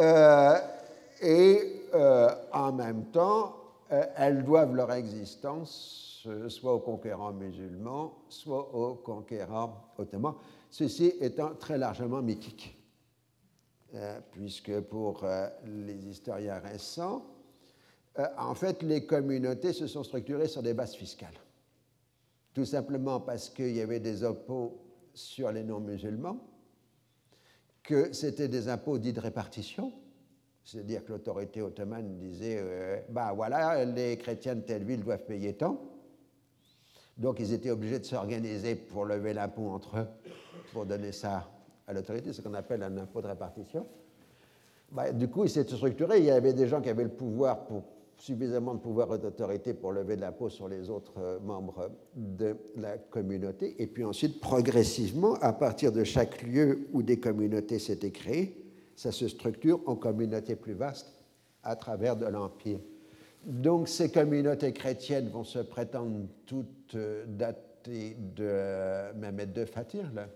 Euh, 0.00 0.58
et 1.22 1.86
euh, 1.94 2.30
en 2.52 2.72
même 2.72 3.06
temps, 3.06 3.56
euh, 3.92 4.04
elles 4.16 4.44
doivent 4.44 4.74
leur 4.74 4.92
existence 4.92 6.00
soit 6.48 6.72
aux 6.72 6.80
conquérants 6.80 7.34
musulmans, 7.34 8.14
soit 8.30 8.74
aux 8.74 8.94
conquérants 8.94 9.92
ottomans, 9.98 10.36
ceci 10.70 11.12
étant 11.20 11.54
très 11.54 11.76
largement 11.76 12.22
mythique, 12.22 12.78
puisque 14.30 14.80
pour 14.80 15.26
les 15.66 16.08
historiens 16.08 16.60
récents, 16.60 17.26
euh, 18.18 18.26
en 18.38 18.54
fait, 18.54 18.82
les 18.82 19.06
communautés 19.06 19.72
se 19.72 19.86
sont 19.86 20.04
structurées 20.04 20.48
sur 20.48 20.62
des 20.62 20.74
bases 20.74 20.94
fiscales. 20.94 21.34
Tout 22.52 22.64
simplement 22.64 23.20
parce 23.20 23.50
qu'il 23.50 23.74
y 23.74 23.80
avait 23.80 24.00
des 24.00 24.22
impôts 24.22 24.80
sur 25.12 25.50
les 25.50 25.64
non-musulmans, 25.64 26.38
que 27.82 28.12
c'était 28.12 28.48
des 28.48 28.68
impôts 28.68 28.98
dits 28.98 29.12
de 29.12 29.20
répartition, 29.20 29.92
c'est-à-dire 30.64 31.04
que 31.04 31.12
l'autorité 31.12 31.60
ottomane 31.60 32.16
disait 32.18 32.58
euh, 32.58 33.00
bah 33.10 33.32
voilà, 33.34 33.84
les 33.84 34.16
chrétiens 34.16 34.54
de 34.54 34.62
telle 34.62 34.84
ville 34.84 35.02
doivent 35.02 35.24
payer 35.24 35.54
tant. 35.54 35.80
Donc 37.18 37.38
ils 37.38 37.52
étaient 37.52 37.70
obligés 37.70 37.98
de 37.98 38.04
s'organiser 38.04 38.74
pour 38.74 39.04
lever 39.04 39.34
l'impôt 39.34 39.68
entre 39.68 39.98
eux, 39.98 40.06
pour 40.72 40.86
donner 40.86 41.12
ça 41.12 41.48
à 41.86 41.92
l'autorité, 41.92 42.32
ce 42.32 42.40
qu'on 42.40 42.54
appelle 42.54 42.82
un 42.82 42.96
impôt 42.96 43.20
de 43.20 43.26
répartition. 43.26 43.86
Bah, 44.90 45.12
du 45.12 45.28
coup, 45.28 45.44
il 45.44 45.50
s'est 45.50 45.64
structuré. 45.64 46.18
Il 46.18 46.24
y 46.24 46.30
avait 46.30 46.52
des 46.52 46.68
gens 46.68 46.80
qui 46.80 46.88
avaient 46.88 47.04
le 47.04 47.10
pouvoir 47.10 47.66
pour 47.66 47.82
suffisamment 48.16 48.74
de 48.74 48.80
pouvoir 48.80 49.14
et 49.14 49.18
d'autorité 49.18 49.74
pour 49.74 49.92
lever 49.92 50.16
de 50.16 50.20
l'impôt 50.20 50.48
sur 50.48 50.68
les 50.68 50.90
autres 50.90 51.18
euh, 51.18 51.38
membres 51.40 51.90
de 52.14 52.56
la 52.76 52.98
communauté. 52.98 53.74
Et 53.82 53.86
puis 53.86 54.04
ensuite, 54.04 54.40
progressivement, 54.40 55.34
à 55.34 55.52
partir 55.52 55.92
de 55.92 56.04
chaque 56.04 56.42
lieu 56.42 56.88
où 56.92 57.02
des 57.02 57.18
communautés 57.18 57.78
s'étaient 57.78 58.10
créées, 58.10 58.64
ça 58.96 59.12
se 59.12 59.28
structure 59.28 59.80
en 59.86 59.96
communautés 59.96 60.56
plus 60.56 60.74
vastes 60.74 61.12
à 61.62 61.76
travers 61.76 62.16
de 62.16 62.26
l'Empire. 62.26 62.78
Donc 63.44 63.88
ces 63.88 64.10
communautés 64.10 64.72
chrétiennes 64.72 65.28
vont 65.28 65.44
se 65.44 65.58
prétendre 65.58 66.26
toutes 66.46 66.94
euh, 66.94 67.24
datées 67.26 68.16
de 68.36 69.12
Mehmet 69.18 69.46
de 69.46 69.64
Fatir, 69.66 70.10
la 70.14 70.28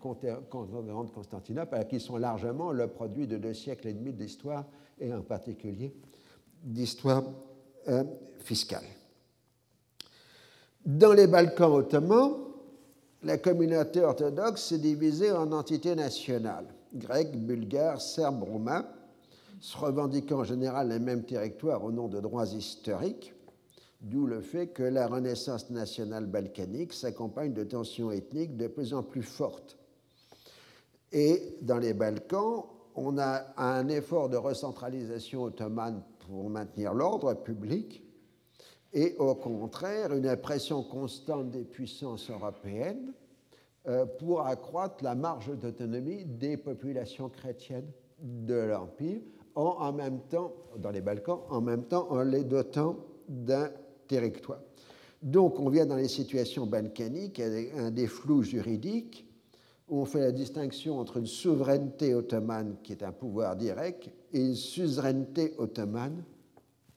grande 0.00 1.12
Constantinople, 1.12 1.84
qui 1.90 2.00
sont 2.00 2.16
largement 2.16 2.72
le 2.72 2.86
produit 2.86 3.26
de 3.26 3.36
deux 3.36 3.52
siècles 3.52 3.88
et 3.88 3.92
demi 3.92 4.12
d'histoire, 4.12 4.64
et 5.00 5.12
en 5.12 5.20
particulier 5.22 5.94
d'histoire 6.62 7.24
euh, 7.88 8.04
fiscale. 8.40 8.84
Dans 10.84 11.12
les 11.12 11.26
Balkans 11.26 11.72
ottomans, 11.72 12.48
la 13.22 13.36
communauté 13.38 14.00
orthodoxe 14.00 14.62
s'est 14.68 14.78
divisée 14.78 15.32
en 15.32 15.52
entités 15.52 15.94
nationales, 15.94 16.66
grecs, 16.94 17.36
bulgares, 17.36 18.00
serbes, 18.00 18.42
roumains, 18.42 18.86
se 19.60 19.76
revendiquant 19.76 20.38
en 20.38 20.44
général 20.44 20.88
les 20.88 20.98
mêmes 20.98 21.24
territoires 21.24 21.84
au 21.84 21.90
nom 21.90 22.08
de 22.08 22.20
droits 22.20 22.46
historiques, 22.46 23.34
d'où 24.00 24.26
le 24.26 24.40
fait 24.40 24.68
que 24.68 24.84
la 24.84 25.08
renaissance 25.08 25.70
nationale 25.70 26.26
balkanique 26.26 26.92
s'accompagne 26.92 27.52
de 27.52 27.64
tensions 27.64 28.12
ethniques 28.12 28.56
de 28.56 28.68
plus 28.68 28.94
en 28.94 29.02
plus 29.02 29.22
fortes. 29.22 29.76
Et 31.12 31.56
dans 31.62 31.78
les 31.78 31.94
Balkans, 31.94 32.64
on 32.94 33.18
a 33.18 33.46
un 33.56 33.88
effort 33.88 34.28
de 34.28 34.36
recentralisation 34.36 35.42
ottomane 35.42 36.02
pour 36.28 36.50
maintenir 36.50 36.92
l'ordre 36.92 37.32
public 37.32 38.04
et 38.92 39.16
au 39.18 39.34
contraire 39.34 40.12
une 40.14 40.26
impression 40.26 40.82
constante 40.82 41.50
des 41.50 41.64
puissances 41.64 42.30
européennes 42.30 43.12
euh, 43.86 44.04
pour 44.04 44.42
accroître 44.42 45.02
la 45.02 45.14
marge 45.14 45.50
d'autonomie 45.58 46.26
des 46.26 46.58
populations 46.58 47.30
chrétiennes 47.30 47.90
de 48.20 48.54
l'Empire, 48.54 49.20
en, 49.54 49.76
en, 49.78 49.92
même 49.92 50.20
temps, 50.28 50.52
dans 50.76 50.90
les 50.90 51.00
Balkans, 51.00 51.40
en 51.48 51.60
même 51.60 51.84
temps 51.84 52.10
en 52.10 52.22
les 52.22 52.44
dotant 52.44 52.96
d'un 53.28 53.70
territoire. 54.06 54.60
Donc 55.22 55.58
on 55.58 55.68
vient 55.68 55.86
dans 55.86 55.96
les 55.96 56.08
situations 56.08 56.66
balkaniques, 56.66 57.40
un 57.40 57.90
des 57.90 58.06
flous 58.06 58.42
juridiques 58.42 59.26
où 59.88 60.00
on 60.00 60.04
fait 60.04 60.20
la 60.20 60.32
distinction 60.32 60.98
entre 60.98 61.16
une 61.16 61.26
souveraineté 61.26 62.14
ottomane 62.14 62.76
qui 62.82 62.92
est 62.92 63.02
un 63.02 63.12
pouvoir 63.12 63.56
direct 63.56 64.10
et 64.32 64.40
une 64.40 64.54
suzeraineté 64.54 65.54
ottomane 65.58 66.24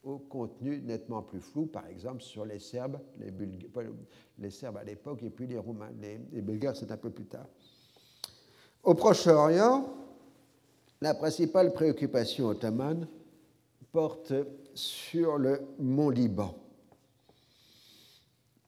au 0.04 0.18
contenu 0.18 0.82
nettement 0.82 1.22
plus 1.22 1.40
flou, 1.40 1.66
par 1.68 1.88
exemple 1.88 2.22
sur 2.22 2.46
les 2.46 2.60
Serbes, 2.60 3.00
les, 3.20 3.32
les 4.40 4.50
Serbes 4.50 4.78
à 4.78 4.84
l'époque 4.84 5.22
et 5.24 5.30
puis 5.30 5.48
les 5.48 5.58
Roumains. 5.58 5.92
Les, 6.02 6.42
Bulgares, 6.42 6.76
c'est 6.76 6.92
un 6.92 6.98
peu 6.98 7.12
plus 7.12 7.26
tard. 7.26 7.46
Au 8.84 8.96
Proche-Orient, 8.96 9.88
la 11.02 11.14
principale 11.14 11.72
préoccupation 11.72 12.48
ottomane 12.48 13.08
porte 13.92 14.34
sur 14.74 15.38
le 15.38 15.62
mont 15.80 16.10
Liban. 16.10 16.56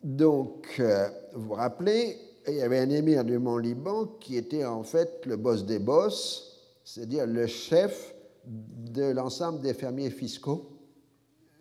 Donc, 0.04 0.76
euh, 0.80 1.10
vous 1.34 1.48
vous 1.48 1.54
rappelez, 1.54 2.18
il 2.48 2.56
y 2.56 2.62
avait 2.62 2.80
un 2.80 2.90
émir 2.90 3.24
du 3.24 3.40
mont 3.40 3.58
Liban 3.58 4.06
qui 4.20 4.36
était 4.36 4.66
en 4.66 4.84
fait 4.84 5.26
le 5.26 5.38
boss 5.38 5.66
des 5.66 5.80
boss, 5.80 6.60
c'est-à-dire 6.84 7.26
le 7.26 7.48
chef 7.48 8.13
de 8.46 9.04
l'ensemble 9.04 9.62
des 9.62 9.74
fermiers 9.74 10.10
fiscaux 10.10 10.80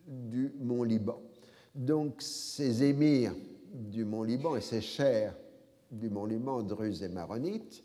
du 0.06 0.52
mont 0.60 0.82
Liban. 0.82 1.20
Donc, 1.74 2.20
ces 2.20 2.82
émirs 2.82 3.34
du 3.72 4.04
mont 4.04 4.22
Liban 4.22 4.56
et 4.56 4.60
ces 4.60 4.80
chers 4.80 5.36
du 5.90 6.10
mont 6.10 6.26
Liban, 6.26 6.62
druzes 6.62 7.02
et 7.02 7.08
maronites, 7.08 7.84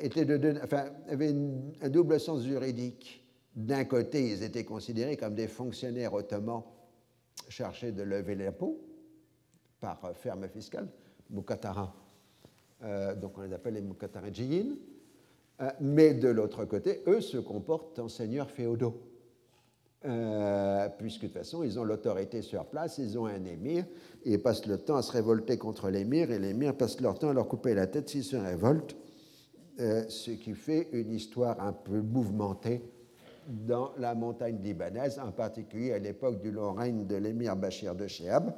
étaient 0.00 0.24
de, 0.24 0.60
enfin, 0.62 0.86
avaient 1.08 1.34
un 1.80 1.88
double 1.88 2.20
sens 2.20 2.42
juridique. 2.44 3.24
D'un 3.54 3.84
côté, 3.84 4.30
ils 4.30 4.42
étaient 4.42 4.64
considérés 4.64 5.16
comme 5.16 5.34
des 5.34 5.48
fonctionnaires 5.48 6.14
ottomans 6.14 6.64
chargés 7.48 7.92
de 7.92 8.02
lever 8.02 8.34
l'impôt 8.36 8.80
par 9.80 9.98
ferme 10.14 10.46
fiscale, 10.48 10.88
Moukatara, 11.30 11.94
euh, 12.82 13.14
donc 13.14 13.36
on 13.38 13.42
les 13.42 13.52
appelle 13.52 13.74
les 13.74 13.82
Moukataradjiyin, 13.82 14.66
euh, 14.66 14.74
mais 15.80 16.14
de 16.14 16.28
l'autre 16.28 16.64
côté, 16.64 17.02
eux 17.06 17.20
se 17.20 17.38
comportent 17.38 17.98
en 17.98 18.08
seigneurs 18.08 18.50
féodaux. 18.50 19.00
Euh, 20.06 20.88
puisque 20.98 21.22
de 21.22 21.26
toute 21.26 21.36
façon, 21.36 21.62
ils 21.62 21.78
ont 21.78 21.84
l'autorité 21.84 22.40
sur 22.40 22.64
place, 22.64 22.96
ils 22.96 23.18
ont 23.18 23.26
un 23.26 23.44
émir, 23.44 23.84
et 24.24 24.32
ils 24.32 24.42
passent 24.42 24.66
le 24.66 24.78
temps 24.78 24.96
à 24.96 25.02
se 25.02 25.12
révolter 25.12 25.58
contre 25.58 25.90
l'émir, 25.90 26.30
et 26.30 26.38
l'émir 26.38 26.74
passe 26.74 27.00
leur 27.00 27.18
temps 27.18 27.28
à 27.28 27.34
leur 27.34 27.48
couper 27.48 27.74
la 27.74 27.86
tête 27.86 28.08
s'ils 28.08 28.24
se 28.24 28.36
révoltent, 28.36 28.96
ce 29.78 30.30
qui 30.30 30.54
fait 30.54 30.88
une 30.92 31.12
histoire 31.12 31.60
un 31.60 31.72
peu 31.72 32.00
mouvementée 32.00 32.82
dans 33.50 33.92
la 33.98 34.14
montagne 34.14 34.58
libanaise, 34.62 35.18
en 35.18 35.32
particulier 35.32 35.92
à 35.92 35.98
l'époque 35.98 36.40
du 36.40 36.50
long 36.50 36.72
règne 36.72 37.06
de 37.06 37.16
l'émir 37.16 37.56
Bachir 37.56 37.94
de 37.94 38.06
Sheab, 38.06 38.52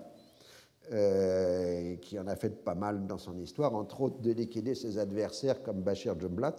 euh, 0.92 1.96
qui 1.96 2.18
en 2.18 2.26
a 2.26 2.36
fait 2.36 2.64
pas 2.64 2.74
mal 2.74 3.06
dans 3.06 3.18
son 3.18 3.38
histoire, 3.38 3.74
entre 3.74 4.00
autres 4.00 4.20
de 4.20 4.32
liquider 4.32 4.74
ses 4.74 4.98
adversaires 4.98 5.62
comme 5.62 5.80
Bachir 5.80 6.18
Jumblat, 6.18 6.56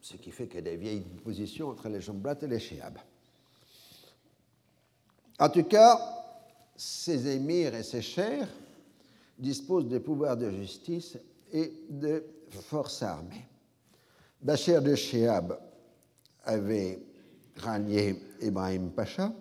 ce 0.00 0.16
qui 0.16 0.30
fait 0.30 0.46
qu'il 0.46 0.56
y 0.56 0.58
a 0.58 0.62
des 0.62 0.76
vieilles 0.76 1.04
positions 1.24 1.68
entre 1.68 1.88
les 1.88 2.00
Jumblat 2.00 2.36
et 2.42 2.46
les 2.46 2.58
Shiab. 2.58 2.98
En 5.38 5.48
tout 5.48 5.64
cas, 5.64 5.98
ces 6.76 7.28
émirs 7.28 7.74
et 7.74 7.82
ces 7.82 8.02
chers 8.02 8.48
disposent 9.38 9.88
de 9.88 9.98
pouvoirs 9.98 10.36
de 10.36 10.50
justice 10.50 11.18
et 11.52 11.72
de 11.88 12.24
forces 12.50 13.02
armées. 13.02 13.46
Bachir 14.40 14.82
de 14.82 14.94
Shiab 14.94 15.58
avait 16.44 16.98
rallié 17.56 18.16
Ibrahim 18.40 18.90
Pacha, 18.90 19.32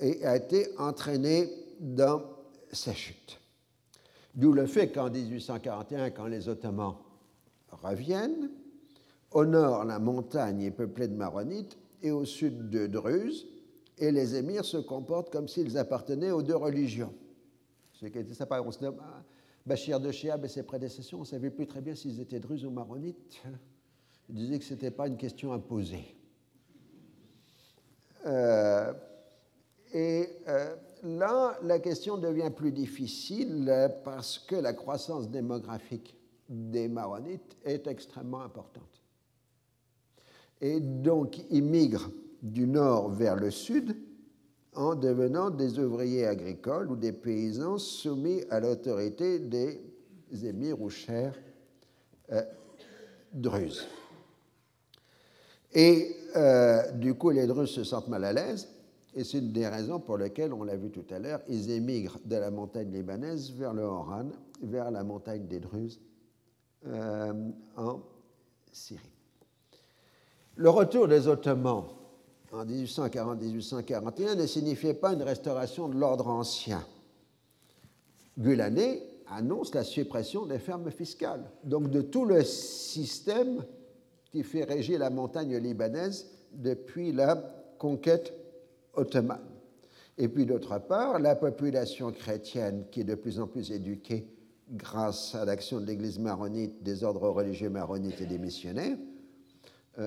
et 0.00 0.24
a 0.24 0.36
été 0.36 0.68
entraîné 0.78 1.48
dans 1.78 2.22
sa 2.72 2.92
chute. 2.94 3.38
D'où 4.34 4.52
le 4.52 4.66
fait 4.66 4.90
qu'en 4.90 5.10
1841, 5.10 6.10
quand 6.10 6.26
les 6.26 6.48
Ottomans 6.48 6.96
reviennent, 7.70 8.50
au 9.32 9.44
nord, 9.44 9.84
la 9.84 9.98
montagne 9.98 10.62
est 10.62 10.70
peuplée 10.70 11.08
de 11.08 11.14
Maronites 11.14 11.78
et 12.02 12.10
au 12.10 12.24
sud 12.24 12.70
de 12.70 12.86
Druzes, 12.86 13.46
et 13.98 14.10
les 14.10 14.34
émirs 14.34 14.64
se 14.64 14.78
comportent 14.78 15.30
comme 15.30 15.46
s'ils 15.46 15.76
appartenaient 15.78 16.30
aux 16.30 16.42
deux 16.42 16.56
religions. 16.56 17.12
Ce 17.92 18.06
qui 18.06 18.18
était 18.18 18.34
sympa. 18.34 18.62
On 18.62 18.72
se 18.72 18.84
ah, 18.84 19.22
Bachir 19.66 20.00
de 20.00 20.10
Chiab 20.10 20.44
et 20.44 20.48
ses 20.48 20.62
prédécesseurs, 20.62 21.18
on 21.18 21.22
ne 21.22 21.28
savait 21.28 21.50
plus 21.50 21.66
très 21.66 21.82
bien 21.82 21.94
s'ils 21.94 22.18
étaient 22.20 22.40
druzes 22.40 22.64
ou 22.64 22.70
maronites. 22.70 23.42
Ils 24.30 24.34
disaient 24.34 24.58
que 24.58 24.64
ce 24.64 24.74
n'était 24.74 24.90
pas 24.90 25.06
une 25.06 25.16
question 25.16 25.52
imposée. 25.52 26.16
Euh, 28.26 28.92
et 29.92 30.28
euh, 30.48 30.76
là, 31.02 31.58
la 31.62 31.78
question 31.78 32.16
devient 32.16 32.50
plus 32.54 32.72
difficile 32.72 33.90
parce 34.04 34.38
que 34.38 34.56
la 34.56 34.72
croissance 34.72 35.28
démographique 35.28 36.16
des 36.48 36.88
Maronites 36.88 37.56
est 37.64 37.86
extrêmement 37.86 38.42
importante. 38.42 38.99
Et 40.60 40.80
donc, 40.80 41.40
ils 41.50 41.62
migrent 41.62 42.10
du 42.42 42.66
nord 42.66 43.10
vers 43.10 43.36
le 43.36 43.50
sud 43.50 43.96
en 44.74 44.94
devenant 44.94 45.50
des 45.50 45.78
ouvriers 45.78 46.26
agricoles 46.26 46.90
ou 46.90 46.96
des 46.96 47.12
paysans 47.12 47.78
soumis 47.78 48.42
à 48.50 48.60
l'autorité 48.60 49.38
des 49.38 49.80
émirs 50.44 50.80
ou 50.80 50.90
chers 50.90 51.34
euh, 52.32 52.42
druzes. 53.32 53.86
Et 55.72 56.16
euh, 56.36 56.90
du 56.92 57.14
coup, 57.14 57.30
les 57.30 57.46
druzes 57.46 57.70
se 57.70 57.84
sentent 57.84 58.08
mal 58.08 58.24
à 58.24 58.32
l'aise 58.32 58.68
et 59.14 59.24
c'est 59.24 59.38
une 59.38 59.52
des 59.52 59.66
raisons 59.66 59.98
pour 59.98 60.18
lesquelles, 60.18 60.52
on 60.52 60.62
l'a 60.62 60.76
vu 60.76 60.90
tout 60.90 61.06
à 61.10 61.18
l'heure, 61.18 61.40
ils 61.48 61.70
émigrent 61.70 62.18
de 62.24 62.36
la 62.36 62.50
montagne 62.50 62.92
libanaise 62.92 63.52
vers 63.52 63.74
le 63.74 63.82
Horan, 63.82 64.28
vers 64.62 64.90
la 64.90 65.02
montagne 65.02 65.46
des 65.46 65.58
Druzes, 65.58 66.00
euh, 66.86 67.32
en 67.76 68.00
Syrie. 68.70 69.19
Le 70.60 70.68
retour 70.68 71.08
des 71.08 71.26
Ottomans 71.26 71.84
en 72.52 72.66
1840-1841 72.66 74.36
ne 74.36 74.46
signifiait 74.46 74.92
pas 74.92 75.14
une 75.14 75.22
restauration 75.22 75.88
de 75.88 75.98
l'ordre 75.98 76.28
ancien. 76.28 76.84
Gulané 78.38 79.02
annonce 79.30 79.74
la 79.74 79.84
suppression 79.84 80.44
des 80.44 80.58
fermes 80.58 80.90
fiscales, 80.90 81.50
donc 81.64 81.88
de 81.88 82.02
tout 82.02 82.26
le 82.26 82.44
système 82.44 83.64
qui 84.30 84.42
fait 84.42 84.64
régir 84.64 84.98
la 84.98 85.08
montagne 85.08 85.56
libanaise 85.56 86.26
depuis 86.52 87.10
la 87.12 87.36
conquête 87.78 88.34
ottomane. 88.92 89.40
Et 90.18 90.28
puis 90.28 90.44
d'autre 90.44 90.78
part, 90.78 91.20
la 91.20 91.36
population 91.36 92.12
chrétienne 92.12 92.84
qui 92.90 93.00
est 93.00 93.04
de 93.04 93.14
plus 93.14 93.40
en 93.40 93.46
plus 93.46 93.72
éduquée 93.72 94.28
grâce 94.68 95.34
à 95.34 95.46
l'action 95.46 95.80
de 95.80 95.86
l'Église 95.86 96.18
maronite, 96.18 96.82
des 96.82 97.02
ordres 97.02 97.30
religieux 97.30 97.70
maronites 97.70 98.20
et 98.20 98.26
des 98.26 98.38
missionnaires, 98.38 98.98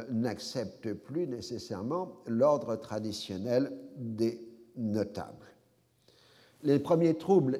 n'accepte 0.09 0.93
plus 0.93 1.27
nécessairement 1.27 2.21
l'ordre 2.25 2.75
traditionnel 2.75 3.71
des 3.97 4.41
notables. 4.75 5.47
Les 6.63 6.79
premiers 6.79 7.15
troubles 7.15 7.59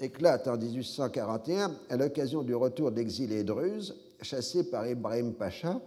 éclatent 0.00 0.48
en 0.48 0.56
1841 0.56 1.74
à 1.90 1.96
l'occasion 1.96 2.42
du 2.42 2.54
retour 2.54 2.92
d'exilés 2.92 3.44
druzes 3.44 3.96
chassés 4.20 4.70
par 4.70 4.86
Ibrahim 4.86 5.34
Pacha 5.34 5.80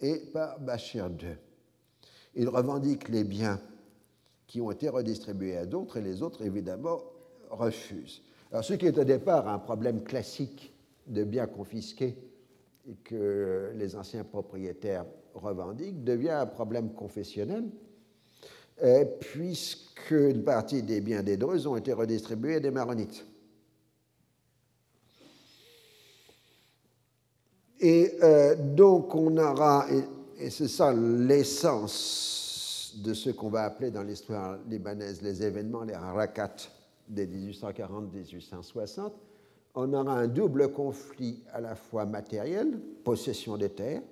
et 0.00 0.18
par 0.32 0.60
Bachir 0.60 1.06
II. 1.06 1.36
Ils 2.34 2.48
revendiquent 2.48 3.08
les 3.08 3.24
biens 3.24 3.60
qui 4.46 4.60
ont 4.60 4.70
été 4.70 4.88
redistribués 4.88 5.56
à 5.56 5.66
d'autres 5.66 5.96
et 5.96 6.02
les 6.02 6.22
autres, 6.22 6.42
évidemment, 6.42 7.00
refusent. 7.50 8.22
Alors, 8.50 8.64
ce 8.64 8.74
qui 8.74 8.86
est 8.86 8.98
au 8.98 9.04
départ 9.04 9.48
un 9.48 9.58
problème 9.58 10.02
classique 10.02 10.72
de 11.06 11.24
biens 11.24 11.46
confisqués 11.46 12.16
que 13.04 13.72
les 13.74 13.96
anciens 13.96 14.24
propriétaires 14.24 15.06
revendiquent 15.34 16.04
devient 16.04 16.30
un 16.30 16.46
problème 16.46 16.92
confessionnel, 16.92 17.64
euh, 18.82 19.04
puisque 19.20 20.10
une 20.10 20.44
partie 20.44 20.82
des 20.82 21.00
biens 21.00 21.22
des 21.22 21.36
Druzes 21.36 21.66
ont 21.66 21.76
été 21.76 21.92
redistribués 21.92 22.56
à 22.56 22.60
des 22.60 22.70
Maronites. 22.70 23.24
Et 27.80 28.14
euh, 28.22 28.54
donc 28.56 29.14
on 29.14 29.36
aura, 29.36 29.86
et 30.38 30.50
c'est 30.50 30.68
ça 30.68 30.92
l'essence 30.92 32.44
de 33.02 33.12
ce 33.12 33.30
qu'on 33.30 33.48
va 33.48 33.64
appeler 33.64 33.90
dans 33.90 34.02
l'histoire 34.02 34.58
libanaise 34.68 35.20
les 35.22 35.42
événements, 35.42 35.82
les 35.82 35.94
harakats 35.94 36.70
des 37.08 37.26
1840-1860, 37.26 39.12
on 39.74 39.92
aura 39.92 40.18
un 40.18 40.28
double 40.28 40.72
conflit 40.72 41.42
à 41.52 41.60
la 41.60 41.74
fois 41.74 42.06
matériel, 42.06 42.78
possession 43.02 43.56
des 43.56 43.70
terres, 43.70 44.02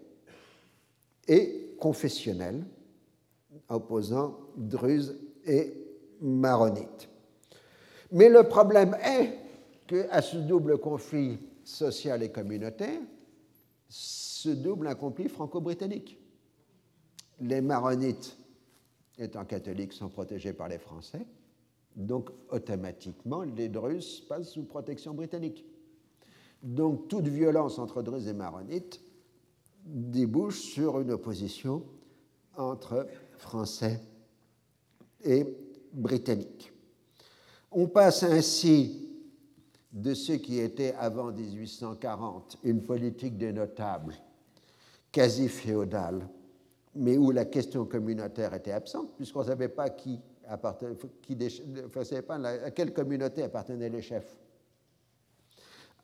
et 1.28 1.76
confessionnel, 1.78 2.64
opposant 3.68 4.38
Druzes 4.56 5.16
et 5.46 5.72
Maronites. 6.20 7.08
Mais 8.10 8.28
le 8.28 8.42
problème 8.44 8.96
est 9.02 9.38
qu'à 9.86 10.20
ce 10.20 10.36
double 10.36 10.78
conflit 10.78 11.38
social 11.64 12.22
et 12.22 12.30
communautaire, 12.30 13.00
se 13.88 14.48
double 14.48 14.88
un 14.88 14.94
conflit 14.94 15.28
franco-britannique. 15.28 16.18
Les 17.40 17.60
Maronites 17.60 18.36
étant 19.18 19.44
catholiques, 19.44 19.92
sont 19.92 20.08
protégés 20.08 20.52
par 20.52 20.68
les 20.68 20.78
Français. 20.78 21.26
Donc, 21.96 22.30
automatiquement, 22.50 23.42
les 23.42 23.68
Druzes 23.68 24.20
passent 24.20 24.50
sous 24.50 24.64
protection 24.64 25.14
britannique. 25.14 25.64
Donc 26.62 27.08
toute 27.08 27.26
violence 27.26 27.78
entre 27.78 28.02
Druzes 28.02 28.28
et 28.28 28.32
Maronites 28.32 29.00
débouche 29.84 30.60
sur 30.60 31.00
une 31.00 31.10
opposition 31.10 31.82
entre 32.56 33.08
Français 33.36 34.00
et 35.24 35.44
Britanniques. 35.92 36.72
On 37.72 37.88
passe 37.88 38.22
ainsi 38.22 39.08
de 39.92 40.14
ce 40.14 40.32
qui 40.32 40.58
était 40.58 40.94
avant 40.94 41.32
1840 41.32 42.58
une 42.62 42.82
politique 42.82 43.36
des 43.36 43.52
notables 43.52 44.14
quasi 45.10 45.48
féodale, 45.48 46.26
mais 46.94 47.18
où 47.18 47.32
la 47.32 47.44
question 47.44 47.84
communautaire 47.84 48.54
était 48.54 48.72
absente, 48.72 49.10
puisqu'on 49.16 49.40
ne 49.40 49.46
savait 49.46 49.68
pas 49.68 49.90
qui 49.90 50.20
à 50.52 52.70
quelle 52.70 52.92
communauté 52.92 53.42
appartenaient 53.42 53.88
les 53.88 54.02
chefs, 54.02 54.36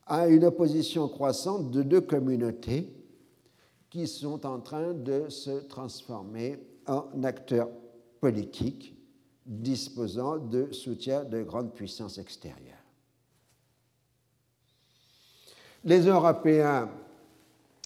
à 0.06 0.28
une 0.28 0.44
opposition 0.44 1.08
croissante 1.08 1.70
de 1.70 1.82
deux 1.82 2.00
communautés 2.00 2.90
qui 3.90 4.06
sont 4.06 4.46
en 4.46 4.60
train 4.60 4.94
de 4.94 5.28
se 5.28 5.66
transformer 5.66 6.58
en 6.86 7.22
acteurs 7.24 7.68
politiques 8.20 8.94
disposant 9.44 10.38
de 10.38 10.72
soutien 10.72 11.24
de 11.24 11.42
grandes 11.42 11.74
puissances 11.74 12.18
extérieures. 12.18 12.76
Les 15.84 16.06
Européens, 16.06 16.90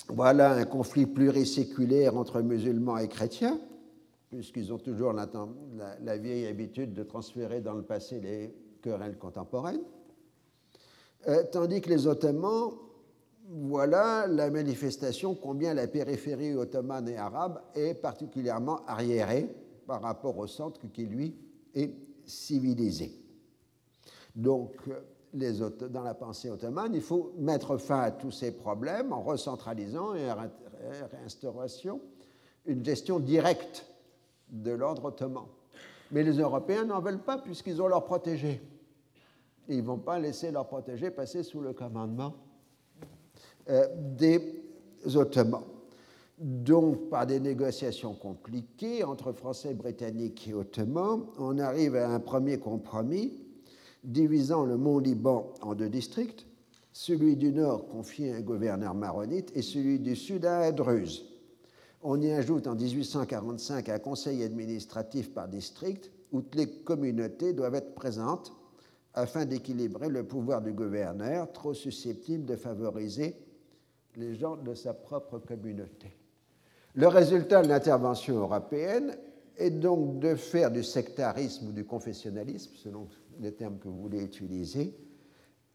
voilà 0.09 0.53
un 0.53 0.65
conflit 0.65 1.07
pluriséculaire 1.07 2.17
entre 2.17 2.41
musulmans 2.41 2.99
et 2.99 3.09
chrétiens, 3.09 3.61
puisqu'ils 4.33 4.73
ont 4.73 4.79
toujours 4.79 5.13
la, 5.13 6.17
vieille 6.17 6.47
habitude 6.47 6.95
de 6.95 7.03
transférer 7.03 7.61
dans 7.61 7.75
le 7.75 7.83
passé 7.83 8.19
les 8.19 8.55
querelles 8.81 9.19
contemporaines, 9.19 9.83
euh, 11.29 11.45
tandis 11.53 11.83
que 11.83 11.91
les 11.91 12.07
Ottomans, 12.07 12.73
voilà 13.49 14.27
la 14.27 14.51
manifestation 14.51 15.35
combien 15.35 15.75
la 15.75 15.87
périphérie 15.87 16.55
ottomane 16.55 17.09
et 17.09 17.19
arabe 17.19 17.61
est 17.75 17.95
particulièrement 17.95 18.81
arriérée 18.87 19.55
par 19.87 20.01
rapport 20.01 20.39
au 20.39 20.47
centre 20.47 20.81
qui, 20.93 21.05
lui, 21.05 21.37
est 21.75 21.93
civilisé. 22.25 23.13
Donc, 24.35 24.77
dans 25.35 26.03
la 26.03 26.15
pensée 26.15 26.49
ottomane, 26.49 26.95
il 26.95 27.03
faut 27.03 27.35
mettre 27.37 27.77
fin 27.77 28.01
à 28.01 28.11
tous 28.11 28.31
ces 28.31 28.53
problèmes 28.53 29.13
en 29.13 29.23
recentralisant 29.23 30.15
et 30.15 30.31
en 30.31 30.37
réinstauration 31.11 32.01
une 32.65 32.85
gestion 32.85 33.19
directe 33.19 33.92
de 34.53 34.71
l'ordre 34.71 35.07
ottoman. 35.07 35.47
Mais 36.13 36.23
les 36.23 36.39
Européens 36.39 36.85
n'en 36.85 37.01
veulent 37.01 37.23
pas 37.23 37.39
puisqu'ils 37.39 37.81
ont 37.83 37.89
leur 37.89 38.05
protégé. 38.05 38.61
ils 39.69 39.79
ne 39.79 39.83
vont 39.83 39.99
pas 39.99 40.19
laisser 40.19 40.51
leur 40.53 40.69
protégé 40.69 41.11
passer 41.11 41.43
sous 41.43 41.61
le 41.61 41.73
commandement 41.73 42.35
euh, 43.69 43.89
des 43.97 44.63
Ottomans. 45.15 45.65
Donc, 46.39 47.09
par 47.09 47.27
des 47.27 47.41
négociations 47.41 48.15
compliquées 48.15 49.05
entre 49.05 49.33
Français, 49.33 49.75
Britanniques 49.75 50.49
et 50.49 50.55
Ottomans, 50.55 51.27
on 51.39 51.59
arrive 51.59 51.97
à 51.97 52.09
un 52.09 52.21
premier 52.21 52.59
compromis 52.59 53.41
divisant 54.03 54.65
le 54.65 54.77
Mont 54.77 54.99
Liban 54.99 55.53
en 55.61 55.75
deux 55.75 55.89
districts, 55.89 56.47
celui 56.93 57.37
du 57.37 57.53
nord 57.53 57.87
confié 57.87 58.33
à 58.33 58.37
un 58.37 58.41
gouverneur 58.41 58.95
maronite 58.95 59.53
et 59.55 59.63
celui 59.63 60.01
du 60.01 60.17
sud 60.17 60.45
à 60.45 60.63
un 60.63 60.73
druze. 60.73 61.32
On 62.05 62.21
y 62.21 62.33
ajoute 62.33 62.67
en 62.67 62.75
1845 62.75 63.89
un 63.89 63.99
conseil 64.01 64.43
administratif 64.43 65.33
par 65.33 65.47
district 65.47 66.11
où 66.33 66.43
toutes 66.43 66.57
les 66.57 66.69
communautés 66.83 67.53
doivent 67.53 67.77
être 67.77 67.95
présentes 67.95 68.53
afin 69.15 69.45
d'équilibrer 69.45 70.09
le 70.09 70.25
pouvoir 70.25 70.63
du 70.63 70.73
gouverneur, 70.73 71.53
trop 71.53 71.75
susceptible 71.75 72.45
de 72.45 72.57
favoriser 72.57 73.37
les 74.17 74.35
gens 74.35 74.57
de 74.57 74.75
sa 74.75 74.95
propre 74.95 75.39
communauté. 75.39 76.17
Le 76.95 77.07
résultat 77.07 77.63
de 77.63 77.69
l'intervention 77.69 78.37
européenne 78.37 79.17
est 79.57 79.71
donc 79.71 80.19
de 80.19 80.35
faire 80.35 80.71
du 80.71 80.83
sectarisme 80.83 81.69
ou 81.69 81.73
du 81.73 81.85
confessionnalisme, 81.85 82.73
selon 82.75 83.07
les 83.41 83.53
termes 83.53 83.79
que 83.79 83.89
vous 83.89 84.01
voulez 84.01 84.25
utiliser, 84.25 84.97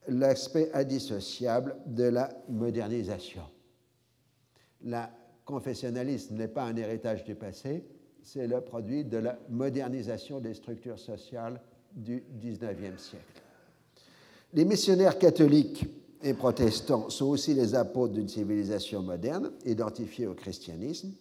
l'aspect 0.08 0.72
indissociable 0.74 1.78
de 1.86 2.04
la 2.04 2.30
modernisation. 2.50 3.44
Le 4.84 4.98
confessionnalisme 5.48 6.36
n'est 6.36 6.50
pas 6.50 6.64
un 6.66 6.76
héritage 6.76 7.24
du 7.24 7.34
passé, 7.34 7.84
c'est 8.22 8.46
le 8.46 8.62
produit 8.62 9.06
de 9.06 9.18
la 9.18 9.40
modernisation 9.50 10.40
des 10.40 10.54
structures 10.54 11.00
sociales 11.00 11.62
du 11.96 12.24
XIXe 12.38 13.02
siècle. 13.02 13.42
Les 14.54 14.66
missionnaires 14.66 15.18
catholiques 15.18 15.86
et 16.22 16.34
protestants 16.34 17.10
sont 17.10 17.28
aussi 17.28 17.54
les 17.54 17.76
apôtres 17.76 18.14
d'une 18.14 18.28
civilisation 18.28 19.02
moderne, 19.02 19.52
identifiée 19.66 20.28
au 20.28 20.34
christianisme, 20.34 21.14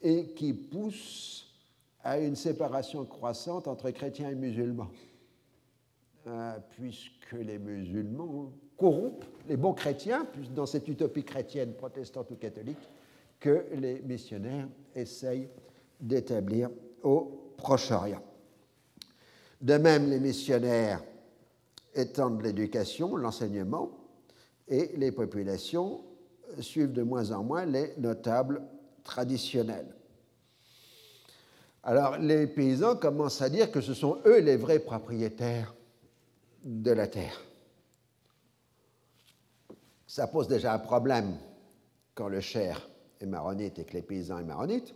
et 0.00 0.28
qui 0.36 0.52
poussent 0.54 1.52
à 2.04 2.20
une 2.20 2.36
séparation 2.36 3.04
croissante 3.04 3.66
entre 3.66 3.90
chrétiens 3.90 4.30
et 4.30 4.36
musulmans. 4.36 4.90
Euh, 6.28 6.58
puisque 6.70 7.32
les 7.32 7.58
musulmans 7.58 8.52
corrompent 8.76 9.24
les 9.48 9.56
bons 9.56 9.72
chrétiens, 9.72 10.26
dans 10.54 10.66
cette 10.66 10.86
utopie 10.86 11.24
chrétienne, 11.24 11.72
protestante 11.72 12.30
ou 12.30 12.36
catholique, 12.36 12.78
que 13.40 13.66
les 13.74 14.00
missionnaires 14.00 14.68
essayent 14.94 15.48
d'établir 16.00 16.70
au 17.02 17.54
Proche-Orient. 17.56 18.22
De 19.60 19.76
même, 19.76 20.08
les 20.08 20.20
missionnaires 20.20 21.02
étendent 21.94 22.42
l'éducation, 22.42 23.16
l'enseignement, 23.16 23.90
et 24.68 24.92
les 24.96 25.12
populations 25.12 26.04
suivent 26.60 26.92
de 26.92 27.02
moins 27.02 27.32
en 27.32 27.42
moins 27.42 27.64
les 27.64 27.94
notables 27.98 28.62
traditionnels. 29.02 29.94
Alors 31.82 32.18
les 32.18 32.46
paysans 32.46 32.96
commencent 32.96 33.40
à 33.40 33.48
dire 33.48 33.70
que 33.70 33.80
ce 33.80 33.94
sont 33.94 34.18
eux 34.26 34.40
les 34.40 34.56
vrais 34.56 34.78
propriétaires 34.78 35.74
de 36.62 36.90
la 36.90 37.06
terre. 37.06 37.40
Ça 40.06 40.26
pose 40.26 40.48
déjà 40.48 40.74
un 40.74 40.78
problème 40.78 41.38
quand 42.14 42.28
le 42.28 42.40
cher 42.40 42.88
est 43.20 43.26
maronite 43.26 43.78
et 43.78 43.84
que 43.84 43.94
les 43.94 44.02
paysans 44.02 44.38
sont 44.38 44.46
maronites, 44.46 44.94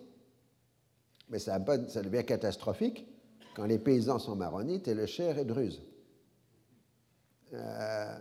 mais 1.28 1.38
ça, 1.38 1.58
devient 1.58 2.24
catastrophique 2.24 3.06
quand 3.54 3.64
les 3.64 3.78
paysans 3.78 4.18
sont 4.18 4.36
maronites 4.36 4.88
et 4.88 4.94
le 4.94 5.06
cher 5.06 5.38
est 5.38 5.44
druze. 5.44 5.82
Euh, 7.52 8.18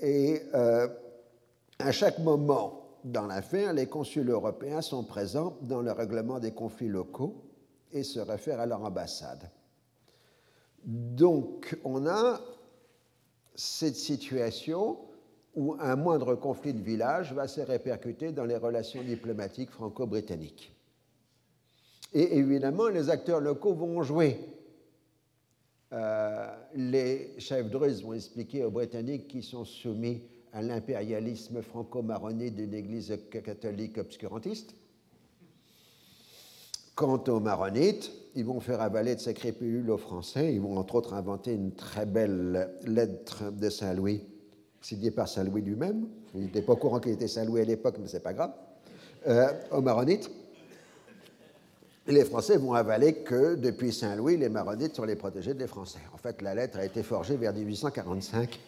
et 0.00 0.42
euh, 0.54 0.88
à 1.78 1.92
chaque 1.92 2.18
moment 2.18 2.84
dans 3.04 3.26
l'affaire, 3.26 3.72
les 3.72 3.86
consuls 3.86 4.28
européens 4.28 4.80
sont 4.80 5.04
présents 5.04 5.56
dans 5.62 5.82
le 5.82 5.92
règlement 5.92 6.40
des 6.40 6.52
conflits 6.52 6.88
locaux 6.88 7.44
et 7.92 8.02
se 8.02 8.18
réfèrent 8.18 8.60
à 8.60 8.66
leur 8.66 8.82
ambassade. 8.82 9.50
Donc, 10.84 11.78
on 11.84 12.06
a 12.06 12.40
cette 13.54 13.96
situation 13.96 14.98
où 15.56 15.76
un 15.80 15.96
moindre 15.96 16.34
conflit 16.34 16.72
de 16.72 16.82
village 16.82 17.32
va 17.32 17.46
se 17.46 17.60
répercuter 17.60 18.32
dans 18.32 18.44
les 18.44 18.56
relations 18.56 19.02
diplomatiques 19.02 19.70
franco-britanniques. 19.70 20.72
Et 22.12 22.38
évidemment, 22.38 22.88
les 22.88 23.10
acteurs 23.10 23.40
locaux 23.40 23.74
vont 23.74 24.02
jouer. 24.02 24.38
Euh, 25.92 26.56
les 26.74 27.34
chefs 27.38 27.70
druzes 27.70 28.02
vont 28.02 28.14
expliquer 28.14 28.64
aux 28.64 28.70
Britanniques 28.70 29.28
qui 29.28 29.42
sont 29.42 29.64
soumis 29.64 30.22
à 30.52 30.62
l'impérialisme 30.62 31.62
franco-marronné 31.62 32.50
d'une 32.50 32.74
église 32.74 33.16
catholique 33.30 33.98
obscurantiste. 33.98 34.74
Quant 36.94 37.22
aux 37.26 37.40
maronites, 37.40 38.12
ils 38.36 38.44
vont 38.44 38.60
faire 38.60 38.80
avaler 38.80 39.16
de 39.16 39.20
sacrées 39.20 39.50
pilules 39.50 39.90
aux 39.90 39.98
Français. 39.98 40.54
Ils 40.54 40.60
vont 40.60 40.76
entre 40.78 40.94
autres 40.94 41.14
inventer 41.14 41.52
une 41.52 41.72
très 41.72 42.06
belle 42.06 42.70
lettre 42.86 43.50
de 43.50 43.68
Saint-Louis, 43.68 44.22
signée 44.84 45.10
par 45.10 45.28
Saint-Louis 45.28 45.62
lui-même. 45.62 46.06
Il 46.34 46.42
n'était 46.42 46.62
pas 46.62 46.76
courant 46.76 47.00
qu'il 47.00 47.12
était 47.12 47.28
Saint-Louis 47.28 47.62
à 47.62 47.64
l'époque, 47.64 47.96
mais 47.98 48.06
c'est 48.06 48.20
pas 48.22 48.34
grave. 48.34 48.52
Euh, 49.26 49.48
aux 49.70 49.80
maronites. 49.80 50.30
Les 52.06 52.24
Français 52.26 52.58
vont 52.58 52.74
avaler 52.74 53.14
que 53.22 53.54
depuis 53.54 53.90
Saint-Louis, 53.90 54.36
les 54.36 54.50
maronites 54.50 54.94
sont 54.94 55.04
les 55.04 55.16
protégés 55.16 55.54
des 55.54 55.66
Français. 55.66 56.00
En 56.12 56.18
fait, 56.18 56.42
la 56.42 56.54
lettre 56.54 56.78
a 56.78 56.84
été 56.84 57.02
forgée 57.02 57.36
vers 57.36 57.54
1845 57.54 58.60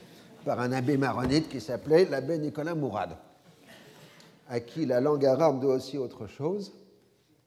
par 0.46 0.60
un 0.60 0.72
abbé 0.72 0.96
maronite 0.96 1.50
qui 1.50 1.60
s'appelait 1.60 2.06
l'abbé 2.06 2.38
Nicolas 2.38 2.74
Mourad, 2.74 3.10
à 4.48 4.60
qui 4.60 4.86
la 4.86 5.02
langue 5.02 5.26
arabe 5.26 5.60
doit 5.60 5.74
aussi 5.74 5.98
autre 5.98 6.26
chose 6.26 6.72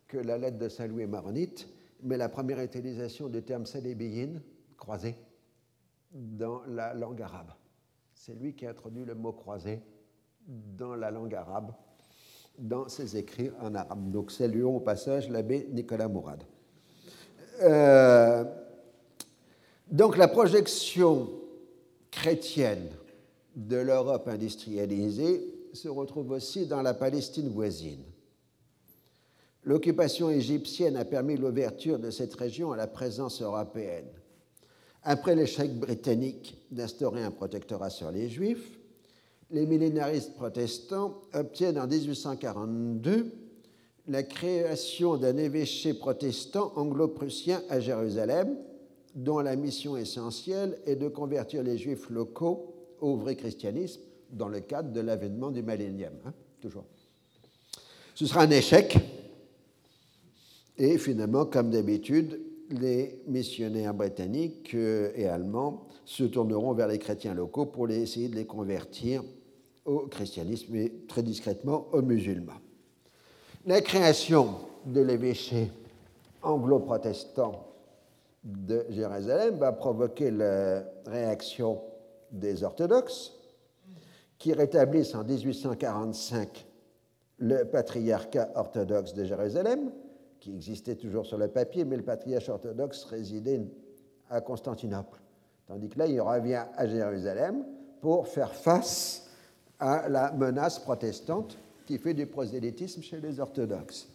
que 0.08 0.18
la 0.20 0.38
lettre 0.38 0.60
de 0.60 0.70
Saint-Louis 0.70 1.08
maronite, 1.08 1.68
mais 2.04 2.18
la 2.18 2.30
première 2.30 2.60
utilisation 2.60 3.30
du 3.30 3.41
terme 3.41 3.66
salébéine, 3.66 4.41
croisé, 4.78 5.16
dans 6.12 6.62
la 6.68 6.94
langue 6.94 7.22
arabe. 7.24 7.52
C'est 8.22 8.36
lui 8.36 8.54
qui 8.54 8.66
a 8.66 8.72
introduit 8.72 9.06
le 9.06 9.16
mot 9.16 9.32
croisé 9.32 9.80
dans 10.46 10.94
la 10.94 11.10
langue 11.10 11.34
arabe, 11.34 11.72
dans 12.58 12.90
ses 12.90 13.16
écrits 13.16 13.50
en 13.62 13.74
arabe. 13.74 14.12
Donc 14.12 14.32
saluons 14.32 14.76
au 14.76 14.80
passage 14.82 15.30
l'abbé 15.30 15.70
Nicolas 15.72 16.10
Mourad. 16.10 16.44
Euh, 17.62 18.44
donc 19.90 20.18
la 20.18 20.28
projection 20.28 21.30
chrétienne 22.12 22.90
de 23.56 23.78
l'Europe 23.78 24.28
industrialisée 24.28 25.70
se 25.72 25.88
retrouve 25.88 26.32
aussi 26.32 26.68
dans 26.68 26.82
la 26.82 26.94
Palestine 26.94 27.48
voisine. 27.48 28.04
L'occupation 29.64 30.30
égyptienne 30.30 30.98
a 30.98 31.06
permis 31.06 31.38
l'ouverture 31.38 31.98
de 31.98 32.12
cette 32.12 32.34
région 32.34 32.74
à 32.74 32.78
la 32.78 32.88
présence 32.88 33.41
européenne. 33.41 34.10
Après 35.10 35.34
l'échec 35.34 35.73
britannique 35.73 36.56
d'instaurer 36.69 37.23
un 37.23 37.31
protectorat 37.31 37.90
sur 37.90 38.11
les 38.11 38.30
Juifs, 38.30 38.77
les 39.49 39.65
millénaristes 39.65 40.36
protestants 40.36 41.22
obtiennent 41.34 41.80
en 41.80 41.88
1842 41.88 43.31
la 44.07 44.22
création 44.22 45.18
d'un 45.18 45.36
évêché 45.38 45.95
protestant 45.95 46.73
anglo-prussien 46.76 47.64
à 47.69 47.80
Jérusalem, 47.80 48.56
dont 49.15 49.40
la 49.40 49.56
mission 49.56 49.98
essentielle 49.98 50.77
est 50.86 50.95
de 50.95 51.07
convertir 51.07 51.64
les 51.64 51.80
juifs 51.80 52.11
locaux 52.11 52.76
au 53.02 53.15
vrai 53.15 53.36
christianisme 53.36 54.02
dans 54.30 54.48
le 54.48 54.60
cadre 54.60 54.91
de 54.91 54.99
l'avènement 54.99 55.49
du 55.49 55.64
millénium. 55.64 56.14
Hein, 56.23 56.34
toujours. 56.61 56.86
Ce 58.14 58.27
sera 58.27 58.44
un 58.44 58.52
échec, 58.52 58.95
et 60.77 60.99
finalement, 60.99 61.48
comme 61.48 61.72
d'habitude, 61.72 62.41
les 62.70 63.22
missionnaires 63.28 63.94
britanniques 63.94 64.74
euh, 64.76 65.12
et 65.16 65.28
allemands 65.28 65.88
se 66.06 66.24
tourneront 66.24 66.74
vers 66.74 66.88
les 66.88 67.00
chrétiens 67.00 67.34
locaux 67.34 67.66
pour 67.66 67.90
essayer 67.90 68.30
de 68.30 68.36
les 68.36 68.46
convertir 68.46 69.24
au 69.86 70.08
christianisme 70.08 70.76
et 70.76 70.94
très 71.08 71.24
discrètement 71.24 71.88
aux 71.91 72.02
musulmans. 72.02 72.60
La 73.66 73.82
création 73.82 74.56
de 74.86 75.02
l'évêché 75.02 75.72
anglo-protestant 76.41 77.66
de 78.44 78.86
Jérusalem 78.90 79.58
va 79.58 79.72
provoquer 79.74 80.32
la 80.32 80.84
réaction 81.06 81.82
des 82.32 82.64
orthodoxes 82.64 83.34
qui 84.38 84.54
rétablissent 84.54 85.16
en 85.16 85.24
1845 85.24 86.66
le 87.40 87.64
patriarcat 87.66 88.50
orthodoxe 88.56 89.14
de 89.14 89.26
Jérusalem, 89.26 89.91
qui 90.40 90.53
existait 90.53 90.95
toujours 90.95 91.26
sur 91.26 91.38
le 91.38 91.48
papier, 91.48 91.86
mais 91.86 91.98
le 91.98 92.03
patriarche 92.03 92.49
orthodoxe 92.49 93.06
résidait 93.06 93.61
à 94.30 94.41
Constantinople. 94.41 95.20
Tandis 95.68 95.90
que 95.90 95.99
là, 95.99 96.07
il 96.07 96.20
revient 96.22 96.64
à 96.76 96.88
Jérusalem 96.88 97.64
pour 98.02 98.28
faire 98.28 98.53
face 98.53 99.30
à 99.80 100.10
la 100.10 100.32
menace 100.32 100.80
protestante 100.80 101.57
qui 101.86 101.98
fait 101.98 102.14
du 102.14 102.26
prosélytisme 102.26 103.02
chez 103.02 103.20
les 103.20 103.40
orthodoxes. 103.40 104.07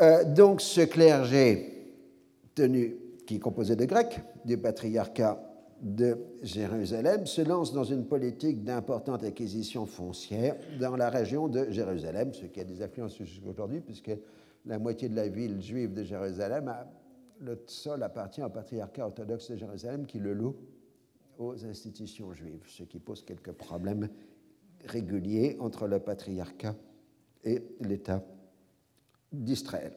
Euh, 0.00 0.24
donc 0.24 0.60
ce 0.60 0.82
clergé 0.82 1.72
tenu, 2.54 2.96
qui 3.26 3.36
est 3.36 3.40
composé 3.40 3.76
de 3.76 3.84
Grecs, 3.84 4.20
du 4.44 4.58
patriarcat 4.58 5.42
de 5.80 6.18
Jérusalem, 6.42 7.26
se 7.26 7.42
lance 7.42 7.72
dans 7.72 7.84
une 7.84 8.04
politique 8.04 8.64
d'importante 8.64 9.24
acquisition 9.24 9.86
foncière 9.86 10.56
dans 10.80 10.96
la 10.96 11.10
région 11.10 11.48
de 11.48 11.70
Jérusalem, 11.70 12.32
ce 12.32 12.46
qui 12.46 12.60
a 12.60 12.64
des 12.64 12.82
influences 12.82 13.18
jusqu'aujourd'hui, 13.18 13.80
puisque 13.80 14.12
la 14.66 14.78
moitié 14.78 15.08
de 15.08 15.16
la 15.16 15.28
ville 15.28 15.60
juive 15.60 15.92
de 15.92 16.02
Jérusalem, 16.02 16.72
le 17.40 17.62
sol 17.66 18.02
appartient 18.02 18.42
au 18.42 18.48
patriarcat 18.48 19.06
orthodoxe 19.06 19.50
de 19.50 19.56
Jérusalem 19.56 20.06
qui 20.06 20.18
le 20.18 20.32
loue 20.32 20.56
aux 21.38 21.64
institutions 21.64 22.32
juives, 22.32 22.64
ce 22.66 22.82
qui 22.82 22.98
pose 22.98 23.22
quelques 23.24 23.52
problèmes 23.52 24.08
régulier 24.86 25.56
entre 25.60 25.86
le 25.86 26.00
patriarcat 26.00 26.74
et 27.44 27.62
l'État 27.80 28.24
d'Israël. 29.32 29.92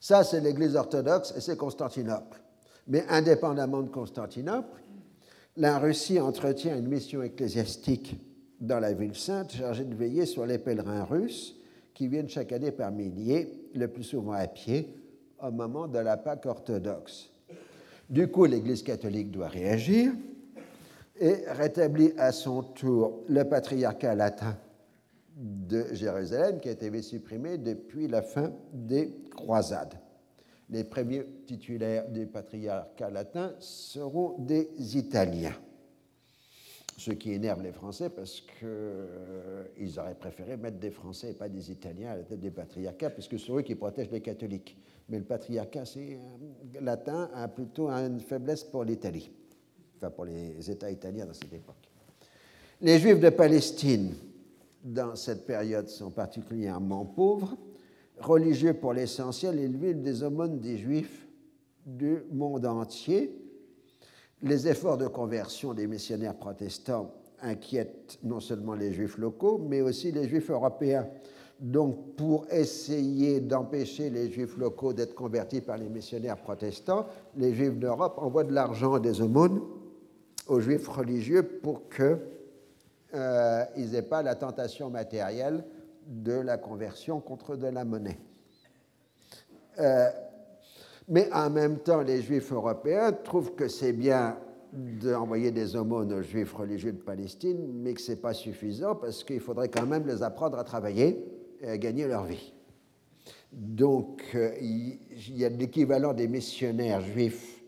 Ça, 0.00 0.24
c'est 0.24 0.40
l'Église 0.40 0.76
orthodoxe 0.76 1.34
et 1.36 1.40
c'est 1.40 1.56
Constantinople. 1.56 2.40
Mais 2.88 3.04
indépendamment 3.08 3.82
de 3.82 3.88
Constantinople, 3.88 4.82
la 5.56 5.78
Russie 5.78 6.18
entretient 6.18 6.76
une 6.76 6.88
mission 6.88 7.22
ecclésiastique 7.22 8.16
dans 8.60 8.80
la 8.80 8.92
ville 8.92 9.14
sainte 9.14 9.52
chargée 9.52 9.84
de 9.84 9.94
veiller 9.94 10.26
sur 10.26 10.46
les 10.46 10.58
pèlerins 10.58 11.04
russes 11.04 11.61
qui 11.94 12.08
viennent 12.08 12.28
chaque 12.28 12.52
année 12.52 12.72
par 12.72 12.90
milliers, 12.90 13.52
le 13.74 13.88
plus 13.88 14.04
souvent 14.04 14.32
à 14.32 14.46
pied, 14.46 14.94
au 15.42 15.50
moment 15.50 15.88
de 15.88 15.98
la 15.98 16.16
Pâque 16.16 16.46
orthodoxe. 16.46 17.30
Du 18.08 18.28
coup, 18.28 18.44
l'Église 18.44 18.82
catholique 18.82 19.30
doit 19.30 19.48
réagir 19.48 20.12
et 21.18 21.44
rétablit 21.48 22.12
à 22.18 22.32
son 22.32 22.62
tour 22.62 23.20
le 23.28 23.44
patriarcat 23.44 24.14
latin 24.14 24.56
de 25.36 25.86
Jérusalem 25.92 26.60
qui 26.60 26.68
a 26.68 26.72
été 26.72 27.02
supprimé 27.02 27.58
depuis 27.58 28.08
la 28.08 28.22
fin 28.22 28.52
des 28.72 29.14
croisades. 29.34 29.94
Les 30.70 30.84
premiers 30.84 31.24
titulaires 31.46 32.08
du 32.08 32.26
patriarcat 32.26 33.10
latin 33.10 33.52
seront 33.58 34.36
des 34.38 34.68
Italiens, 34.96 35.56
ce 37.04 37.10
qui 37.12 37.32
énerve 37.32 37.62
les 37.62 37.72
Français 37.72 38.10
parce 38.10 38.40
qu'ils 38.40 38.64
euh, 38.64 39.64
auraient 39.98 40.14
préféré 40.14 40.56
mettre 40.56 40.78
des 40.78 40.90
Français 40.90 41.30
et 41.30 41.34
pas 41.34 41.48
des 41.48 41.70
Italiens 41.70 42.10
à 42.12 42.16
la 42.16 42.22
tête 42.22 42.40
des 42.40 42.50
patriarcats, 42.50 43.10
puisque 43.10 43.38
c'est 43.38 43.52
eux 43.52 43.62
qui 43.62 43.74
protègent 43.74 44.10
les 44.10 44.20
catholiques. 44.20 44.76
Mais 45.08 45.18
le 45.18 45.24
patriarcat 45.24 45.84
euh, 45.96 46.16
latin 46.80 47.30
a 47.34 47.48
plutôt 47.48 47.88
une 47.90 48.20
faiblesse 48.20 48.64
pour 48.64 48.84
l'Italie 48.84 49.30
pour 50.10 50.24
les 50.24 50.70
États 50.70 50.90
italiens 50.90 51.26
dans 51.26 51.34
cette 51.34 51.52
époque. 51.52 51.76
Les 52.80 52.98
Juifs 52.98 53.20
de 53.20 53.30
Palestine, 53.30 54.14
dans 54.82 55.14
cette 55.14 55.46
période, 55.46 55.88
sont 55.88 56.10
particulièrement 56.10 57.04
pauvres, 57.04 57.56
religieux 58.18 58.74
pour 58.74 58.92
l'essentiel, 58.92 59.58
ils 59.60 59.76
vivent 59.76 60.02
des 60.02 60.22
aumônes 60.22 60.58
des 60.58 60.78
Juifs 60.78 61.26
du 61.86 62.22
monde 62.32 62.66
entier. 62.66 63.41
Les 64.42 64.66
efforts 64.68 64.98
de 64.98 65.06
conversion 65.06 65.72
des 65.72 65.86
missionnaires 65.86 66.34
protestants 66.34 67.12
inquiètent 67.40 68.18
non 68.24 68.40
seulement 68.40 68.74
les 68.74 68.92
Juifs 68.92 69.18
locaux, 69.18 69.58
mais 69.68 69.80
aussi 69.80 70.12
les 70.12 70.28
Juifs 70.28 70.50
européens. 70.50 71.08
Donc, 71.60 72.16
pour 72.16 72.46
essayer 72.50 73.40
d'empêcher 73.40 74.10
les 74.10 74.30
Juifs 74.30 74.56
locaux 74.56 74.92
d'être 74.92 75.14
convertis 75.14 75.60
par 75.60 75.76
les 75.76 75.88
missionnaires 75.88 76.38
protestants, 76.38 77.06
les 77.36 77.54
Juifs 77.54 77.78
d'Europe 77.78 78.14
envoient 78.18 78.44
de 78.44 78.52
l'argent 78.52 78.96
et 78.96 79.00
des 79.00 79.20
aumônes 79.20 79.60
aux 80.48 80.60
juifs 80.60 80.88
religieux 80.88 81.42
pour 81.42 81.88
qu'ils 81.88 82.18
euh, 83.14 83.64
n'aient 83.76 84.02
pas 84.02 84.22
la 84.22 84.34
tentation 84.34 84.90
matérielle 84.90 85.64
de 86.06 86.32
la 86.32 86.58
conversion 86.58 87.20
contre 87.20 87.56
de 87.56 87.68
la 87.68 87.84
monnaie. 87.84 88.18
Euh, 89.78 90.10
mais 91.08 91.28
en 91.32 91.50
même 91.50 91.78
temps, 91.78 92.02
les 92.02 92.22
juifs 92.22 92.52
européens 92.52 93.12
trouvent 93.12 93.54
que 93.54 93.68
c'est 93.68 93.92
bien 93.92 94.36
d'envoyer 94.72 95.50
des 95.50 95.76
aumônes 95.76 96.12
aux 96.12 96.22
juifs 96.22 96.54
religieux 96.54 96.92
de 96.92 97.00
Palestine, 97.02 97.68
mais 97.74 97.94
que 97.94 98.00
ce 98.00 98.12
n'est 98.12 98.16
pas 98.16 98.32
suffisant 98.32 98.94
parce 98.94 99.22
qu'il 99.22 99.40
faudrait 99.40 99.68
quand 99.68 99.86
même 99.86 100.06
les 100.06 100.22
apprendre 100.22 100.58
à 100.58 100.64
travailler 100.64 101.24
et 101.60 101.68
à 101.68 101.78
gagner 101.78 102.06
leur 102.06 102.24
vie. 102.24 102.52
Donc, 103.52 104.22
euh, 104.34 104.50
il 104.60 104.98
y 105.36 105.44
a 105.44 105.50
l'équivalent 105.50 106.14
des 106.14 106.26
missionnaires 106.26 107.02
juifs 107.02 107.62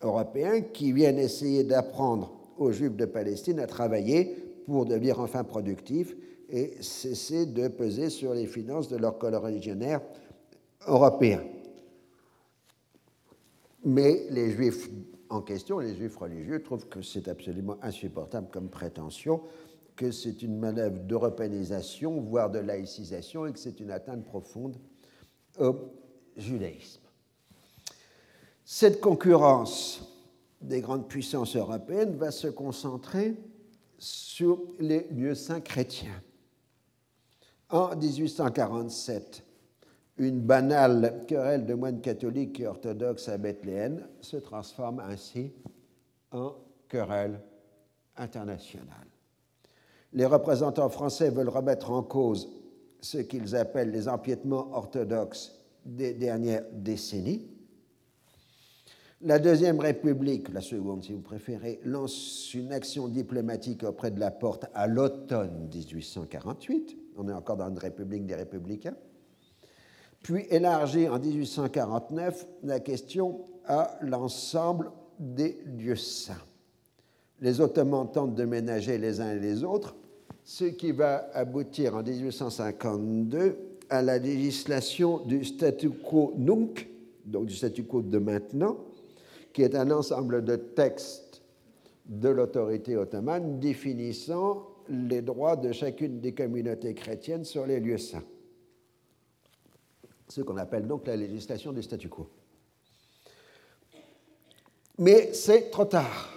européens 0.00 0.60
qui 0.60 0.92
viennent 0.92 1.18
essayer 1.18 1.64
d'apprendre 1.64 2.32
aux 2.56 2.70
Juifs 2.70 2.96
de 2.96 3.06
Palestine 3.06 3.58
à 3.58 3.66
travailler 3.66 4.36
pour 4.66 4.86
devenir 4.86 5.18
enfin 5.18 5.42
productifs 5.42 6.14
et 6.48 6.74
cesser 6.80 7.46
de 7.46 7.66
peser 7.68 8.10
sur 8.10 8.34
les 8.34 8.46
finances 8.46 8.88
de 8.88 8.96
leurs 8.96 9.18
religionnaires 9.18 10.02
européens. 10.86 11.42
Mais 13.84 14.26
les 14.30 14.50
Juifs 14.50 14.88
en 15.32 15.40
question, 15.40 15.78
les 15.78 15.96
Juifs 15.96 16.16
religieux, 16.16 16.62
trouvent 16.62 16.88
que 16.88 17.00
c'est 17.00 17.26
absolument 17.26 17.78
insupportable 17.80 18.48
comme 18.52 18.68
prétention, 18.68 19.40
que 19.96 20.10
c'est 20.10 20.42
une 20.42 20.58
manœuvre 20.58 20.98
d'européanisation, 20.98 22.20
voire 22.20 22.50
de 22.50 22.58
laïcisation, 22.58 23.46
et 23.46 23.52
que 23.52 23.58
c'est 23.58 23.80
une 23.80 23.90
atteinte 23.90 24.24
profonde 24.24 24.76
au 25.58 25.74
judaïsme. 26.36 27.00
Cette 28.64 29.00
concurrence 29.00 30.06
des 30.60 30.82
grandes 30.82 31.08
puissances 31.08 31.56
européennes 31.56 32.14
va 32.16 32.30
se 32.30 32.48
concentrer 32.48 33.34
sur 33.98 34.62
les 34.78 35.06
lieux 35.10 35.34
saints 35.34 35.60
chrétiens. 35.60 36.22
En 37.70 37.96
1847, 37.96 39.44
une 40.18 40.40
banale 40.40 41.24
querelle 41.26 41.66
de 41.66 41.74
moines 41.74 42.00
catholiques 42.00 42.60
et 42.60 42.66
orthodoxes 42.66 43.28
à 43.28 43.38
Bethléem 43.38 44.06
se 44.20 44.36
transforme 44.36 45.00
ainsi 45.00 45.52
en 46.30 46.54
querelle 46.88 47.40
internationale. 48.16 49.08
Les 50.12 50.26
représentants 50.26 50.90
français 50.90 51.30
veulent 51.30 51.48
remettre 51.48 51.90
en 51.90 52.02
cause 52.02 52.48
ce 53.00 53.18
qu'ils 53.18 53.56
appellent 53.56 53.90
les 53.90 54.08
empiétements 54.08 54.68
orthodoxes 54.72 55.58
des 55.84 56.12
dernières 56.12 56.64
décennies 56.72 57.48
la 59.24 59.38
Deuxième 59.38 59.78
République, 59.78 60.52
la 60.52 60.60
seconde 60.60 61.04
si 61.04 61.12
vous 61.12 61.20
préférez, 61.20 61.78
lance 61.84 62.52
une 62.54 62.72
action 62.72 63.06
diplomatique 63.06 63.84
auprès 63.84 64.10
de 64.10 64.18
la 64.18 64.32
porte 64.32 64.66
à 64.74 64.88
l'automne 64.88 65.68
1848. 65.72 66.96
On 67.16 67.28
est 67.28 67.32
encore 67.32 67.56
dans 67.56 67.68
une 67.68 67.78
république 67.78 68.26
des 68.26 68.34
républicains. 68.34 68.96
Puis 70.22 70.46
élargit 70.50 71.08
en 71.08 71.18
1849 71.18 72.46
la 72.62 72.80
question 72.80 73.40
à 73.66 73.98
l'ensemble 74.02 74.90
des 75.18 75.58
lieux 75.78 75.96
saints. 75.96 76.34
les 77.40 77.60
Ottomans 77.60 78.10
tentent 78.10 78.34
de 78.34 78.44
ménager 78.44 78.98
les 78.98 79.20
uns 79.20 79.32
et 79.32 79.40
les 79.40 79.64
autres, 79.64 79.96
ce 80.44 80.64
qui 80.64 80.92
va 80.92 81.28
aboutir 81.34 81.96
en 81.96 82.02
1852 82.02 83.56
à 83.90 84.02
la 84.02 84.18
législation 84.18 85.18
du 85.26 85.44
statu 85.44 85.90
quo 85.90 86.34
nunc, 86.36 86.88
donc 87.24 87.46
du 87.46 87.54
statu 87.54 87.84
quo 87.84 88.00
de 88.02 88.18
maintenant, 88.18 88.78
qui 89.52 89.62
est 89.62 89.74
un 89.74 89.90
ensemble 89.90 90.44
de 90.44 90.56
textes 90.56 91.42
de 92.06 92.28
l'autorité 92.28 92.96
ottomane 92.96 93.60
définissant 93.60 94.66
les 94.88 95.22
droits 95.22 95.56
de 95.56 95.72
chacune 95.72 96.20
des 96.20 96.32
communautés 96.32 96.94
chrétiennes 96.94 97.44
sur 97.44 97.66
les 97.66 97.80
lieux 97.80 97.98
saints. 97.98 98.24
Ce 100.32 100.40
qu'on 100.40 100.56
appelle 100.56 100.86
donc 100.86 101.06
la 101.06 101.14
législation 101.14 101.72
du 101.72 101.82
statu 101.82 102.08
quo. 102.08 102.26
Mais 104.96 105.34
c'est 105.34 105.68
trop 105.68 105.84
tard. 105.84 106.32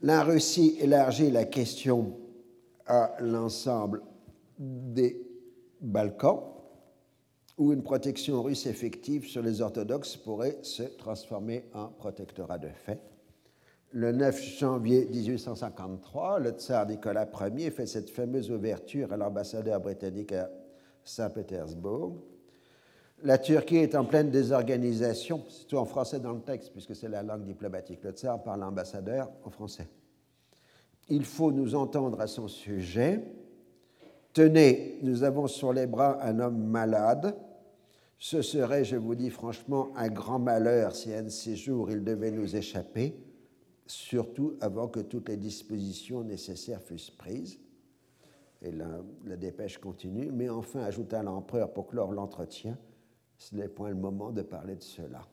La 0.00 0.24
Russie 0.24 0.78
élargit 0.80 1.30
la 1.30 1.44
question 1.44 2.18
à 2.86 3.14
l'ensemble 3.20 4.02
des 4.58 5.20
Balkans, 5.82 6.44
où 7.58 7.74
une 7.74 7.82
protection 7.82 8.42
russe 8.42 8.64
effective 8.64 9.26
sur 9.26 9.42
les 9.42 9.60
orthodoxes 9.60 10.16
pourrait 10.16 10.60
se 10.62 10.84
transformer 10.84 11.66
en 11.74 11.88
protectorat 11.88 12.56
de 12.56 12.70
fait. 12.86 13.17
Le 13.92 14.12
9 14.12 14.58
janvier 14.58 15.06
1853, 15.06 16.40
le 16.40 16.50
tsar 16.50 16.86
Nicolas 16.86 17.26
Ier 17.56 17.70
fait 17.70 17.86
cette 17.86 18.10
fameuse 18.10 18.50
ouverture 18.50 19.10
à 19.14 19.16
l'ambassadeur 19.16 19.80
britannique 19.80 20.32
à 20.32 20.50
Saint-Pétersbourg. 21.04 22.12
La 23.22 23.38
Turquie 23.38 23.78
est 23.78 23.94
en 23.94 24.04
pleine 24.04 24.30
désorganisation, 24.30 25.42
c'est 25.48 25.66
tout 25.66 25.78
en 25.78 25.86
français 25.86 26.20
dans 26.20 26.34
le 26.34 26.42
texte, 26.42 26.70
puisque 26.72 26.94
c'est 26.94 27.08
la 27.08 27.22
langue 27.22 27.46
diplomatique. 27.46 28.00
Le 28.04 28.10
tsar 28.10 28.42
parle 28.42 28.60
l'ambassadeur 28.60 29.30
en 29.42 29.48
français. 29.48 29.88
Il 31.08 31.24
faut 31.24 31.50
nous 31.50 31.74
entendre 31.74 32.20
à 32.20 32.26
son 32.26 32.46
sujet. 32.46 33.22
Tenez, 34.34 34.98
nous 35.02 35.24
avons 35.24 35.46
sur 35.46 35.72
les 35.72 35.86
bras 35.86 36.22
un 36.22 36.40
homme 36.40 36.62
malade. 36.62 37.34
Ce 38.18 38.42
serait, 38.42 38.84
je 38.84 38.96
vous 38.96 39.14
dis 39.14 39.30
franchement, 39.30 39.88
un 39.96 40.08
grand 40.08 40.38
malheur 40.38 40.94
si 40.94 41.14
un 41.14 41.22
de 41.22 41.28
ces 41.30 41.56
jours 41.56 41.90
il 41.90 42.04
devait 42.04 42.30
nous 42.30 42.54
échapper, 42.54 43.14
surtout 43.90 44.56
avant 44.60 44.88
que 44.88 45.00
toutes 45.00 45.28
les 45.28 45.36
dispositions 45.36 46.22
nécessaires 46.22 46.80
fussent 46.80 47.10
prises. 47.10 47.58
Et 48.60 48.72
la, 48.72 49.36
dépêche 49.36 49.78
continue, 49.78 50.30
mais 50.32 50.48
enfin, 50.48 50.80
ajouta 50.80 51.22
l'empereur 51.22 51.72
pour 51.72 51.86
clore 51.86 52.12
l'entretien, 52.12 52.76
ce 53.36 53.54
n'est 53.54 53.68
point 53.68 53.90
le 53.90 53.94
moment 53.94 54.32
de 54.32 54.42
parler 54.42 54.74
de 54.74 54.82
cela. 54.82 55.26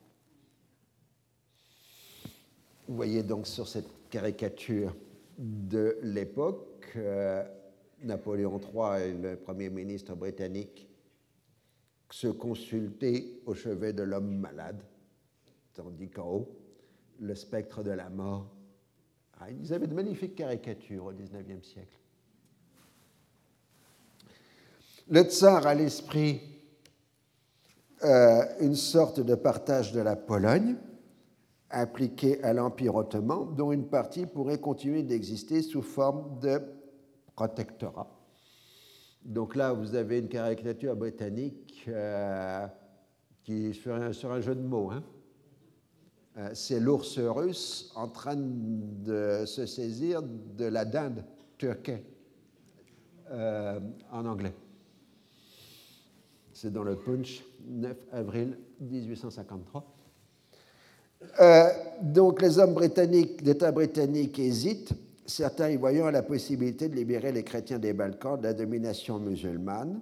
Vous 2.86 2.94
voyez 2.94 3.24
donc 3.24 3.48
sur 3.48 3.66
cette 3.66 3.88
caricature 4.10 4.94
de 5.38 5.98
l'époque, 6.02 6.92
euh, 6.96 7.44
Napoléon 8.04 8.60
III 8.60 9.08
et 9.08 9.12
le 9.12 9.36
Premier 9.36 9.70
ministre 9.70 10.14
britannique 10.14 10.88
se 12.10 12.28
consultaient 12.28 13.40
au 13.44 13.54
chevet 13.54 13.92
de 13.92 14.04
l'homme 14.04 14.36
malade, 14.36 14.80
tandis 15.74 16.08
qu'en 16.08 16.28
haut, 16.28 16.65
le 17.20 17.34
spectre 17.34 17.82
de 17.82 17.90
la 17.90 18.08
mort. 18.08 18.54
Ah, 19.40 19.50
ils 19.50 19.72
avaient 19.72 19.86
de 19.86 19.94
magnifiques 19.94 20.34
caricatures 20.34 21.04
au 21.06 21.12
XIXe 21.12 21.66
siècle. 21.66 21.98
Le 25.08 25.22
tsar 25.22 25.66
a 25.66 25.74
l'esprit 25.74 26.40
euh, 28.02 28.44
une 28.60 28.74
sorte 28.74 29.20
de 29.20 29.34
partage 29.34 29.92
de 29.92 30.00
la 30.00 30.16
Pologne 30.16 30.76
appliqué 31.70 32.42
à 32.42 32.52
l'Empire 32.52 32.94
ottoman, 32.94 33.54
dont 33.54 33.72
une 33.72 33.88
partie 33.88 34.26
pourrait 34.26 34.58
continuer 34.58 35.02
d'exister 35.02 35.62
sous 35.62 35.82
forme 35.82 36.38
de 36.40 36.60
protectorat. 37.34 38.10
Donc 39.24 39.56
là, 39.56 39.72
vous 39.72 39.94
avez 39.94 40.18
une 40.18 40.28
caricature 40.28 40.94
britannique 40.94 41.84
euh, 41.88 42.66
qui 43.42 43.74
sur 43.74 43.94
un, 43.94 44.12
sur 44.12 44.30
un 44.30 44.40
jeu 44.40 44.54
de 44.54 44.62
mots. 44.62 44.90
Hein. 44.90 45.02
Euh, 46.38 46.50
c'est 46.54 46.80
l'ours 46.80 47.18
russe 47.18 47.92
en 47.94 48.08
train 48.08 48.36
de 48.36 49.44
se 49.46 49.66
saisir 49.66 50.22
de 50.22 50.64
la 50.66 50.84
dinde 50.84 51.24
turquée 51.58 52.02
en 53.28 54.24
anglais. 54.24 54.54
C'est 56.52 56.72
dans 56.72 56.84
le 56.84 56.96
Punch, 56.96 57.42
9 57.66 57.96
avril 58.12 58.56
1853. 58.80 59.96
Euh, 61.40 61.68
donc 62.02 62.42
les 62.42 62.58
hommes 62.58 62.74
britanniques, 62.74 63.42
d'État 63.42 63.72
britannique 63.72 64.38
hésitent, 64.38 64.92
certains 65.26 65.70
y 65.70 65.76
voyant 65.76 66.10
la 66.10 66.22
possibilité 66.22 66.88
de 66.88 66.94
libérer 66.94 67.32
les 67.32 67.42
chrétiens 67.42 67.78
des 67.78 67.92
Balkans 67.92 68.38
de 68.38 68.44
la 68.44 68.54
domination 68.54 69.18
musulmane, 69.18 70.00